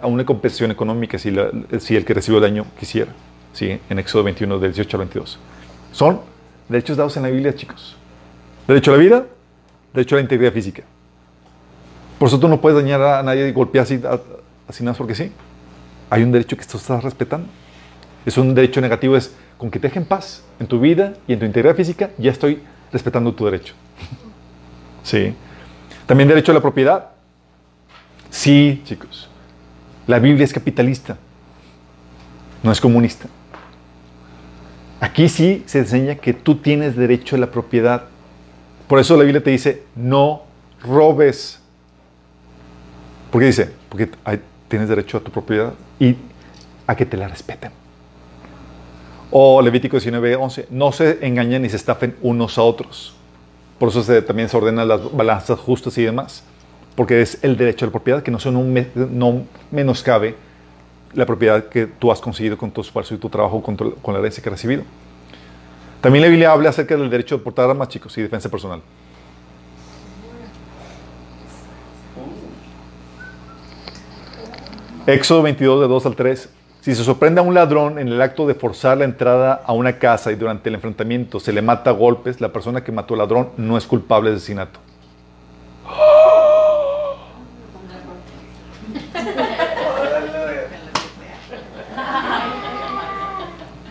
a 0.00 0.06
una 0.06 0.24
compensación 0.24 0.70
económica 0.70 1.18
si, 1.18 1.34
si, 1.78 1.96
el 1.96 2.04
que 2.04 2.14
recibió 2.14 2.38
el 2.38 2.42
daño 2.42 2.66
quisiera. 2.78 3.12
¿Sí? 3.52 3.78
En 3.90 3.98
Éxodo 3.98 4.24
21, 4.24 4.58
del 4.58 4.72
18 4.72 4.96
al 4.96 4.98
22. 5.00 5.38
Son 5.92 6.20
derechos 6.68 6.96
dados 6.96 7.16
en 7.16 7.24
la 7.24 7.28
Biblia, 7.28 7.54
chicos. 7.54 7.96
Derecho 8.66 8.92
a 8.92 8.96
la 8.96 9.02
vida, 9.02 9.26
derecho 9.92 10.14
a 10.14 10.18
la 10.18 10.22
integridad 10.22 10.52
física. 10.52 10.82
Por 12.18 12.28
eso 12.28 12.38
tú 12.38 12.48
no 12.48 12.60
puedes 12.60 12.80
dañar 12.80 13.02
a 13.02 13.22
nadie 13.22 13.48
y 13.48 13.52
golpear 13.52 13.82
así, 13.82 14.00
así 14.68 14.84
nada 14.84 14.96
porque 14.96 15.14
sí. 15.14 15.30
Hay 16.08 16.22
un 16.22 16.32
derecho 16.32 16.56
que 16.56 16.64
tú 16.64 16.78
estás 16.78 17.02
respetando. 17.02 17.48
Es 18.24 18.38
un 18.38 18.54
derecho 18.54 18.80
negativo, 18.80 19.16
es 19.16 19.34
con 19.58 19.70
que 19.70 19.78
te 19.78 19.88
dejen 19.88 20.04
paz 20.04 20.42
en 20.58 20.66
tu 20.66 20.80
vida 20.80 21.14
y 21.26 21.34
en 21.34 21.38
tu 21.40 21.44
integridad 21.44 21.76
física, 21.76 22.10
ya 22.18 22.30
estoy 22.30 22.62
respetando 22.92 23.32
tu 23.32 23.44
derecho. 23.44 23.74
Sí. 25.04 25.34
También 26.06 26.28
derecho 26.28 26.52
a 26.52 26.54
la 26.54 26.60
propiedad. 26.60 27.11
Sí, 28.32 28.80
chicos. 28.86 29.28
La 30.06 30.18
Biblia 30.18 30.44
es 30.44 30.54
capitalista, 30.54 31.18
no 32.62 32.72
es 32.72 32.80
comunista. 32.80 33.28
Aquí 35.00 35.28
sí 35.28 35.62
se 35.66 35.80
enseña 35.80 36.14
que 36.14 36.32
tú 36.32 36.56
tienes 36.56 36.96
derecho 36.96 37.36
a 37.36 37.38
la 37.38 37.50
propiedad. 37.50 38.04
Por 38.88 38.98
eso 38.98 39.16
la 39.18 39.24
Biblia 39.24 39.44
te 39.44 39.50
dice, 39.50 39.82
no 39.94 40.44
robes. 40.82 41.60
¿Por 43.30 43.42
qué 43.42 43.48
dice? 43.48 43.70
Porque 43.90 44.08
tienes 44.66 44.88
derecho 44.88 45.18
a 45.18 45.20
tu 45.20 45.30
propiedad 45.30 45.74
y 46.00 46.16
a 46.86 46.96
que 46.96 47.04
te 47.04 47.18
la 47.18 47.28
respeten. 47.28 47.70
O 49.30 49.60
Levítico 49.60 49.96
19, 49.96 50.36
11, 50.36 50.68
no 50.70 50.90
se 50.90 51.18
engañen 51.24 51.62
ni 51.62 51.68
se 51.68 51.76
estafen 51.76 52.16
unos 52.22 52.56
a 52.56 52.62
otros. 52.62 53.14
Por 53.78 53.90
eso 53.90 54.02
también 54.22 54.48
se 54.48 54.56
ordenan 54.56 54.88
las 54.88 55.12
balanzas 55.12 55.58
justas 55.58 55.98
y 55.98 56.02
demás. 56.02 56.44
Porque 56.94 57.22
es 57.22 57.38
el 57.42 57.56
derecho 57.56 57.84
a 57.84 57.88
la 57.88 57.92
propiedad 57.92 58.22
que 58.22 58.30
no, 58.30 58.38
son 58.38 58.56
un, 58.56 58.86
no 58.94 59.46
la 61.14 61.26
propiedad 61.26 61.64
que 61.64 61.86
tú 61.86 62.10
has 62.10 62.20
conseguido 62.20 62.56
con 62.56 62.70
tu 62.70 62.80
esfuerzo 62.80 63.14
y 63.14 63.18
tu 63.18 63.28
trabajo 63.28 63.62
con, 63.62 63.76
con 63.76 64.14
la 64.14 64.20
herencia 64.20 64.42
que 64.42 64.48
has 64.48 64.54
recibido. 64.54 64.82
También 66.00 66.22
la 66.22 66.28
Biblia 66.28 66.52
habla 66.52 66.70
acerca 66.70 66.96
del 66.96 67.08
derecho 67.08 67.38
de 67.38 67.44
portar 67.44 67.70
armas, 67.70 67.88
chicos, 67.88 68.16
y 68.18 68.22
defensa 68.22 68.48
personal. 68.48 68.82
Éxodo 75.06 75.42
22, 75.42 75.80
de 75.80 75.88
2 75.88 76.06
al 76.06 76.16
3. 76.16 76.48
Si 76.80 76.94
se 76.94 77.04
sorprende 77.04 77.40
a 77.40 77.44
un 77.44 77.54
ladrón 77.54 77.98
en 77.98 78.08
el 78.08 78.20
acto 78.20 78.46
de 78.46 78.54
forzar 78.54 78.98
la 78.98 79.04
entrada 79.04 79.62
a 79.64 79.72
una 79.72 79.98
casa 79.98 80.32
y 80.32 80.34
durante 80.34 80.68
el 80.68 80.74
enfrentamiento 80.74 81.38
se 81.38 81.52
le 81.52 81.62
mata 81.62 81.90
a 81.90 81.92
golpes, 81.92 82.40
la 82.40 82.52
persona 82.52 82.82
que 82.82 82.90
mató 82.90 83.14
al 83.14 83.18
ladrón 83.18 83.50
no 83.56 83.76
es 83.76 83.86
culpable 83.86 84.30
de 84.30 84.36
asesinato. 84.36 84.80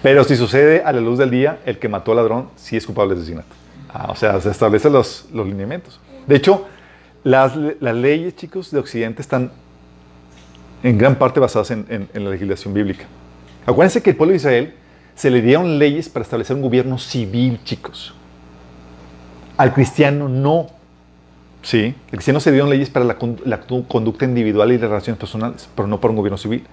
Pero 0.01 0.23
si 0.23 0.35
sucede 0.35 0.81
a 0.83 0.91
la 0.91 1.01
luz 1.01 1.19
del 1.19 1.29
día, 1.29 1.59
el 1.65 1.77
que 1.77 1.87
mató 1.87 2.11
al 2.11 2.17
ladrón 2.17 2.49
sí 2.55 2.75
es 2.75 2.85
culpable 2.85 3.13
de 3.13 3.21
asesinato. 3.21 3.55
Ah, 3.93 4.07
o 4.09 4.15
sea, 4.15 4.39
se 4.41 4.49
establecen 4.49 4.93
los, 4.93 5.27
los 5.33 5.45
lineamientos. 5.45 5.99
De 6.25 6.35
hecho, 6.35 6.65
las, 7.23 7.55
las, 7.55 7.95
leyes, 7.95 8.35
chicos, 8.35 8.71
de 8.71 8.79
Occidente 8.79 9.21
están 9.21 9.51
en 10.81 10.97
gran 10.97 11.15
parte 11.15 11.39
basadas 11.39 11.71
en, 11.71 11.85
en, 11.89 12.23
la 12.23 12.31
legislación 12.31 12.73
bíblica. 12.73 13.05
Acuérdense 13.65 14.01
que 14.01 14.11
el 14.11 14.15
pueblo 14.15 14.31
de 14.31 14.37
Israel 14.37 14.73
se 15.13 15.29
le 15.29 15.41
dieron 15.41 15.77
leyes 15.77 16.09
para 16.09 16.23
establecer 16.23 16.55
un 16.55 16.63
gobierno 16.63 16.97
civil, 16.97 17.59
chicos. 17.63 18.15
Al 19.57 19.73
cristiano 19.73 20.27
no. 20.27 20.67
Sí, 21.61 21.93
el 22.11 22.17
cristiano 22.17 22.39
se 22.39 22.51
dieron 22.51 22.71
leyes 22.71 22.89
para 22.89 23.05
la, 23.05 23.17
la 23.45 23.59
conducta 23.87 24.25
individual 24.25 24.71
y 24.71 24.79
las 24.79 24.89
relaciones 24.89 25.19
personales, 25.19 25.69
pero 25.75 25.87
no 25.87 26.01
para 26.01 26.09
un 26.09 26.17
gobierno 26.17 26.37
civil. 26.37 26.63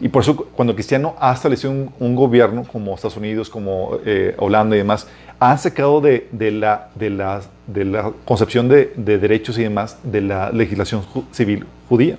Y 0.00 0.08
por 0.08 0.22
eso 0.22 0.34
cuando 0.36 0.74
cristiano 0.74 1.14
ha 1.20 1.32
establecido 1.32 1.70
un, 1.72 1.92
un 1.98 2.16
gobierno 2.16 2.64
como 2.64 2.94
Estados 2.94 3.18
Unidos, 3.18 3.50
como 3.50 3.98
eh, 4.04 4.34
Holanda 4.38 4.74
y 4.74 4.78
demás, 4.78 5.06
han 5.38 5.58
sacado 5.58 6.00
de, 6.00 6.26
de, 6.32 6.50
la, 6.50 6.88
de, 6.94 7.10
la, 7.10 7.42
de 7.66 7.84
la, 7.84 8.12
concepción 8.24 8.68
de, 8.68 8.92
de, 8.96 9.18
derechos 9.18 9.58
y 9.58 9.62
demás 9.62 9.98
de 10.02 10.22
la 10.22 10.50
legislación 10.50 11.02
ju 11.02 11.24
civil 11.32 11.66
judía. 11.88 12.18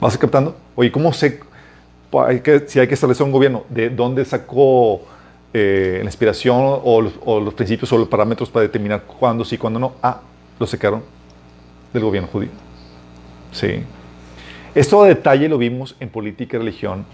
¿Vas 0.00 0.18
captando? 0.18 0.56
Oye, 0.74 0.92
¿cómo 0.92 1.12
sé 1.12 1.40
hay 2.26 2.40
que, 2.40 2.68
si 2.68 2.78
hay 2.78 2.86
que 2.86 2.94
establecer 2.94 3.24
un 3.24 3.32
gobierno? 3.32 3.64
¿De 3.70 3.88
dónde 3.88 4.24
sacó 4.24 5.02
eh, 5.54 5.98
la 6.00 6.04
inspiración 6.04 6.80
o 6.84 7.00
los, 7.00 7.12
o 7.24 7.40
los, 7.40 7.54
principios 7.54 7.90
o 7.92 7.98
los 7.98 8.08
parámetros 8.08 8.50
para 8.50 8.64
determinar 8.64 9.02
cuándo 9.02 9.44
sí 9.44 9.54
y 9.54 9.58
cuándo 9.58 9.78
no? 9.78 9.92
Ah, 10.02 10.20
lo 10.58 10.66
sacaron 10.66 11.02
del 11.92 12.02
gobierno 12.02 12.28
judío. 12.30 12.50
Sí. 13.52 13.84
Esto 14.74 15.02
a 15.02 15.08
detalle 15.08 15.50
lo 15.50 15.58
vimos 15.58 15.94
en 16.00 16.08
política 16.08 16.56
y 16.56 16.60
religión, 16.60 17.04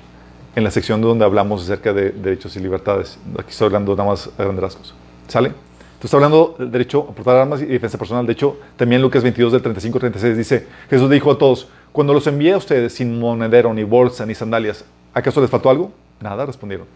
en 0.54 0.62
la 0.62 0.70
sección 0.70 1.00
donde 1.00 1.24
hablamos 1.24 1.64
acerca 1.64 1.92
de 1.92 2.10
derechos 2.10 2.54
y 2.54 2.60
libertades. 2.60 3.18
Aquí 3.36 3.50
estoy 3.50 3.66
hablando 3.66 3.96
nada 3.96 4.10
más 4.10 4.30
a 4.38 4.42
grandes 4.44 4.62
rasgos. 4.62 4.94
¿Sale? 5.26 5.52
Entonces 5.94 6.14
hablando 6.14 6.54
del 6.56 6.70
derecho 6.70 7.08
a 7.10 7.12
portar 7.12 7.34
armas 7.34 7.60
y 7.60 7.66
defensa 7.66 7.98
personal. 7.98 8.24
De 8.24 8.32
hecho, 8.32 8.58
también 8.76 9.02
Lucas 9.02 9.24
22 9.24 9.52
del 9.54 9.62
35 9.62 9.98
36 9.98 10.36
dice, 10.36 10.66
Jesús 10.88 11.10
dijo 11.10 11.32
a 11.32 11.38
todos, 11.38 11.66
cuando 11.90 12.14
los 12.14 12.24
envié 12.28 12.52
a 12.52 12.58
ustedes 12.58 12.94
sin 12.94 13.18
monedero, 13.18 13.74
ni 13.74 13.82
bolsa, 13.82 14.24
ni 14.24 14.36
sandalias, 14.36 14.84
¿acaso 15.12 15.40
les 15.40 15.50
faltó 15.50 15.68
algo? 15.68 15.90
Nada, 16.20 16.46
respondieron. 16.46 16.86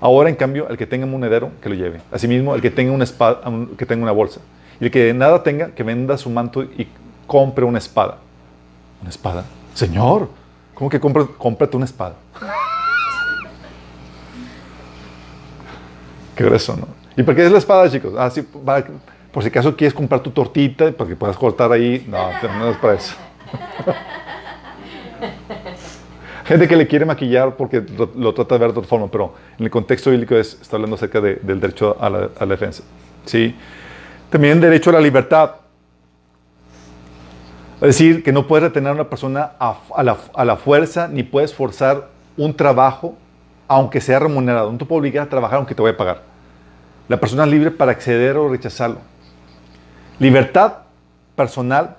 Ahora, 0.00 0.28
en 0.28 0.34
cambio, 0.34 0.68
el 0.68 0.76
que 0.76 0.86
tenga 0.86 1.06
monedero, 1.06 1.52
que 1.62 1.68
lo 1.68 1.76
lleve. 1.76 2.00
Asimismo, 2.10 2.56
el 2.56 2.60
que 2.60 2.72
tenga 2.72 2.90
una 2.90 3.04
espada, 3.04 3.40
que 3.76 3.86
tenga 3.86 4.02
una 4.02 4.12
bolsa. 4.12 4.40
Y 4.80 4.86
el 4.86 4.90
que 4.90 5.14
nada 5.14 5.44
tenga, 5.44 5.68
que 5.68 5.84
venda 5.84 6.18
su 6.18 6.28
manto 6.28 6.64
y 6.64 6.88
compre 7.28 7.64
una 7.64 7.78
espada. 7.78 8.18
¿Una 9.00 9.10
espada? 9.10 9.44
Señor, 9.78 10.28
¿cómo 10.74 10.90
que 10.90 10.98
compra, 10.98 11.24
cómprate 11.38 11.76
una 11.76 11.84
espada? 11.84 12.16
Qué 16.34 16.42
grueso, 16.42 16.76
¿no? 16.76 16.88
¿Y 17.16 17.22
por 17.22 17.36
qué 17.36 17.46
es 17.46 17.52
la 17.52 17.58
espada, 17.58 17.88
chicos? 17.88 18.12
Ah, 18.18 18.28
sí, 18.28 18.42
para, 18.42 18.84
por 19.30 19.44
si 19.44 19.50
acaso 19.50 19.76
quieres 19.76 19.94
comprar 19.94 20.20
tu 20.20 20.32
tortita 20.32 20.90
para 20.90 21.08
que 21.08 21.14
puedas 21.14 21.36
cortar 21.36 21.70
ahí. 21.70 22.04
No, 22.08 22.28
no 22.58 22.70
es 22.70 22.76
para 22.78 22.94
eso. 22.94 23.14
Gente 26.44 26.66
que 26.66 26.74
le 26.74 26.88
quiere 26.88 27.04
maquillar 27.04 27.54
porque 27.54 27.80
lo, 27.80 28.10
lo, 28.16 28.34
trata 28.34 28.56
de 28.56 28.58
ver 28.58 28.72
de 28.72 28.80
otra 28.80 28.88
forma, 28.88 29.08
pero 29.08 29.32
en 29.60 29.64
el 29.64 29.70
contexto 29.70 30.10
bíblico 30.10 30.34
es, 30.34 30.58
está 30.60 30.74
hablando 30.74 30.96
acerca 30.96 31.20
de, 31.20 31.36
del 31.36 31.60
derecho 31.60 31.96
a 32.00 32.10
la, 32.10 32.30
a 32.36 32.46
la 32.46 32.50
defensa. 32.50 32.82
¿sí? 33.26 33.54
También 34.28 34.60
derecho 34.60 34.90
a 34.90 34.94
la 34.94 35.00
libertad. 35.00 35.52
Es 37.80 37.86
decir, 37.86 38.24
que 38.24 38.32
no 38.32 38.48
puedes 38.48 38.64
retener 38.64 38.90
a 38.90 38.94
una 38.94 39.08
persona 39.08 39.52
a, 39.60 40.02
la, 40.02 40.56
fuerza 40.56 41.06
ni 41.06 41.22
puedes 41.22 41.54
forzar 41.54 42.08
un 42.36 42.54
trabajo 42.54 43.16
aunque 43.68 44.00
sea 44.00 44.18
remunerado. 44.18 44.72
No 44.72 44.78
te 44.78 44.84
puedes 44.84 45.00
obligar 45.00 45.26
a 45.26 45.30
trabajar 45.30 45.58
aunque 45.58 45.76
te 45.76 45.82
vaya 45.82 45.94
a 45.94 45.96
pagar. 45.96 46.22
La 47.06 47.20
persona 47.20 47.44
es 47.44 47.50
libre 47.50 47.70
para 47.70 47.92
acceder 47.92 48.36
o 48.36 48.48
rechazarlo. 48.48 48.98
Libertad 50.18 50.78
personal, 51.36 51.96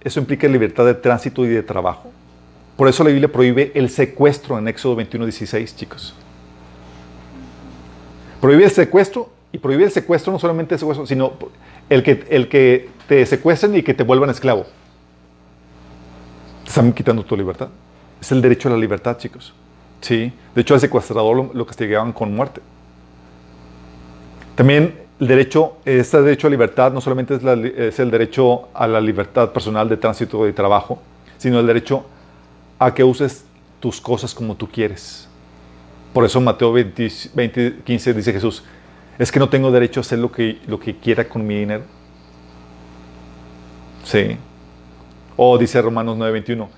eso 0.00 0.18
implica 0.18 0.48
libertad 0.48 0.84
de 0.84 0.94
tránsito 0.94 1.44
y 1.44 1.48
de 1.48 1.62
trabajo. 1.62 2.10
Por 2.76 2.88
eso 2.88 3.04
la 3.04 3.10
Biblia 3.10 3.30
prohíbe 3.30 3.70
el 3.76 3.90
secuestro 3.90 4.58
en 4.58 4.66
Éxodo 4.66 4.96
21, 4.96 5.26
16, 5.26 5.76
chicos. 5.76 6.14
Prohíbe 8.40 8.64
el 8.64 8.70
secuestro 8.72 9.30
y 9.52 9.58
prohíbe 9.58 9.84
el 9.84 9.92
secuestro 9.92 10.32
no 10.32 10.40
solamente 10.40 10.74
el 10.74 10.80
secuestro, 10.80 11.06
sino 11.06 11.34
el 11.88 12.02
que, 12.02 12.24
el 12.30 12.48
que 12.48 12.88
te 13.06 13.24
secuestren 13.26 13.76
y 13.76 13.82
que 13.84 13.94
te 13.94 14.02
vuelvan 14.02 14.30
esclavo. 14.30 14.66
Están 16.66 16.92
quitando 16.92 17.24
tu 17.24 17.36
libertad. 17.36 17.68
Es 18.20 18.32
el 18.32 18.40
derecho 18.40 18.68
a 18.68 18.72
la 18.72 18.78
libertad, 18.78 19.18
chicos. 19.18 19.52
Sí. 20.00 20.32
De 20.54 20.60
hecho, 20.60 20.74
al 20.74 20.80
secuestrador 20.80 21.36
lo, 21.36 21.50
lo 21.52 21.66
castigaban 21.66 22.12
con 22.12 22.34
muerte. 22.34 22.60
También 24.54 25.04
el 25.20 25.28
derecho, 25.28 25.76
este 25.84 26.22
derecho 26.22 26.46
a 26.46 26.50
libertad 26.50 26.92
no 26.92 27.00
solamente 27.00 27.36
es, 27.36 27.42
la, 27.42 27.54
es, 27.54 27.98
el 27.98 28.10
derecho 28.10 28.68
a 28.74 28.86
la 28.86 29.00
libertad 29.00 29.50
personal 29.50 29.88
de 29.88 29.96
tránsito 29.96 30.46
y 30.48 30.52
trabajo, 30.52 31.00
sino 31.38 31.60
el 31.60 31.66
derecho 31.66 32.04
a 32.78 32.92
que 32.92 33.04
uses 33.04 33.44
tus 33.80 34.00
cosas 34.00 34.34
como 34.34 34.56
tú 34.56 34.68
quieres. 34.68 35.28
Por 36.12 36.24
eso 36.24 36.40
Mateo 36.40 36.72
20, 36.72 37.08
20, 37.34 37.76
15 37.84 38.14
dice 38.14 38.32
Jesús, 38.32 38.64
es 39.18 39.30
que 39.30 39.38
no 39.38 39.48
tengo 39.48 39.70
derecho 39.70 40.00
a 40.00 40.02
hacer 40.02 40.18
lo 40.18 40.30
que, 40.30 40.58
lo 40.66 40.78
que 40.78 40.96
quiera 40.96 41.28
con 41.28 41.46
mi 41.46 41.58
dinero. 41.60 41.84
Sí. 44.04 44.36
O 45.36 45.58
dice 45.58 45.80
Romanos 45.82 46.16
9:21, 46.16 46.68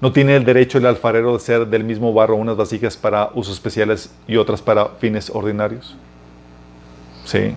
no 0.00 0.12
tiene 0.12 0.36
el 0.36 0.44
derecho 0.44 0.78
el 0.78 0.86
alfarero 0.86 1.32
de 1.32 1.40
ser 1.40 1.66
del 1.66 1.84
mismo 1.84 2.12
barro 2.12 2.36
unas 2.36 2.56
vasijas 2.56 2.96
para 2.96 3.30
usos 3.34 3.54
especiales 3.54 4.10
y 4.28 4.36
otras 4.36 4.60
para 4.60 4.88
fines 4.98 5.30
ordinarios. 5.30 5.96
Sí. 7.24 7.54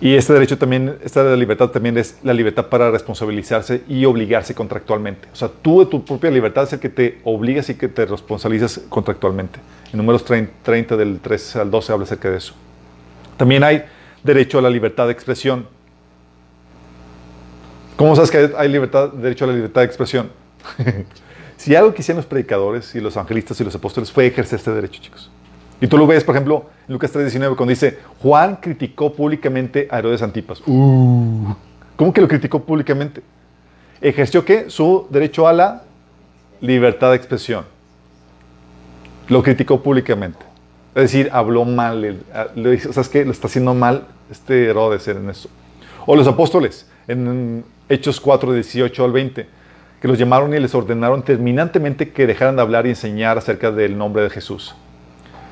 Y 0.00 0.14
este 0.14 0.32
derecho 0.32 0.56
también, 0.56 0.96
esta 1.02 1.34
libertad 1.34 1.70
también 1.70 1.98
es 1.98 2.18
la 2.22 2.32
libertad 2.32 2.66
para 2.66 2.88
responsabilizarse 2.92 3.82
y 3.88 4.04
obligarse 4.04 4.54
contractualmente. 4.54 5.26
O 5.32 5.36
sea, 5.36 5.48
tú 5.48 5.80
de 5.80 5.86
tu 5.86 6.04
propia 6.04 6.30
libertad 6.30 6.64
es 6.64 6.74
el 6.74 6.78
que 6.78 6.88
te 6.88 7.18
obligas 7.24 7.68
y 7.68 7.74
que 7.74 7.88
te 7.88 8.06
responsabilizas 8.06 8.80
contractualmente. 8.88 9.58
En 9.92 9.96
números 9.96 10.24
30, 10.24 10.52
30 10.62 10.96
del 10.96 11.18
13 11.18 11.60
al 11.60 11.70
12 11.72 11.92
habla 11.92 12.04
acerca 12.04 12.30
de 12.30 12.36
eso. 12.36 12.54
También 13.36 13.64
hay 13.64 13.84
derecho 14.22 14.60
a 14.60 14.62
la 14.62 14.70
libertad 14.70 15.06
de 15.06 15.12
expresión. 15.12 15.66
¿Cómo 17.98 18.14
sabes 18.14 18.30
que 18.30 18.52
hay 18.56 18.68
libertad, 18.68 19.08
derecho 19.08 19.44
a 19.44 19.48
la 19.48 19.54
libertad 19.54 19.80
de 19.80 19.86
expresión? 19.86 20.30
si 21.56 21.74
algo 21.74 21.92
que 21.92 22.00
hicieron 22.00 22.18
los 22.18 22.26
predicadores 22.26 22.94
y 22.94 23.00
los 23.00 23.16
evangelistas 23.16 23.60
y 23.60 23.64
los 23.64 23.74
apóstoles 23.74 24.12
fue 24.12 24.28
ejercer 24.28 24.60
este 24.60 24.70
derecho, 24.70 25.02
chicos. 25.02 25.32
Y 25.80 25.88
tú 25.88 25.98
lo 25.98 26.06
ves, 26.06 26.22
por 26.22 26.36
ejemplo, 26.36 26.66
en 26.86 26.92
Lucas 26.92 27.12
3.19, 27.12 27.56
cuando 27.56 27.70
dice, 27.70 27.98
Juan 28.22 28.54
criticó 28.62 29.12
públicamente 29.12 29.88
a 29.90 29.98
Herodes 29.98 30.22
Antipas. 30.22 30.62
Uh, 30.64 31.52
¿Cómo 31.96 32.12
que 32.12 32.20
lo 32.20 32.28
criticó 32.28 32.62
públicamente? 32.62 33.20
¿Ejerció 34.00 34.44
qué? 34.44 34.70
Su 34.70 35.08
derecho 35.10 35.48
a 35.48 35.52
la 35.52 35.82
libertad 36.60 37.10
de 37.10 37.16
expresión. 37.16 37.64
Lo 39.26 39.42
criticó 39.42 39.82
públicamente. 39.82 40.38
Es 40.94 41.02
decir, 41.02 41.30
habló 41.32 41.64
mal. 41.64 42.22
Le 42.54 42.70
dice, 42.70 42.92
¿sabes 42.92 43.08
qué? 43.08 43.24
Lo 43.24 43.32
está 43.32 43.48
haciendo 43.48 43.74
mal 43.74 44.06
este 44.30 44.66
Herodes 44.66 45.08
en 45.08 45.28
eso. 45.28 45.48
O 46.06 46.14
los 46.14 46.28
apóstoles, 46.28 46.86
en 47.08 47.64
Hechos 47.88 48.20
4, 48.20 48.52
18 48.52 49.04
al 49.04 49.12
20, 49.12 49.46
que 50.00 50.08
los 50.08 50.18
llamaron 50.18 50.54
y 50.54 50.60
les 50.60 50.74
ordenaron 50.74 51.22
terminantemente 51.22 52.10
que 52.10 52.26
dejaran 52.26 52.56
de 52.56 52.62
hablar 52.62 52.86
y 52.86 52.90
enseñar 52.90 53.38
acerca 53.38 53.72
del 53.72 53.96
nombre 53.96 54.22
de 54.22 54.30
Jesús. 54.30 54.74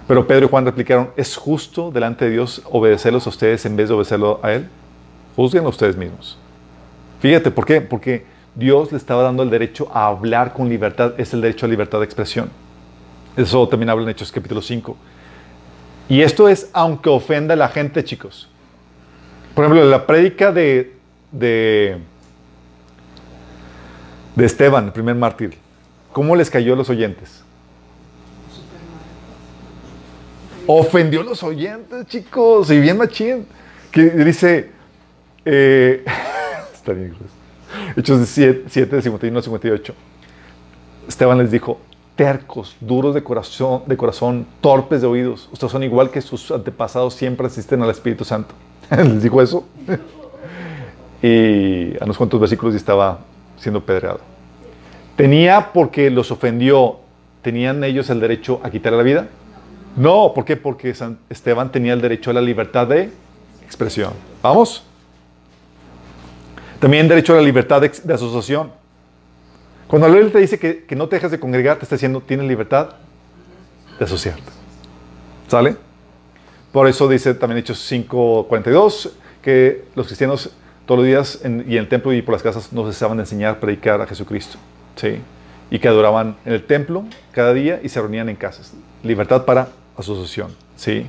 Pero 0.07 0.27
Pedro 0.27 0.47
y 0.47 0.49
Juan 0.49 0.65
replicaron, 0.65 1.11
¿es 1.17 1.37
justo 1.37 1.91
delante 1.91 2.27
de 2.27 2.31
Dios 2.33 2.63
obedecerlos 2.71 3.27
a 3.27 3.31
ustedes 3.31 3.67
en 3.67 3.75
vez 3.75 3.89
de 3.89 3.95
obedecerlo 3.95 4.39
a 4.43 4.53
Él? 4.53 4.69
Juzguenlo 5.35 5.71
ustedes 5.71 5.97
mismos. 5.97 6.39
Fíjate, 7.21 7.51
¿por 7.51 7.67
qué? 7.67 7.81
Porque 7.81 8.25
Dios 8.55 8.93
le 8.93 8.99
estaba 8.99 9.23
dando 9.23 9.43
el 9.43 9.51
derecho 9.51 9.89
a 9.93 10.07
hablar 10.07 10.53
con 10.53 10.69
libertad, 10.69 11.15
es 11.19 11.35
el 11.35 11.41
derecho 11.41 11.67
a 11.67 11.69
libertad 11.69 11.99
de 11.99 12.05
expresión. 12.05 12.51
Eso 13.37 13.69
también 13.69 13.91
habla 13.91 14.05
en 14.05 14.11
Hechos 14.11 14.31
capítulo 14.31 14.63
5. 14.63 14.97
Y 16.09 16.21
esto 16.23 16.49
es 16.49 16.71
aunque 16.73 17.11
ofenda 17.11 17.55
a 17.55 17.57
la 17.57 17.69
gente, 17.69 18.05
chicos. 18.05 18.49
Por 19.55 19.65
ejemplo, 19.65 19.85
la 19.85 20.07
prédica 20.07 20.53
de, 20.53 20.96
de, 21.33 21.99
de 24.35 24.45
Esteban, 24.45 24.87
el 24.87 24.93
primer 24.93 25.15
mártir, 25.15 25.57
¿cómo 26.13 26.37
les 26.37 26.51
cayó 26.51 26.75
a 26.75 26.77
los 26.77 26.91
oyentes? 26.91 27.43
Ofendió 30.67 31.21
a 31.21 31.25
los 31.25 31.43
oyentes, 31.43 32.07
chicos, 32.07 32.71
y 32.71 32.81
bien 32.81 32.99
machín. 32.99 33.47
Que 33.93 34.11
dice, 34.11 34.71
eh, 35.45 36.05
Hechos 37.97 38.29
7, 38.29 38.65
7, 38.69 39.03
51 39.03 39.43
58. 39.43 39.95
Esteban 41.09 41.39
les 41.39 41.51
dijo, 41.51 41.79
tercos, 42.17 42.77
duros 42.81 43.15
de 43.15 43.23
corazón, 43.23 43.83
de 43.87 43.97
corazón, 43.97 44.47
torpes 44.61 45.03
de 45.03 45.07
oídos. 45.07 45.49
Ustedes 45.53 45.71
son 45.71 45.83
igual 45.83 46.11
que 46.11 46.21
sus 46.21 46.51
antepasados, 46.51 47.15
siempre 47.15 47.47
asisten 47.47 47.83
al 47.83 47.91
Espíritu 47.91 48.25
Santo. 48.25 48.55
les 48.91 49.23
dijo 49.23 49.41
eso. 49.41 49.65
Y 51.27 51.97
a 52.01 52.05
unos 52.05 52.17
cuantos 52.17 52.39
versículos 52.39 52.75
y 52.75 52.77
estaba 52.77 53.19
siendo 53.59 53.85
pedreado. 53.85 54.21
¿Tenía 55.17 55.73
porque 55.73 56.09
los 56.11 56.31
ofendió, 56.31 57.01
tenían 57.43 57.83
ellos 57.83 58.11
el 58.11 58.21
derecho 58.21 58.61
a 58.63 58.71
quitarle 58.71 58.99
la 58.99 59.03
vida? 59.03 59.29
No, 59.97 60.33
¿por 60.35 60.45
qué? 60.45 60.57
Porque 60.57 60.95
San 60.95 61.19
Esteban 61.29 61.73
tenía 61.73 61.95
el 61.95 62.01
derecho 62.01 62.31
a 62.31 62.35
la 62.35 62.41
libertad 62.41 62.87
de 62.87 63.11
expresión. 63.65 64.13
¿Vamos? 64.41 64.85
También 66.79 67.09
derecho 67.09 67.33
a 67.33 67.37
la 67.37 67.43
libertad 67.43 67.81
de, 67.81 67.89
asociación. 68.13 68.71
Cuando 69.89 70.09
la 70.09 70.21
ley 70.21 70.31
te 70.31 70.39
dice 70.39 70.59
que, 70.59 70.85
que, 70.85 70.95
no 70.95 71.09
te 71.09 71.17
dejes 71.17 71.31
de 71.31 71.41
congregar, 71.41 71.79
te 71.79 71.85
está 71.85 71.97
diciendo, 71.97 72.23
tienes 72.25 72.47
libertad 72.47 72.91
de 73.99 74.05
asociarte. 74.05 74.53
¿Sale? 75.49 75.77
Por 76.71 76.87
eso 76.87 77.09
dice 77.09 77.35
también 77.35 77.59
Hechos 77.59 77.91
5.42 77.91 79.11
que 79.43 79.87
los 79.95 80.07
cristianos 80.07 80.53
todos 80.87 80.99
los 80.99 81.07
días 81.07 81.41
y 81.43 81.47
en 81.47 81.63
el 81.69 81.89
templo 81.89 82.13
y 82.13 82.23
por 82.23 82.33
las 82.33 82.43
casas 82.43 82.73
no 82.73 82.87
cesaban 82.87 83.19
de 83.19 83.25
enseñar, 83.25 83.61
predicar 83.61 84.01
a 84.01 84.07
Jesucristo. 84.07 84.59
¿Sí? 84.95 85.21
Y 85.71 85.79
que 85.81 85.89
adoraban 85.89 86.37
en 86.45 86.53
el 86.53 86.65
templo 86.65 87.05
cada 87.33 87.53
día 87.53 87.81
y 87.83 87.89
se 87.89 88.01
reunían 88.01 88.29
en 88.29 88.37
casas. 88.37 88.73
Libertad 89.03 89.45
para 89.45 89.69
asociación. 89.97 90.55
¿Sí? 90.77 91.07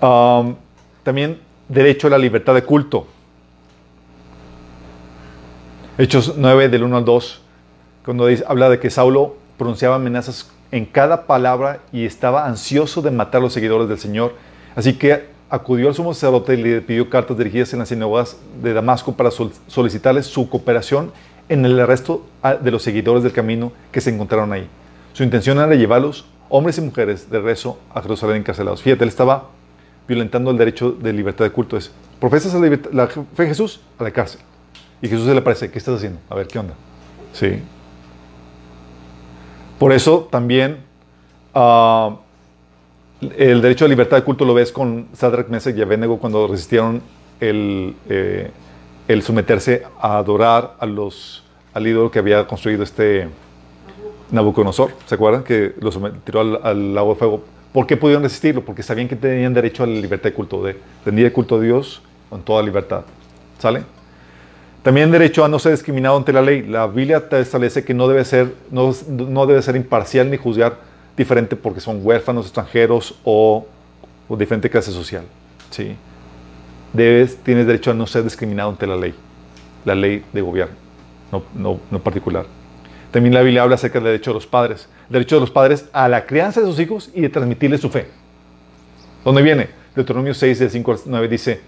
También 0.00 1.38
derecho 1.68 2.06
a 2.06 2.10
la 2.10 2.18
libertad 2.18 2.54
de 2.54 2.62
culto. 2.62 3.06
Hechos 5.98 6.34
9 6.36 6.70
del 6.70 6.82
1 6.84 6.96
al 6.96 7.04
2 7.04 7.42
cuando 8.04 8.26
dice, 8.26 8.44
habla 8.48 8.70
de 8.70 8.80
que 8.80 8.88
Saulo 8.88 9.36
pronunciaba 9.58 9.96
amenazas 9.96 10.50
en 10.72 10.86
cada 10.86 11.26
palabra 11.26 11.80
y 11.92 12.06
estaba 12.06 12.46
ansioso 12.46 13.02
de 13.02 13.10
matar 13.10 13.40
a 13.40 13.42
los 13.42 13.52
seguidores 13.52 13.88
del 13.88 13.98
Señor. 13.98 14.34
Así 14.74 14.94
que 14.94 15.26
acudió 15.50 15.88
al 15.88 15.94
sumo 15.94 16.14
sacerdote 16.14 16.54
y 16.54 16.62
le 16.62 16.80
pidió 16.80 17.10
cartas 17.10 17.36
dirigidas 17.36 17.72
en 17.72 17.80
las 17.80 17.88
sinagogas 17.88 18.38
de 18.62 18.72
Damasco 18.72 19.14
para 19.14 19.30
solicitarles 19.30 20.26
su 20.26 20.48
cooperación 20.48 21.12
en 21.48 21.64
el 21.64 21.78
arresto 21.80 22.24
de 22.62 22.70
los 22.70 22.82
seguidores 22.82 23.24
del 23.24 23.32
camino 23.32 23.72
que 23.90 24.00
se 24.00 24.10
encontraron 24.10 24.52
ahí. 24.52 24.68
Su 25.12 25.24
intención 25.24 25.58
era 25.58 25.74
llevarlos, 25.74 26.24
hombres 26.48 26.78
y 26.78 26.80
mujeres, 26.80 27.28
de 27.28 27.40
rezo 27.40 27.78
a 27.92 28.00
Jerusalén 28.00 28.36
encarcelados. 28.36 28.80
Fíjate, 28.80 29.02
él 29.02 29.08
estaba 29.08 29.48
violentando 30.06 30.52
el 30.52 30.56
derecho 30.56 30.92
de 30.92 31.12
libertad 31.12 31.44
de 31.44 31.50
culto. 31.50 31.76
Es, 31.76 31.90
profesas 32.20 32.54
la, 32.92 33.08
fe 33.08 33.42
de 33.42 33.48
Jesús 33.48 33.80
a 33.98 34.04
la 34.04 34.12
cárcel. 34.12 34.40
Y 35.02 35.08
Jesús 35.08 35.26
se 35.26 35.34
le 35.34 35.42
parece, 35.42 35.70
¿qué 35.70 35.78
estás 35.78 35.96
haciendo? 35.96 36.20
A 36.28 36.36
ver, 36.36 36.46
¿qué 36.46 36.58
onda? 36.60 36.74
Sí. 37.32 37.60
Por 39.80 39.92
eso 39.92 40.28
también 40.30 40.78
uh, 41.54 42.14
el 43.20 43.60
derecho 43.60 43.84
a 43.84 43.88
libertad 43.88 44.16
de 44.16 44.22
culto 44.22 44.44
lo 44.44 44.54
ves 44.54 44.72
con 44.72 45.08
Sadrach, 45.12 45.48
Mesach 45.48 45.76
y 45.76 45.82
Abednego 45.82 46.18
cuando 46.18 46.46
resistieron 46.46 47.02
el, 47.38 47.94
eh, 48.08 48.50
el, 49.08 49.22
someterse 49.22 49.82
a 50.00 50.18
adorar 50.18 50.76
a 50.78 50.86
los, 50.86 51.44
al 51.74 51.86
ídolo 51.86 52.10
que 52.10 52.18
había 52.18 52.46
construido 52.46 52.82
este 52.82 53.28
Nabucodonosor. 54.30 54.92
¿Se 55.06 55.14
acuerdan? 55.14 55.42
Que 55.42 55.74
los 55.80 55.98
tiró 56.24 56.40
al, 56.40 56.60
al 56.62 56.94
lago 56.94 57.10
de 57.10 57.18
fuego. 57.18 57.44
¿Por 57.72 57.86
qué 57.86 57.96
pudieron 57.96 58.22
resistirlo? 58.22 58.64
Porque 58.64 58.82
sabían 58.82 59.06
que 59.06 59.16
tenían 59.16 59.52
derecho 59.52 59.84
a 59.84 59.86
la 59.86 60.00
libertad 60.00 60.30
de 60.30 60.34
culto, 60.34 60.62
de 60.62 60.76
el 61.04 61.32
culto 61.32 61.56
a 61.56 61.60
Dios 61.60 62.02
con 62.28 62.42
toda 62.42 62.62
libertad. 62.62 63.02
¿Sale? 63.58 63.82
También 64.82 65.10
derecho 65.10 65.44
a 65.44 65.48
no 65.48 65.58
ser 65.58 65.72
discriminado 65.72 66.16
ante 66.16 66.32
la 66.32 66.40
ley. 66.40 66.62
La 66.62 66.86
Biblia 66.86 67.22
establece 67.32 67.84
que 67.84 67.92
no 67.92 68.08
debe 68.08 68.24
ser, 68.24 68.54
no, 68.70 68.92
no 69.08 69.46
debe 69.46 69.60
ser 69.60 69.76
imparcial 69.76 70.30
ni 70.30 70.38
juzgar 70.38 70.89
diferente 71.20 71.54
porque 71.54 71.80
son 71.80 72.00
huérfanos, 72.02 72.46
extranjeros 72.46 73.14
o, 73.24 73.66
o 74.28 74.36
diferente 74.36 74.70
clase 74.70 74.90
social. 74.90 75.24
¿sí? 75.70 75.94
Debes, 76.92 77.36
tienes 77.36 77.66
derecho 77.66 77.90
a 77.90 77.94
no 77.94 78.06
ser 78.06 78.24
discriminado 78.24 78.70
ante 78.70 78.86
la 78.86 78.96
ley, 78.96 79.14
la 79.84 79.94
ley 79.94 80.24
de 80.32 80.40
gobierno, 80.40 80.74
no, 81.30 81.42
no, 81.54 81.80
no 81.90 81.98
particular. 82.00 82.46
También 83.10 83.34
la 83.34 83.42
Biblia 83.42 83.62
habla 83.62 83.74
acerca 83.74 83.98
del 83.98 84.06
derecho 84.06 84.30
de 84.30 84.34
los 84.34 84.46
padres, 84.46 84.88
el 85.08 85.12
derecho 85.12 85.36
de 85.36 85.40
los 85.40 85.50
padres 85.50 85.88
a 85.92 86.08
la 86.08 86.24
crianza 86.24 86.60
de 86.60 86.66
sus 86.66 86.80
hijos 86.80 87.10
y 87.14 87.20
de 87.20 87.28
transmitirles 87.28 87.80
su 87.80 87.90
fe. 87.90 88.08
¿Dónde 89.24 89.42
viene? 89.42 89.68
Deuteronomio 89.94 90.32
6, 90.32 90.58
del 90.58 90.70
5 90.70 90.92
al 90.92 90.98
9 91.04 91.28
dice, 91.28 91.60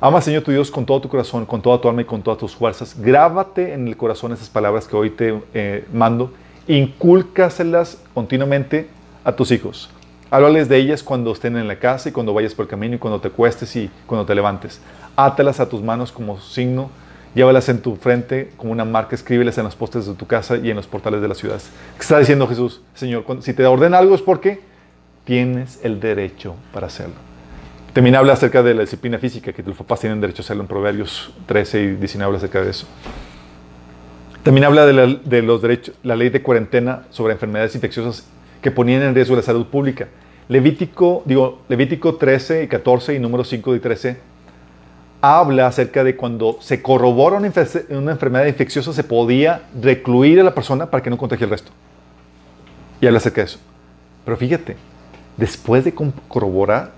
Ama 0.00 0.20
Señor 0.20 0.42
tu 0.42 0.50
Dios 0.50 0.70
con 0.70 0.84
todo 0.84 1.00
tu 1.00 1.08
corazón, 1.08 1.46
con 1.46 1.62
toda 1.62 1.80
tu 1.80 1.88
alma 1.88 2.02
y 2.02 2.04
con 2.04 2.22
todas 2.22 2.38
tus 2.38 2.54
fuerzas. 2.54 2.94
Grábate 2.98 3.72
en 3.72 3.88
el 3.88 3.96
corazón 3.96 4.32
esas 4.32 4.50
palabras 4.50 4.86
que 4.86 4.96
hoy 4.96 5.10
te 5.10 5.40
eh, 5.54 5.86
mando. 5.92 6.32
Incúlcaselas 6.66 8.02
continuamente 8.14 8.88
a 9.24 9.32
tus 9.32 9.50
hijos. 9.50 9.90
Háblales 10.30 10.68
de 10.68 10.76
ellas 10.76 11.02
cuando 11.02 11.32
estén 11.32 11.56
en 11.56 11.66
la 11.66 11.80
casa 11.80 12.08
y 12.08 12.12
cuando 12.12 12.32
vayas 12.32 12.54
por 12.54 12.64
el 12.64 12.70
camino 12.70 12.94
y 12.94 12.98
cuando 12.98 13.20
te 13.20 13.30
cuestes 13.30 13.74
y 13.74 13.90
cuando 14.06 14.24
te 14.24 14.34
levantes. 14.34 14.80
Átalas 15.16 15.58
a 15.58 15.68
tus 15.68 15.82
manos 15.82 16.12
como 16.12 16.38
signo. 16.40 16.90
Llévalas 17.34 17.68
en 17.68 17.80
tu 17.80 17.96
frente 17.96 18.52
como 18.56 18.72
una 18.72 18.84
marca. 18.84 19.16
Escríbelas 19.16 19.58
en 19.58 19.64
los 19.64 19.74
postes 19.74 20.06
de 20.06 20.14
tu 20.14 20.26
casa 20.26 20.56
y 20.56 20.70
en 20.70 20.76
los 20.76 20.86
portales 20.86 21.20
de 21.20 21.28
las 21.28 21.38
ciudades. 21.38 21.70
¿Qué 21.96 22.02
está 22.02 22.18
diciendo 22.18 22.46
Jesús? 22.46 22.80
Señor, 22.94 23.24
si 23.40 23.54
te 23.54 23.66
ordena 23.66 23.98
algo 23.98 24.14
es 24.14 24.22
porque 24.22 24.60
tienes 25.24 25.80
el 25.82 25.98
derecho 26.00 26.54
para 26.72 26.86
hacerlo. 26.86 27.16
También 27.92 28.14
habla 28.14 28.34
acerca 28.34 28.62
de 28.62 28.74
la 28.74 28.82
disciplina 28.82 29.18
física, 29.18 29.52
que 29.52 29.64
los 29.64 29.76
papás 29.76 30.00
tienen 30.00 30.20
derecho 30.20 30.42
a 30.42 30.44
hacerlo 30.44 30.62
en 30.62 30.68
Proverbios 30.68 31.32
13 31.46 31.82
y 31.82 31.86
19 31.96 32.24
habla 32.24 32.38
acerca 32.38 32.60
de 32.60 32.70
eso. 32.70 32.86
También 34.42 34.64
habla 34.64 34.86
de, 34.86 34.92
la, 34.92 35.06
de 35.06 35.42
los 35.42 35.60
derechos, 35.60 35.94
la 36.02 36.16
ley 36.16 36.30
de 36.30 36.42
cuarentena 36.42 37.02
sobre 37.10 37.34
enfermedades 37.34 37.74
infecciosas 37.74 38.26
que 38.62 38.70
ponían 38.70 39.02
en 39.02 39.14
riesgo 39.14 39.36
la 39.36 39.42
salud 39.42 39.66
pública. 39.66 40.08
Levítico, 40.48 41.22
digo, 41.26 41.60
Levítico 41.68 42.16
13 42.16 42.64
y 42.64 42.68
14 42.68 43.14
y 43.14 43.18
número 43.18 43.44
5 43.44 43.74
y 43.76 43.80
13 43.80 44.30
habla 45.20 45.66
acerca 45.66 46.02
de 46.02 46.16
cuando 46.16 46.56
se 46.60 46.80
corrobora 46.80 47.36
una, 47.36 47.46
enfermedad 48.12 48.46
infecciosa 48.46 48.92
se 48.92 49.04
podía 49.04 49.62
recluir 49.80 50.40
a 50.40 50.42
la 50.42 50.54
persona 50.54 50.86
para 50.86 51.02
que 51.02 51.10
no 51.10 51.18
contagie 51.18 51.44
el 51.44 51.50
resto. 51.50 51.70
Y 53.00 53.06
habla 53.06 53.18
acerca 53.18 53.42
de 53.42 53.46
eso. 53.46 53.58
Pero 54.24 54.36
fíjate, 54.36 54.76
después 55.36 55.84
de 55.84 55.94
corroborar, 56.28 56.92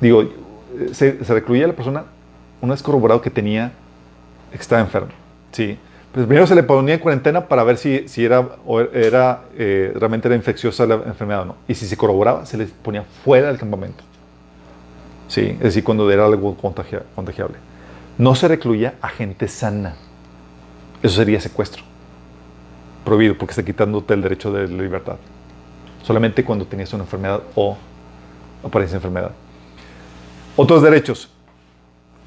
digo, 0.00 0.30
se, 0.92 1.24
se 1.24 1.34
recluía 1.34 1.64
a 1.64 1.68
la 1.68 1.74
persona 1.74 2.04
una 2.60 2.74
vez 2.74 2.82
corroborado 2.82 3.20
que 3.20 3.30
tenía, 3.30 3.72
que 4.52 4.58
estaba 4.58 4.80
enfermo. 4.80 5.08
Sí. 5.52 5.78
Pues 6.14 6.26
primero 6.26 6.46
se 6.46 6.54
le 6.54 6.62
ponía 6.62 6.94
en 6.94 7.00
cuarentena 7.00 7.48
para 7.48 7.64
ver 7.64 7.76
si, 7.76 8.06
si 8.06 8.24
era, 8.24 8.48
o 8.64 8.80
era 8.80 9.46
eh, 9.58 9.92
realmente 9.96 10.28
era 10.28 10.36
infecciosa 10.36 10.86
la 10.86 10.94
enfermedad 10.94 11.42
o 11.42 11.44
no. 11.46 11.56
Y 11.66 11.74
si 11.74 11.88
se 11.88 11.96
corroboraba, 11.96 12.46
se 12.46 12.56
le 12.56 12.66
ponía 12.66 13.02
fuera 13.24 13.48
del 13.48 13.58
campamento. 13.58 14.04
Sí, 15.26 15.40
es 15.40 15.58
decir, 15.58 15.82
cuando 15.82 16.08
era 16.08 16.24
algo 16.24 16.54
contagiable. 16.56 17.56
No 18.16 18.36
se 18.36 18.46
recluía 18.46 18.94
a 19.02 19.08
gente 19.08 19.48
sana. 19.48 19.96
Eso 21.02 21.16
sería 21.16 21.40
secuestro. 21.40 21.82
Prohibido, 23.04 23.36
porque 23.36 23.50
está 23.50 23.64
quitándote 23.64 24.14
el 24.14 24.22
derecho 24.22 24.52
de 24.52 24.68
libertad. 24.68 25.16
Solamente 26.04 26.44
cuando 26.44 26.64
tenías 26.64 26.92
una 26.92 27.02
enfermedad 27.02 27.40
o 27.56 27.76
apariencia 28.62 29.00
de 29.00 29.04
enfermedad. 29.04 29.32
Otros 30.54 30.80
derechos. 30.80 31.28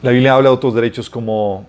La 0.02 0.12
Biblia 0.12 0.34
habla 0.34 0.50
de 0.50 0.56
otros 0.56 0.76
derechos 0.76 1.10
como 1.10 1.66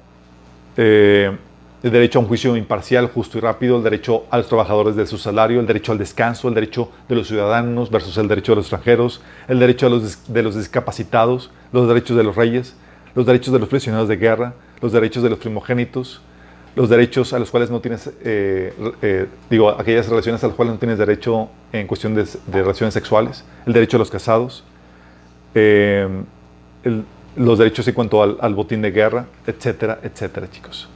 eh, 0.77 1.39
el 1.83 1.91
derecho 1.91 2.19
a 2.19 2.23
un 2.23 2.29
juicio 2.29 2.57
imparcial, 2.57 3.09
justo 3.09 3.39
y 3.39 3.41
rápido, 3.41 3.77
el 3.77 3.85
derecho 3.85 4.25
a 4.31 4.39
los 4.39 4.49
trabajadores 4.49 4.97
de 4.97 5.07
su 5.07 5.19
salario, 5.19 5.61
el 5.61 5.67
derecho 5.67 5.93
al 5.93 5.99
descanso, 5.99 6.49
el 6.49 6.55
derecho 6.55 6.91
de 7.09 7.15
los 7.15 7.29
ciudadanos 7.29 7.91
versus 7.91 8.17
el 8.19 8.27
derecho 8.27 8.53
de 8.53 8.57
los 8.57 8.67
extranjeros, 8.67 9.23
el 9.47 9.59
derecho 9.59 9.89
de 9.89 9.97
los, 9.97 10.33
de 10.33 10.43
los 10.43 10.57
discapacitados, 10.57 11.51
los 11.73 11.87
derechos 11.87 12.17
de 12.17 12.25
los 12.25 12.35
reyes, 12.35 12.75
los 13.15 13.27
derechos 13.27 13.53
de 13.53 13.61
los 13.61 13.69
prisioneros 13.69 14.09
de 14.09 14.17
guerra, 14.17 14.55
los 14.81 14.93
derechos 14.93 15.23
de 15.23 15.31
los 15.31 15.39
primogénitos, 15.39 16.21
los 16.75 16.89
derechos 16.89 17.33
a 17.33 17.39
los 17.39 17.51
cuales 17.51 17.71
no 17.71 17.81
tienes, 17.81 18.09
eh, 18.25 18.73
eh, 19.03 19.27
digo, 19.51 19.69
aquellas 19.71 20.09
relaciones 20.09 20.43
a 20.45 20.47
las 20.47 20.57
cuales 20.57 20.75
no 20.75 20.79
tienes 20.79 20.99
derecho 20.99 21.49
en 21.73 21.87
cuestión 21.87 22.15
de, 22.15 22.27
relaciones 22.53 22.95
sexuales, 22.95 23.45
el 23.67 23.73
derecho 23.73 23.97
a 23.97 23.99
los 23.99 24.11
casados, 24.11 24.65
eh, 25.55 26.07
los 27.37 27.59
derechos 27.59 27.87
en 27.89 27.95
cuanto 27.95 28.23
al, 28.23 28.55
botín 28.55 28.83
de 28.83 28.91
guerra, 28.91 29.27
etcétera, 29.47 29.99
etcétera, 30.03 30.49
chicos. 30.51 30.89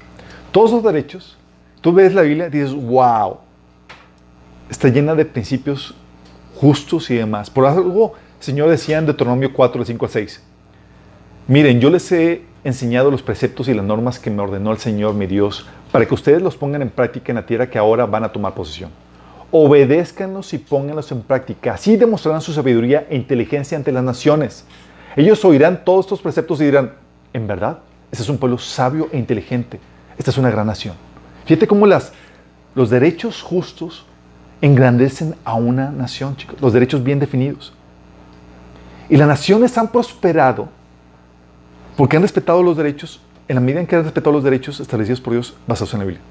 Todos 0.53 0.71
los 0.71 0.83
derechos, 0.83 1.37
tú 1.81 1.93
ves 1.93 2.15
la 2.15 2.23
Biblia 2.23 2.47
y 2.47 2.51
dices, 2.51 2.75
wow, 2.75 3.39
está 4.71 4.89
llena 4.89 5.15
de 5.15 5.25
principios 5.25 5.95
justos 6.57 7.11
y 7.11 7.17
demás. 7.17 7.51
Por 7.51 7.67
algo, 7.67 8.13
Señor 8.39 8.69
decía 8.69 8.99
en 8.99 9.07
Deuteronomio 9.07 9.53
4, 9.53 9.85
5 9.85 10.05
al 10.05 10.11
6, 10.11 10.43
Miren, 11.49 11.81
yo 11.81 11.91
les 11.91 12.11
he 12.13 12.43
enseñado 12.65 13.11
los 13.11 13.23
preceptos 13.23 13.67
y 13.69 13.75
las 13.75 13.85
normas 13.85 14.19
que 14.19 14.31
me 14.31 14.43
ordenó 14.43 14.71
el 14.71 14.79
Señor 14.79 15.15
mi 15.15 15.27
Dios 15.27 15.67
para 15.91 16.07
que 16.07 16.15
ustedes 16.15 16.41
los 16.41 16.57
pongan 16.57 16.83
en 16.83 16.91
práctica 16.91 17.33
en 17.33 17.37
la 17.37 17.47
tierra 17.47 17.69
que 17.69 17.79
ahora 17.79 18.07
van 18.07 18.23
a 18.23 18.31
tomar 18.31 18.55
posesión. 18.55 18.91
Obedézcanlos 19.51 20.55
y 20.55 20.59
pónganlos 20.59 21.11
en 21.13 21.23
práctica. 21.23 21.75
Así 21.75 21.97
demostrarán 21.97 22.41
su 22.41 22.53
sabiduría 22.53 23.07
e 23.11 23.17
inteligencia 23.17 23.77
ante 23.77 23.91
las 23.91 24.05
naciones. 24.05 24.65
Ellos 25.17 25.45
oirán 25.45 25.85
todos 25.85 26.07
estos 26.07 26.23
preceptos 26.23 26.61
y 26.61 26.65
dirán, 26.67 26.93
en 27.33 27.47
verdad, 27.47 27.81
este 28.11 28.23
es 28.23 28.29
un 28.29 28.39
pueblo 28.39 28.59
sabio 28.59 29.09
e 29.13 29.19
inteligente. 29.19 29.81
Esta 30.19 30.31
es 30.31 30.39
una 30.39 30.51
gran 30.51 30.67
nación. 30.67 30.95
Fíjate 31.45 31.67
cómo 31.67 31.87
las, 31.87 32.13
los 32.75 32.91
derechos 32.91 33.43
justos 33.43 34.07
engrandecen 34.61 35.35
a 35.45 35.55
una 35.55 35.91
nación, 35.91 36.37
chicos. 36.37 36.61
Los 36.61 36.73
derechos 36.73 37.03
bien 37.03 37.19
definidos. 37.19 37.73
Y 39.09 39.17
las 39.17 39.29
naciones 39.29 39.77
han 39.77 39.89
prosperado 39.89 40.69
porque 41.97 42.17
han 42.17 42.23
respetado 42.23 42.63
los 42.63 42.77
derechos 42.77 43.21
en 43.49 43.57
la 43.57 43.61
medida 43.61 43.81
en 43.81 43.87
que 43.87 43.97
han 43.97 44.05
respetado 44.05 44.33
los 44.33 44.45
derechos 44.45 44.81
establecidos 44.81 45.21
por 45.21 45.35
Dios 45.35 45.55
basados 45.67 45.93
en 45.95 46.01
la 46.01 46.07
Biblia. 46.07 46.23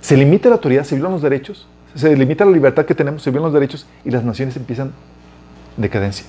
Se 0.00 0.16
limita 0.16 0.48
la 0.48 0.56
autoridad, 0.56 0.84
se 0.84 0.96
violan 0.96 1.12
los 1.12 1.22
derechos, 1.22 1.66
se 1.94 2.14
limita 2.14 2.44
la 2.44 2.50
libertad 2.50 2.84
que 2.84 2.94
tenemos, 2.94 3.22
se 3.22 3.30
violan 3.30 3.52
los 3.52 3.54
derechos 3.54 3.86
y 4.04 4.10
las 4.10 4.24
naciones 4.24 4.56
empiezan 4.56 4.92
decadencia. 5.76 6.26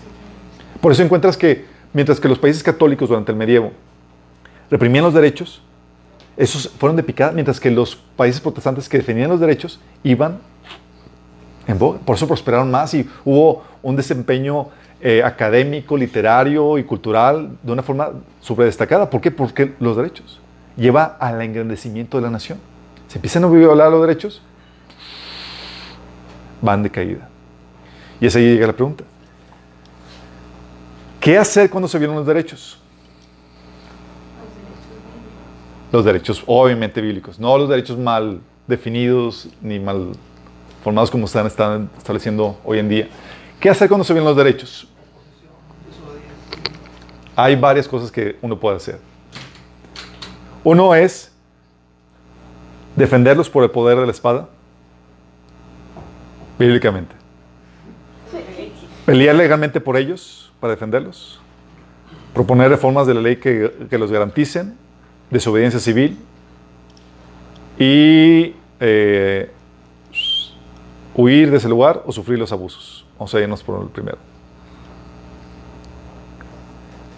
Por 0.80 0.91
eso 0.91 1.03
encuentras 1.03 1.35
que 1.35 1.65
mientras 1.91 2.19
que 2.19 2.30
los 2.30 2.39
países 2.39 2.64
católicos 2.64 3.10
durante 3.10 3.31
el 3.31 3.38
medievo 3.38 3.72
reprimían 4.69 5.03
los 5.03 5.14
derechos, 5.14 5.61
esos 6.38 6.70
fueron 6.70 6.95
de 6.95 7.03
picada, 7.03 7.32
mientras 7.32 7.60
que 7.60 7.72
los 7.72 7.95
países 7.95 8.41
protestantes 8.41 8.90
que 8.90 8.98
defendían 8.98 9.30
los 9.30 9.40
derechos 9.40 9.80
iban 10.03 10.40
en 11.68 11.80
boga. 11.80 11.99
Por 11.99 12.16
eso 12.16 12.28
prosperaron 12.28 12.70
más 12.70 12.94
y 12.94 13.10
hubo 13.24 13.64
un 13.82 13.95
desempeño 13.95 14.68
eh, 15.02 15.24
académico, 15.24 15.98
literario 15.98 16.78
y 16.78 16.84
cultural 16.84 17.57
de 17.62 17.72
una 17.72 17.84
forma 17.84 18.12
sobredestacada. 18.41 19.10
¿Por 19.10 19.22
qué? 19.22 19.32
Porque 19.32 19.74
los 19.80 19.95
derechos 19.95 20.40
lleva 20.76 21.18
al 21.20 21.41
engrandecimiento 21.41 22.18
de 22.18 22.24
la 22.24 22.30
nación. 22.30 22.60
Se 23.07 23.18
empiezan 23.18 23.44
a 23.44 23.48
violar 23.48 23.91
los 23.91 24.02
derechos, 24.02 24.41
van 26.62 26.84
de 26.84 26.90
caída. 26.90 27.30
Y 28.20 28.26
esa 28.26 28.40
ahí 28.40 28.53
llega 28.53 28.68
la 28.68 28.74
pregunta. 28.74 29.03
¿Qué 31.20 31.38
hacer 31.38 31.70
cuando 31.70 31.88
se 31.88 31.98
violan 31.98 32.18
los 32.18 32.28
derechos? 32.28 32.80
Los 35.95 36.03
derechos 36.03 36.43
obviamente 36.45 36.99
bíblicos, 36.99 37.39
no 37.39 37.57
los 37.57 37.69
derechos 37.69 37.97
mal 37.97 38.41
definidos 38.67 39.47
ni 39.61 39.80
mal 39.80 40.11
formados 40.84 41.09
como 41.09 41.23
están, 41.23 41.47
están 41.47 41.89
estableciendo 41.97 42.59
hoy 42.65 42.80
en 42.80 42.89
día. 42.89 43.07
¿Qué 43.61 43.69
hacer 43.69 43.88
cuando 43.88 44.03
se 44.03 44.13
ven 44.13 44.26
los 44.26 44.35
derechos? 44.35 44.89
Hay 47.34 47.55
varias 47.55 47.88
cosas 47.88 48.11
que 48.11 48.35
uno 48.41 48.59
puede 48.59 48.76
hacer. 48.76 48.99
Uno 50.65 50.93
es 50.93 51.31
defenderlos 52.97 53.49
por 53.49 53.63
el 53.63 53.72
poder 53.72 53.97
de 53.97 54.05
la 54.05 54.11
espada, 54.11 54.49
bíblicamente. 56.59 57.15
Pelear 59.05 59.35
legalmente 59.38 59.80
por 59.80 59.95
ellos, 59.95 60.51
para 60.59 60.72
defenderlos. 60.72 61.39
Proponer 62.34 62.69
reformas 62.69 63.07
de 63.07 63.13
la 63.13 63.22
ley 63.22 63.38
que, 63.38 63.88
que 63.89 63.97
los 63.97 64.11
garanticen, 64.11 64.84
desobediencia 65.30 65.80
civil. 65.80 66.18
Y 67.77 68.56
eh, 68.80 69.52
huir 71.15 71.52
de 71.52 71.57
ese 71.57 71.69
lugar 71.69 72.03
o 72.06 72.11
sufrir 72.11 72.39
los 72.39 72.52
abusos. 72.52 73.06
Vamos 73.18 73.34
a 73.34 73.39
irnos 73.39 73.64
por 73.64 73.81
el 73.81 73.89
primero. 73.89 74.18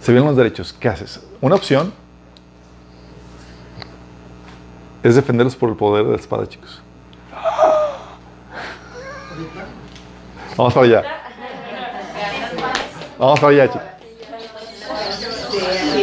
Se 0.01 0.11
vienen 0.11 0.27
los 0.27 0.38
derechos. 0.38 0.71
¿Qué 0.73 0.88
haces? 0.88 1.25
Una 1.41 1.55
opción 1.55 1.91
es 5.03 5.15
defenderlos 5.15 5.55
por 5.55 5.69
el 5.69 5.75
poder 5.75 6.05
de 6.05 6.11
la 6.11 6.17
espada, 6.17 6.47
chicos. 6.47 6.81
Vamos 10.55 10.73
para 10.73 10.85
allá. 10.85 11.03
Vamos 13.19 13.39
para 13.39 13.53
allá, 13.53 13.67
chicos. 13.67 13.88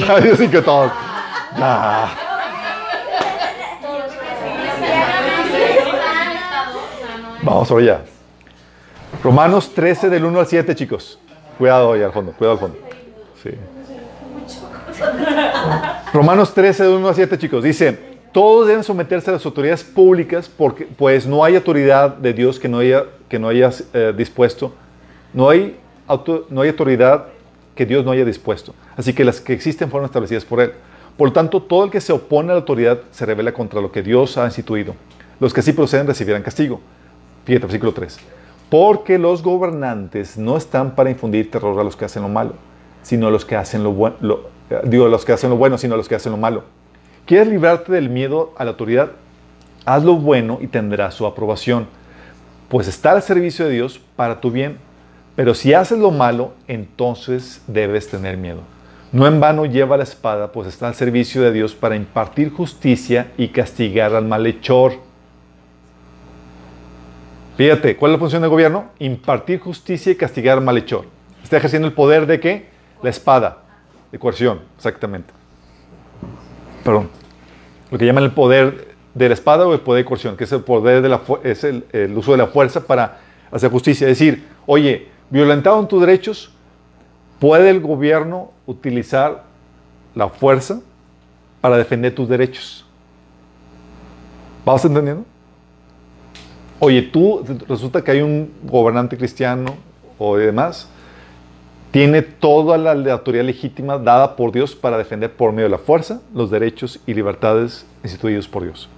Ay, 0.08 0.36
sí 0.36 0.48
Vamos 7.42 7.70
allá. 7.70 8.02
Romanos 9.22 9.72
13 9.74 10.10
del 10.10 10.24
1 10.24 10.40
al 10.40 10.46
7, 10.46 10.74
chicos. 10.74 11.18
Cuidado 11.58 11.92
ahí 11.92 12.02
al 12.02 12.12
fondo, 12.12 12.32
cuidado 12.32 12.54
al 12.54 12.58
fondo. 12.58 12.78
Romanos 16.12 16.52
13 16.54 16.84
del 16.84 16.92
1 16.94 17.08
al 17.08 17.14
7, 17.14 17.38
chicos. 17.38 17.62
Dice, 17.62 17.98
todos 18.32 18.66
deben 18.66 18.82
someterse 18.82 19.30
a 19.30 19.34
las 19.34 19.46
autoridades 19.46 19.84
públicas 19.84 20.48
porque 20.48 20.86
pues 20.86 21.26
no 21.26 21.44
hay 21.44 21.54
autoridad 21.54 22.16
de 22.16 22.32
Dios 22.32 22.58
que 22.58 22.68
no 22.68 22.78
haya, 22.78 23.04
que 23.28 23.38
no 23.38 23.48
haya 23.48 23.70
eh, 23.92 24.12
dispuesto. 24.16 24.74
No 25.32 25.48
hay, 25.48 25.76
no 26.50 26.60
hay 26.62 26.68
autoridad 26.70 27.26
que 27.74 27.86
Dios 27.86 28.04
no 28.04 28.10
haya 28.10 28.24
dispuesto. 28.24 28.74
Así 28.96 29.12
que 29.12 29.24
las 29.24 29.40
que 29.40 29.52
existen 29.52 29.90
fueron 29.90 30.06
establecidas 30.06 30.44
por 30.44 30.60
Él. 30.60 30.72
Por 31.16 31.32
tanto, 31.32 31.62
todo 31.62 31.84
el 31.84 31.90
que 31.90 32.00
se 32.00 32.12
opone 32.12 32.50
a 32.50 32.54
la 32.54 32.60
autoridad 32.60 33.00
se 33.12 33.24
revela 33.24 33.52
contra 33.52 33.80
lo 33.80 33.92
que 33.92 34.02
Dios 34.02 34.36
ha 34.36 34.44
instituido. 34.46 34.94
Los 35.38 35.54
que 35.54 35.60
así 35.60 35.72
proceden 35.72 36.06
recibirán 36.06 36.42
castigo. 36.42 36.80
Fíjate, 37.44 37.66
versículo 37.66 37.92
3. 37.92 38.18
Porque 38.68 39.18
los 39.18 39.42
gobernantes 39.42 40.36
no 40.36 40.56
están 40.56 40.94
para 40.94 41.10
infundir 41.10 41.50
terror 41.50 41.78
a 41.78 41.84
los 41.84 41.96
que 41.96 42.04
hacen 42.04 42.22
lo 42.22 42.28
malo, 42.28 42.54
sino 43.02 43.28
a 43.28 43.30
los 43.30 43.44
que 43.44 43.54
hacen 43.54 43.84
lo 43.84 43.92
bueno, 43.92 44.16
digo, 44.84 45.06
los 45.08 45.24
que 45.24 45.32
hacen 45.32 45.50
lo 45.50 45.56
bueno, 45.56 45.78
sino 45.78 45.94
a 45.94 45.96
los 45.96 46.08
que 46.08 46.16
hacen 46.16 46.32
lo 46.32 46.38
malo. 46.38 46.64
¿Quieres 47.26 47.48
librarte 47.48 47.92
del 47.92 48.10
miedo 48.10 48.52
a 48.56 48.64
la 48.64 48.70
autoridad? 48.70 49.12
Haz 49.84 50.02
lo 50.02 50.16
bueno 50.16 50.58
y 50.60 50.66
tendrás 50.66 51.14
su 51.14 51.26
aprobación, 51.26 51.86
pues 52.68 52.88
está 52.88 53.12
al 53.12 53.22
servicio 53.22 53.66
de 53.66 53.72
Dios 53.72 54.00
para 54.16 54.40
tu 54.40 54.50
bien. 54.50 54.78
Pero 55.36 55.54
si 55.54 55.74
haces 55.74 55.98
lo 55.98 56.10
malo, 56.10 56.52
entonces 56.68 57.60
debes 57.66 58.08
tener 58.08 58.36
miedo. 58.36 58.60
No 59.14 59.28
en 59.28 59.38
vano 59.38 59.64
lleva 59.64 59.96
la 59.96 60.02
espada, 60.02 60.50
pues 60.50 60.66
está 60.66 60.88
al 60.88 60.96
servicio 60.96 61.40
de 61.40 61.52
Dios 61.52 61.72
para 61.72 61.94
impartir 61.94 62.50
justicia 62.52 63.30
y 63.36 63.46
castigar 63.46 64.12
al 64.12 64.24
malhechor. 64.24 64.94
Fíjate, 67.56 67.94
¿cuál 67.94 68.10
es 68.10 68.14
la 68.14 68.18
función 68.18 68.42
del 68.42 68.50
gobierno? 68.50 68.86
Impartir 68.98 69.60
justicia 69.60 70.10
y 70.10 70.16
castigar 70.16 70.58
al 70.58 70.64
malhechor. 70.64 71.04
Está 71.44 71.58
ejerciendo 71.58 71.86
el 71.86 71.94
poder 71.94 72.26
de 72.26 72.40
qué? 72.40 72.66
La 73.04 73.10
espada, 73.10 73.58
de 74.10 74.18
coerción, 74.18 74.62
exactamente. 74.76 75.32
Perdón. 76.82 77.08
Lo 77.92 77.98
que 77.98 78.06
llaman 78.06 78.24
el 78.24 78.32
poder 78.32 78.96
de 79.14 79.28
la 79.28 79.34
espada 79.34 79.64
o 79.68 79.74
el 79.74 79.80
poder 79.80 80.02
de 80.02 80.08
coerción, 80.08 80.36
que 80.36 80.42
es 80.42 80.50
el 80.50 80.62
poder 80.62 81.02
de 81.02 81.08
la 81.08 81.20
es 81.44 81.62
el, 81.62 81.84
uso 82.16 82.32
de 82.32 82.38
la 82.38 82.48
fuerza 82.48 82.84
para 82.84 83.20
hacer 83.52 83.70
justicia. 83.70 84.08
Es 84.08 84.18
decir, 84.18 84.44
oye, 84.66 85.06
violentaron 85.30 85.86
tus 85.86 86.00
derechos, 86.00 86.53
¿puede 87.38 87.70
el 87.70 87.80
gobierno 87.80 88.50
utilizar 88.66 89.44
la 90.14 90.28
fuerza 90.28 90.80
para 91.60 91.76
defender 91.76 92.14
tus 92.14 92.28
derechos? 92.28 92.84
¿Vas 94.64 94.84
entendiendo? 94.84 95.24
Oye, 96.80 97.02
tú 97.02 97.44
resulta 97.68 98.02
que 98.02 98.10
hay 98.10 98.20
un 98.20 98.52
gobernante 98.64 99.16
cristiano 99.16 99.74
o 100.18 100.36
demás, 100.36 100.88
tiene 101.90 102.22
toda 102.22 102.76
la 102.76 103.12
autoridad 103.12 103.44
legítima 103.44 103.98
dada 103.98 104.34
por 104.34 104.50
Dios 104.50 104.74
para 104.74 104.98
defender 104.98 105.32
por 105.32 105.52
medio 105.52 105.64
de 105.64 105.70
la 105.70 105.78
fuerza 105.78 106.20
los 106.34 106.50
derechos 106.50 106.98
y 107.06 107.14
libertades 107.14 107.86
instituidos 108.02 108.48
por 108.48 108.64
Dios. 108.64 108.88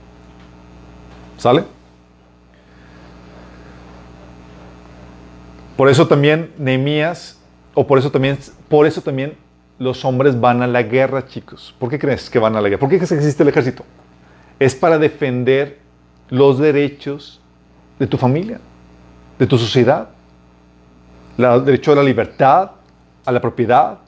¿Sale? 1.36 1.64
Por 5.76 5.90
eso 5.90 6.08
también 6.08 6.52
Nehemías, 6.56 7.35
o 7.78 7.86
por 7.86 7.98
eso 7.98 8.10
también, 8.10 8.38
por 8.70 8.86
eso 8.86 9.02
también 9.02 9.34
los 9.78 10.02
hombres 10.06 10.40
van 10.40 10.62
a 10.62 10.66
la 10.66 10.82
guerra, 10.82 11.26
chicos. 11.26 11.74
¿Por 11.78 11.90
qué 11.90 11.98
crees 11.98 12.30
que 12.30 12.38
van 12.38 12.56
a 12.56 12.60
la 12.62 12.70
guerra? 12.70 12.80
¿Por 12.80 12.88
qué 12.88 12.96
existe 12.96 13.42
el 13.42 13.50
ejército? 13.50 13.84
Es 14.58 14.74
para 14.74 14.98
defender 14.98 15.78
los 16.30 16.58
derechos 16.58 17.38
de 17.98 18.06
tu 18.06 18.16
familia, 18.16 18.60
de 19.38 19.46
tu 19.46 19.58
sociedad. 19.58 20.08
el 21.36 21.64
derecho 21.66 21.92
a 21.92 21.96
la 21.96 22.02
libertad, 22.02 22.70
a 23.26 23.30
la 23.30 23.42
propiedad, 23.42 23.98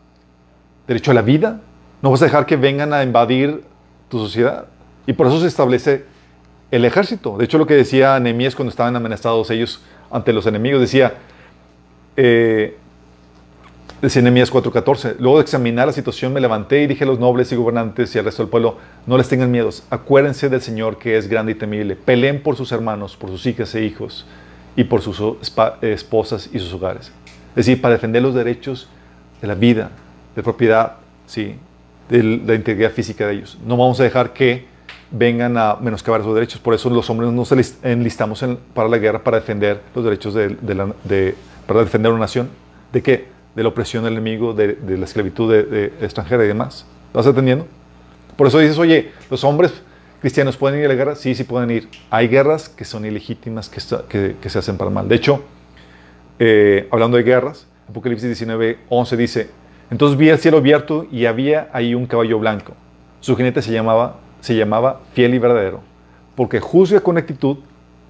derecho 0.86 1.10
a 1.10 1.14
la 1.14 1.22
vida. 1.22 1.60
No 2.00 2.10
vas 2.10 2.22
a 2.22 2.24
dejar 2.24 2.46
que 2.46 2.56
vengan 2.56 2.94
a 2.94 3.02
invadir 3.02 3.64
tu 4.08 4.18
sociedad. 4.18 4.64
Y 5.06 5.12
por 5.12 5.26
eso 5.26 5.42
se 5.42 5.46
establece 5.46 6.06
el 6.70 6.86
ejército. 6.86 7.36
De 7.36 7.44
hecho, 7.44 7.58
lo 7.58 7.66
que 7.66 7.74
decía 7.74 8.18
Nehemías 8.18 8.56
cuando 8.56 8.70
estaban 8.70 8.96
amenazados 8.96 9.50
ellos 9.50 9.82
ante 10.10 10.32
los 10.32 10.46
enemigos, 10.46 10.80
decía, 10.80 11.18
eh, 12.16 12.78
decía 14.00 14.22
Nehemías 14.22 14.52
4:14, 14.52 15.16
luego 15.18 15.38
de 15.38 15.42
examinar 15.42 15.86
la 15.86 15.92
situación 15.92 16.32
me 16.32 16.40
levanté 16.40 16.82
y 16.82 16.86
dije 16.86 17.04
a 17.04 17.06
los 17.06 17.18
nobles 17.18 17.50
y 17.52 17.56
gobernantes 17.56 18.14
y 18.14 18.18
al 18.18 18.24
resto 18.24 18.42
del 18.42 18.50
pueblo, 18.50 18.76
no 19.06 19.16
les 19.16 19.28
tengan 19.28 19.50
miedos, 19.50 19.84
acuérdense 19.90 20.48
del 20.48 20.60
Señor 20.60 20.98
que 20.98 21.16
es 21.16 21.28
grande 21.28 21.52
y 21.52 21.54
temible, 21.54 21.96
peleen 21.96 22.42
por 22.42 22.56
sus 22.56 22.72
hermanos, 22.72 23.16
por 23.16 23.30
sus 23.30 23.44
hijas 23.46 23.74
e 23.74 23.84
hijos 23.84 24.26
y 24.76 24.84
por 24.84 25.02
sus 25.02 25.20
esposas 25.82 26.48
y 26.52 26.58
sus 26.58 26.72
hogares. 26.72 27.12
Es 27.50 27.66
decir, 27.66 27.80
para 27.80 27.94
defender 27.94 28.22
los 28.22 28.34
derechos 28.34 28.88
de 29.40 29.48
la 29.48 29.54
vida, 29.54 29.90
de 30.36 30.42
propiedad, 30.42 30.96
¿sí? 31.26 31.56
de 32.08 32.22
la 32.22 32.54
integridad 32.54 32.92
física 32.92 33.26
de 33.26 33.34
ellos. 33.34 33.58
No 33.66 33.76
vamos 33.76 33.98
a 34.00 34.04
dejar 34.04 34.32
que 34.32 34.66
vengan 35.10 35.56
a 35.56 35.76
menoscabar 35.80 36.22
sus 36.22 36.34
derechos. 36.34 36.60
Por 36.60 36.74
eso 36.74 36.90
los 36.90 37.08
hombres 37.10 37.30
nos 37.32 37.52
enlistamos 37.82 38.44
para 38.74 38.88
la 38.88 38.98
guerra 38.98 39.22
para 39.22 39.40
defender 39.40 39.80
los 39.94 40.04
derechos 40.04 40.34
de, 40.34 40.56
la, 40.74 40.92
para 41.66 41.80
defender 41.80 42.12
una 42.12 42.20
nación. 42.20 42.48
¿De 42.92 43.02
qué? 43.02 43.37
De 43.58 43.64
la 43.64 43.70
opresión 43.70 44.04
del 44.04 44.12
enemigo, 44.12 44.54
de, 44.54 44.76
la 44.86 45.04
esclavitud 45.04 45.52
de, 45.52 45.92
extranjera 46.00 46.44
y 46.44 46.46
demás. 46.46 46.86
¿Estás 47.08 47.26
entendiendo? 47.26 47.66
Por 48.36 48.46
eso 48.46 48.58
dices, 48.60 48.78
oye, 48.78 49.10
los 49.30 49.42
hombres 49.42 49.72
cristianos 50.20 50.56
pueden 50.56 50.78
ir 50.78 50.86
a 50.86 50.88
la 50.88 50.94
guerra. 50.94 51.16
Sí, 51.16 51.34
sí 51.34 51.42
pueden 51.44 51.70
ir. 51.70 51.88
Hay 52.10 52.28
guerras 52.28 52.68
que 52.68 52.84
son 52.84 53.04
ilegítimas, 53.04 53.68
que, 53.68 54.36
que, 54.40 54.48
se 54.48 54.58
hacen 54.58 54.76
para 54.76 54.90
mal. 54.90 55.08
De 55.08 55.16
hecho, 55.16 55.42
eh, 56.38 56.86
hablando 56.92 57.16
de 57.16 57.24
guerras, 57.24 57.66
Apocalipsis 57.88 58.28
19, 58.28 58.78
11 58.88 59.16
dice, 59.16 59.50
entonces 59.90 60.16
vi 60.16 60.28
el 60.28 60.38
cielo 60.38 60.58
abierto 60.58 61.06
y 61.10 61.26
había 61.26 61.68
ahí 61.72 61.94
un 61.94 62.06
caballo 62.06 62.38
blanco. 62.38 62.74
Su 63.20 63.36
jinete 63.36 63.60
se 63.60 63.72
llamaba 63.72 64.20
se 64.40 64.54
llamaba 64.54 65.00
fiel 65.12 65.34
y 65.34 65.38
verdadero, 65.38 65.80
porque 66.34 66.60
juzga 66.60 67.00
con 67.00 67.18
actitud 67.18 67.58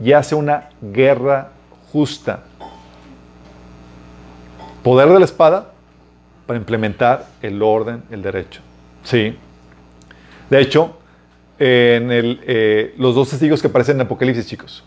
y 0.02 0.12
hace 0.12 0.34
una 0.34 0.70
guerra 0.80 1.50
justa. 1.92 2.44
Poder 4.88 5.06
de 5.10 5.18
la 5.18 5.26
espada 5.26 5.72
para 6.46 6.58
implementar 6.58 7.26
el 7.42 7.60
orden, 7.60 8.04
el 8.10 8.22
derecho. 8.22 8.62
Sí. 9.02 9.36
De 10.48 10.62
hecho, 10.62 10.96
en 11.58 12.08
eh, 12.10 12.94
los 12.96 13.14
dos 13.14 13.28
testigos 13.28 13.60
que 13.60 13.68
aparecen 13.68 13.96
en 13.96 14.06
Apocalipsis, 14.06 14.46
chicos, 14.46 14.82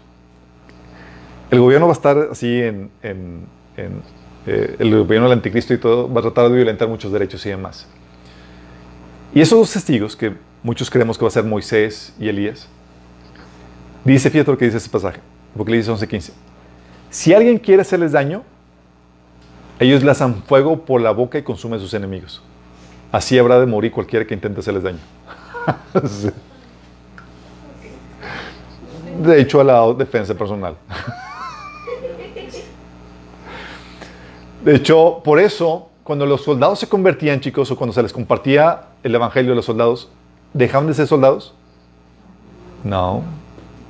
el 1.51 1.59
gobierno 1.59 1.85
va 1.85 1.93
a 1.93 1.95
estar 1.97 2.17
así 2.31 2.63
en, 2.63 2.89
eh, 3.03 4.75
el 4.79 4.97
gobierno 4.97 5.29
del 5.29 5.37
anticristo 5.37 5.75
y 5.75 5.77
todo, 5.77 6.11
va 6.11 6.21
a 6.21 6.23
tratar 6.23 6.49
de 6.49 6.55
violentar 6.55 6.87
muchos 6.87 7.11
derechos 7.11 7.45
y 7.45 7.49
demás. 7.49 7.85
Y 9.35 9.41
esos 9.41 9.59
dos 9.59 9.71
testigos 9.71 10.15
que 10.15 10.33
muchos 10.63 10.89
creemos 10.89 11.15
que 11.15 11.25
va 11.25 11.27
a 11.27 11.31
ser 11.31 11.43
Moisés 11.43 12.15
y 12.19 12.27
Elías. 12.27 12.67
Dice, 14.03 14.31
fíjate 14.31 14.49
lo 14.49 14.57
que 14.57 14.65
dice 14.65 14.77
este 14.77 14.89
pasaje, 14.89 15.19
Apocalipsis 15.53 15.93
11:15. 15.93 16.31
Si 17.11 17.35
alguien 17.35 17.59
quiere 17.59 17.83
hacerles 17.83 18.13
daño, 18.13 18.41
ellos 19.81 20.03
lanzan 20.03 20.43
fuego 20.43 20.85
por 20.85 21.01
la 21.01 21.11
boca 21.11 21.39
y 21.39 21.43
consumen 21.43 21.79
a 21.79 21.81
sus 21.81 21.93
enemigos. 21.93 22.41
Así 23.11 23.37
habrá 23.37 23.59
de 23.59 23.65
morir 23.65 23.91
cualquiera 23.91 24.25
que 24.25 24.33
intente 24.33 24.59
hacerles 24.59 24.83
daño. 24.83 24.99
De 29.21 29.41
hecho, 29.41 29.59
a 29.59 29.63
la 29.63 29.93
defensa 29.93 30.33
personal. 30.35 30.75
De 34.63 34.75
hecho, 34.75 35.21
por 35.23 35.39
eso, 35.39 35.89
cuando 36.03 36.27
los 36.27 36.43
soldados 36.43 36.77
se 36.79 36.87
convertían, 36.87 37.39
chicos, 37.39 37.71
o 37.71 37.75
cuando 37.75 37.93
se 37.93 38.03
les 38.03 38.13
compartía 38.13 38.83
el 39.01 39.15
evangelio 39.15 39.53
a 39.53 39.55
los 39.55 39.65
soldados, 39.65 40.09
¿dejaban 40.53 40.87
de 40.87 40.93
ser 40.93 41.07
soldados? 41.07 41.55
No. 42.83 43.23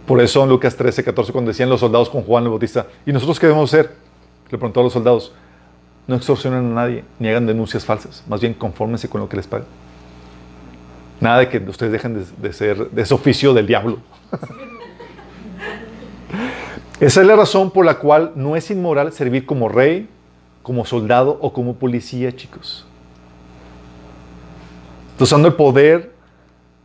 Por 0.06 0.22
eso 0.22 0.42
en 0.44 0.50
Lucas 0.50 0.76
13, 0.78 1.04
14, 1.04 1.34
cuando 1.34 1.50
decían 1.50 1.70
los 1.70 1.82
soldados 1.82 2.10
con 2.10 2.24
Juan 2.24 2.44
el 2.44 2.50
Bautista, 2.50 2.88
¿y 3.06 3.12
nosotros 3.12 3.38
qué 3.40 3.48
debemos 3.48 3.74
hacer? 3.74 3.94
Le 4.50 4.58
preguntó 4.58 4.80
a 4.80 4.84
los 4.84 4.94
soldados, 4.94 5.34
no 6.08 6.16
extorsionen 6.16 6.72
a 6.72 6.74
nadie, 6.74 7.04
ni 7.20 7.30
hagan 7.30 7.46
denuncias 7.46 7.86
falsas, 7.86 8.24
más 8.28 8.42
bien 8.42 8.54
confórmense 8.54 9.08
con 9.10 9.22
lo 9.22 9.30
que 9.30 9.38
les 9.38 9.48
pagan. 9.48 9.68
Nada 11.20 11.40
de 11.40 11.50
que 11.50 11.60
ustedes 11.60 11.92
dejen 11.92 12.26
de, 12.42 12.54
ser 12.54 12.90
de 12.90 13.02
ese 13.02 13.14
oficio 13.14 13.54
del 13.54 13.68
diablo. 13.68 14.00
Esa 17.00 17.22
es 17.22 17.28
la 17.28 17.36
razón 17.36 17.72
por 17.72 17.86
la 17.86 18.00
cual 18.00 18.32
no 18.36 18.56
es 18.56 18.70
inmoral 18.72 19.12
servir 19.12 19.46
como 19.46 19.70
rey, 19.70 20.08
como 20.64 20.86
soldado 20.86 21.38
o 21.42 21.54
como 21.54 21.76
policía, 21.76 22.36
chicos. 22.36 22.86
Usando 25.20 25.48
el 25.48 25.54
poder 25.54 26.12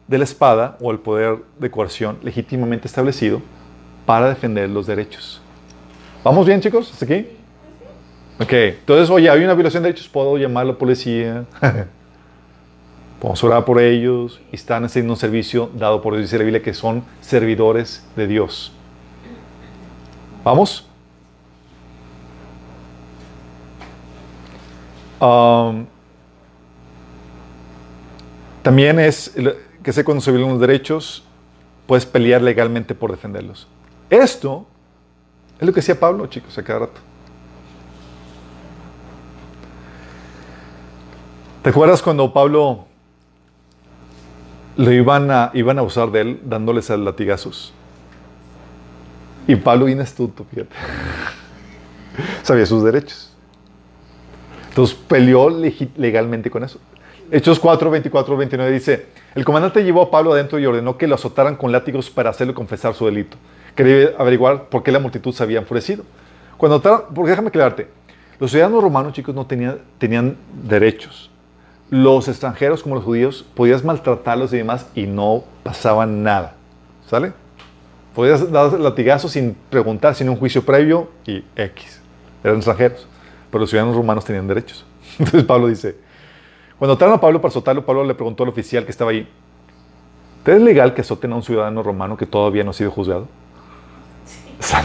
de 0.07 0.19
la 0.19 0.25
espada 0.25 0.77
o 0.81 0.91
el 0.91 0.99
poder 0.99 1.39
de 1.59 1.71
coerción 1.71 2.19
legítimamente 2.23 2.87
establecido 2.87 3.41
para 4.05 4.29
defender 4.29 4.69
los 4.69 4.87
derechos. 4.87 5.41
¿Vamos 6.23 6.47
bien, 6.47 6.61
chicos? 6.61 6.91
¿Hasta 6.93 7.05
aquí? 7.05 7.27
Ok, 8.39 8.53
entonces, 8.53 9.09
oye, 9.09 9.31
hay 9.31 9.43
una 9.43 9.55
violación 9.55 9.83
de 9.83 9.89
derechos, 9.89 10.09
puedo 10.09 10.37
llamar 10.37 10.65
a 10.65 10.67
la 10.67 10.75
policía, 10.75 11.47
podemos 13.19 13.43
orar 13.43 13.65
por 13.65 13.81
ellos 13.81 14.41
y 14.53 14.57
están 14.57 14.85
haciendo 14.85 15.15
un 15.15 15.17
servicio 15.17 15.71
dado 15.75 16.03
por 16.03 16.13
Dios, 16.13 16.27
dice 16.27 16.37
la 16.37 16.45
Biblia, 16.45 16.63
que 16.63 16.75
son 16.75 17.03
servidores 17.23 18.07
de 18.15 18.27
Dios. 18.27 18.73
¿Vamos? 20.45 20.87
Um, 25.19 25.87
también 28.63 29.01
es 29.01 29.35
que 29.83 30.05
cuando 30.05 30.21
se 30.21 30.31
violan 30.31 30.51
los 30.51 30.61
derechos, 30.61 31.25
puedes 31.87 32.05
pelear 32.05 32.43
legalmente 32.43 32.95
por 32.95 33.13
defenderlos. 33.13 33.67
Esto 34.11 34.67
es 35.59 35.67
lo 35.67 35.73
que 35.73 35.81
decía 35.81 35.99
Pablo, 35.99 36.27
chicos, 36.27 36.59
a 36.59 36.63
cada 36.63 36.81
rato. 36.81 37.06
¿Te 41.67 41.71
acuerdas 41.71 42.01
cuando 42.01 42.33
Pablo 42.33 42.85
lo 44.77 44.93
iban 44.93 45.33
a, 45.33 45.51
iban 45.53 45.81
a 45.81 45.83
usar 45.83 46.13
de 46.13 46.21
él 46.21 46.41
dándoles 46.45 46.93
a 46.93 46.97
latigazos? 46.97 47.73
Y 49.49 49.57
Pablo 49.57 49.87
bien 49.87 49.99
fíjate. 50.49 50.77
Sabía 52.45 52.67
sus 52.67 52.85
derechos. 52.85 53.35
Entonces 54.69 54.97
peleó 55.09 55.51
legalmente 55.97 56.51
con 56.51 56.63
eso. 56.63 56.79
Hechos 57.33 57.59
4, 57.59 57.91
24, 57.91 58.37
29 58.37 58.71
dice, 58.71 59.07
el 59.35 59.45
comandante 59.45 59.83
llevó 59.83 60.03
a 60.03 60.11
Pablo 60.13 60.35
adentro 60.35 60.61
y 60.61 60.67
ordenó 60.67 60.97
que 60.97 61.09
lo 61.09 61.17
azotaran 61.17 61.57
con 61.57 61.73
látigos 61.73 62.11
para 62.11 62.31
hacerle 62.31 62.55
confesar 62.55 62.95
su 62.95 63.07
delito. 63.07 63.37
Quería 63.75 64.11
averiguar 64.17 64.69
por 64.69 64.85
qué 64.85 64.93
la 64.93 65.01
multitud 65.01 65.33
se 65.33 65.43
había 65.43 65.59
enfurecido. 65.59 66.05
Cuando 66.59 66.81
porque 67.13 67.31
déjame 67.31 67.49
aclararte, 67.49 67.89
los 68.39 68.53
ciudadanos 68.53 68.81
romanos, 68.85 69.15
chicos, 69.15 69.35
no 69.35 69.45
tenían, 69.47 69.81
tenían 69.99 70.37
derechos. 70.63 71.33
Los 71.91 72.29
extranjeros, 72.29 72.83
como 72.83 72.97
los 72.97 73.05
judíos, 73.05 73.45
podías 73.55 73.85
maltratarlos 73.85 74.53
y 74.53 74.59
demás 74.59 74.89
y 74.95 75.07
no 75.07 75.45
pasaba 75.63 76.07
nada. 76.07 76.55
¿Sale? 77.09 77.33
Podías 78.15 78.51
dar 78.51 78.73
latigazos 78.81 79.33
sin 79.33 79.57
preguntar, 79.71 80.15
sin 80.15 80.29
un 80.29 80.37
juicio 80.37 80.65
previo 80.65 81.09
y 81.27 81.45
X. 81.55 82.01
Eran 82.43 82.57
extranjeros. 82.57 83.07
Pero 83.51 83.61
los 83.61 83.71
ciudadanos 83.71 83.97
romanos 83.97 84.25
tenían 84.25 84.49
derechos. 84.49 84.85
Entonces 85.19 85.45
Pablo 85.45 85.69
dice, 85.69 85.97
cuando 86.79 86.97
trajeron 86.97 87.19
a 87.19 87.21
Pablo 87.21 87.41
para 87.41 87.51
azotarlo, 87.51 87.87
Pablo 87.87 88.05
le 88.05 88.15
preguntó 88.15 88.43
al 88.43 88.49
oficial 88.49 88.85
que 88.85 88.91
estaba 88.91 89.13
ahí, 89.13 89.29
¿es 90.45 90.61
legal 90.61 90.95
que 90.95 91.01
azoten 91.01 91.33
a 91.33 91.37
un 91.37 91.43
ciudadano 91.43 91.83
romano 91.83 92.17
que 92.17 92.27
todavía 92.27 92.65
no 92.65 92.71
ha 92.71 92.75
sido 92.75 92.91
juzgado? 92.91 93.29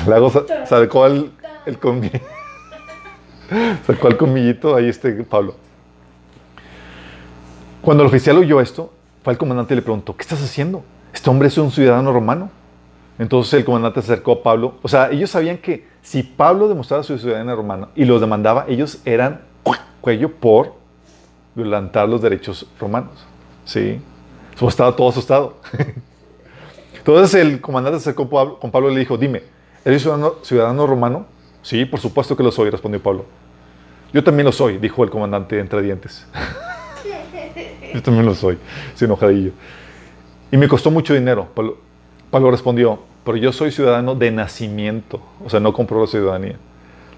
Luego 0.05 0.31
sacó 0.65 1.05
el, 1.05 1.31
el 1.65 1.75
sacó 3.87 4.07
el 4.07 4.17
comillito, 4.17 4.75
ahí 4.75 4.89
este 4.89 5.11
Pablo. 5.23 5.55
Cuando 7.81 8.03
el 8.03 8.07
oficial 8.07 8.37
oyó 8.37 8.61
esto, 8.61 8.91
fue 9.23 9.33
al 9.33 9.37
comandante 9.37 9.73
y 9.73 9.77
le 9.77 9.81
preguntó, 9.81 10.15
¿qué 10.15 10.21
estás 10.21 10.43
haciendo? 10.43 10.83
Este 11.13 11.29
hombre 11.29 11.47
es 11.47 11.57
un 11.57 11.71
ciudadano 11.71 12.13
romano. 12.13 12.49
Entonces 13.17 13.53
el 13.55 13.65
comandante 13.65 14.01
se 14.01 14.13
acercó 14.13 14.33
a 14.33 14.43
Pablo. 14.43 14.75
O 14.81 14.87
sea, 14.87 15.09
ellos 15.11 15.29
sabían 15.29 15.57
que 15.57 15.87
si 16.01 16.23
Pablo 16.23 16.67
demostraba 16.67 17.03
su 17.03 17.17
ciudadanía 17.17 17.55
romana 17.55 17.89
y 17.95 18.05
los 18.05 18.21
demandaba, 18.21 18.65
ellos 18.67 18.99
eran 19.05 19.41
cuello 20.01 20.31
por 20.31 20.73
violentar 21.55 22.09
los 22.09 22.21
derechos 22.21 22.67
romanos. 22.79 23.25
¿Sí? 23.65 24.01
estaba 24.59 24.95
todo 24.95 25.09
asustado. 25.09 25.57
Entonces 26.97 27.41
el 27.41 27.61
comandante 27.61 27.99
se 27.99 28.09
acercó 28.09 28.29
con 28.59 28.69
Pablo 28.69 28.91
y 28.91 28.93
le 28.93 28.99
dijo, 28.99 29.17
dime, 29.17 29.41
¿eres 29.83 30.03
ciudadano, 30.03 30.35
ciudadano 30.43 30.85
romano? 30.85 31.25
Sí, 31.63 31.85
por 31.85 31.99
supuesto 31.99 32.37
que 32.37 32.43
lo 32.43 32.51
soy, 32.51 32.69
respondió 32.69 33.01
Pablo. 33.01 33.25
Yo 34.13 34.23
también 34.23 34.45
lo 34.45 34.51
soy, 34.51 34.77
dijo 34.77 35.03
el 35.03 35.09
comandante 35.09 35.59
entre 35.59 35.81
dientes. 35.81 36.27
Yo 37.93 38.01
también 38.01 38.25
lo 38.25 38.35
soy, 38.35 38.57
sin 38.95 39.05
enojadillo. 39.05 39.51
Y 40.51 40.57
me 40.57 40.67
costó 40.67 40.91
mucho 40.91 41.13
dinero. 41.13 41.47
Pablo, 41.53 41.77
Pablo 42.29 42.51
respondió, 42.51 42.99
pero 43.23 43.37
yo 43.37 43.51
soy 43.51 43.71
ciudadano 43.71 44.15
de 44.15 44.31
nacimiento, 44.31 45.21
o 45.45 45.49
sea, 45.49 45.59
no 45.59 45.73
compró 45.73 46.01
la 46.01 46.07
ciudadanía. 46.07 46.55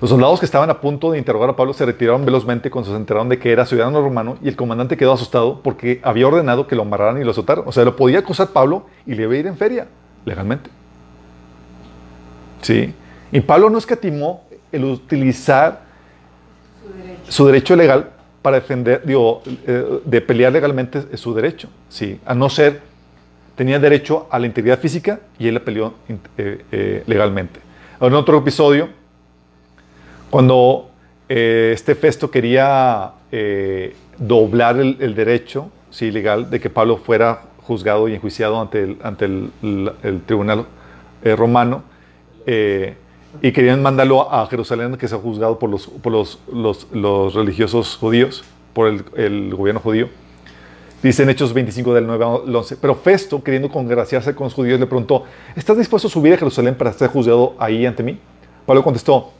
Los 0.01 0.09
soldados 0.09 0.39
que 0.39 0.45
estaban 0.45 0.69
a 0.69 0.81
punto 0.81 1.11
de 1.11 1.17
interrogar 1.17 1.49
a 1.49 1.55
Pablo 1.55 1.73
se 1.73 1.85
retiraron 1.85 2.25
velozmente 2.25 2.69
cuando 2.69 2.91
se 2.91 2.97
enteraron 2.97 3.29
de 3.29 3.39
que 3.39 3.51
era 3.51 3.65
ciudadano 3.65 4.01
romano 4.01 4.37
y 4.41 4.49
el 4.49 4.55
comandante 4.55 4.97
quedó 4.97 5.13
asustado 5.13 5.61
porque 5.61 6.01
había 6.03 6.27
ordenado 6.27 6.67
que 6.67 6.75
lo 6.75 6.81
amarraran 6.81 7.21
y 7.21 7.23
lo 7.23 7.31
azotaran. 7.31 7.63
O 7.67 7.71
sea, 7.71 7.85
lo 7.85 7.95
podía 7.95 8.19
acusar 8.19 8.49
Pablo 8.49 8.85
y 9.05 9.15
le 9.15 9.23
iba 9.23 9.33
a 9.33 9.37
ir 9.37 9.47
en 9.47 9.55
feria, 9.55 9.87
legalmente. 10.25 10.69
¿Sí? 12.61 12.93
Y 13.31 13.39
Pablo 13.41 13.69
no 13.69 13.77
escatimó 13.77 14.43
el 14.71 14.83
utilizar 14.83 15.83
su 17.29 17.45
derecho, 17.45 17.75
legal 17.75 18.12
para 18.43 18.59
defender, 18.59 19.01
digo, 19.03 19.41
eh, 19.65 19.99
de 20.05 20.21
pelear 20.21 20.53
legalmente 20.53 21.17
su 21.17 21.33
derecho. 21.33 21.69
¿sí? 21.89 22.19
A 22.25 22.35
no 22.35 22.49
ser, 22.49 22.81
tenía 23.55 23.79
derecho 23.79 24.27
a 24.29 24.37
la 24.37 24.45
integridad 24.45 24.77
física 24.77 25.21
y 25.39 25.47
él 25.47 25.55
le 25.55 25.59
peleó 25.61 25.95
eh, 26.37 26.63
eh, 26.71 27.03
legalmente. 27.07 27.59
En 27.99 28.13
otro 28.13 28.37
episodio, 28.37 28.89
cuando 30.29 30.91
eh, 31.29 31.71
este 31.73 31.95
Festo 31.95 32.29
quería 32.29 33.13
eh, 33.31 33.95
doblar 34.17 34.77
el, 34.77 35.15
derecho 35.15 35.71
sí, 35.89 36.11
legal, 36.11 36.49
de 36.49 36.59
que 36.59 36.69
Pablo 36.69 36.97
fuera 36.97 37.43
juzgado 37.63 38.07
y 38.07 38.15
enjuiciado 38.15 38.59
ante 38.59 38.83
el, 38.83 38.97
ante 39.03 39.25
el, 39.25 40.21
tribunal 40.25 40.65
eh, 41.23 41.35
romano. 41.35 41.83
Eh, 42.45 42.95
y 43.41 43.51
querían 43.51 43.81
mandarlo 43.81 44.31
a 44.31 44.45
Jerusalén, 44.47 44.95
que 44.97 45.07
sea 45.07 45.18
juzgado 45.18 45.60
por 45.60 45.69
los, 45.69 45.88
por 45.88 46.11
los, 46.11 46.39
los, 46.51 47.34
religiosos 47.34 47.97
judíos, 47.97 48.43
por 48.73 48.88
el, 48.88 49.03
el, 49.15 49.55
gobierno 49.55 49.80
judío. 49.80 50.10
Dice 51.01 51.23
en 51.23 51.30
Hechos 51.30 51.53
25 51.53 51.93
del 51.93 52.07
9 52.07 52.26
al 52.26 52.55
11. 52.55 52.77
Pero 52.77 52.95
Festo, 52.95 53.43
queriendo 53.43 53.69
congraciarse 53.69 54.34
con 54.34 54.45
los 54.45 54.53
judíos, 54.53 54.80
le 54.80 54.85
preguntó, 54.85 55.23
¿estás 55.55 55.77
dispuesto 55.77 56.07
a 56.07 56.11
subir 56.11 56.34
a 56.34 56.38
Jerusalén 56.38 56.76
para 56.76 56.93
ser 56.93 57.10
juzgado 57.10 57.55
ahí 57.60 57.85
ante 57.85 58.03
mí? 58.03 58.18
Pablo 58.65 58.84
contestó, 58.84 59.31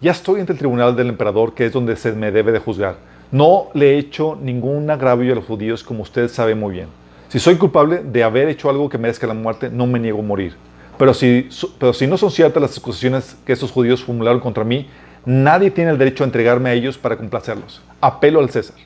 ya 0.00 0.12
estoy 0.12 0.40
ante 0.40 0.52
el 0.52 0.58
tribunal 0.58 0.94
del 0.94 1.08
emperador, 1.08 1.54
que 1.54 1.64
es 1.66 1.72
donde 1.72 1.96
se 1.96 2.12
me 2.12 2.30
debe 2.30 2.52
de 2.52 2.58
juzgar. 2.58 2.96
No 3.32 3.68
le 3.72 3.94
he 3.94 3.98
hecho 3.98 4.38
ningún 4.40 4.90
agravio 4.90 5.32
a 5.32 5.36
los 5.36 5.46
judíos, 5.46 5.82
como 5.82 6.02
usted 6.02 6.28
sabe 6.28 6.54
muy 6.54 6.74
bien. 6.74 6.88
Si 7.28 7.38
soy 7.38 7.56
culpable 7.56 8.02
de 8.04 8.22
haber 8.22 8.48
hecho 8.48 8.68
algo 8.68 8.88
que 8.88 8.98
merezca 8.98 9.26
la 9.26 9.34
muerte, 9.34 9.70
no 9.70 9.86
me 9.86 9.98
niego 9.98 10.20
a 10.20 10.22
morir. 10.22 10.54
Pero 10.98 11.14
si, 11.14 11.48
pero 11.78 11.92
si 11.92 12.06
no 12.06 12.16
son 12.16 12.30
ciertas 12.30 12.60
las 12.60 12.78
acusaciones 12.78 13.36
que 13.44 13.52
esos 13.52 13.70
judíos 13.70 14.02
formularon 14.02 14.40
contra 14.40 14.64
mí, 14.64 14.88
nadie 15.24 15.70
tiene 15.70 15.90
el 15.90 15.98
derecho 15.98 16.24
a 16.24 16.26
entregarme 16.26 16.70
a 16.70 16.72
ellos 16.72 16.96
para 16.96 17.16
complacerlos. 17.16 17.82
Apelo 18.00 18.40
al 18.40 18.50
César. 18.50 18.76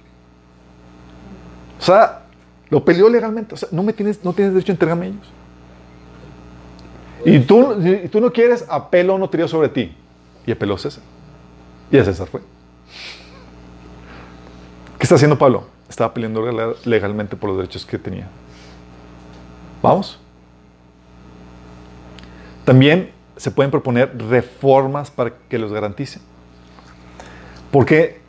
O 1.78 1.82
sea, 1.82 2.23
lo 2.69 2.85
peleó 2.85 3.09
legalmente. 3.09 3.55
O 3.55 3.57
sea, 3.57 3.69
no, 3.73 3.82
me 3.82 3.93
tienes, 3.93 4.24
no 4.24 4.32
tienes 4.32 4.55
derecho 4.55 4.73
a 4.73 4.74
entregarme 4.74 5.07
a 5.07 5.09
ellos. 5.09 5.32
Y 7.24 7.39
tú, 7.41 7.77
tú 8.11 8.20
no 8.20 8.32
quieres, 8.32 8.65
apelo 8.69 9.19
no 9.19 9.28
tiró 9.28 9.49
sobre 9.49 9.69
ti. 9.69 9.95
Y 10.47 10.53
apeló 10.53 10.78
César. 10.78 11.03
Y 11.91 11.99
a 11.99 12.05
César 12.05 12.28
fue. 12.28 12.41
¿Qué 14.99 15.05
está 15.05 15.15
haciendo 15.15 15.39
Pablo? 15.39 15.65
Estaba 15.89 16.15
peleando 16.15 16.45
legalmente 16.85 17.37
por 17.37 17.51
los 17.51 17.59
derechos 17.59 17.85
que 17.85 17.99
tenía. 17.99 18.28
¿Vamos? 19.82 20.19
También 22.70 23.10
se 23.36 23.51
pueden 23.51 23.72
proponer 23.72 24.16
reformas 24.28 25.10
para 25.10 25.32
que 25.48 25.59
los 25.59 25.72
garanticen. 25.72 26.22
Porque 27.72 28.20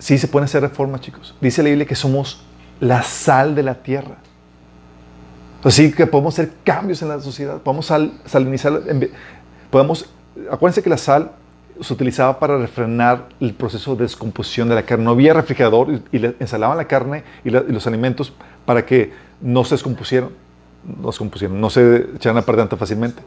sí 0.00 0.18
se 0.18 0.26
pueden 0.26 0.46
hacer 0.46 0.60
reformas, 0.60 1.02
chicos. 1.02 1.36
Dice 1.40 1.62
la 1.62 1.68
Biblia 1.68 1.86
que 1.86 1.94
somos 1.94 2.44
la 2.80 3.04
sal 3.04 3.54
de 3.54 3.62
la 3.62 3.76
tierra. 3.76 4.16
Así 5.62 5.92
que 5.92 6.04
podemos 6.04 6.34
hacer 6.34 6.50
cambios 6.64 7.00
en 7.02 7.10
la 7.10 7.20
sociedad, 7.20 7.62
podemos 7.62 7.86
salinizar, 8.26 8.82
podemos, 9.70 10.10
acuérdense 10.50 10.82
que 10.82 10.90
la 10.90 10.98
sal 10.98 11.30
se 11.80 11.92
utilizaba 11.92 12.40
para 12.40 12.58
refrenar 12.58 13.28
el 13.38 13.54
proceso 13.54 13.94
de 13.94 14.02
descomposición 14.02 14.68
de 14.68 14.74
la 14.74 14.82
carne. 14.82 15.04
No 15.04 15.12
había 15.12 15.32
refrigerador 15.32 16.00
y, 16.10 16.18
le 16.18 16.34
ensalaban 16.40 16.76
la 16.76 16.88
carne 16.88 17.22
y, 17.44 17.50
los 17.50 17.86
alimentos 17.86 18.32
para 18.66 18.84
que 18.84 19.12
no 19.40 19.62
se 19.62 19.76
descompusieran, 19.76 20.30
no 20.86 21.02
se, 21.02 21.06
descompusieran, 21.08 21.60
no 21.60 21.70
se 21.70 22.06
echaran 22.16 22.38
a 22.38 22.42
perder 22.42 22.68
tan 22.68 22.78
fácilmente. 22.78 23.22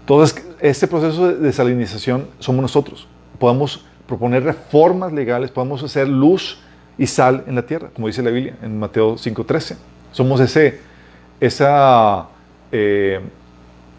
Entonces, 0.00 0.44
este 0.60 0.86
proceso 0.86 1.32
de 1.32 1.52
salinización 1.52 2.26
somos 2.38 2.62
nosotros. 2.62 3.06
Podemos 3.38 3.84
proponer 4.06 4.42
reformas 4.42 5.12
legales, 5.12 5.50
podemos 5.50 5.82
hacer 5.82 6.08
luz 6.08 6.58
y 6.96 7.06
sal 7.06 7.44
en 7.46 7.54
la 7.54 7.62
tierra, 7.62 7.90
como 7.94 8.06
dice 8.06 8.22
la 8.22 8.30
Biblia 8.30 8.56
en 8.62 8.78
Mateo 8.78 9.16
5.13. 9.16 9.76
Somos 10.12 10.40
ese, 10.40 10.80
esa 11.40 12.26
eh, 12.72 13.20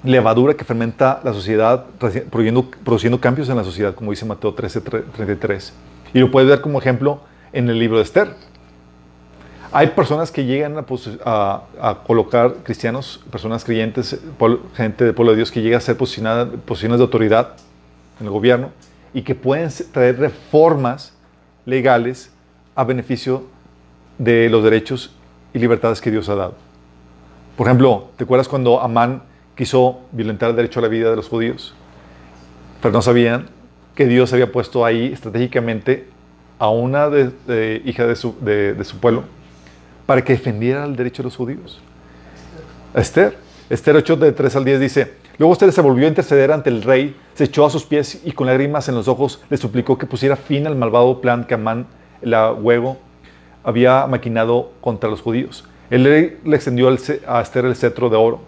levadura 0.03 0.55
que 0.55 0.65
fermenta 0.65 1.21
la 1.23 1.33
sociedad, 1.33 1.85
produciendo, 1.97 2.69
produciendo, 2.83 3.21
cambios 3.21 3.47
en 3.49 3.57
la 3.57 3.63
sociedad, 3.63 3.93
como 3.93 4.11
dice 4.11 4.25
Mateo 4.25 4.55
13.33. 4.55 5.71
Y 6.13 6.19
lo 6.19 6.31
puedes 6.31 6.49
ver 6.49 6.61
como 6.61 6.79
ejemplo 6.79 7.21
en 7.53 7.69
el 7.69 7.77
libro 7.79 7.97
de 7.97 8.03
Esther. 8.03 8.33
Hay 9.71 9.87
personas 9.87 10.31
que 10.31 10.45
llegan 10.45 10.77
a, 10.77 11.61
a, 11.79 12.03
colocar 12.05 12.55
cristianos, 12.63 13.23
personas 13.29 13.63
creyentes, 13.63 14.19
gente 14.75 15.05
del 15.05 15.13
pueblo 15.13 15.33
de 15.33 15.37
Dios 15.37 15.51
que 15.51 15.61
llega 15.61 15.77
a 15.77 15.81
ser 15.81 15.95
posicionada, 15.95 16.49
posiciones 16.65 16.97
de 16.97 17.03
autoridad 17.03 17.53
en 18.19 18.25
el 18.25 18.31
gobierno 18.31 18.71
y 19.13 19.21
que 19.21 19.35
pueden 19.35 19.69
traer 19.91 20.17
reformas 20.17 21.13
legales 21.65 22.31
a 22.75 22.83
beneficio 22.83 23.43
de 24.17 24.49
los 24.49 24.63
derechos 24.63 25.11
y 25.53 25.59
libertades 25.59 26.01
que 26.01 26.09
Dios 26.09 26.29
ha 26.29 26.35
dado. 26.35 26.55
Por 27.55 27.67
ejemplo, 27.67 28.09
¿te 28.17 28.23
acuerdas 28.23 28.47
cuando 28.47 28.81
Amán 28.81 29.21
quiso 29.55 29.99
violentar 30.11 30.49
el 30.49 30.55
derecho 30.55 30.79
a 30.79 30.83
la 30.83 30.87
vida 30.87 31.09
de 31.09 31.15
los 31.15 31.27
judíos? 31.27 31.75
Pero 32.81 32.91
no 32.91 33.01
sabían 33.01 33.49
que 33.95 34.05
Dios 34.05 34.31
había 34.33 34.51
puesto 34.51 34.85
ahí 34.85 35.11
estratégicamente 35.11 36.07
a 36.57 36.69
una 36.69 37.09
de, 37.09 37.81
hija 37.85 38.07
de 38.07 38.15
su, 38.15 38.35
de, 38.41 38.81
su, 38.83 38.97
pueblo 38.97 39.23
para 40.09 40.23
que 40.23 40.33
defendiera 40.33 40.85
el 40.85 40.95
derecho 40.95 41.21
de 41.21 41.27
los 41.27 41.35
judíos. 41.35 41.79
Esther, 42.95 43.37
Esther 43.69 43.95
8 43.95 44.15
de 44.15 44.31
3 44.31 44.55
al 44.55 44.65
10 44.65 44.79
dice, 44.79 45.13
luego 45.37 45.53
Esther 45.53 45.71
se 45.71 45.81
volvió 45.81 46.07
a 46.07 46.09
interceder 46.09 46.51
ante 46.51 46.71
el 46.71 46.81
rey, 46.81 47.15
se 47.35 47.43
echó 47.43 47.63
a 47.63 47.69
sus 47.69 47.83
pies 47.83 48.19
y 48.25 48.31
con 48.31 48.47
lágrimas 48.47 48.89
en 48.89 48.95
los 48.95 49.07
ojos 49.07 49.39
le 49.51 49.57
suplicó 49.57 49.99
que 49.99 50.07
pusiera 50.07 50.35
fin 50.35 50.65
al 50.65 50.75
malvado 50.75 51.21
plan 51.21 51.43
que 51.43 51.53
Amán 51.53 51.85
el 52.23 52.33
agüego 52.33 52.97
había 53.63 54.07
maquinado 54.07 54.71
contra 54.81 55.11
los 55.11 55.21
judíos. 55.21 55.65
El 55.91 56.03
rey 56.03 56.39
le 56.43 56.55
extendió 56.55 56.89
a 57.27 57.41
Esther 57.41 57.65
el 57.65 57.75
cetro 57.75 58.09
de 58.09 58.17
oro. 58.17 58.41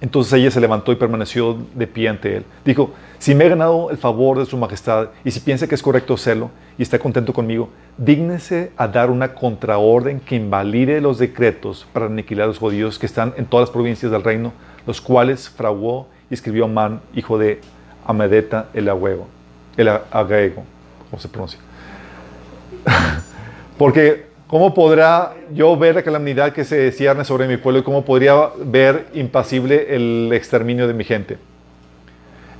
Entonces 0.00 0.32
ella 0.34 0.50
se 0.50 0.60
levantó 0.60 0.92
y 0.92 0.96
permaneció 0.96 1.56
de 1.74 1.86
pie 1.86 2.08
ante 2.08 2.36
él. 2.36 2.44
Dijo, 2.64 2.90
si 3.18 3.34
me 3.34 3.46
he 3.46 3.48
ganado 3.48 3.90
el 3.90 3.96
favor 3.96 4.38
de 4.38 4.44
su 4.44 4.58
majestad 4.58 5.08
y 5.24 5.30
si 5.30 5.40
piensa 5.40 5.66
que 5.66 5.74
es 5.74 5.82
correcto 5.82 6.14
hacerlo 6.14 6.50
y 6.76 6.82
está 6.82 6.98
contento 6.98 7.32
conmigo, 7.32 7.70
dígnese 7.96 8.72
a 8.76 8.88
dar 8.88 9.10
una 9.10 9.34
contraorden 9.34 10.20
que 10.20 10.36
invalide 10.36 11.00
los 11.00 11.18
decretos 11.18 11.86
para 11.92 12.06
aniquilar 12.06 12.44
a 12.44 12.48
los 12.48 12.58
judíos 12.58 12.98
que 12.98 13.06
están 13.06 13.32
en 13.38 13.46
todas 13.46 13.68
las 13.68 13.72
provincias 13.72 14.12
del 14.12 14.22
reino, 14.22 14.52
los 14.86 15.00
cuales 15.00 15.48
fraguó 15.48 16.08
y 16.30 16.34
escribió 16.34 16.66
Amán, 16.66 17.00
hijo 17.14 17.38
de 17.38 17.60
Amedeta 18.06 18.68
el 18.74 18.88
agüego, 18.90 19.26
el 19.78 19.88
agüego, 19.88 20.64
¿cómo 21.10 21.20
se 21.20 21.28
pronuncia? 21.28 21.58
Porque, 23.78 24.25
¿cómo 24.46 24.74
podrá 24.74 25.34
yo 25.52 25.76
ver 25.76 25.94
la 25.94 26.02
calamidad 26.02 26.52
que 26.52 26.64
se 26.64 26.92
cierne 26.92 27.24
sobre 27.24 27.48
mi 27.48 27.56
pueblo 27.56 27.80
y 27.80 27.82
cómo 27.82 28.04
podría 28.04 28.50
ver 28.64 29.08
impasible 29.14 29.94
el 29.94 30.30
exterminio 30.32 30.86
de 30.86 30.94
mi 30.94 31.04
gente? 31.04 31.38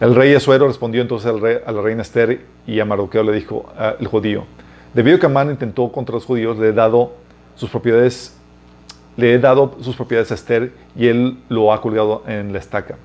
El 0.01 0.15
rey 0.15 0.35
Azuero 0.35 0.67
respondió 0.67 1.01
entonces 1.01 1.31
al 1.31 1.41
rey, 1.41 1.59
a 1.65 1.73
la 1.73 1.81
reina 1.81 2.03
Esther 2.03 2.41
y 2.67 2.81
a 2.81 2.85
Mardoqueo 2.85 3.23
le 3.23 3.33
dijo 3.33 3.67
el 3.99 4.07
judío, 4.07 4.45
debido 4.93 5.17
a 5.17 5.21
que 5.21 5.27
Amán 5.27 5.51
intentó 5.51 5.91
contra 5.91 6.15
los 6.15 6.25
judíos, 6.25 6.59
le 6.59 6.69
he 6.69 6.73
dado 6.73 7.13
sus 7.55 7.71
propiedades, 7.71 8.37
le 9.17 9.33
he 9.33 9.39
dado 9.39 9.77
sus 9.81 9.97
propiedades 9.97 10.31
a 10.33 10.35
Esther 10.35 10.73
y 10.95 11.07
él 11.07 11.39
lo 11.49 11.73
ha 11.73 11.81
colgado 11.81 12.23
en 12.27 12.53
la 12.53 12.59
estaca. 12.59 12.97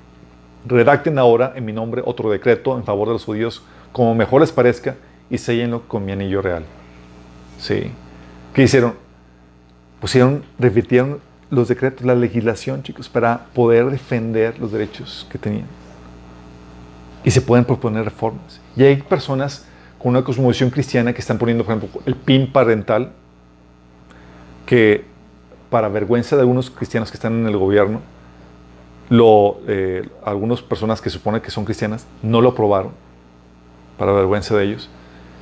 Redacten 0.66 1.18
ahora 1.18 1.54
en 1.56 1.64
mi 1.64 1.72
nombre 1.72 2.02
otro 2.04 2.30
decreto 2.30 2.76
en 2.76 2.84
favor 2.84 3.08
de 3.08 3.14
los 3.14 3.24
judíos, 3.24 3.62
como 3.90 4.14
mejor 4.14 4.42
les 4.42 4.52
parezca, 4.52 4.96
y 5.30 5.38
séllenlo 5.38 5.82
con 5.88 6.04
mi 6.04 6.12
anillo 6.12 6.42
real. 6.42 6.64
Sí. 7.58 7.90
¿Qué 8.54 8.62
hicieron? 8.62 8.94
Pusieron, 10.00 10.44
repitieron 10.58 11.20
los 11.48 11.68
decretos, 11.68 12.04
la 12.04 12.14
legislación, 12.14 12.82
chicos, 12.82 13.08
para 13.08 13.46
poder 13.54 13.90
defender 13.90 14.58
los 14.58 14.72
derechos 14.72 15.26
que 15.30 15.38
tenían. 15.38 15.66
Y 17.24 17.30
se 17.30 17.40
pueden 17.40 17.64
proponer 17.64 18.04
reformas. 18.04 18.60
Y 18.76 18.82
hay 18.82 18.96
personas 18.96 19.66
con 19.98 20.10
una 20.10 20.24
cosmovisión 20.24 20.70
cristiana 20.70 21.12
que 21.12 21.20
están 21.20 21.38
poniendo, 21.38 21.64
por 21.64 21.76
ejemplo, 21.76 22.02
el 22.04 22.14
PIN 22.14 22.52
parental, 22.52 23.12
que 24.66 25.04
para 25.70 25.88
vergüenza 25.88 26.36
de 26.36 26.42
algunos 26.42 26.70
cristianos 26.70 27.10
que 27.10 27.16
están 27.16 27.32
en 27.32 27.46
el 27.46 27.56
gobierno, 27.56 28.00
lo, 29.08 29.60
eh, 29.66 30.08
algunas 30.24 30.60
personas 30.60 31.00
que 31.00 31.10
suponen 31.10 31.40
que 31.40 31.50
son 31.50 31.64
cristianas 31.64 32.06
no 32.22 32.40
lo 32.40 32.50
aprobaron, 32.50 32.92
para 33.96 34.12
vergüenza 34.12 34.56
de 34.56 34.64
ellos 34.64 34.90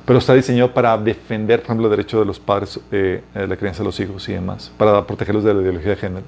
pero 0.05 0.19
está 0.19 0.33
diseñado 0.33 0.73
para 0.73 0.97
defender, 0.97 1.59
por 1.59 1.67
ejemplo, 1.67 1.87
el 1.87 1.91
derecho 1.91 2.19
de 2.19 2.25
los 2.25 2.39
padres, 2.39 2.79
eh, 2.91 3.21
la 3.33 3.55
crianza 3.55 3.79
de 3.79 3.85
los 3.85 3.99
hijos 3.99 4.27
y 4.29 4.33
demás, 4.33 4.71
para 4.77 5.05
protegerlos 5.05 5.43
de 5.43 5.53
la 5.53 5.61
ideología 5.61 5.91
de 5.91 5.95
género. 5.95 6.25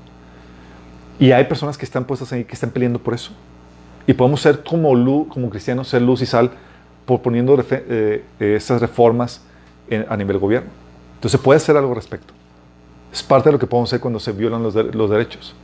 Y 1.19 1.31
hay 1.31 1.45
personas 1.45 1.77
que 1.77 1.85
están 1.85 2.05
puestas 2.05 2.31
ahí, 2.33 2.43
que 2.43 2.53
están 2.53 2.69
peleando 2.69 2.99
por 2.99 3.13
eso. 3.13 3.31
Y 4.05 4.13
podemos 4.13 4.41
ser 4.41 4.63
como, 4.63 4.93
luz, 4.95 5.27
como 5.29 5.49
cristianos, 5.49 5.87
ser 5.87 6.01
luz 6.01 6.21
y 6.21 6.25
sal, 6.25 6.51
proponiendo 7.05 7.57
eh, 7.69 8.23
esas 8.39 8.81
reformas 8.81 9.41
a 10.07 10.17
nivel 10.17 10.37
gobierno. 10.37 10.69
Entonces 11.15 11.39
puede 11.39 11.57
hacer 11.57 11.75
algo 11.77 11.89
al 11.89 11.95
respecto. 11.95 12.33
Es 13.11 13.21
parte 13.21 13.49
de 13.49 13.53
lo 13.53 13.59
que 13.59 13.67
podemos 13.67 13.89
hacer 13.89 13.99
cuando 13.99 14.19
se 14.19 14.31
violan 14.31 14.63
los, 14.63 14.75
los 14.75 15.09
derechos. 15.09 15.55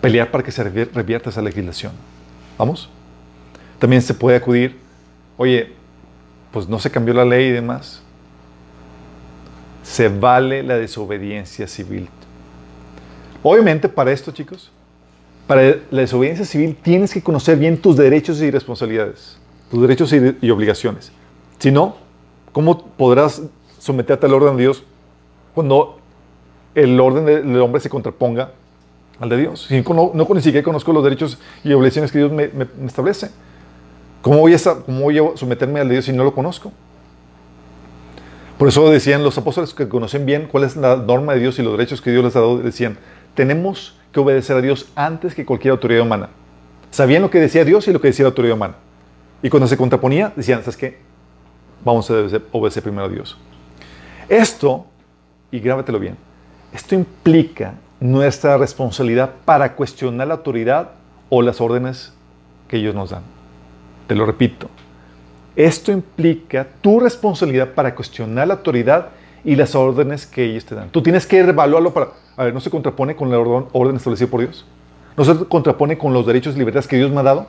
Pelear 0.00 0.30
para 0.30 0.42
que 0.42 0.50
se 0.50 0.64
revierta 0.64 1.30
esa 1.30 1.40
legislación. 1.40 1.92
¿Vamos? 2.58 2.88
También 3.78 4.02
se 4.02 4.14
puede 4.14 4.36
acudir, 4.36 4.78
oye, 5.36 5.72
pues 6.52 6.68
no 6.68 6.78
se 6.78 6.90
cambió 6.90 7.14
la 7.14 7.24
ley 7.24 7.46
y 7.46 7.50
demás. 7.50 8.02
Se 9.82 10.08
vale 10.08 10.62
la 10.62 10.76
desobediencia 10.76 11.66
civil. 11.66 12.08
Obviamente 13.42 13.88
para 13.88 14.12
esto, 14.12 14.30
chicos, 14.30 14.70
para 15.46 15.76
la 15.90 16.00
desobediencia 16.00 16.44
civil 16.44 16.76
tienes 16.80 17.12
que 17.12 17.22
conocer 17.22 17.58
bien 17.58 17.76
tus 17.78 17.96
derechos 17.96 18.40
y 18.40 18.50
responsabilidades, 18.50 19.38
tus 19.70 19.82
derechos 19.82 20.12
y, 20.12 20.50
obligaciones. 20.50 21.10
Si 21.58 21.70
no, 21.70 21.96
¿cómo 22.52 22.86
podrás 22.86 23.42
someterte 23.78 24.26
al 24.26 24.34
orden 24.34 24.56
de 24.56 24.62
Dios 24.62 24.84
cuando 25.54 25.98
el 26.74 26.98
orden 27.00 27.24
del 27.24 27.60
hombre 27.60 27.80
se 27.80 27.90
contraponga 27.90 28.52
al 29.20 29.28
de 29.28 29.36
Dios. 29.36 29.66
Si 29.68 29.82
no, 29.82 30.12
ni 30.14 30.40
siquiera 30.40 30.64
conozco 30.64 30.92
los 30.92 31.04
derechos 31.04 31.38
y 31.62 31.72
obligaciones 31.72 32.10
que 32.10 32.18
Dios 32.18 32.32
me 32.32 32.50
establece. 32.86 33.30
¿Cómo 34.22 34.38
voy, 34.38 34.54
a, 34.54 34.58
¿Cómo 34.58 35.00
voy 35.02 35.18
a 35.18 35.22
someterme 35.36 35.80
al 35.80 35.88
de 35.88 35.94
Dios 35.94 36.04
si 36.06 36.12
no 36.12 36.22
lo 36.22 36.32
conozco? 36.32 36.72
Por 38.56 38.68
eso 38.68 38.88
decían 38.88 39.24
los 39.24 39.36
apóstoles 39.36 39.74
que 39.74 39.88
conocen 39.88 40.24
bien 40.24 40.46
cuál 40.46 40.62
es 40.62 40.76
la 40.76 40.94
norma 40.94 41.34
de 41.34 41.40
Dios 41.40 41.58
y 41.58 41.62
los 41.62 41.72
derechos 41.72 42.00
que 42.00 42.12
Dios 42.12 42.22
les 42.22 42.36
ha 42.36 42.40
dado, 42.40 42.58
decían, 42.58 42.96
tenemos 43.34 43.96
que 44.12 44.20
obedecer 44.20 44.56
a 44.56 44.60
Dios 44.60 44.88
antes 44.94 45.34
que 45.34 45.44
cualquier 45.44 45.72
autoridad 45.72 46.02
humana. 46.02 46.28
Sabían 46.92 47.22
lo 47.22 47.30
que 47.30 47.40
decía 47.40 47.64
Dios 47.64 47.88
y 47.88 47.92
lo 47.92 48.00
que 48.00 48.08
decía 48.08 48.22
la 48.22 48.28
autoridad 48.28 48.54
humana. 48.54 48.74
Y 49.42 49.50
cuando 49.50 49.66
se 49.66 49.76
contraponía, 49.76 50.32
decían, 50.36 50.60
¿sabes 50.60 50.76
qué? 50.76 50.98
Vamos 51.84 52.08
a 52.08 52.14
obedecer 52.52 52.82
primero 52.84 53.06
a 53.06 53.08
Dios. 53.08 53.36
Esto, 54.28 54.86
y 55.50 55.58
grábatelo 55.58 55.98
bien, 55.98 56.16
esto 56.72 56.94
implica 56.94 57.74
nuestra 57.98 58.56
responsabilidad 58.56 59.32
para 59.44 59.74
cuestionar 59.74 60.28
la 60.28 60.34
autoridad 60.34 60.90
o 61.28 61.42
las 61.42 61.60
órdenes 61.60 62.12
que 62.68 62.76
ellos 62.76 62.94
nos 62.94 63.10
dan. 63.10 63.31
Te 64.12 64.18
lo 64.18 64.26
repito. 64.26 64.68
Esto 65.56 65.90
implica 65.90 66.66
tu 66.82 67.00
responsabilidad 67.00 67.70
para 67.70 67.94
cuestionar 67.94 68.46
la 68.46 68.52
autoridad 68.52 69.08
y 69.42 69.56
las 69.56 69.74
órdenes 69.74 70.26
que 70.26 70.44
ellos 70.44 70.66
te 70.66 70.74
dan. 70.74 70.90
Tú 70.90 71.02
tienes 71.02 71.26
que 71.26 71.38
evaluarlo 71.38 71.94
para... 71.94 72.08
A 72.36 72.44
ver, 72.44 72.52
¿no 72.52 72.60
se 72.60 72.68
contrapone 72.68 73.16
con 73.16 73.30
la 73.30 73.38
orden, 73.38 73.68
orden 73.72 73.96
establecida 73.96 74.28
por 74.28 74.40
Dios? 74.40 74.66
¿No 75.16 75.24
se 75.24 75.46
contrapone 75.46 75.96
con 75.96 76.12
los 76.12 76.26
derechos 76.26 76.54
y 76.54 76.58
libertades 76.58 76.86
que 76.86 76.96
Dios 76.96 77.10
me 77.10 77.20
ha 77.20 77.22
dado? 77.22 77.46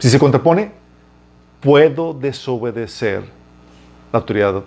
Si 0.00 0.10
se 0.10 0.18
contrapone, 0.18 0.70
puedo 1.62 2.12
desobedecer 2.12 3.22
la 4.12 4.18
autoridad 4.18 4.64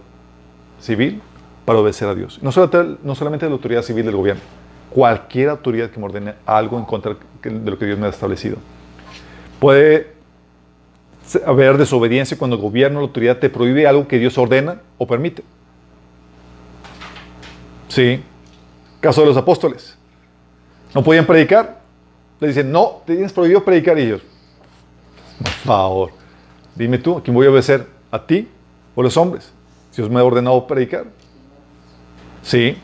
civil 0.80 1.22
para 1.64 1.78
obedecer 1.78 2.08
a 2.08 2.16
Dios. 2.16 2.40
No 2.42 2.52
solamente, 2.52 2.98
no 3.04 3.14
solamente 3.14 3.46
la 3.46 3.52
autoridad 3.52 3.84
civil 3.84 4.04
del 4.04 4.16
gobierno, 4.16 4.42
cualquier 4.90 5.50
autoridad 5.50 5.92
que 5.92 6.00
me 6.00 6.08
ordene 6.08 6.34
algo 6.48 6.80
en 6.80 6.86
contra 6.86 7.16
de 7.44 7.70
lo 7.70 7.78
que 7.78 7.86
Dios 7.86 8.00
me 8.00 8.08
ha 8.08 8.10
establecido. 8.10 8.58
Puede 9.60 10.21
haber 11.46 11.78
desobediencia 11.78 12.38
cuando 12.38 12.56
el 12.56 12.62
gobierno 12.62 13.00
o 13.00 13.02
la 13.02 13.08
autoridad 13.08 13.38
te 13.38 13.50
prohíbe 13.50 13.88
algo 13.88 14.08
que 14.08 14.20
Dios 14.20 14.38
ordena 14.38 14.82
o 14.98 15.08
permite. 15.08 15.44
Sí. 17.88 18.22
Caso 19.00 19.22
de 19.22 19.28
los 19.28 19.38
apóstoles. 19.38 19.98
No 20.94 21.04
podían 21.04 21.26
predicar. 21.26 21.82
Le 22.40 22.48
dicen, 22.48 22.72
no, 22.72 23.02
te 23.06 23.14
tienes 23.14 23.34
prohibido 23.34 23.64
predicar. 23.64 23.98
Y 24.00 24.04
ellos, 24.04 24.22
por 25.38 25.50
favor, 25.50 26.12
dime 26.76 26.98
tú, 26.98 27.18
¿a 27.18 27.24
quién 27.24 27.36
voy 27.36 27.48
a 27.48 27.50
obedecer? 27.50 27.86
¿A 28.10 28.26
ti 28.26 28.48
o 28.96 29.02
a 29.02 29.04
los 29.04 29.16
hombres? 29.18 29.52
Dios 29.96 30.10
me 30.10 30.20
ha 30.20 30.24
ordenado 30.24 30.66
predicar. 30.66 31.06
Sí. 32.42 32.78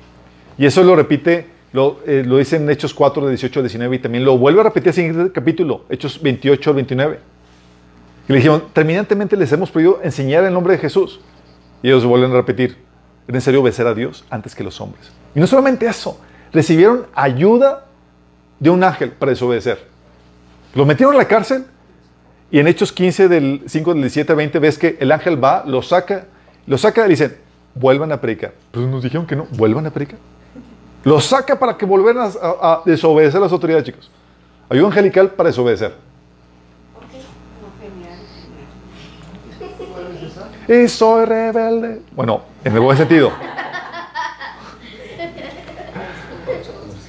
Y 0.57 0.65
eso 0.65 0.83
lo 0.83 0.95
repite, 0.95 1.47
lo, 1.71 1.99
eh, 2.05 2.23
lo 2.25 2.37
dice 2.37 2.57
en 2.57 2.69
Hechos 2.69 2.93
4, 2.93 3.25
de 3.25 3.31
18 3.31 3.59
al 3.59 3.63
19, 3.65 3.95
y 3.95 3.99
también 3.99 4.25
lo 4.25 4.37
vuelve 4.37 4.61
a 4.61 4.63
repetir 4.63 4.87
en 4.87 4.89
el 4.89 4.95
siguiente 4.95 5.31
capítulo, 5.31 5.85
Hechos 5.89 6.21
28 6.21 6.69
al 6.69 6.75
29. 6.75 7.19
Y 8.27 8.33
le 8.33 8.37
dijeron, 8.39 8.63
terminantemente 8.73 9.37
les 9.37 9.51
hemos 9.51 9.71
podido 9.71 9.99
enseñar 10.03 10.43
el 10.43 10.53
nombre 10.53 10.73
de 10.73 10.79
Jesús. 10.79 11.19
Y 11.81 11.87
ellos 11.87 12.03
vuelven 12.05 12.31
a 12.31 12.35
repetir, 12.35 12.77
es 13.27 13.33
necesario 13.33 13.61
obedecer 13.61 13.87
a 13.87 13.93
Dios 13.93 14.25
antes 14.29 14.53
que 14.55 14.63
los 14.63 14.79
hombres. 14.81 15.11
Y 15.35 15.39
no 15.39 15.47
solamente 15.47 15.85
eso, 15.85 16.19
recibieron 16.51 17.05
ayuda 17.13 17.85
de 18.59 18.69
un 18.69 18.83
ángel 18.83 19.11
para 19.11 19.29
desobedecer. 19.31 19.85
Los 20.73 20.85
metieron 20.87 21.13
en 21.13 21.19
la 21.19 21.27
cárcel 21.27 21.65
y 22.51 22.59
en 22.59 22.67
Hechos 22.67 22.91
15, 22.91 23.27
del 23.27 23.63
5 23.67 23.93
del 23.93 24.01
17 24.03 24.31
al 24.31 24.37
20, 24.37 24.59
ves 24.59 24.77
que 24.77 24.97
el 24.99 25.11
ángel 25.11 25.41
va, 25.41 25.63
lo 25.65 25.81
saca, 25.81 26.25
lo 26.65 26.77
saca 26.77 27.05
y 27.05 27.09
dicen, 27.09 27.37
vuelvan 27.75 28.11
a 28.11 28.19
predicar. 28.19 28.53
Pero 28.71 28.87
nos 28.87 29.03
dijeron 29.03 29.25
que 29.27 29.35
no, 29.35 29.47
vuelvan 29.51 29.85
a 29.85 29.91
predicar. 29.91 30.19
Lo 31.03 31.21
saca 31.21 31.57
para 31.57 31.77
que 31.77 31.85
a, 31.85 32.23
a- 32.41 32.73
a 32.73 32.81
desobedecer 32.85 33.37
a 33.37 33.43
las 33.43 33.51
autoridades, 33.51 33.85
chicos. 33.85 34.09
Ayuda 34.69 34.87
angelical 34.87 35.29
para 35.31 35.49
desobedecer. 35.49 35.93
Y 40.67 40.87
soy 40.87 41.25
rebelde. 41.25 42.01
Bueno, 42.11 42.41
en 42.63 42.73
el 42.73 42.79
buen 42.79 42.97
sentido. 42.97 43.31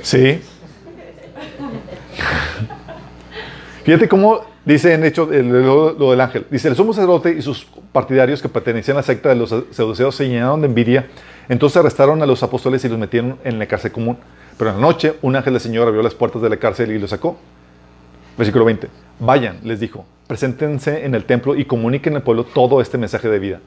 Sí. 0.02 0.40
Fíjate 3.84 4.08
cómo 4.08 4.44
dice 4.64 4.94
en 4.94 5.04
hecho 5.04 5.26
lo, 5.26 6.10
del 6.10 6.20
ángel. 6.20 6.46
Dice, 6.50 6.68
el 6.68 6.76
sumo 6.76 6.92
sacerdote 6.92 7.32
y 7.32 7.42
sus 7.42 7.66
partidarios 7.90 8.40
que 8.40 8.48
pertenecían 8.48 8.96
a 8.96 9.00
la 9.00 9.02
secta 9.02 9.30
de 9.30 9.34
los 9.34 9.54
saduceos 9.70 10.14
se 10.14 10.28
llenaron 10.28 10.60
de 10.60 10.68
envidia. 10.68 11.08
Entonces 11.48 11.78
arrestaron 11.78 12.22
a 12.22 12.26
los 12.26 12.42
apóstoles 12.42 12.84
y 12.84 12.88
los 12.88 12.98
metieron 12.98 13.38
en 13.44 13.58
la 13.58 13.66
cárcel 13.66 13.90
común. 13.90 14.18
Pero 14.56 14.70
en 14.70 14.76
la 14.76 14.82
noche 14.82 15.14
un 15.22 15.34
ángel 15.36 15.54
del 15.54 15.60
Señor 15.60 15.88
abrió 15.88 16.02
las 16.02 16.14
puertas 16.14 16.42
de 16.42 16.50
la 16.50 16.58
cárcel 16.58 16.92
y 16.92 16.98
los 16.98 17.10
sacó. 17.10 17.38
Versículo 18.38 18.64
20. 18.64 18.88
Vayan, 19.20 19.58
les 19.64 19.80
dijo, 19.80 20.06
preséntense 20.26 21.04
en 21.04 21.14
el 21.14 21.24
templo 21.24 21.54
y 21.56 21.64
comuniquen 21.66 22.14
al 22.16 22.22
pueblo 22.22 22.44
todo 22.44 22.80
este 22.80 22.96
mensaje 22.96 23.28
de 23.28 23.38
vida. 23.38 23.60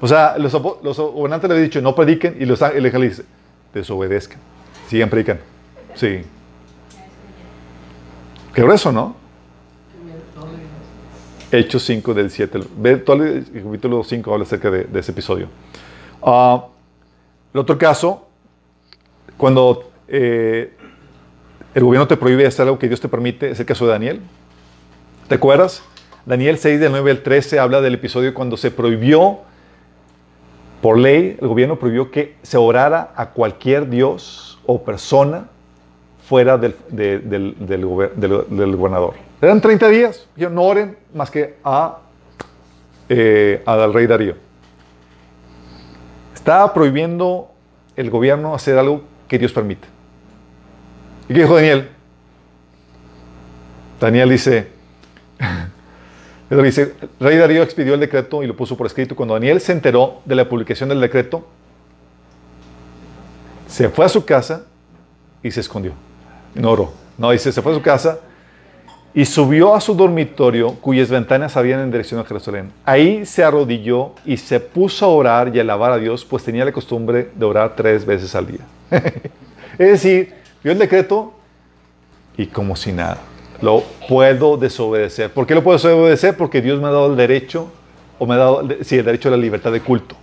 O 0.00 0.06
sea, 0.08 0.38
los, 0.38 0.52
los 0.82 0.98
gobernantes 0.98 1.48
le 1.48 1.54
habían 1.56 1.68
dicho, 1.68 1.82
no 1.82 1.94
prediquen, 1.94 2.36
y 2.38 2.44
los 2.44 2.62
á- 2.62 2.70
el 2.70 2.84
ángel 2.86 3.00
le 3.00 3.08
dice, 3.08 3.24
desobedezcan. 3.74 4.38
Sigan 4.88 5.10
predicando. 5.10 5.42
Sí. 5.94 6.22
Qué 8.54 8.62
grueso, 8.62 8.92
¿no? 8.92 9.16
Hechos 11.50 11.84
5 11.84 12.14
del 12.14 12.30
7. 12.30 12.60
Ve 12.76 12.96
todo 12.96 13.24
el 13.24 13.44
capítulo 13.64 14.02
5 14.04 14.32
habla 14.32 14.44
acerca 14.44 14.70
de, 14.70 14.84
de 14.84 15.00
ese 15.00 15.12
episodio. 15.12 15.48
Ah, 16.22 16.66
el 17.54 17.60
otro 17.60 17.78
caso, 17.78 18.26
cuando 19.36 19.90
eh, 20.08 20.75
el 21.76 21.84
gobierno 21.84 22.08
te 22.08 22.16
prohíbe 22.16 22.46
hacer 22.46 22.62
algo 22.62 22.78
que 22.78 22.88
Dios 22.88 23.00
te 23.02 23.08
permite, 23.08 23.50
es 23.50 23.60
el 23.60 23.66
caso 23.66 23.84
de 23.84 23.92
Daniel. 23.92 24.20
¿Te 25.28 25.34
acuerdas? 25.34 25.82
Daniel 26.24 26.56
6 26.56 26.80
del 26.80 26.90
9 26.90 27.10
al 27.10 27.22
13 27.22 27.58
habla 27.58 27.82
del 27.82 27.94
episodio 27.94 28.32
cuando 28.32 28.56
se 28.56 28.70
prohibió, 28.70 29.40
por 30.80 30.98
ley, 30.98 31.36
el 31.40 31.48
gobierno 31.48 31.78
prohibió 31.78 32.10
que 32.10 32.36
se 32.42 32.56
orara 32.56 33.12
a 33.14 33.30
cualquier 33.30 33.90
dios 33.90 34.58
o 34.64 34.82
persona 34.84 35.48
fuera 36.26 36.56
del, 36.56 36.74
de- 36.88 37.18
del, 37.18 37.54
del 37.58 37.84
gober- 37.84 38.14
del- 38.14 38.44
del 38.56 38.74
gobernador. 38.76 39.12
Eran 39.42 39.60
30 39.60 39.88
días. 39.88 40.26
Dijeron, 40.34 40.54
no 40.54 40.62
oren 40.62 40.96
más 41.14 41.30
que 41.30 41.56
a, 41.62 41.98
eh, 43.10 43.62
al 43.66 43.92
rey 43.92 44.06
Darío. 44.06 44.34
Estaba 46.34 46.72
prohibiendo 46.72 47.50
el 47.96 48.08
gobierno 48.10 48.54
hacer 48.54 48.78
algo 48.78 49.02
que 49.28 49.38
Dios 49.38 49.52
permite. 49.52 49.88
¿Y 51.28 51.34
qué 51.34 51.40
dijo 51.40 51.54
Daniel? 51.54 51.88
Daniel 54.00 54.30
dice, 54.30 54.68
dice, 56.50 56.94
rey 57.18 57.36
Darío 57.36 57.62
expidió 57.62 57.94
el 57.94 58.00
decreto 58.00 58.42
y 58.42 58.46
lo 58.46 58.56
puso 58.56 58.76
por 58.76 58.86
escrito. 58.86 59.16
Cuando 59.16 59.34
Daniel 59.34 59.60
se 59.60 59.72
enteró 59.72 60.20
de 60.24 60.34
la 60.34 60.48
publicación 60.48 60.88
del 60.88 61.00
decreto, 61.00 61.46
se 63.66 63.88
fue 63.88 64.04
a 64.04 64.08
su 64.08 64.24
casa 64.24 64.64
y 65.42 65.50
se 65.50 65.60
escondió. 65.60 65.92
No 66.54 66.70
oró. 66.70 66.92
No, 67.18 67.30
dice, 67.30 67.50
se 67.50 67.62
fue 67.62 67.72
a 67.72 67.74
su 67.74 67.82
casa 67.82 68.20
y 69.14 69.24
subió 69.24 69.74
a 69.74 69.80
su 69.80 69.94
dormitorio 69.94 70.74
cuyas 70.74 71.08
ventanas 71.08 71.56
habían 71.56 71.80
en 71.80 71.90
dirección 71.90 72.20
a 72.20 72.24
Jerusalén. 72.24 72.70
Ahí 72.84 73.24
se 73.24 73.42
arrodilló 73.42 74.12
y 74.26 74.36
se 74.36 74.60
puso 74.60 75.06
a 75.06 75.08
orar 75.08 75.56
y 75.56 75.58
a 75.58 75.62
alabar 75.62 75.92
a 75.92 75.98
Dios, 75.98 76.24
pues 76.24 76.44
tenía 76.44 76.66
la 76.66 76.72
costumbre 76.72 77.30
de 77.34 77.44
orar 77.46 77.74
tres 77.74 78.04
veces 78.04 78.34
al 78.34 78.46
día. 78.46 78.60
es 79.78 80.02
decir, 80.02 80.34
vio 80.62 80.72
el 80.72 80.78
decreto 80.78 81.34
y 82.36 82.46
como 82.46 82.76
si 82.76 82.92
nada. 82.92 83.18
Lo 83.62 83.82
puedo 84.08 84.56
desobedecer. 84.56 85.32
¿Por 85.32 85.46
qué 85.46 85.54
lo 85.54 85.62
puedo 85.62 85.78
desobedecer? 85.78 86.36
Porque 86.36 86.60
Dios 86.60 86.80
me 86.80 86.88
ha 86.88 86.90
dado 86.90 87.10
el 87.10 87.16
derecho, 87.16 87.70
o 88.18 88.26
me 88.26 88.34
ha 88.34 88.38
dado, 88.38 88.68
sí, 88.82 88.98
el 88.98 89.04
derecho 89.04 89.28
a 89.28 89.32
la 89.32 89.38
libertad 89.38 89.72
de 89.72 89.80
culto. 89.80 90.14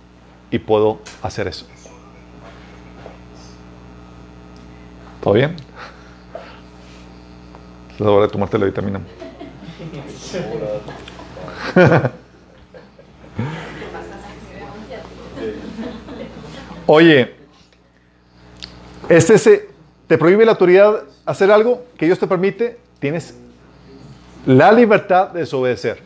Y 0.50 0.58
puedo 0.58 1.00
hacer 1.22 1.48
eso. 1.48 1.66
¿Todo 5.20 5.34
bien? 5.34 5.56
Es 7.94 8.00
la 8.00 8.10
hora 8.10 8.26
de 8.26 8.32
tomarte 8.32 8.58
la 8.58 8.66
vitamina. 8.66 9.00
Oye, 16.86 17.34
este 19.08 19.38
se, 19.38 19.73
te 20.06 20.18
prohíbe 20.18 20.44
la 20.44 20.52
autoridad 20.52 21.02
hacer 21.24 21.50
algo 21.50 21.84
que 21.96 22.06
Dios 22.06 22.18
te 22.18 22.26
permite, 22.26 22.78
tienes 22.98 23.34
la 24.46 24.70
libertad 24.72 25.30
de 25.30 25.40
desobedecer. 25.40 26.02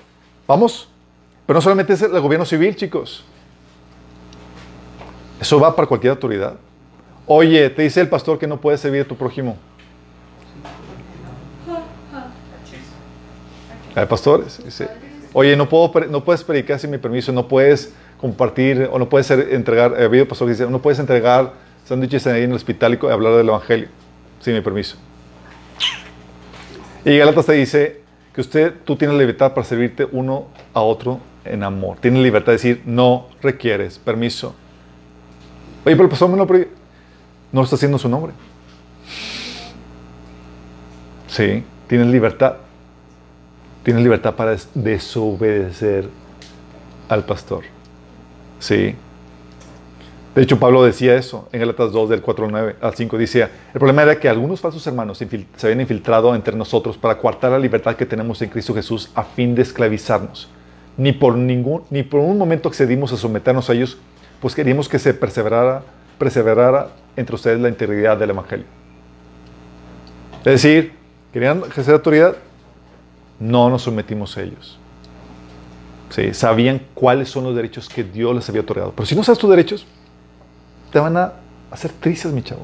¿Vamos? 0.47 0.89
Pero 1.47 1.57
no 1.57 1.61
solamente 1.61 1.93
es 1.93 2.03
el 2.03 2.21
gobierno 2.21 2.45
civil, 2.45 2.77
chicos. 2.77 3.25
Eso 5.41 5.59
va 5.59 5.75
para 5.75 5.87
cualquier 5.87 6.13
autoridad. 6.13 6.55
Oye, 7.27 7.69
te 7.71 7.83
dice 7.83 8.01
el 8.01 8.09
pastor 8.09 8.39
que 8.39 8.47
no 8.47 8.61
puedes 8.61 8.81
servir 8.81 9.03
a 9.03 9.05
tu 9.05 9.17
prójimo. 9.17 9.57
Hay 13.95 14.07
pastores. 14.07 14.63
Dice, 14.65 14.89
oye, 15.33 15.57
no, 15.57 15.69
puedo, 15.69 15.93
no 16.07 16.25
puedes 16.25 16.45
predicar 16.45 16.79
sin 16.79 16.91
mi 16.91 16.99
permiso, 16.99 17.33
no 17.33 17.49
puedes 17.49 17.93
compartir 18.21 18.89
o 18.91 18.99
no 18.99 19.09
puedes 19.09 19.31
entregar. 19.31 19.95
Ha 20.01 20.05
habido 20.05 20.27
pastores 20.27 20.57
que 20.57 20.63
dicen, 20.63 20.73
no 20.73 20.81
puedes 20.81 20.99
entregar 20.99 21.53
sándwiches 21.89 22.27
ahí 22.27 22.43
en 22.43 22.51
el 22.51 22.57
hospital 22.57 22.99
y 23.03 23.07
hablar 23.07 23.35
del 23.35 23.49
Evangelio, 23.49 23.89
sin 24.41 24.53
mi 24.53 24.61
permiso. 24.61 24.97
Y 27.03 27.17
Galatas 27.17 27.47
te 27.47 27.55
dice 27.55 28.03
que 28.35 28.43
usted, 28.43 28.75
tú 28.85 28.95
tienes 28.97 29.17
libertad 29.17 29.55
para 29.55 29.67
servirte 29.67 30.07
uno 30.13 30.49
a 30.75 30.83
otro 30.83 31.19
en 31.47 31.63
amor. 31.63 31.97
Tienes 31.99 32.23
libertad 32.23 32.49
de 32.49 32.53
decir, 32.53 32.83
no 32.85 33.29
requieres 33.41 33.99
permiso. 33.99 34.55
Oye, 35.87 35.97
pero 35.97 36.05
el 36.05 36.11
pastor 36.11 36.29
me 36.29 36.37
lo 36.37 36.47
No 37.53 37.63
está 37.63 37.77
haciendo 37.77 37.97
su 37.97 38.11
nombre. 38.11 38.33
Sí, 41.27 41.65
tienes 41.87 42.09
libertad. 42.09 42.57
Tienes 43.83 44.03
libertad 44.03 44.35
para 44.35 44.57
desobedecer 44.75 46.11
al 47.09 47.25
pastor. 47.25 47.65
Sí. 48.59 48.95
De 50.39 50.45
hecho, 50.45 50.61
Pablo 50.61 50.85
decía 50.85 51.17
eso 51.17 51.49
en 51.51 51.59
Galatas 51.59 51.91
2, 51.91 52.11
del 52.11 52.23
4 52.23 52.47
al, 52.47 52.77
al 52.81 52.95
5. 52.95 53.19
Decía, 53.19 53.51
el 53.75 53.81
problema 53.81 54.03
era 54.03 54.21
que 54.21 54.29
algunos 54.29 54.61
falsos 54.61 54.87
hermanos 54.87 55.19
se 55.19 55.27
habían 55.67 55.81
infiltrado 55.81 56.33
entre 56.33 56.55
nosotros 56.55 56.97
para 56.97 57.19
coartar 57.19 57.51
la 57.51 57.59
libertad 57.59 57.97
que 57.97 58.07
tenemos 58.07 58.41
en 58.41 58.49
Cristo 58.49 58.73
Jesús 58.73 59.11
a 59.17 59.25
fin 59.25 59.57
de 59.57 59.63
esclavizarnos. 59.63 60.49
Ni 60.97 61.11
por, 61.11 61.35
ningún, 61.35 61.83
ni 61.91 62.05
por 62.05 62.21
un 62.21 62.39
momento 62.39 62.69
accedimos 62.69 63.13
a 63.13 63.17
someternos 63.17 63.69
a 63.69 63.73
ellos, 63.73 63.99
pues 64.41 64.55
queríamos 64.55 64.89
que 64.89 65.01
se 65.01 65.13
perseverara, 65.13 65.83
perseverara 66.21 66.91
entre 67.17 67.35
ustedes 67.35 67.59
la 67.59 67.69
integridad 67.69 68.17
del 68.17 68.31
Evangelio. 68.31 68.67
Es 70.45 70.63
decir, 70.63 70.93
querían 71.33 71.65
ejercer 71.69 71.95
autoridad, 71.95 72.37
no 73.41 73.71
nos 73.71 73.83
sometimos 73.83 74.39
a 74.39 74.43
ellos. 74.43 74.79
Sí, 76.11 76.33
sabían 76.33 76.81
cuáles 76.95 77.29
son 77.29 77.43
los 77.43 77.57
derechos 77.57 77.89
que 77.89 78.05
Dios 78.05 78.37
les 78.37 78.49
había 78.49 78.61
otorgado. 78.61 78.93
Pero 78.95 79.05
si 79.05 79.17
no 79.17 79.25
sabes 79.25 79.41
tus 79.41 79.51
derechos, 79.51 79.85
te 80.93 80.99
van 80.99 81.17
a 81.17 81.33
hacer 81.71 81.93
trizas, 81.93 82.33
mi 82.33 82.43
chavo. 82.43 82.63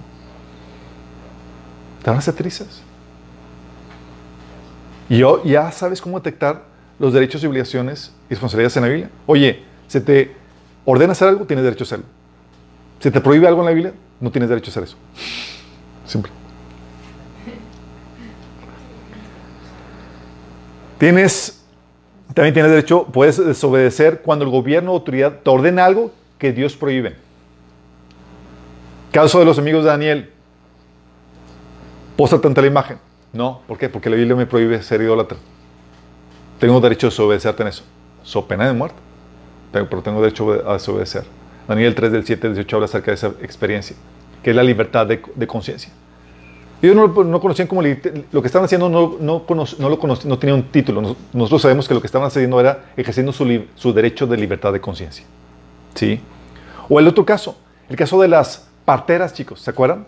Te 2.02 2.10
van 2.10 2.16
a 2.16 2.18
hacer 2.18 2.34
trizas. 2.34 2.82
Y 5.08 5.18
yo, 5.18 5.42
ya 5.44 5.70
sabes 5.70 6.00
cómo 6.00 6.18
detectar 6.18 6.62
los 6.98 7.12
derechos 7.12 7.42
y 7.42 7.46
obligaciones 7.46 8.12
y 8.28 8.30
responsabilidades 8.30 8.76
en 8.76 8.82
la 8.82 8.88
Biblia. 8.88 9.10
Oye, 9.26 9.62
se 9.86 10.00
te 10.00 10.34
ordena 10.84 11.12
hacer 11.12 11.28
algo, 11.28 11.44
tienes 11.44 11.64
derecho 11.64 11.84
a 11.84 11.86
hacerlo. 11.86 12.06
Se 13.00 13.10
te 13.10 13.20
prohíbe 13.20 13.46
algo 13.46 13.60
en 13.60 13.66
la 13.66 13.72
Biblia, 13.72 13.92
no 14.20 14.30
tienes 14.30 14.48
derecho 14.48 14.70
a 14.70 14.72
hacer 14.72 14.82
eso. 14.84 14.96
Simple. 16.06 16.32
Tienes, 20.98 21.62
también 22.32 22.54
tienes 22.54 22.70
derecho, 22.70 23.04
puedes 23.06 23.36
desobedecer 23.44 24.22
cuando 24.22 24.44
el 24.44 24.50
gobierno 24.50 24.92
o 24.92 24.94
autoridad 24.94 25.40
te 25.42 25.50
ordena 25.50 25.84
algo 25.84 26.12
que 26.38 26.52
Dios 26.52 26.76
prohíbe. 26.76 27.23
Caso 29.14 29.38
de 29.38 29.44
los 29.44 29.60
amigos 29.60 29.84
de 29.84 29.90
Daniel. 29.90 30.30
Póstate 32.16 32.48
ante 32.48 32.60
la 32.60 32.66
imagen. 32.66 32.98
No, 33.32 33.60
¿por 33.68 33.78
qué? 33.78 33.88
Porque 33.88 34.10
la 34.10 34.16
Biblia 34.16 34.34
me 34.34 34.44
prohíbe 34.44 34.82
ser 34.82 35.00
idólatra. 35.02 35.38
Tengo 36.58 36.80
derecho 36.80 37.06
a 37.06 37.10
desobedecer 37.10 37.54
en 37.60 37.68
eso. 37.68 37.84
So 38.24 38.44
pena 38.44 38.66
de 38.66 38.72
muerte. 38.72 38.96
Pero 39.70 40.02
tengo 40.02 40.20
derecho 40.20 40.68
a 40.68 40.72
desobedecer. 40.72 41.22
Daniel 41.68 41.94
3 41.94 42.10
del 42.10 42.26
7 42.26 42.48
al 42.48 42.54
18 42.54 42.74
habla 42.74 42.86
acerca 42.86 43.12
de 43.12 43.14
esa 43.14 43.28
experiencia, 43.40 43.94
que 44.42 44.50
es 44.50 44.56
la 44.56 44.64
libertad 44.64 45.06
de, 45.06 45.46
conciencia. 45.46 45.92
Ellos 46.82 46.96
no, 46.96 47.06
no, 47.22 47.40
conocían 47.40 47.68
como 47.68 47.82
lo 47.82 48.42
que 48.42 48.46
estaban 48.48 48.64
haciendo, 48.64 48.88
no, 48.88 49.16
no, 49.20 49.44
no 49.78 49.88
lo 49.88 49.98
conocían, 50.00 50.28
no 50.28 50.40
tenía 50.40 50.56
un 50.56 50.64
título. 50.72 51.16
Nosotros 51.32 51.62
sabemos 51.62 51.86
que 51.86 51.94
lo 51.94 52.00
que 52.00 52.08
estaban 52.08 52.26
haciendo 52.26 52.58
era 52.58 52.86
ejerciendo 52.96 53.32
su, 53.32 53.64
su 53.76 53.92
derecho 53.92 54.26
de 54.26 54.36
libertad 54.36 54.72
de 54.72 54.80
conciencia. 54.80 55.24
¿Sí? 55.94 56.20
O 56.88 56.98
el 56.98 57.06
otro 57.06 57.24
caso, 57.24 57.56
el 57.88 57.94
caso 57.94 58.20
de 58.20 58.26
las 58.26 58.73
parteras, 58.84 59.32
chicos, 59.32 59.60
¿se 59.60 59.70
acuerdan? 59.70 60.06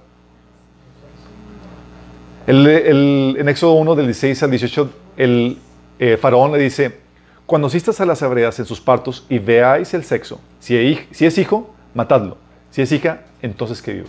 El, 2.46 3.36
en 3.38 3.48
Éxodo 3.48 3.72
1, 3.72 3.94
del 3.96 4.06
16 4.06 4.42
al 4.44 4.50
18, 4.50 4.90
el 5.16 5.58
eh, 5.98 6.16
faraón 6.16 6.52
le 6.52 6.58
dice, 6.58 7.00
cuando 7.44 7.68
asistas 7.68 8.00
a 8.00 8.06
las 8.06 8.22
hebreas 8.22 8.58
en 8.58 8.66
sus 8.66 8.80
partos 8.80 9.24
y 9.28 9.38
veáis 9.38 9.94
el 9.94 10.04
sexo, 10.04 10.40
si, 10.60 10.76
es 10.76 11.38
hijo, 11.38 11.74
matadlo. 11.94 12.36
Si 12.70 12.82
es 12.82 12.92
hija, 12.92 13.22
entonces 13.42 13.80
que 13.80 13.94
viva. 13.94 14.08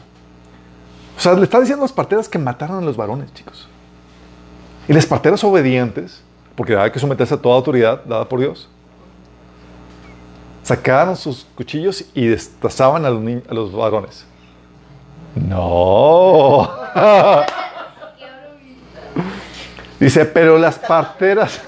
O 1.18 1.20
sea, 1.20 1.34
le 1.34 1.44
está 1.44 1.60
diciendo 1.60 1.84
a 1.84 1.86
las 1.86 1.94
parteras 1.94 2.28
que 2.30 2.38
mataron 2.38 2.78
a 2.78 2.86
los 2.86 2.98
varones, 2.98 3.34
chicos. 3.34 3.68
Y 4.88 4.94
las 4.94 5.06
parteras 5.06 5.44
obedientes, 5.44 6.22
porque 6.56 6.76
hay 6.76 6.92
que 6.92 7.00
someterse 7.00 7.34
a 7.34 7.38
toda 7.38 7.56
autoridad 7.56 8.04
dada 8.06 8.28
por 8.28 8.40
Dios, 8.40 8.70
sacaron 10.64 11.16
sus 11.16 11.46
cuchillos 11.56 12.06
y 12.14 12.28
destazaban 12.28 13.06
a 13.06 13.10
los 13.10 13.72
varones. 13.72 14.26
No. 15.48 16.70
Dice, 20.00 20.26
pero 20.26 20.58
las 20.58 20.78
parteras, 20.78 21.60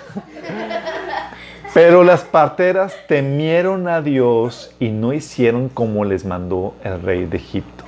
pero 1.74 2.04
las 2.04 2.22
parteras 2.22 2.96
temieron 3.08 3.88
a 3.88 4.02
Dios 4.02 4.72
y 4.80 4.90
no 4.90 5.14
hicieron 5.14 5.70
como 5.70 6.06
les 6.06 6.26
mandó 6.26 6.76
el 6.84 7.02
rey 7.02 7.26
de 7.26 7.38
Egipto, 7.38 7.86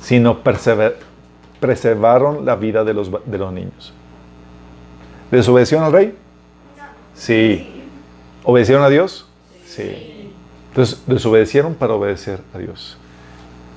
sino 0.00 0.40
preservaron 1.60 2.44
la 2.44 2.56
vida 2.56 2.82
de 2.82 2.94
los, 2.94 3.10
de 3.24 3.38
los 3.38 3.52
niños. 3.52 3.92
¿Desobedecieron 5.30 5.86
al 5.86 5.92
rey? 5.92 6.14
Sí. 7.14 7.84
¿Obedecieron 8.44 8.84
a 8.84 8.88
Dios? 8.88 9.28
Sí. 9.64 10.32
Entonces, 10.70 11.02
desobedecieron 11.06 11.74
para 11.74 11.94
obedecer 11.94 12.40
a 12.52 12.58
Dios. 12.58 12.98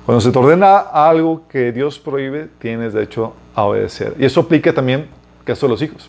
Cuando 0.06 0.20
se 0.20 0.30
te 0.30 0.38
ordena 0.38 0.78
algo 0.78 1.42
que 1.48 1.72
Dios 1.72 1.98
prohíbe, 1.98 2.48
tienes 2.60 2.92
derecho 2.92 3.34
a 3.56 3.64
obedecer. 3.64 4.14
Y 4.20 4.24
eso 4.24 4.40
aplica 4.40 4.72
también 4.72 5.08
caso 5.44 5.66
de 5.66 5.70
los 5.72 5.82
hijos. 5.82 6.08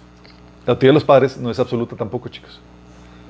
La 0.67 0.73
autoridad 0.73 0.91
de 0.91 0.93
los 0.93 1.03
padres 1.03 1.35
no 1.37 1.49
es 1.49 1.57
absoluta 1.57 1.95
tampoco, 1.95 2.29
chicos. 2.29 2.61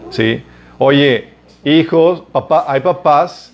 ¿Sí? 0.10 0.44
Oye, 0.78 1.30
hijos, 1.64 2.22
papá, 2.34 2.66
hay 2.68 2.82
papás, 2.82 3.54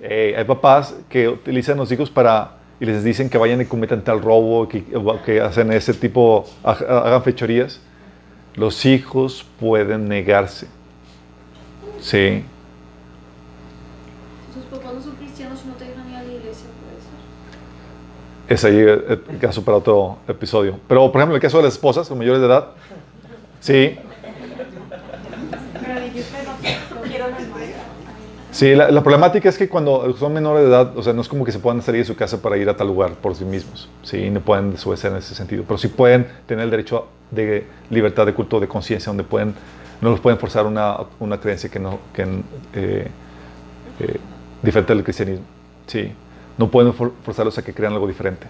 eh, 0.00 0.36
hay 0.38 0.44
papás 0.44 0.94
que 1.08 1.28
utilizan 1.28 1.76
a 1.76 1.80
los 1.80 1.90
hijos 1.90 2.08
para 2.08 2.52
y 2.78 2.86
les 2.86 3.02
dicen 3.02 3.28
que 3.28 3.36
vayan 3.36 3.60
y 3.60 3.64
cometan 3.64 4.02
tal 4.02 4.22
robo, 4.22 4.68
que, 4.68 4.84
que 5.24 5.40
hacen 5.40 5.72
ese 5.72 5.92
tipo, 5.92 6.44
hagan 6.62 7.22
fechorías. 7.24 7.80
Los 8.54 8.86
hijos 8.86 9.44
pueden 9.58 10.06
negarse. 10.06 10.68
Sí. 12.00 12.44
Es 18.54 18.64
ahí 18.64 18.78
el, 18.78 19.20
caso 19.40 19.64
para 19.64 19.78
otro 19.78 20.18
episodio. 20.28 20.78
Pero, 20.88 21.10
por 21.10 21.20
ejemplo, 21.20 21.36
el 21.36 21.42
caso 21.42 21.58
de 21.58 21.64
las 21.64 21.74
esposas 21.74 22.08
con 22.08 22.18
mayores 22.18 22.40
de 22.40 22.46
edad, 22.46 22.68
sí. 23.60 23.98
Sí, 28.50 28.72
la, 28.72 29.02
problemática 29.02 29.48
es 29.48 29.58
que 29.58 29.68
cuando 29.68 30.16
son 30.16 30.32
menores 30.32 30.62
de 30.62 30.70
edad, 30.70 30.96
o 30.96 31.02
sea, 31.02 31.12
no 31.12 31.22
es 31.22 31.28
como 31.28 31.44
que 31.44 31.50
se 31.50 31.58
puedan 31.58 31.82
salir 31.82 32.02
de 32.02 32.04
su 32.04 32.14
casa 32.14 32.40
para 32.40 32.56
ir 32.56 32.68
a 32.68 32.76
tal 32.76 32.86
lugar 32.86 33.14
por 33.14 33.34
sí 33.34 33.44
mismos, 33.44 33.88
sí, 34.04 34.30
no 34.30 34.38
pueden 34.38 34.70
desobedecer 34.70 35.10
en 35.10 35.18
ese 35.18 35.34
sentido, 35.34 35.64
pero 35.66 35.76
sí 35.76 35.88
pueden 35.88 36.28
tener 36.46 36.64
el 36.64 36.70
derecho 36.70 37.08
de 37.32 37.66
libertad 37.90 38.26
de 38.26 38.32
culto, 38.32 38.60
de 38.60 38.68
conciencia, 38.68 39.10
donde 39.10 39.24
pueden, 39.24 39.54
no 40.00 40.10
los 40.10 40.20
pueden 40.20 40.38
forzar 40.38 40.66
una, 40.66 40.98
una 41.18 41.40
creencia 41.40 41.68
que 41.68 41.80
no, 41.80 41.98
que, 42.12 42.22
eh, 42.22 43.08
eh, 43.98 44.16
diferente 44.62 44.94
del 44.94 45.02
cristianismo, 45.02 45.44
sí. 45.88 46.12
No 46.56 46.70
pueden 46.70 46.92
forzarlos 46.92 47.58
a 47.58 47.62
que 47.62 47.74
crean 47.74 47.92
algo 47.92 48.06
diferente. 48.06 48.46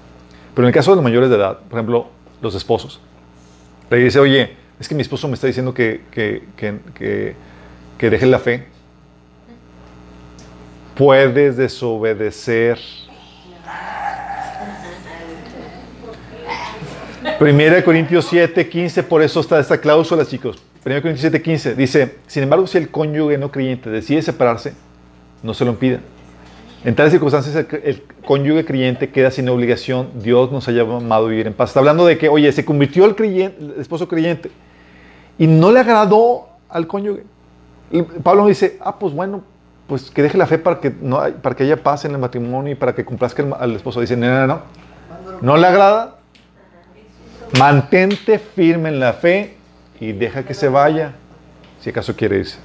Pero 0.55 0.67
en 0.67 0.69
el 0.69 0.75
caso 0.75 0.93
de 0.93 0.97
los 0.97 1.05
mayores 1.05 1.31
de 1.31 1.37
edad, 1.37 1.59
por 1.59 1.79
ejemplo, 1.79 2.07
los 2.41 2.55
esposos, 2.55 3.01
le 3.91 3.97
dice, 3.97 4.19
oye, 4.19 4.57
es 4.79 4.89
que 4.89 4.95
mi 4.95 5.03
esposo 5.03 5.27
me 5.29 5.35
está 5.35 5.47
diciendo 5.47 5.73
que, 5.75 6.03
que, 6.11 6.43
que, 6.57 7.35
que, 7.99 8.11
deje 8.11 8.27
la 8.27 8.39
fe. 8.39 8.67
Puedes 10.95 11.57
desobedecer. 11.57 12.79
Primera 17.39 17.83
Corintios 17.83 18.27
7, 18.27 18.69
15, 18.69 19.03
por 19.03 19.23
eso 19.23 19.41
está 19.41 19.59
esta 19.59 19.79
cláusula, 19.79 20.25
chicos. 20.25 20.63
Primera 20.83 21.03
Corintios 21.03 21.23
7, 21.23 21.43
15 21.43 21.75
dice, 21.75 22.17
sin 22.27 22.45
embargo, 22.45 22.67
si 22.67 22.79
el 22.79 22.91
cónyuge 22.91 23.39
no 23.39 23.51
creyente 23.51 23.91
decide 23.91 24.23
separarse, 24.23 24.75
no 25.43 25.55
se 25.55 25.65
lo 25.65 25.73
impida 25.73 26.01
en 26.85 26.95
tales 26.95 27.13
circunstancias, 27.13 27.67
el, 27.83 28.03
cónyuge 28.27 28.65
creyente 28.65 29.11
queda 29.11 29.31
sin 29.31 29.49
obligación. 29.49 30.11
Dios 30.17 30.53
nos 30.53 30.69
ha 30.69 30.73
llamado 30.73 31.27
a 31.27 31.29
vivir 31.29 31.47
en 31.47 31.55
paz. 31.55 31.71
Está 31.71 31.81
hablando 31.81 32.05
de 32.05 32.19
que, 32.19 32.29
oye, 32.29 32.53
se 32.53 32.65
convirtió 32.65 33.07
el, 33.07 33.17
el 33.19 33.75
esposo 33.79 34.07
creyente 34.07 34.51
y 35.39 35.47
no 35.47 35.73
le 35.73 35.81
agradó 35.81 36.49
al 36.69 36.87
cónyuge. 36.87 37.25
Pablo 38.23 38.47
dice, 38.47 38.79
ah, 38.81 38.99
pues 38.99 39.15
bueno, 39.15 39.43
pues 39.87 40.11
que 40.11 40.23
deje 40.23 40.37
la 40.37 40.47
fe 40.47 40.59
para 40.59 40.81
que, 40.81 40.93
no, 41.01 41.23
para 41.43 41.55
que 41.55 41.65
haya 41.65 41.83
paz 41.83 42.05
en 42.05 42.13
el 42.13 42.19
matrimonio 42.19 42.73
y 42.73 42.75
para 42.75 42.95
que 42.95 43.05
complazca 43.05 43.45
al 43.59 43.77
esposo. 43.77 44.01
Dice, 44.01 44.17
no, 44.17 44.27
no, 44.27 44.47
no. 44.47 44.61
No 45.41 45.57
le 45.57 45.67
agrada. 45.67 46.17
Mantente 47.59 48.39
firme 48.39 48.91
en 48.91 49.01
la 49.01 49.13
fe 49.15 49.57
y 50.01 50.13
deja 50.13 50.43
que 50.43 50.55
se 50.55 50.69
vaya, 50.69 51.15
si 51.81 51.91
acaso 51.91 52.15
quiere 52.15 52.39
irse. 52.39 52.59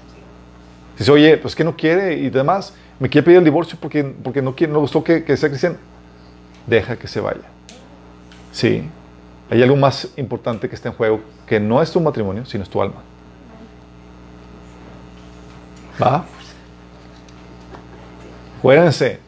Dice, 0.98 1.12
oye, 1.12 1.38
pues 1.38 1.56
que 1.56 1.64
no 1.64 1.78
quiere 1.78 2.16
y 2.16 2.30
demás 2.30 2.74
me 3.00 3.10
quiere 3.10 3.26
pedir 3.26 3.38
el 3.40 3.46
divorcio 3.46 3.78
porque, 3.80 4.04
porque 4.04 4.42
no, 4.42 4.56
quiere, 4.56 4.74
no 4.74 4.80
gustó 4.80 5.04
que, 5.04 5.24
que 5.24 5.38
sea 5.38 5.50
cristiano. 5.50 5.78
deja 6.68 6.98
que 6.98 7.08
se 7.08 7.22
vaya. 7.22 7.42
Sí, 8.52 8.84
hay 9.50 9.64
algo 9.64 9.76
más 9.76 10.10
importante 10.18 10.68
que 10.68 10.76
está 10.76 10.90
en 10.90 10.96
juego, 10.96 11.22
que 11.48 11.60
no 11.60 11.82
es 11.82 11.92
tu 11.92 12.00
matrimonio, 12.00 12.46
sino 12.46 12.64
es 12.64 12.70
tu 12.70 12.82
alma. 12.82 13.02
¿Va? 16.02 16.26
Acuérdense, 18.58 19.20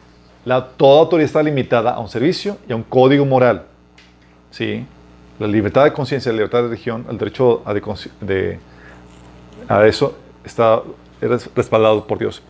la, 0.44 0.66
toda 0.68 1.00
autoridad 1.00 1.26
está 1.26 1.42
limitada 1.42 1.92
a 1.92 2.00
un 2.00 2.08
servicio 2.08 2.58
y 2.68 2.72
a 2.72 2.76
un 2.76 2.82
código 2.82 3.24
moral. 3.24 3.64
¿Sí? 4.50 4.86
La 5.38 5.46
libertad 5.46 5.84
de 5.84 5.92
conciencia, 5.92 6.30
la 6.30 6.36
libertad 6.36 6.58
de 6.58 6.68
religión, 6.68 7.06
el 7.08 7.18
derecho 7.18 7.62
a, 7.64 7.74
de, 7.74 8.60
a 9.68 9.86
eso 9.86 10.16
está 10.44 10.82
respaldado 11.54 12.06
por 12.06 12.18
Dios. 12.18 12.42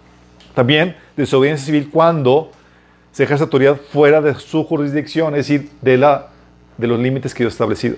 También 0.55 0.97
desobediencia 1.17 1.67
civil 1.67 1.89
cuando 1.91 2.51
se 3.13 3.25
ejerce 3.25 3.45
autoridad 3.45 3.77
fuera 3.77 4.21
de 4.21 4.35
su 4.35 4.65
jurisdicción, 4.65 5.35
es 5.35 5.49
decir, 5.49 5.71
de, 5.81 5.99
la, 5.99 6.29
de 6.79 6.87
los 6.87 6.99
límites 6.99 7.35
que 7.35 7.45
Dios 7.45 7.53
ha 7.53 7.55
establecido. 7.55 7.97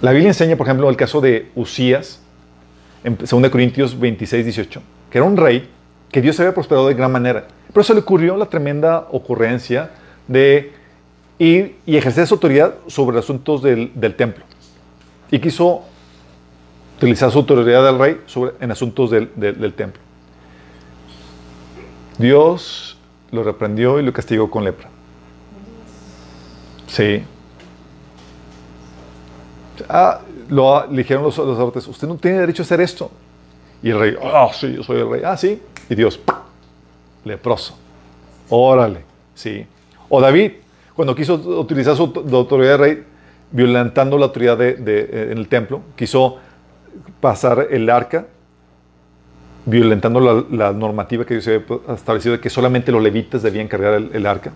La 0.00 0.12
Biblia 0.12 0.28
enseña, 0.28 0.56
por 0.56 0.66
ejemplo, 0.66 0.88
el 0.88 0.96
caso 0.96 1.20
de 1.20 1.50
Usías, 1.54 2.20
en 3.02 3.16
2 3.16 3.50
Corintios 3.50 3.98
26, 3.98 4.44
18, 4.44 4.82
que 5.10 5.18
era 5.18 5.26
un 5.26 5.36
rey 5.36 5.68
que 6.12 6.20
Dios 6.20 6.38
había 6.40 6.54
prosperado 6.54 6.88
de 6.88 6.94
gran 6.94 7.10
manera. 7.10 7.46
Pero 7.72 7.84
se 7.84 7.94
le 7.94 8.00
ocurrió 8.00 8.36
la 8.36 8.46
tremenda 8.46 9.08
ocurrencia 9.10 9.90
de 10.26 10.72
ir 11.38 11.76
y 11.86 11.96
ejercer 11.96 12.26
su 12.26 12.34
autoridad 12.34 12.74
sobre 12.86 13.18
asuntos 13.18 13.62
del, 13.62 14.14
templo. 14.16 14.44
Y 15.30 15.38
quiso 15.38 15.82
utilizar 16.96 17.30
su 17.30 17.38
autoridad 17.38 17.84
del 17.84 17.98
rey 17.98 18.20
sobre, 18.26 18.52
en 18.60 18.70
asuntos 18.70 19.10
del, 19.10 19.30
del 19.36 19.72
templo. 19.74 20.07
Dios 22.18 22.98
lo 23.30 23.42
reprendió 23.42 23.98
y 23.98 24.02
lo 24.02 24.12
castigó 24.12 24.50
con 24.50 24.64
lepra. 24.64 24.88
Sí. 26.86 27.22
Ah, 29.88 30.20
lo, 30.48 30.86
le 30.86 30.98
dijeron 30.98 31.22
los, 31.22 31.38
los 31.38 31.88
usted 31.88 32.08
no 32.08 32.16
tiene 32.16 32.40
derecho 32.40 32.62
a 32.62 32.64
hacer 32.64 32.80
esto. 32.80 33.10
Y 33.82 33.90
el 33.90 33.98
rey, 33.98 34.16
ah, 34.20 34.48
sí, 34.52 34.74
yo 34.74 34.82
soy 34.82 35.00
el 35.00 35.08
rey. 35.08 35.22
Ah, 35.24 35.36
sí. 35.36 35.62
Y 35.88 35.94
Dios, 35.94 36.18
leproso. 37.24 37.76
Órale, 38.48 39.04
sí. 39.34 39.66
O 40.08 40.20
David, 40.20 40.52
cuando 40.94 41.14
quiso 41.14 41.34
utilizar 41.34 41.94
su 41.96 42.12
autoridad 42.32 42.72
de 42.72 42.76
rey, 42.76 43.04
violentando 43.50 44.18
la 44.18 44.26
autoridad 44.26 44.58
de, 44.58 45.28
en 45.30 45.38
el 45.38 45.48
templo, 45.48 45.82
quiso 45.96 46.38
pasar 47.20 47.68
el 47.70 47.88
arca, 47.88 48.26
violentando 49.68 50.46
la, 50.50 50.72
normativa 50.72 51.24
que 51.24 51.34
Dios 51.34 51.46
había 51.48 51.94
establecido 51.94 52.34
de 52.34 52.40
que 52.40 52.50
solamente 52.50 52.90
los 52.90 53.02
levitas 53.02 53.42
debían 53.42 53.68
cargar 53.68 54.02
el, 54.12 54.26
arca. 54.26 54.52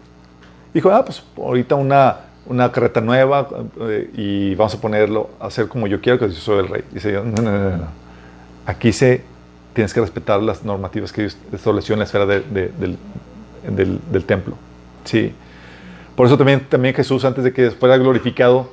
Dijo, 0.73 0.91
ah, 0.91 1.05
pues 1.05 1.23
ahorita 1.37 1.75
una, 1.75 2.17
una 2.47 2.73
carreta 2.73 3.01
nueva 3.01 3.49
eh, 3.81 4.11
y 4.15 4.55
vamos 4.55 4.75
a 4.75 4.81
ponerlo, 4.81 5.31
a 5.39 5.47
hacer 5.47 5.69
como 5.69 5.87
yo 5.87 6.01
quiero, 6.01 6.19
que 6.19 6.29
yo 6.29 6.35
soy 6.35 6.61
el 6.61 6.69
rey. 6.69 6.83
Dice, 6.91 7.13
no, 7.13 7.25
no, 7.25 7.43
no, 7.43 7.77
no. 7.77 8.03
Aquí 8.65 8.93
se 8.93 9.23
tienes 9.75 9.93
que 9.93 10.01
respetar 10.01 10.43
las 10.43 10.65
normativas 10.65 11.13
que 11.13 11.29
estableció 11.53 11.95
en 11.95 12.01
la 12.01 12.05
esfera 12.05 12.27
del, 12.27 12.45
del, 12.51 14.25
templo. 14.25 14.57
Sí. 15.05 15.33
Por 16.17 16.27
eso 16.27 16.37
también, 16.37 16.61
también 16.69 16.95
Jesús, 16.95 17.25
antes 17.25 17.45
de 17.45 17.53
que 17.53 17.71
fuera 17.71 17.97
glorificado, 17.97 18.71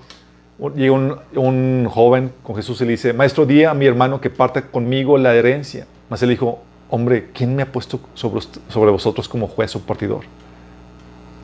llega 0.76 0.94
un, 0.94 1.16
un, 1.36 1.88
joven 1.90 2.32
con 2.44 2.56
Jesús 2.56 2.82
y 2.82 2.86
le 2.86 2.92
dice, 2.92 3.14
maestro, 3.14 3.46
di 3.46 3.64
a 3.64 3.74
mi 3.74 3.86
hermano 3.86 4.20
que 4.20 4.30
parta 4.30 4.62
conmigo 4.62 5.18
la 5.18 5.34
herencia. 5.34 5.86
Mas 6.10 6.22
él 6.24 6.30
dijo, 6.30 6.60
hombre, 6.90 7.30
¿quién 7.34 7.56
me 7.56 7.64
ha 7.64 7.72
puesto 7.72 8.00
sobre, 8.14 8.42
sobre 8.70 8.92
vosotros 8.92 9.30
como 9.30 9.48
juez 9.48 9.76
o 9.76 9.80
partidor? 9.80 10.22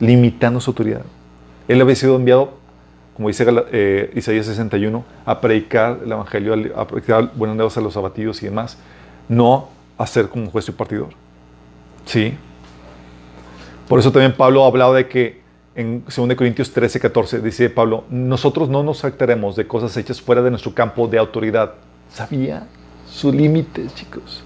Limitando 0.00 0.60
su 0.60 0.70
autoridad. 0.70 1.02
Él 1.68 1.80
había 1.80 1.94
sido 1.96 2.16
enviado, 2.16 2.54
como 3.14 3.28
dice 3.28 3.46
eh, 3.72 4.12
Isaías 4.14 4.46
61, 4.46 5.04
a 5.24 5.40
predicar 5.40 6.00
el 6.04 6.12
Evangelio, 6.12 6.54
a 6.76 6.86
predicar 6.86 7.32
buenas 7.34 7.56
nuevas 7.56 7.76
a 7.76 7.80
los 7.80 7.96
abatidos 7.96 8.42
y 8.42 8.46
demás 8.46 8.78
no 9.28 9.68
a 9.98 10.06
ser 10.06 10.28
como 10.28 10.50
juez 10.50 10.68
y 10.68 10.72
partidor. 10.72 11.08
¿Sí? 12.04 12.34
Por 13.88 13.98
eso 13.98 14.12
también 14.12 14.34
Pablo 14.36 14.64
ha 14.64 14.68
hablado 14.68 14.94
de 14.94 15.08
que 15.08 15.40
en 15.74 16.04
2 16.04 16.34
Corintios 16.36 16.72
13, 16.72 17.00
14 17.00 17.40
dice 17.40 17.68
Pablo, 17.70 18.04
nosotros 18.08 18.68
no 18.68 18.82
nos 18.82 19.04
actaremos 19.04 19.56
de 19.56 19.66
cosas 19.66 19.96
hechas 19.96 20.20
fuera 20.20 20.42
de 20.42 20.50
nuestro 20.50 20.74
campo 20.74 21.06
de 21.06 21.18
autoridad. 21.18 21.74
¿Sabía 22.10 22.66
sus 23.08 23.34
límites, 23.34 23.94
chicos? 23.94 24.42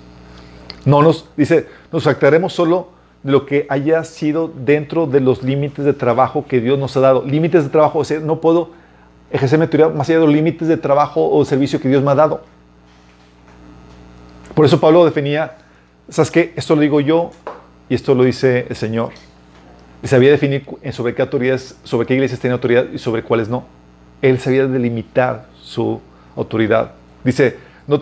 No 0.91 1.03
nos, 1.03 1.25
dice, 1.37 1.69
nos 1.93 2.07
actaremos 2.09 2.53
solo 2.53 2.89
de 3.23 3.31
lo 3.31 3.47
que 3.47 3.65
haya 3.69 4.03
sido 4.03 4.49
dentro 4.49 5.07
de 5.07 5.21
los 5.21 5.45
límites 5.45 5.85
de 5.85 5.93
trabajo 5.93 6.45
que 6.49 6.61
Dios 6.61 6.79
nos 6.81 6.97
ha 6.97 7.01
dado. 7.01 7.25
Límites 7.25 7.62
de 7.62 7.71
trabajo, 7.71 8.01
o 8.01 8.05
sea, 8.05 8.19
no 8.19 8.41
puedo 8.41 8.71
ejercer 9.31 9.59
mi 9.61 9.67
autoridad 9.67 9.95
más 9.95 10.09
allá 10.09 10.19
de 10.19 10.27
los 10.27 10.35
límites 10.35 10.67
de 10.67 10.77
trabajo 10.77 11.31
o 11.31 11.45
servicio 11.45 11.81
que 11.81 11.89
Dios 11.89 12.03
me 12.03 12.11
ha 12.11 12.17
dado. 12.17 12.43
Por 14.53 14.65
eso 14.65 14.81
Pablo 14.81 15.05
definía, 15.05 15.59
¿sabes 16.09 16.33
qué? 16.33 16.53
Esto 16.57 16.75
lo 16.75 16.81
digo 16.81 17.01
yo 17.01 17.31
y 17.89 17.95
esto 17.95 18.12
lo 18.17 18.25
dice 18.25 18.67
el 18.69 18.75
Señor. 18.75 19.11
Y 20.03 20.09
sabía 20.09 20.31
definir 20.31 20.65
sobre 20.91 21.15
qué 21.15 21.23
autoridades, 21.23 21.79
sobre 21.85 22.05
qué 22.05 22.15
iglesias 22.15 22.41
tiene 22.41 22.55
autoridad 22.55 22.87
y 22.93 22.99
sobre 22.99 23.23
cuáles 23.23 23.49
no. 23.49 23.65
Él 24.23 24.41
sabía 24.41 24.67
delimitar 24.67 25.47
su 25.62 26.01
autoridad. 26.35 26.93
Dice, 27.23 27.69
no, 27.91 27.99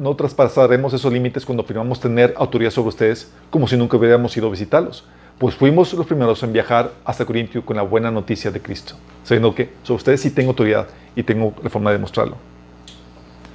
no 0.00 0.16
traspasaremos 0.16 0.92
esos 0.92 1.12
límites 1.12 1.46
cuando 1.46 1.62
afirmamos 1.62 2.00
tener 2.00 2.34
autoridad 2.36 2.72
sobre 2.72 2.88
ustedes 2.88 3.30
como 3.50 3.68
si 3.68 3.76
nunca 3.76 3.96
hubiéramos 3.96 4.36
ido 4.36 4.48
a 4.48 4.50
visitarlos. 4.50 5.04
Pues 5.38 5.54
fuimos 5.54 5.94
los 5.94 6.06
primeros 6.06 6.42
en 6.42 6.52
viajar 6.52 6.90
hasta 7.04 7.24
Corintio 7.24 7.64
con 7.64 7.76
la 7.76 7.82
buena 7.82 8.10
noticia 8.10 8.50
de 8.50 8.60
Cristo, 8.60 8.94
sabiendo 9.22 9.54
que 9.54 9.70
sobre 9.84 9.96
ustedes 9.98 10.20
sí 10.20 10.30
tengo 10.30 10.50
autoridad 10.50 10.88
y 11.14 11.22
tengo 11.22 11.54
la 11.62 11.70
forma 11.70 11.90
de 11.90 11.96
demostrarlo. 11.98 12.36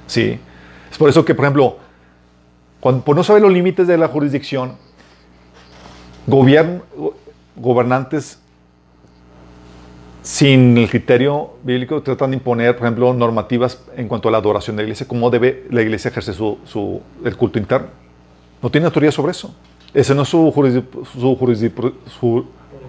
Sí. 0.06 0.40
Es 0.90 0.96
por 0.96 1.10
eso 1.10 1.22
que, 1.24 1.34
por 1.34 1.44
ejemplo, 1.44 1.76
cuando, 2.80 3.04
por 3.04 3.14
no 3.14 3.22
saber 3.22 3.42
los 3.42 3.52
límites 3.52 3.86
de 3.86 3.98
la 3.98 4.08
jurisdicción, 4.08 4.72
gobernantes 7.56 8.38
sin 10.28 10.76
el 10.76 10.90
criterio 10.90 11.54
bíblico 11.62 12.02
tratan 12.02 12.32
de 12.32 12.36
imponer, 12.36 12.76
por 12.76 12.84
ejemplo, 12.84 13.14
normativas 13.14 13.80
en 13.96 14.08
cuanto 14.08 14.28
a 14.28 14.30
la 14.30 14.36
adoración 14.36 14.76
de 14.76 14.82
la 14.82 14.88
iglesia, 14.88 15.08
cómo 15.08 15.30
debe 15.30 15.64
la 15.70 15.80
iglesia 15.80 16.10
ejercer 16.10 16.34
su, 16.34 17.00
el 17.24 17.34
culto 17.34 17.58
interno. 17.58 17.86
No 18.60 18.70
tiene 18.70 18.84
autoridad 18.88 19.10
sobre 19.10 19.30
eso. 19.30 19.54
Esa 19.94 20.12
no 20.14 20.24
es 20.24 20.28
su, 20.28 20.52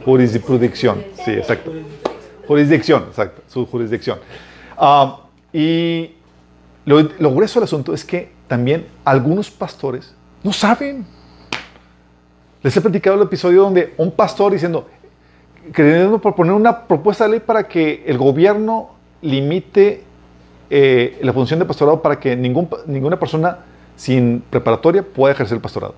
jurisdicción. 0.03 1.05
Sí, 1.23 1.31
exacto. 1.31 1.71
Jurisdicción, 2.45 3.05
exacto. 3.07 3.41
Su 3.47 3.65
jurisdicción. 3.65 4.19
Ah, 4.77 5.21
y 5.53 6.11
lo, 6.83 7.07
lo 7.19 7.33
grueso 7.33 7.61
del 7.61 7.67
asunto 7.67 7.93
es 7.93 8.03
que 8.03 8.33
también 8.49 8.85
algunos 9.05 9.49
pastores 9.49 10.13
no 10.43 10.51
saben. 10.51 11.05
Les 12.61 12.75
he 12.75 12.81
platicado 12.81 13.15
el 13.15 13.21
episodio 13.21 13.61
donde 13.61 13.93
un 13.95 14.11
pastor 14.11 14.51
diciendo, 14.51 14.89
queriendo 15.73 16.19
proponer 16.19 16.53
una 16.53 16.87
propuesta 16.87 17.25
de 17.25 17.31
ley 17.31 17.39
para 17.39 17.67
que 17.67 18.03
el 18.05 18.17
gobierno 18.17 18.91
limite 19.21 20.03
eh, 20.69 21.19
la 21.21 21.33
función 21.33 21.59
de 21.59 21.65
pastorado 21.65 22.01
para 22.01 22.19
que 22.19 22.35
ningún, 22.35 22.69
ninguna 22.85 23.19
persona 23.19 23.59
sin 23.95 24.41
preparatoria 24.49 25.03
pueda 25.03 25.33
ejercer 25.33 25.55
el 25.55 25.61
pastorado. 25.61 25.95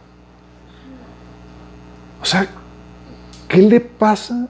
O 2.22 2.26
sea, 2.26 2.48
¿qué 3.48 3.57
le 3.57 3.80
pasa 3.80 4.48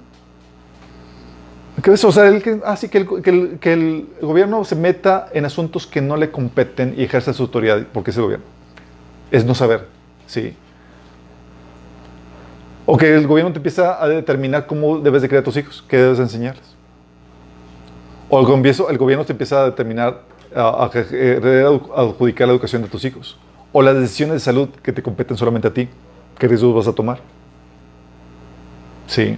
o 1.89 2.11
sea, 2.11 2.27
el, 2.27 2.61
así 2.65 2.89
que 2.89 2.99
el, 2.99 3.60
que, 3.60 3.73
el, 3.73 4.07
gobierno 4.22 4.64
se 4.65 4.76
meta 4.76 5.30
en 5.34 5.45
asuntos 5.45 5.88
que 5.88 6.02
no 6.02 6.18
le 6.18 6.30
competen 6.30 6.93
y 6.98 7.03
ejerza 7.03 7.34
su 7.34 7.43
autoridad, 7.43 7.85
porque 7.91 8.11
es 8.11 8.18
el 8.18 8.23
gobierno. 8.23 8.45
Es 9.31 9.45
no 9.45 9.56
saber, 9.56 9.88
¿sí? 10.27 10.53
O 12.86 12.98
que 12.98 13.14
el 13.14 13.28
gobierno 13.28 13.52
te 13.52 13.60
empieza 13.60 14.02
a 14.02 14.08
determinar 14.08 14.66
cómo 14.66 14.99
debes 14.99 15.22
de 15.22 15.28
criar 15.28 15.41
a 15.41 15.45
tus 15.45 15.58
hijos, 15.58 15.84
qué 15.88 15.98
debes 15.98 16.20
enseñarles. 16.20 16.76
O 18.30 18.40
el 18.40 18.45
gobierno, 18.45 18.90
el 18.90 18.98
gobierno 18.98 19.26
te 19.26 19.34
empieza 19.34 19.62
a 19.62 19.66
determinar, 19.66 20.22
a, 20.56 20.90
adjudicar 21.95 22.48
la 22.48 22.53
educación 22.53 22.82
de 22.82 22.88
tus 22.88 23.06
hijos. 23.06 23.38
O 23.72 23.82
las 23.82 23.95
decisiones 23.95 24.36
de 24.36 24.40
salud 24.40 24.70
que 24.82 24.91
te 24.91 25.03
competen 25.03 25.38
solamente 25.38 25.68
a 25.68 25.74
ti, 25.74 25.88
qué 26.38 26.48
riesgos 26.48 26.74
vas 26.76 26.88
a 26.88 26.94
tomar. 26.94 27.20
Sí. 29.08 29.38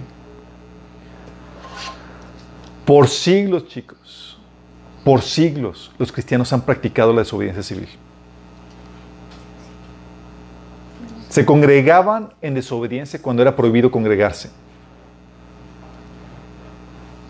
Por 2.84 3.08
siglos, 3.08 3.66
chicos, 3.66 4.38
por 5.04 5.22
siglos, 5.22 5.90
los 5.98 6.12
cristianos 6.12 6.52
han 6.52 6.62
practicado 6.62 7.12
la 7.12 7.20
desobediencia 7.20 7.62
civil. 7.62 7.88
Se 11.34 11.44
congregaban 11.44 12.32
en 12.40 12.54
desobediencia 12.54 13.20
cuando 13.20 13.42
era 13.42 13.56
prohibido 13.56 13.90
congregarse. 13.90 14.50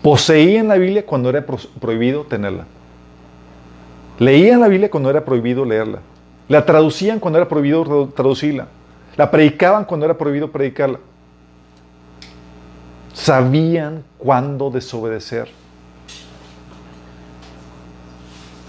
Poseían 0.03 0.67
la 0.67 0.75
Biblia 0.75 1.03
cuando 1.03 1.27
era 1.27 1.43
prohibido 1.43 2.23
tenerla. 2.23 2.65
Leían 4.19 4.59
la 4.59 4.67
Biblia 4.67 4.91
cuando 4.91 5.09
era 5.09 5.25
prohibido 5.25 5.65
leerla. 5.65 6.01
La 6.47 6.63
traducían 6.63 7.19
cuando 7.19 7.39
era 7.39 7.49
prohibido 7.49 8.09
traducirla. 8.09 8.67
La 9.17 9.31
predicaban 9.31 9.85
cuando 9.85 10.05
era 10.05 10.15
prohibido 10.15 10.51
predicarla. 10.51 10.99
Sabían 13.11 14.03
cuándo 14.19 14.69
desobedecer. 14.69 15.49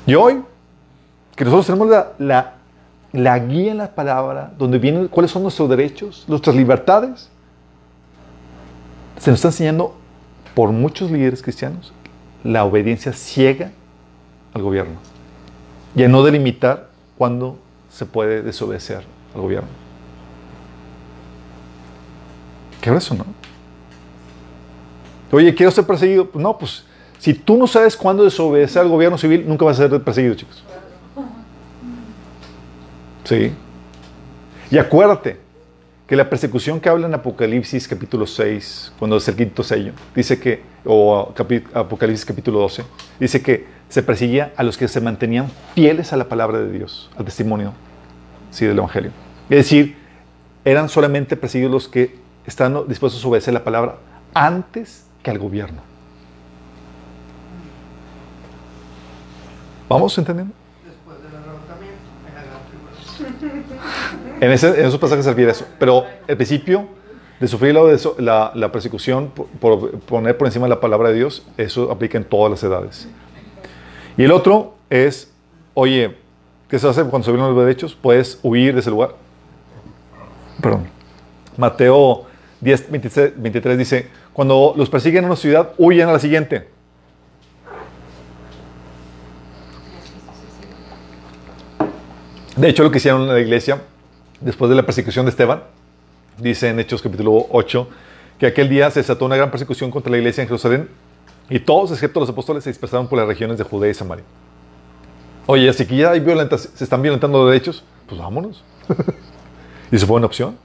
Y 0.06 0.14
hoy, 0.14 0.42
que 1.34 1.44
nosotros 1.44 1.66
tenemos 1.66 2.06
la, 2.16 2.54
la 3.16 3.38
guía 3.38 3.72
en 3.72 3.78
la 3.78 3.94
palabra, 3.94 4.52
donde 4.58 4.78
vienen 4.78 5.08
cuáles 5.08 5.30
son 5.30 5.42
nuestros 5.42 5.68
derechos, 5.70 6.24
nuestras 6.28 6.54
libertades, 6.54 7.30
se 9.18 9.30
nos 9.30 9.38
está 9.38 9.48
enseñando 9.48 9.96
por 10.54 10.70
muchos 10.70 11.10
líderes 11.10 11.42
cristianos 11.42 11.92
la 12.44 12.64
obediencia 12.64 13.12
ciega 13.14 13.72
al 14.52 14.62
gobierno 14.62 14.96
y 15.94 16.02
a 16.02 16.08
no 16.08 16.22
delimitar 16.22 16.90
cuándo 17.16 17.58
se 17.90 18.04
puede 18.04 18.42
desobedecer 18.42 19.04
al 19.34 19.40
gobierno. 19.40 19.68
¿Qué 22.82 22.94
eso, 22.94 23.14
no? 23.14 23.24
Oye, 25.32 25.54
quiero 25.54 25.72
ser 25.72 25.86
perseguido. 25.86 26.30
Pues 26.30 26.42
no, 26.42 26.56
pues 26.56 26.84
si 27.18 27.32
tú 27.32 27.56
no 27.56 27.66
sabes 27.66 27.96
cuándo 27.96 28.22
desobedecer 28.24 28.82
al 28.82 28.88
gobierno 28.88 29.16
civil, 29.18 29.44
nunca 29.48 29.64
vas 29.64 29.80
a 29.80 29.88
ser 29.88 30.02
perseguido, 30.04 30.34
chicos. 30.34 30.62
Sí. 33.26 33.52
Y 34.70 34.78
acuérdate 34.78 35.38
que 36.06 36.14
la 36.14 36.30
persecución 36.30 36.80
que 36.80 36.88
habla 36.88 37.08
en 37.08 37.14
Apocalipsis 37.14 37.88
capítulo 37.88 38.26
6, 38.26 38.92
cuando 38.98 39.16
es 39.16 39.26
el 39.26 39.34
quinto 39.34 39.64
sello, 39.64 39.92
dice 40.14 40.38
que, 40.38 40.62
o 40.84 41.34
Apocalipsis 41.74 42.24
capítulo 42.24 42.60
12, 42.60 42.84
dice 43.18 43.42
que 43.42 43.66
se 43.88 44.02
perseguía 44.04 44.52
a 44.56 44.62
los 44.62 44.76
que 44.76 44.86
se 44.86 45.00
mantenían 45.00 45.50
fieles 45.74 46.12
a 46.12 46.16
la 46.16 46.28
palabra 46.28 46.58
de 46.58 46.70
Dios, 46.70 47.10
al 47.16 47.24
testimonio 47.24 47.72
sí, 48.50 48.64
del 48.64 48.78
Evangelio. 48.78 49.10
Es 49.50 49.58
decir, 49.58 49.96
eran 50.64 50.88
solamente 50.88 51.36
perseguidos 51.36 51.72
los 51.72 51.88
que 51.88 52.16
están 52.46 52.86
dispuestos 52.86 53.24
a 53.24 53.28
obedecer 53.28 53.54
la 53.54 53.64
palabra 53.64 53.96
antes 54.34 55.06
que 55.24 55.32
al 55.32 55.38
gobierno. 55.38 55.82
¿Vamos 59.88 60.16
entendiendo? 60.18 60.54
En, 64.40 64.50
esos 64.50 64.98
pasajes 64.98 65.24
servía 65.24 65.50
eso. 65.50 65.66
Pero 65.78 66.04
el 66.26 66.36
principio 66.36 66.86
de 67.40 67.48
sufrir 67.48 67.74
la, 67.74 68.70
persecución 68.72 69.30
por, 69.60 69.98
poner 70.00 70.36
por 70.36 70.46
encima 70.46 70.68
la 70.68 70.80
palabra 70.80 71.10
de 71.10 71.16
Dios, 71.16 71.46
eso 71.56 71.90
aplica 71.90 72.18
en 72.18 72.24
todas 72.24 72.50
las 72.50 72.62
edades. 72.62 73.08
Y 74.16 74.24
el 74.24 74.32
otro 74.32 74.74
es, 74.88 75.32
oye, 75.74 76.16
¿qué 76.68 76.78
se 76.78 76.88
hace 76.88 77.04
cuando 77.04 77.24
se 77.24 77.32
vienen 77.32 77.54
los 77.54 77.64
derechos? 77.64 77.94
Puedes 77.94 78.38
huir 78.42 78.74
de 78.74 78.80
ese 78.80 78.90
lugar. 78.90 79.14
Perdón. 80.60 80.88
Mateo 81.56 82.26
10, 82.60 82.90
23 83.36 83.78
dice, 83.78 84.08
cuando 84.32 84.74
los 84.76 84.88
persiguen 84.88 85.24
en 85.24 85.26
una 85.26 85.36
ciudad, 85.36 85.72
huyen 85.78 86.08
a 86.08 86.12
la 86.12 86.18
siguiente. 86.18 86.68
De 92.56 92.70
hecho, 92.70 92.82
lo 92.82 92.90
que 92.90 92.96
hicieron 92.96 93.22
en 93.22 93.28
la 93.28 93.38
iglesia, 93.38 93.82
después 94.40 94.70
de 94.70 94.76
la 94.76 94.82
persecución 94.82 95.26
de 95.26 95.30
Esteban, 95.30 95.62
dice 96.38 96.70
en 96.70 96.80
Hechos 96.80 97.02
capítulo 97.02 97.46
8, 97.50 97.86
que 98.38 98.46
aquel 98.46 98.70
día 98.70 98.90
se 98.90 99.00
desató 99.00 99.26
una 99.26 99.36
gran 99.36 99.50
persecución 99.50 99.90
contra 99.90 100.10
la 100.10 100.16
iglesia 100.16 100.40
en 100.40 100.48
Jerusalén 100.48 100.88
y 101.50 101.58
todos, 101.58 101.92
excepto 101.92 102.18
los 102.18 102.30
apóstoles, 102.30 102.64
se 102.64 102.70
dispersaron 102.70 103.08
por 103.08 103.18
las 103.18 103.28
regiones 103.28 103.58
de 103.58 103.64
Judea 103.64 103.90
y 103.90 103.94
Samaria. 103.94 104.24
Oye, 105.44 105.68
así 105.68 105.84
que 105.84 105.96
ya 105.96 106.12
hay 106.12 106.20
violentas, 106.20 106.70
se 106.74 106.82
están 106.82 107.02
violentando 107.02 107.46
derechos, 107.46 107.84
pues 108.08 108.18
vámonos. 108.18 108.64
y 109.92 109.96
eso 109.96 110.06
fue 110.06 110.16
una 110.16 110.26
opción. 110.26 110.56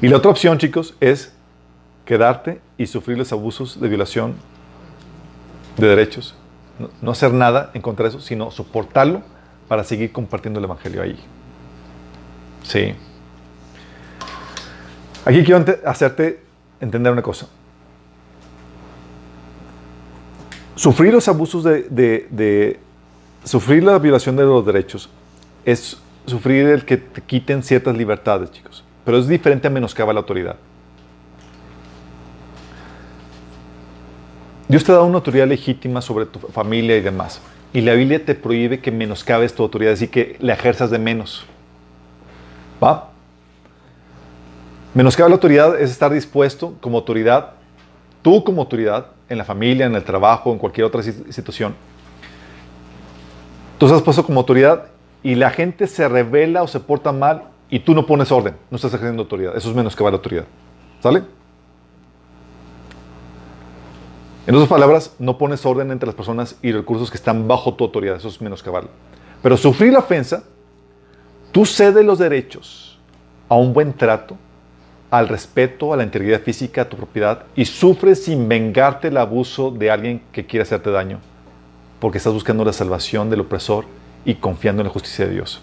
Y 0.00 0.08
la 0.08 0.16
otra 0.16 0.30
opción, 0.30 0.56
chicos, 0.56 0.94
es 0.98 1.34
quedarte 2.06 2.62
y 2.78 2.86
sufrir 2.86 3.18
los 3.18 3.30
abusos 3.32 3.78
de 3.78 3.86
violación 3.86 4.34
de 5.76 5.88
derechos. 5.88 6.34
no 7.02 7.10
hacer 7.10 7.34
nada 7.34 7.70
en 7.74 7.82
contra 7.82 8.04
de 8.04 8.08
eso, 8.16 8.20
sino 8.20 8.50
soportarlo 8.50 9.22
para 9.72 9.84
seguir 9.84 10.12
compartiendo 10.12 10.58
el 10.60 10.64
Evangelio 10.64 11.00
ahí. 11.00 11.18
Sí. 12.62 12.94
Aquí 15.24 15.42
quiero 15.42 15.64
hacerte 15.86 16.42
entender 16.78 17.10
una 17.10 17.22
cosa. 17.22 17.46
Sufrir 20.74 21.14
los 21.14 21.26
abusos 21.26 21.64
de, 21.64 22.80
Sufrir 23.44 23.82
la 23.82 23.98
violación 23.98 24.36
de 24.36 24.42
los 24.42 24.66
derechos 24.66 25.08
es 25.64 25.96
sufrir 26.26 26.66
el 26.66 26.84
que 26.84 26.98
te 26.98 27.22
quiten 27.22 27.62
ciertas 27.62 27.96
libertades, 27.96 28.50
chicos. 28.50 28.84
Pero 29.06 29.16
es 29.16 29.26
diferente 29.26 29.68
a 29.68 29.70
menoscaba 29.70 30.12
la 30.12 30.20
autoridad. 30.20 30.56
Dios 34.68 34.84
te 34.84 34.92
da 34.92 35.00
una 35.00 35.16
autoridad 35.16 35.48
legítima 35.48 36.02
sobre 36.02 36.26
tu 36.26 36.40
familia 36.40 36.94
y 36.94 37.00
demás. 37.00 37.40
Y 37.72 37.80
la 37.80 37.94
Biblia 37.94 38.24
te 38.24 38.34
prohíbe 38.34 38.80
que 38.80 38.90
menoscabes 38.90 39.54
tu 39.54 39.62
autoridad, 39.62 39.94
así 39.94 40.08
que 40.08 40.36
la 40.40 40.52
ejerzas 40.52 40.90
de 40.90 40.98
menos. 40.98 41.44
¿Va? 42.82 43.10
Menoscabar 44.94 45.30
la 45.30 45.36
autoridad 45.36 45.80
es 45.80 45.90
estar 45.90 46.12
dispuesto 46.12 46.74
como 46.80 46.98
autoridad, 46.98 47.52
tú 48.20 48.44
como 48.44 48.60
autoridad, 48.62 49.06
en 49.32 49.38
la 49.38 49.44
familia, 49.44 49.86
en 49.86 49.94
el 49.94 50.04
trabajo, 50.04 50.52
en 50.52 50.58
cualquier 50.58 50.84
otra 50.84 51.02
situación. 51.02 51.74
Tú 53.78 53.86
estás 53.86 54.02
puesto 54.02 54.24
como 54.24 54.40
autoridad 54.40 54.88
y 55.22 55.34
la 55.34 55.50
gente 55.50 55.86
se 55.86 56.06
revela 56.06 56.62
o 56.62 56.68
se 56.68 56.78
porta 56.80 57.12
mal 57.12 57.44
y 57.70 57.80
tú 57.80 57.94
no 57.94 58.04
pones 58.04 58.30
orden, 58.30 58.54
no 58.70 58.76
estás 58.76 58.92
ejerciendo 58.92 59.22
autoridad. 59.22 59.56
Eso 59.56 59.70
es 59.70 59.74
menoscabar 59.74 60.12
la 60.12 60.18
autoridad. 60.18 60.44
¿Sale? 61.00 61.22
En 64.44 64.54
otras 64.56 64.68
palabras, 64.68 65.14
no 65.20 65.38
pones 65.38 65.64
orden 65.64 65.92
entre 65.92 66.06
las 66.06 66.16
personas 66.16 66.56
y 66.62 66.72
recursos 66.72 67.10
que 67.10 67.16
están 67.16 67.46
bajo 67.46 67.74
tu 67.74 67.84
autoridad. 67.84 68.16
Eso 68.16 68.28
es 68.28 68.40
menos 68.40 68.62
cabal. 68.62 68.88
Pero 69.40 69.56
sufrir 69.56 69.92
la 69.92 70.00
ofensa, 70.00 70.42
tú 71.52 71.64
cedes 71.64 72.04
los 72.04 72.18
derechos 72.18 72.98
a 73.48 73.54
un 73.54 73.72
buen 73.72 73.92
trato, 73.92 74.36
al 75.10 75.28
respeto, 75.28 75.92
a 75.92 75.96
la 75.96 76.02
integridad 76.02 76.40
física, 76.40 76.82
a 76.82 76.88
tu 76.88 76.96
propiedad, 76.96 77.44
y 77.54 77.66
sufres 77.66 78.24
sin 78.24 78.48
vengarte 78.48 79.08
el 79.08 79.16
abuso 79.16 79.70
de 79.70 79.90
alguien 79.90 80.22
que 80.32 80.46
quiere 80.46 80.62
hacerte 80.62 80.90
daño, 80.90 81.20
porque 82.00 82.18
estás 82.18 82.32
buscando 82.32 82.64
la 82.64 82.72
salvación 82.72 83.30
del 83.30 83.40
opresor 83.40 83.84
y 84.24 84.36
confiando 84.36 84.80
en 84.82 84.86
la 84.86 84.92
justicia 84.92 85.26
de 85.26 85.34
Dios. 85.34 85.60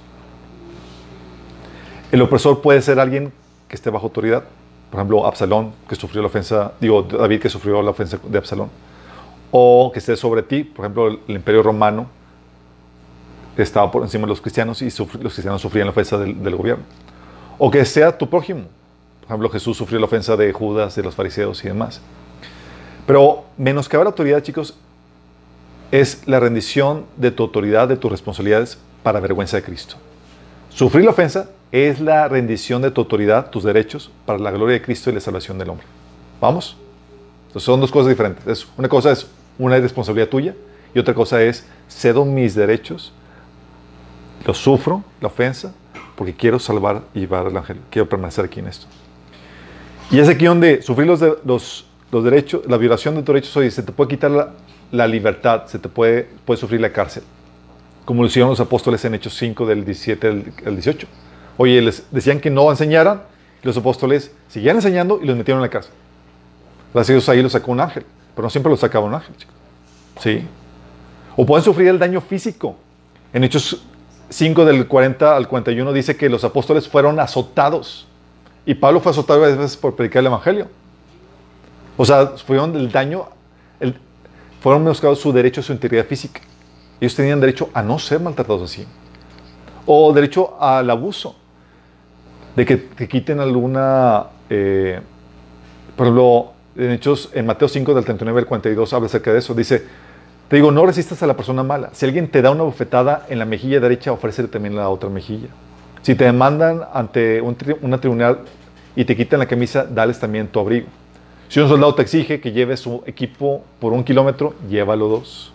El 2.12 2.22
opresor 2.22 2.62
puede 2.62 2.82
ser 2.82 3.00
alguien 3.00 3.34
que 3.68 3.76
esté 3.76 3.90
bajo 3.90 4.06
autoridad, 4.06 4.46
por 4.90 5.00
ejemplo, 5.00 5.26
Absalón, 5.26 5.74
que 5.88 5.96
sufrió 5.96 6.22
la 6.22 6.28
ofensa, 6.28 6.74
digo, 6.80 7.04
David 7.04 7.42
que 7.42 7.50
sufrió 7.50 7.82
la 7.82 7.92
ofensa 7.92 8.20
de 8.24 8.38
Absalón, 8.38 8.70
o 9.52 9.92
que 9.94 10.00
esté 10.00 10.16
sobre 10.16 10.42
ti, 10.44 10.64
por 10.64 10.86
ejemplo, 10.86 11.08
el, 11.08 11.20
imperio 11.28 11.64
romano 11.64 12.08
estaba 13.56 13.92
por 13.92 14.04
encima 14.04 14.24
de 14.24 14.30
los 14.30 14.42
cristianos 14.42 14.82
y 14.82 14.86
los 14.86 15.34
cristianos 15.34 15.62
sufrían 15.62 15.86
la 15.86 15.92
ofensa 15.92 16.18
del, 16.18 16.56
gobierno, 16.56 16.84
o 17.58 17.70
que 17.70 17.84
sea 17.86 18.18
tu 18.18 18.30
prójimo, 18.30 18.62
por 19.22 19.28
ejemplo, 19.28 19.50
Jesús 19.50 19.78
sufrió 19.78 20.00
la 20.00 20.06
ofensa 20.06 20.36
de 20.38 20.52
Judas, 20.54 20.96
de 20.96 21.04
los 21.04 21.14
fariseos 21.14 21.64
y 21.64 21.68
demás. 21.68 22.02
Pero 23.06 23.46
menoscabar 23.58 24.06
la 24.06 24.10
autoridad, 24.10 24.42
chicos, 24.42 24.76
es 25.92 26.28
la 26.28 26.40
rendición 26.40 27.06
de 27.18 27.32
tu 27.32 27.44
autoridad, 27.44 27.88
de 27.88 27.98
tus 27.98 28.12
responsabilidades 28.12 28.78
para 29.04 29.20
vergüenza 29.20 29.58
de 29.58 29.64
Cristo. 29.64 29.96
Sufrir 30.70 31.06
la 31.06 31.12
ofensa 31.12 31.50
es 31.72 32.00
la 32.00 32.28
rendición 32.28 32.82
de 32.82 32.92
tu 32.92 33.02
autoridad, 33.02 33.50
tus 33.50 33.64
derechos, 33.64 34.12
para 34.26 34.40
la 34.40 34.52
gloria 34.52 34.74
de 34.74 34.82
Cristo 34.82 35.10
y 35.10 35.14
la 35.14 35.20
salvación 35.20 35.58
del 35.58 35.70
hombre. 35.70 35.86
¿Vamos? 36.42 36.78
Son 37.56 37.80
dos 37.80 37.92
cosas 37.92 38.10
diferentes. 38.10 38.68
una 38.78 38.88
cosa 38.88 39.12
es 39.12 39.28
una 39.58 39.78
responsabilidad 39.78 40.30
tuya 40.30 40.56
y 40.94 41.00
otra 41.00 41.14
cosa 41.14 41.42
es 41.42 41.66
cedo 41.88 42.26
mis 42.26 42.56
derechos, 42.56 43.12
los 44.46 44.58
sufro, 44.58 45.04
la 45.22 45.28
ofensa, 45.28 45.74
porque 46.16 46.34
quiero 46.34 46.60
salvar 46.60 47.02
y 47.14 47.22
llevar 47.22 47.48
al 47.48 47.58
ángel. 47.58 47.78
Quiero 47.90 48.08
permanecer 48.08 48.46
aquí 48.46 48.60
en 48.60 48.68
esto. 48.68 48.88
Y 50.12 50.20
es 50.20 50.28
aquí 50.28 50.46
donde 50.46 50.82
sufrir 50.82 51.08
los, 51.08 51.86
derechos, 52.12 52.62
la 52.68 52.78
violación 52.78 53.16
de 53.16 53.22
tus 53.22 53.34
derechos, 53.34 53.58
oye, 53.58 53.70
se 53.70 53.84
te 53.84 53.92
puede 53.92 54.10
quitar 54.10 54.32
la, 54.32 54.54
la 54.92 55.08
libertad, 55.08 55.68
se 55.68 55.78
te 55.78 55.88
puede, 55.88 56.28
puede 56.46 56.60
sufrir 56.60 56.82
la 56.82 56.92
cárcel, 56.92 57.24
como 58.06 58.24
lo 58.24 58.28
hicieron 58.28 58.50
los 58.50 58.60
apóstoles 58.60 59.06
en 59.06 59.14
Hechos 59.14 59.36
5 59.38 59.68
del 59.68 59.86
17 59.86 60.28
al 60.66 60.76
18 60.76 61.08
Oye, 61.62 61.82
les 61.82 62.06
decían 62.10 62.40
que 62.40 62.50
no 62.50 62.72
enseñaran, 62.72 63.22
y 63.62 63.68
los 63.68 63.76
apóstoles 63.76 64.32
seguían 64.48 64.78
enseñando 64.78 65.20
y 65.22 65.26
los 65.26 65.36
metieron 65.36 65.60
en 65.60 65.64
la 65.64 65.70
casa. 65.70 65.90
Gracias 66.94 67.28
a 67.28 67.34
ahí 67.34 67.44
los 67.44 67.52
sacó 67.52 67.74
un 67.74 67.82
ángel, 67.82 68.06
pero 68.34 68.46
no 68.46 68.50
siempre 68.50 68.70
los 68.70 68.80
sacaba 68.80 69.06
un 69.06 69.14
ángel, 69.14 69.36
chicos. 69.36 69.54
¿Sí? 70.22 70.48
O 71.36 71.46
pueden 71.46 71.66
sufrir 71.66 71.90
el 71.90 72.00
daño 72.00 72.22
físico. 72.22 72.78
En 73.34 73.44
Hechos 73.44 73.84
5 74.30 74.64
del 74.64 74.88
40 74.88 75.36
al 75.36 75.50
41 75.50 75.92
dice 75.92 76.16
que 76.16 76.30
los 76.30 76.46
apóstoles 76.46 76.88
fueron 76.88 77.20
azotados. 77.20 78.08
Y 78.66 78.76
Pablo 78.76 79.02
fue 79.02 79.12
azotado 79.12 79.42
varias 79.42 79.58
veces 79.58 79.76
por 79.76 79.98
predicar 79.98 80.22
el 80.22 80.28
Evangelio. 80.28 80.70
O 81.98 82.06
sea, 82.06 82.28
fueron 82.38 82.74
el 82.78 82.90
daño, 82.90 83.28
fueron 84.62 84.84
menoscabados 84.84 85.20
su 85.20 85.34
derecho 85.34 85.60
a 85.60 85.64
su 85.66 85.74
integridad 85.74 86.06
física. 86.06 86.40
Ellos 87.02 87.16
tenían 87.16 87.42
derecho 87.42 87.70
a 87.74 87.84
no 87.84 88.00
ser 88.00 88.22
maltratados 88.22 88.72
así. 88.72 88.88
O 89.86 90.14
derecho 90.14 90.56
al 90.58 90.90
abuso 90.90 91.36
de 92.60 92.66
que 92.66 92.76
te 92.76 93.08
quiten 93.08 93.40
alguna 93.40 94.26
eh, 94.50 95.00
Por 95.96 96.08
ejemplo, 96.08 96.52
en 96.76 96.92
Hechos, 96.92 97.30
en 97.34 97.46
Mateo 97.46 97.70
5, 97.70 97.94
del 97.94 98.04
39 98.04 98.42
al 98.42 98.46
42, 98.46 98.92
habla 98.92 99.06
acerca 99.06 99.32
de 99.32 99.40
eso. 99.40 99.54
Dice, 99.54 99.86
te 100.50 100.58
digo, 100.58 100.70
no 100.70 100.86
resistas 100.86 101.24
a 101.24 101.28
la 101.28 101.38
persona 101.38 101.64
mala. 101.64 101.90
Si 101.94 102.06
alguien 102.06 102.30
te 102.30 102.42
da 102.42 102.52
una 102.52 102.64
bofetada 102.64 103.26
en 103.30 103.40
la 103.40 103.46
mejilla 103.46 103.80
derecha, 103.80 104.12
ofrécele 104.12 104.50
también 104.50 104.76
la 104.76 104.90
otra 104.90 105.10
mejilla. 105.10 105.48
Si 106.02 106.16
te 106.16 106.26
demandan 106.26 106.82
ante 106.94 107.40
un 107.40 107.56
una 107.80 108.02
tribunal 108.02 108.40
y 108.94 109.06
te 109.06 109.16
quitan 109.16 109.40
la 109.40 109.46
camisa, 109.46 109.86
dales 109.86 110.20
también 110.20 110.50
tu 110.50 110.60
abrigo. 110.60 110.88
Si 111.48 111.62
un 111.62 111.70
soldado 111.70 111.96
te 111.96 112.02
exige 112.02 112.42
que 112.42 112.52
lleves 112.52 112.82
su 112.82 113.04
equipo 113.06 113.64
por 113.80 113.94
un 113.94 114.04
kilómetro, 114.04 114.54
llévalo 114.70 115.08
dos. 115.08 115.54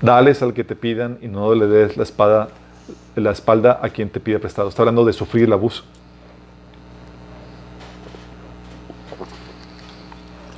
Dales 0.00 0.40
al 0.40 0.54
que 0.54 0.64
te 0.64 0.76
pidan 0.76 1.18
y 1.20 1.28
no 1.28 1.54
le 1.54 1.66
des 1.66 1.98
la, 1.98 2.04
espada, 2.04 2.48
la 3.16 3.30
espalda 3.30 3.80
a 3.82 3.88
quien 3.88 4.10
te 4.10 4.20
pide 4.20 4.38
prestado. 4.38 4.68
Está 4.68 4.82
hablando 4.82 5.04
de 5.04 5.12
sufrir 5.12 5.44
el 5.44 5.52
abuso. 5.52 5.84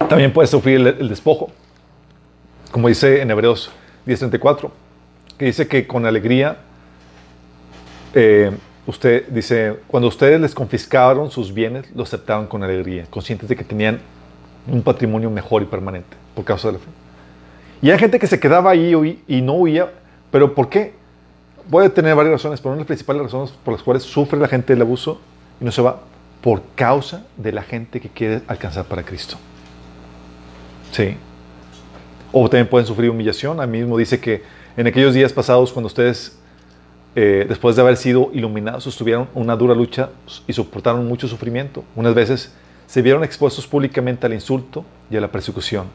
También 0.09 0.33
puedes 0.33 0.51
sufrir 0.51 0.87
el, 0.87 1.09
despojo, 1.09 1.51
como 2.71 2.89
dice 2.89 3.23
en 3.23 3.31
Hebreos 3.31 3.73
10:34, 4.07 4.71
que 5.37 5.47
dice 5.47 5.67
que 5.67 5.87
con 5.87 6.07
alegría, 6.07 6.59
eh, 8.15 8.53
usted 8.87 9.27
dice, 9.29 9.81
cuando 9.89 10.09
ustedes 10.09 10.41
les 10.41 10.55
confiscaron 10.55 11.31
sus 11.31 11.53
bienes, 11.53 11.91
lo 11.95 12.05
aceptaron 12.05 12.47
con 12.47 12.63
alegría, 12.63 13.07
conscientes 13.11 13.49
de 13.49 13.57
que 13.57 13.65
tenían 13.65 14.01
un 14.69 14.83
patrimonio 14.83 15.29
mejor 15.29 15.63
y 15.63 15.67
permanente 15.67 16.17
por 16.35 16.45
causa 16.45 16.69
de 16.69 16.75
la 16.75 16.79
fe. 16.79 16.87
Y 17.83 17.91
hay 17.91 17.99
gente 17.99 18.19
que 18.19 18.27
se 18.27 18.39
quedaba 18.39 18.71
ahí 18.71 19.23
y 19.27 19.43
no 19.43 19.55
huía, 19.55 19.91
pero 20.31 20.55
¿por 20.55 20.69
qué? 20.69 20.95
Puede 21.71 21.91
tener 21.91 22.15
varias 22.15 22.33
razones, 22.33 22.61
pero 22.61 22.71
una 22.71 22.77
de 22.77 22.81
las 22.83 22.87
principales 22.87 23.23
razones 23.23 23.51
por 23.51 23.75
las 23.75 23.83
cuales 23.83 24.05
sufre 24.05 24.39
la 24.39 24.49
gente 24.49 24.73
el 24.73 24.81
abuso 24.81 25.21
y 25.61 25.65
no 25.65 25.73
se 25.73 25.83
va 25.83 26.01
por 26.41 26.63
causa 26.77 27.25
de 27.37 27.51
la 27.51 27.63
gente 27.63 28.01
que 28.01 28.09
quiere 28.09 28.43
alcanzar 28.47 28.85
para 28.85 29.03
Cristo. 29.03 29.37
Sí. 30.93 31.17
O 32.33 32.49
también 32.49 32.69
pueden 32.69 32.87
sufrir 32.87 33.11
humillación. 33.11 33.61
A 33.61 33.67
mí 33.67 33.79
mismo 33.79 33.99
dice 33.99 34.21
que 34.21 34.43
en 34.77 34.87
aquellos 34.87 35.13
días 35.15 35.33
pasados, 35.33 35.73
cuando 35.73 35.87
ustedes, 35.89 36.39
eh, 37.17 37.47
después 37.49 37.75
de 37.75 37.83
haber 37.83 37.97
sido 37.97 38.31
iluminados, 38.33 38.85
sostuvieron 38.85 39.29
una 39.35 39.57
dura 39.57 39.75
lucha 39.75 40.11
y 40.47 40.53
soportaron 40.53 41.07
mucho 41.09 41.27
sufrimiento. 41.27 41.83
Unas 41.97 42.15
veces 42.15 42.53
se 42.87 43.03
vieron 43.03 43.25
expuestos 43.25 43.67
públicamente 43.67 44.27
al 44.27 44.35
insulto 44.35 44.85
y 45.11 45.17
a 45.17 45.21
la 45.21 45.29
persecución. 45.33 45.87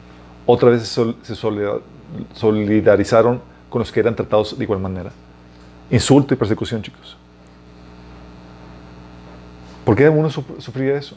Otras 0.44 0.72
veces 0.72 1.16
se 1.22 1.34
solidarizaron 2.34 3.40
con 3.70 3.78
los 3.78 3.90
que 3.90 4.00
eran 4.00 4.14
tratados 4.14 4.58
de 4.58 4.64
igual 4.64 4.80
manera. 4.80 5.12
Insulto 5.92 6.34
y 6.34 6.36
persecución, 6.36 6.82
chicos. 6.82 7.16
¿Por 9.84 9.94
qué 9.94 10.08
uno 10.08 10.28
sufriría 10.30 10.96
eso? 10.96 11.16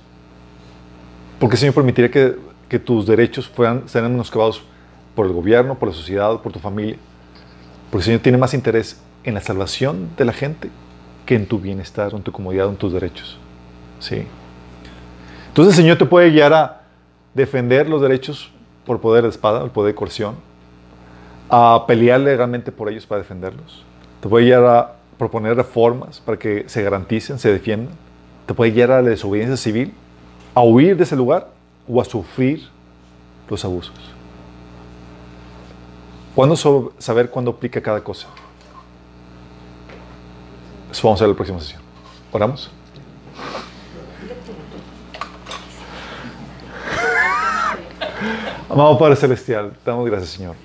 ¿Por 1.39 1.49
qué 1.49 1.56
el 1.56 1.60
Señor 1.60 1.73
permitiría 1.73 2.11
que 2.11 2.80
tus 2.80 3.07
derechos 3.07 3.47
fueran, 3.47 3.89
sean 3.89 4.11
menoscabados 4.11 4.64
por 5.15 5.26
el 5.26 5.34
gobierno, 5.34 5.76
por 5.76 5.89
la 5.89 5.95
sociedad, 5.95 6.39
por 6.41 6.52
tu 6.52 6.60
familia. 6.60 6.97
Porque 7.89 8.02
el 8.02 8.03
Señor 8.03 8.22
tiene 8.22 8.38
más 8.38 8.53
interés 8.53 9.02
en 9.23 9.34
la 9.34 9.41
salvación 9.41 10.10
de 10.18 10.26
la 10.26 10.34
gente 10.34 10.69
que 11.26 11.35
en 11.35 11.47
tu 11.47 11.57
bienestar, 11.60 12.14
en 12.14 12.22
tu 12.22 12.31
comodidad, 12.31 12.68
en 12.68 12.76
tus 12.76 12.93
derechos. 12.93 13.38
¿Sí? 13.99 14.27
Entonces 15.47 15.73
el 15.73 15.84
Señor 15.84 15.97
te 15.97 16.06
puede 16.06 16.30
guiar 16.30 16.53
a 16.53 16.81
defender 17.34 17.89
los 17.89 18.02
derechos 18.02 18.52
por 18.85 18.99
poder 18.99 19.23
de 19.23 19.30
espada, 19.30 19.64
el 19.64 19.72
poder 19.72 19.93
de 19.93 19.95
coerción, 19.95 20.35
a 21.49 21.85
pelear 21.88 22.19
legalmente 22.19 22.72
por 22.72 22.89
ellos 22.89 23.06
para 23.06 23.22
defenderlos. 23.22 23.84
Te 24.22 24.30
puede 24.30 24.46
guiar 24.46 24.64
a 24.66 24.96
proponer 25.18 25.56
reformas 25.56 26.20
para 26.20 26.38
que 26.38 26.66
se 26.68 26.82
garanticen, 26.84 27.40
se 27.40 27.52
defiendan. 27.52 27.94
Te 28.46 28.54
puede 28.54 28.72
guiar 28.72 28.92
a 28.92 29.02
la 29.02 29.10
desobediencia 29.10 29.58
civil, 29.58 29.94
a 30.54 30.62
huir 30.62 30.98
de 30.98 31.04
ese 31.04 31.16
lugar 31.16 31.50
o 31.88 32.02
a 32.02 32.06
sufrir 32.06 32.68
los 33.50 33.64
abusos. 33.64 33.96
¿Cuándo 36.36 36.56
saber 36.98 37.30
cuándo 37.30 37.52
aplica 37.52 37.82
cada 37.82 38.04
cosa? 38.04 38.28
Eso 40.92 41.08
vamos 41.08 41.22
a 41.22 41.24
ver 41.24 41.30
en 41.30 41.34
la 41.34 41.36
próxima 41.38 41.60
sesión. 41.60 41.82
¿Oramos? 42.32 42.72
Amado 48.70 48.98
Padre 48.98 49.16
Celestial, 49.16 49.72
te 49.84 49.90
damos 49.90 50.06
gracias, 50.06 50.32
Señor. 50.32 50.56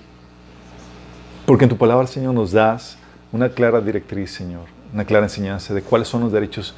Porque 1.47 1.65
en 1.65 1.71
tu 1.71 1.77
palabra, 1.77 2.07
Señor, 2.07 2.35
nos 2.35 2.51
das 2.51 2.97
una 3.33 3.49
clara 3.49 3.81
directriz, 3.81 4.33
Señor, 4.33 4.65
una 4.93 5.05
clara 5.05 5.27
enseñanza 5.27 5.75
de 5.75 5.83
cuáles 5.83 6.09
son 6.09 6.23
los 6.23 6.33
derechos 6.33 6.75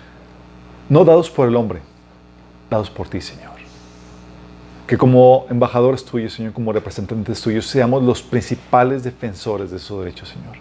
no 0.89 1.05
dados 1.05 1.31
por 1.31 1.49
el 1.49 1.57
hombre, 1.57 1.81
dados 2.69 2.91
por 2.91 3.09
ti, 3.09 3.21
Señor 3.21 3.53
que 4.93 4.99
como 4.99 5.47
embajadores 5.49 6.05
tuyos, 6.05 6.35
Señor, 6.35 6.53
como 6.53 6.71
representantes 6.71 7.41
tuyos, 7.41 7.67
seamos 7.67 8.03
los 8.03 8.23
principales 8.23 9.03
defensores 9.03 9.71
de 9.71 9.79
esos 9.79 9.99
derechos, 10.01 10.29
Señor. 10.29 10.57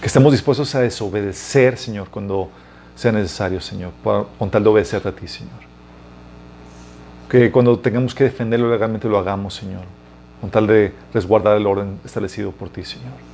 Que 0.00 0.06
estemos 0.06 0.32
dispuestos 0.32 0.74
a 0.74 0.80
desobedecer, 0.80 1.76
Señor, 1.76 2.08
cuando 2.08 2.48
sea 2.94 3.12
necesario, 3.12 3.60
Señor, 3.60 3.92
con 4.38 4.50
tal 4.50 4.64
de 4.64 4.70
obedecerte 4.70 5.10
a 5.10 5.12
ti, 5.12 5.28
Señor. 5.28 5.52
Que 7.28 7.52
cuando 7.52 7.78
tengamos 7.78 8.14
que 8.14 8.24
defenderlo 8.24 8.70
legalmente 8.70 9.08
lo 9.08 9.18
hagamos, 9.18 9.52
Señor, 9.52 9.82
con 10.40 10.48
tal 10.48 10.66
de 10.66 10.94
resguardar 11.12 11.58
el 11.58 11.66
orden 11.66 12.00
establecido 12.02 12.50
por 12.50 12.70
ti, 12.70 12.82
Señor. 12.82 13.33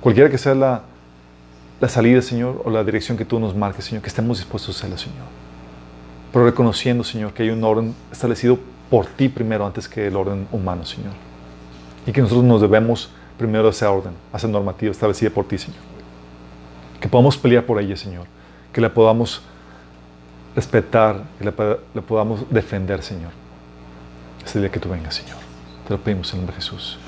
Cualquiera 0.00 0.30
que 0.30 0.38
sea 0.38 0.54
la, 0.54 0.82
la 1.80 1.88
salida, 1.88 2.22
Señor, 2.22 2.62
o 2.64 2.70
la 2.70 2.84
dirección 2.84 3.16
que 3.16 3.24
tú 3.24 3.38
nos 3.38 3.54
marques, 3.54 3.84
Señor, 3.84 4.02
que 4.02 4.08
estemos 4.08 4.38
dispuestos 4.38 4.76
a 4.76 4.78
hacerla, 4.78 4.98
Señor. 4.98 5.26
Pero 6.32 6.44
reconociendo, 6.44 7.02
Señor, 7.04 7.32
que 7.32 7.42
hay 7.42 7.50
un 7.50 7.62
orden 7.64 7.94
establecido 8.12 8.58
por 8.90 9.06
ti 9.06 9.28
primero 9.28 9.66
antes 9.66 9.88
que 9.88 10.06
el 10.06 10.16
orden 10.16 10.46
humano, 10.52 10.84
Señor. 10.84 11.12
Y 12.06 12.12
que 12.12 12.20
nosotros 12.20 12.44
nos 12.44 12.60
debemos 12.60 13.10
primero 13.36 13.66
a 13.66 13.70
esa 13.70 13.90
orden, 13.90 14.12
a 14.32 14.36
esa 14.36 14.48
normativa 14.48 14.92
establecida 14.92 15.30
por 15.30 15.46
ti, 15.46 15.58
Señor. 15.58 15.80
Que 17.00 17.08
podamos 17.08 17.36
pelear 17.36 17.64
por 17.64 17.80
ella, 17.80 17.96
Señor. 17.96 18.26
Que 18.72 18.80
la 18.80 18.92
podamos 18.92 19.42
respetar, 20.54 21.22
que 21.38 21.44
la, 21.44 21.52
podamos 22.02 22.44
defender, 22.50 23.02
Señor. 23.02 23.30
Ese 24.44 24.60
día 24.60 24.70
que 24.70 24.80
tú 24.80 24.88
vengas, 24.88 25.14
Señor. 25.14 25.36
Te 25.86 25.94
lo 25.94 26.00
pedimos 26.00 26.32
en 26.32 26.40
el 26.40 26.40
nombre 26.42 26.56
de 26.56 26.62
Jesús. 26.62 26.98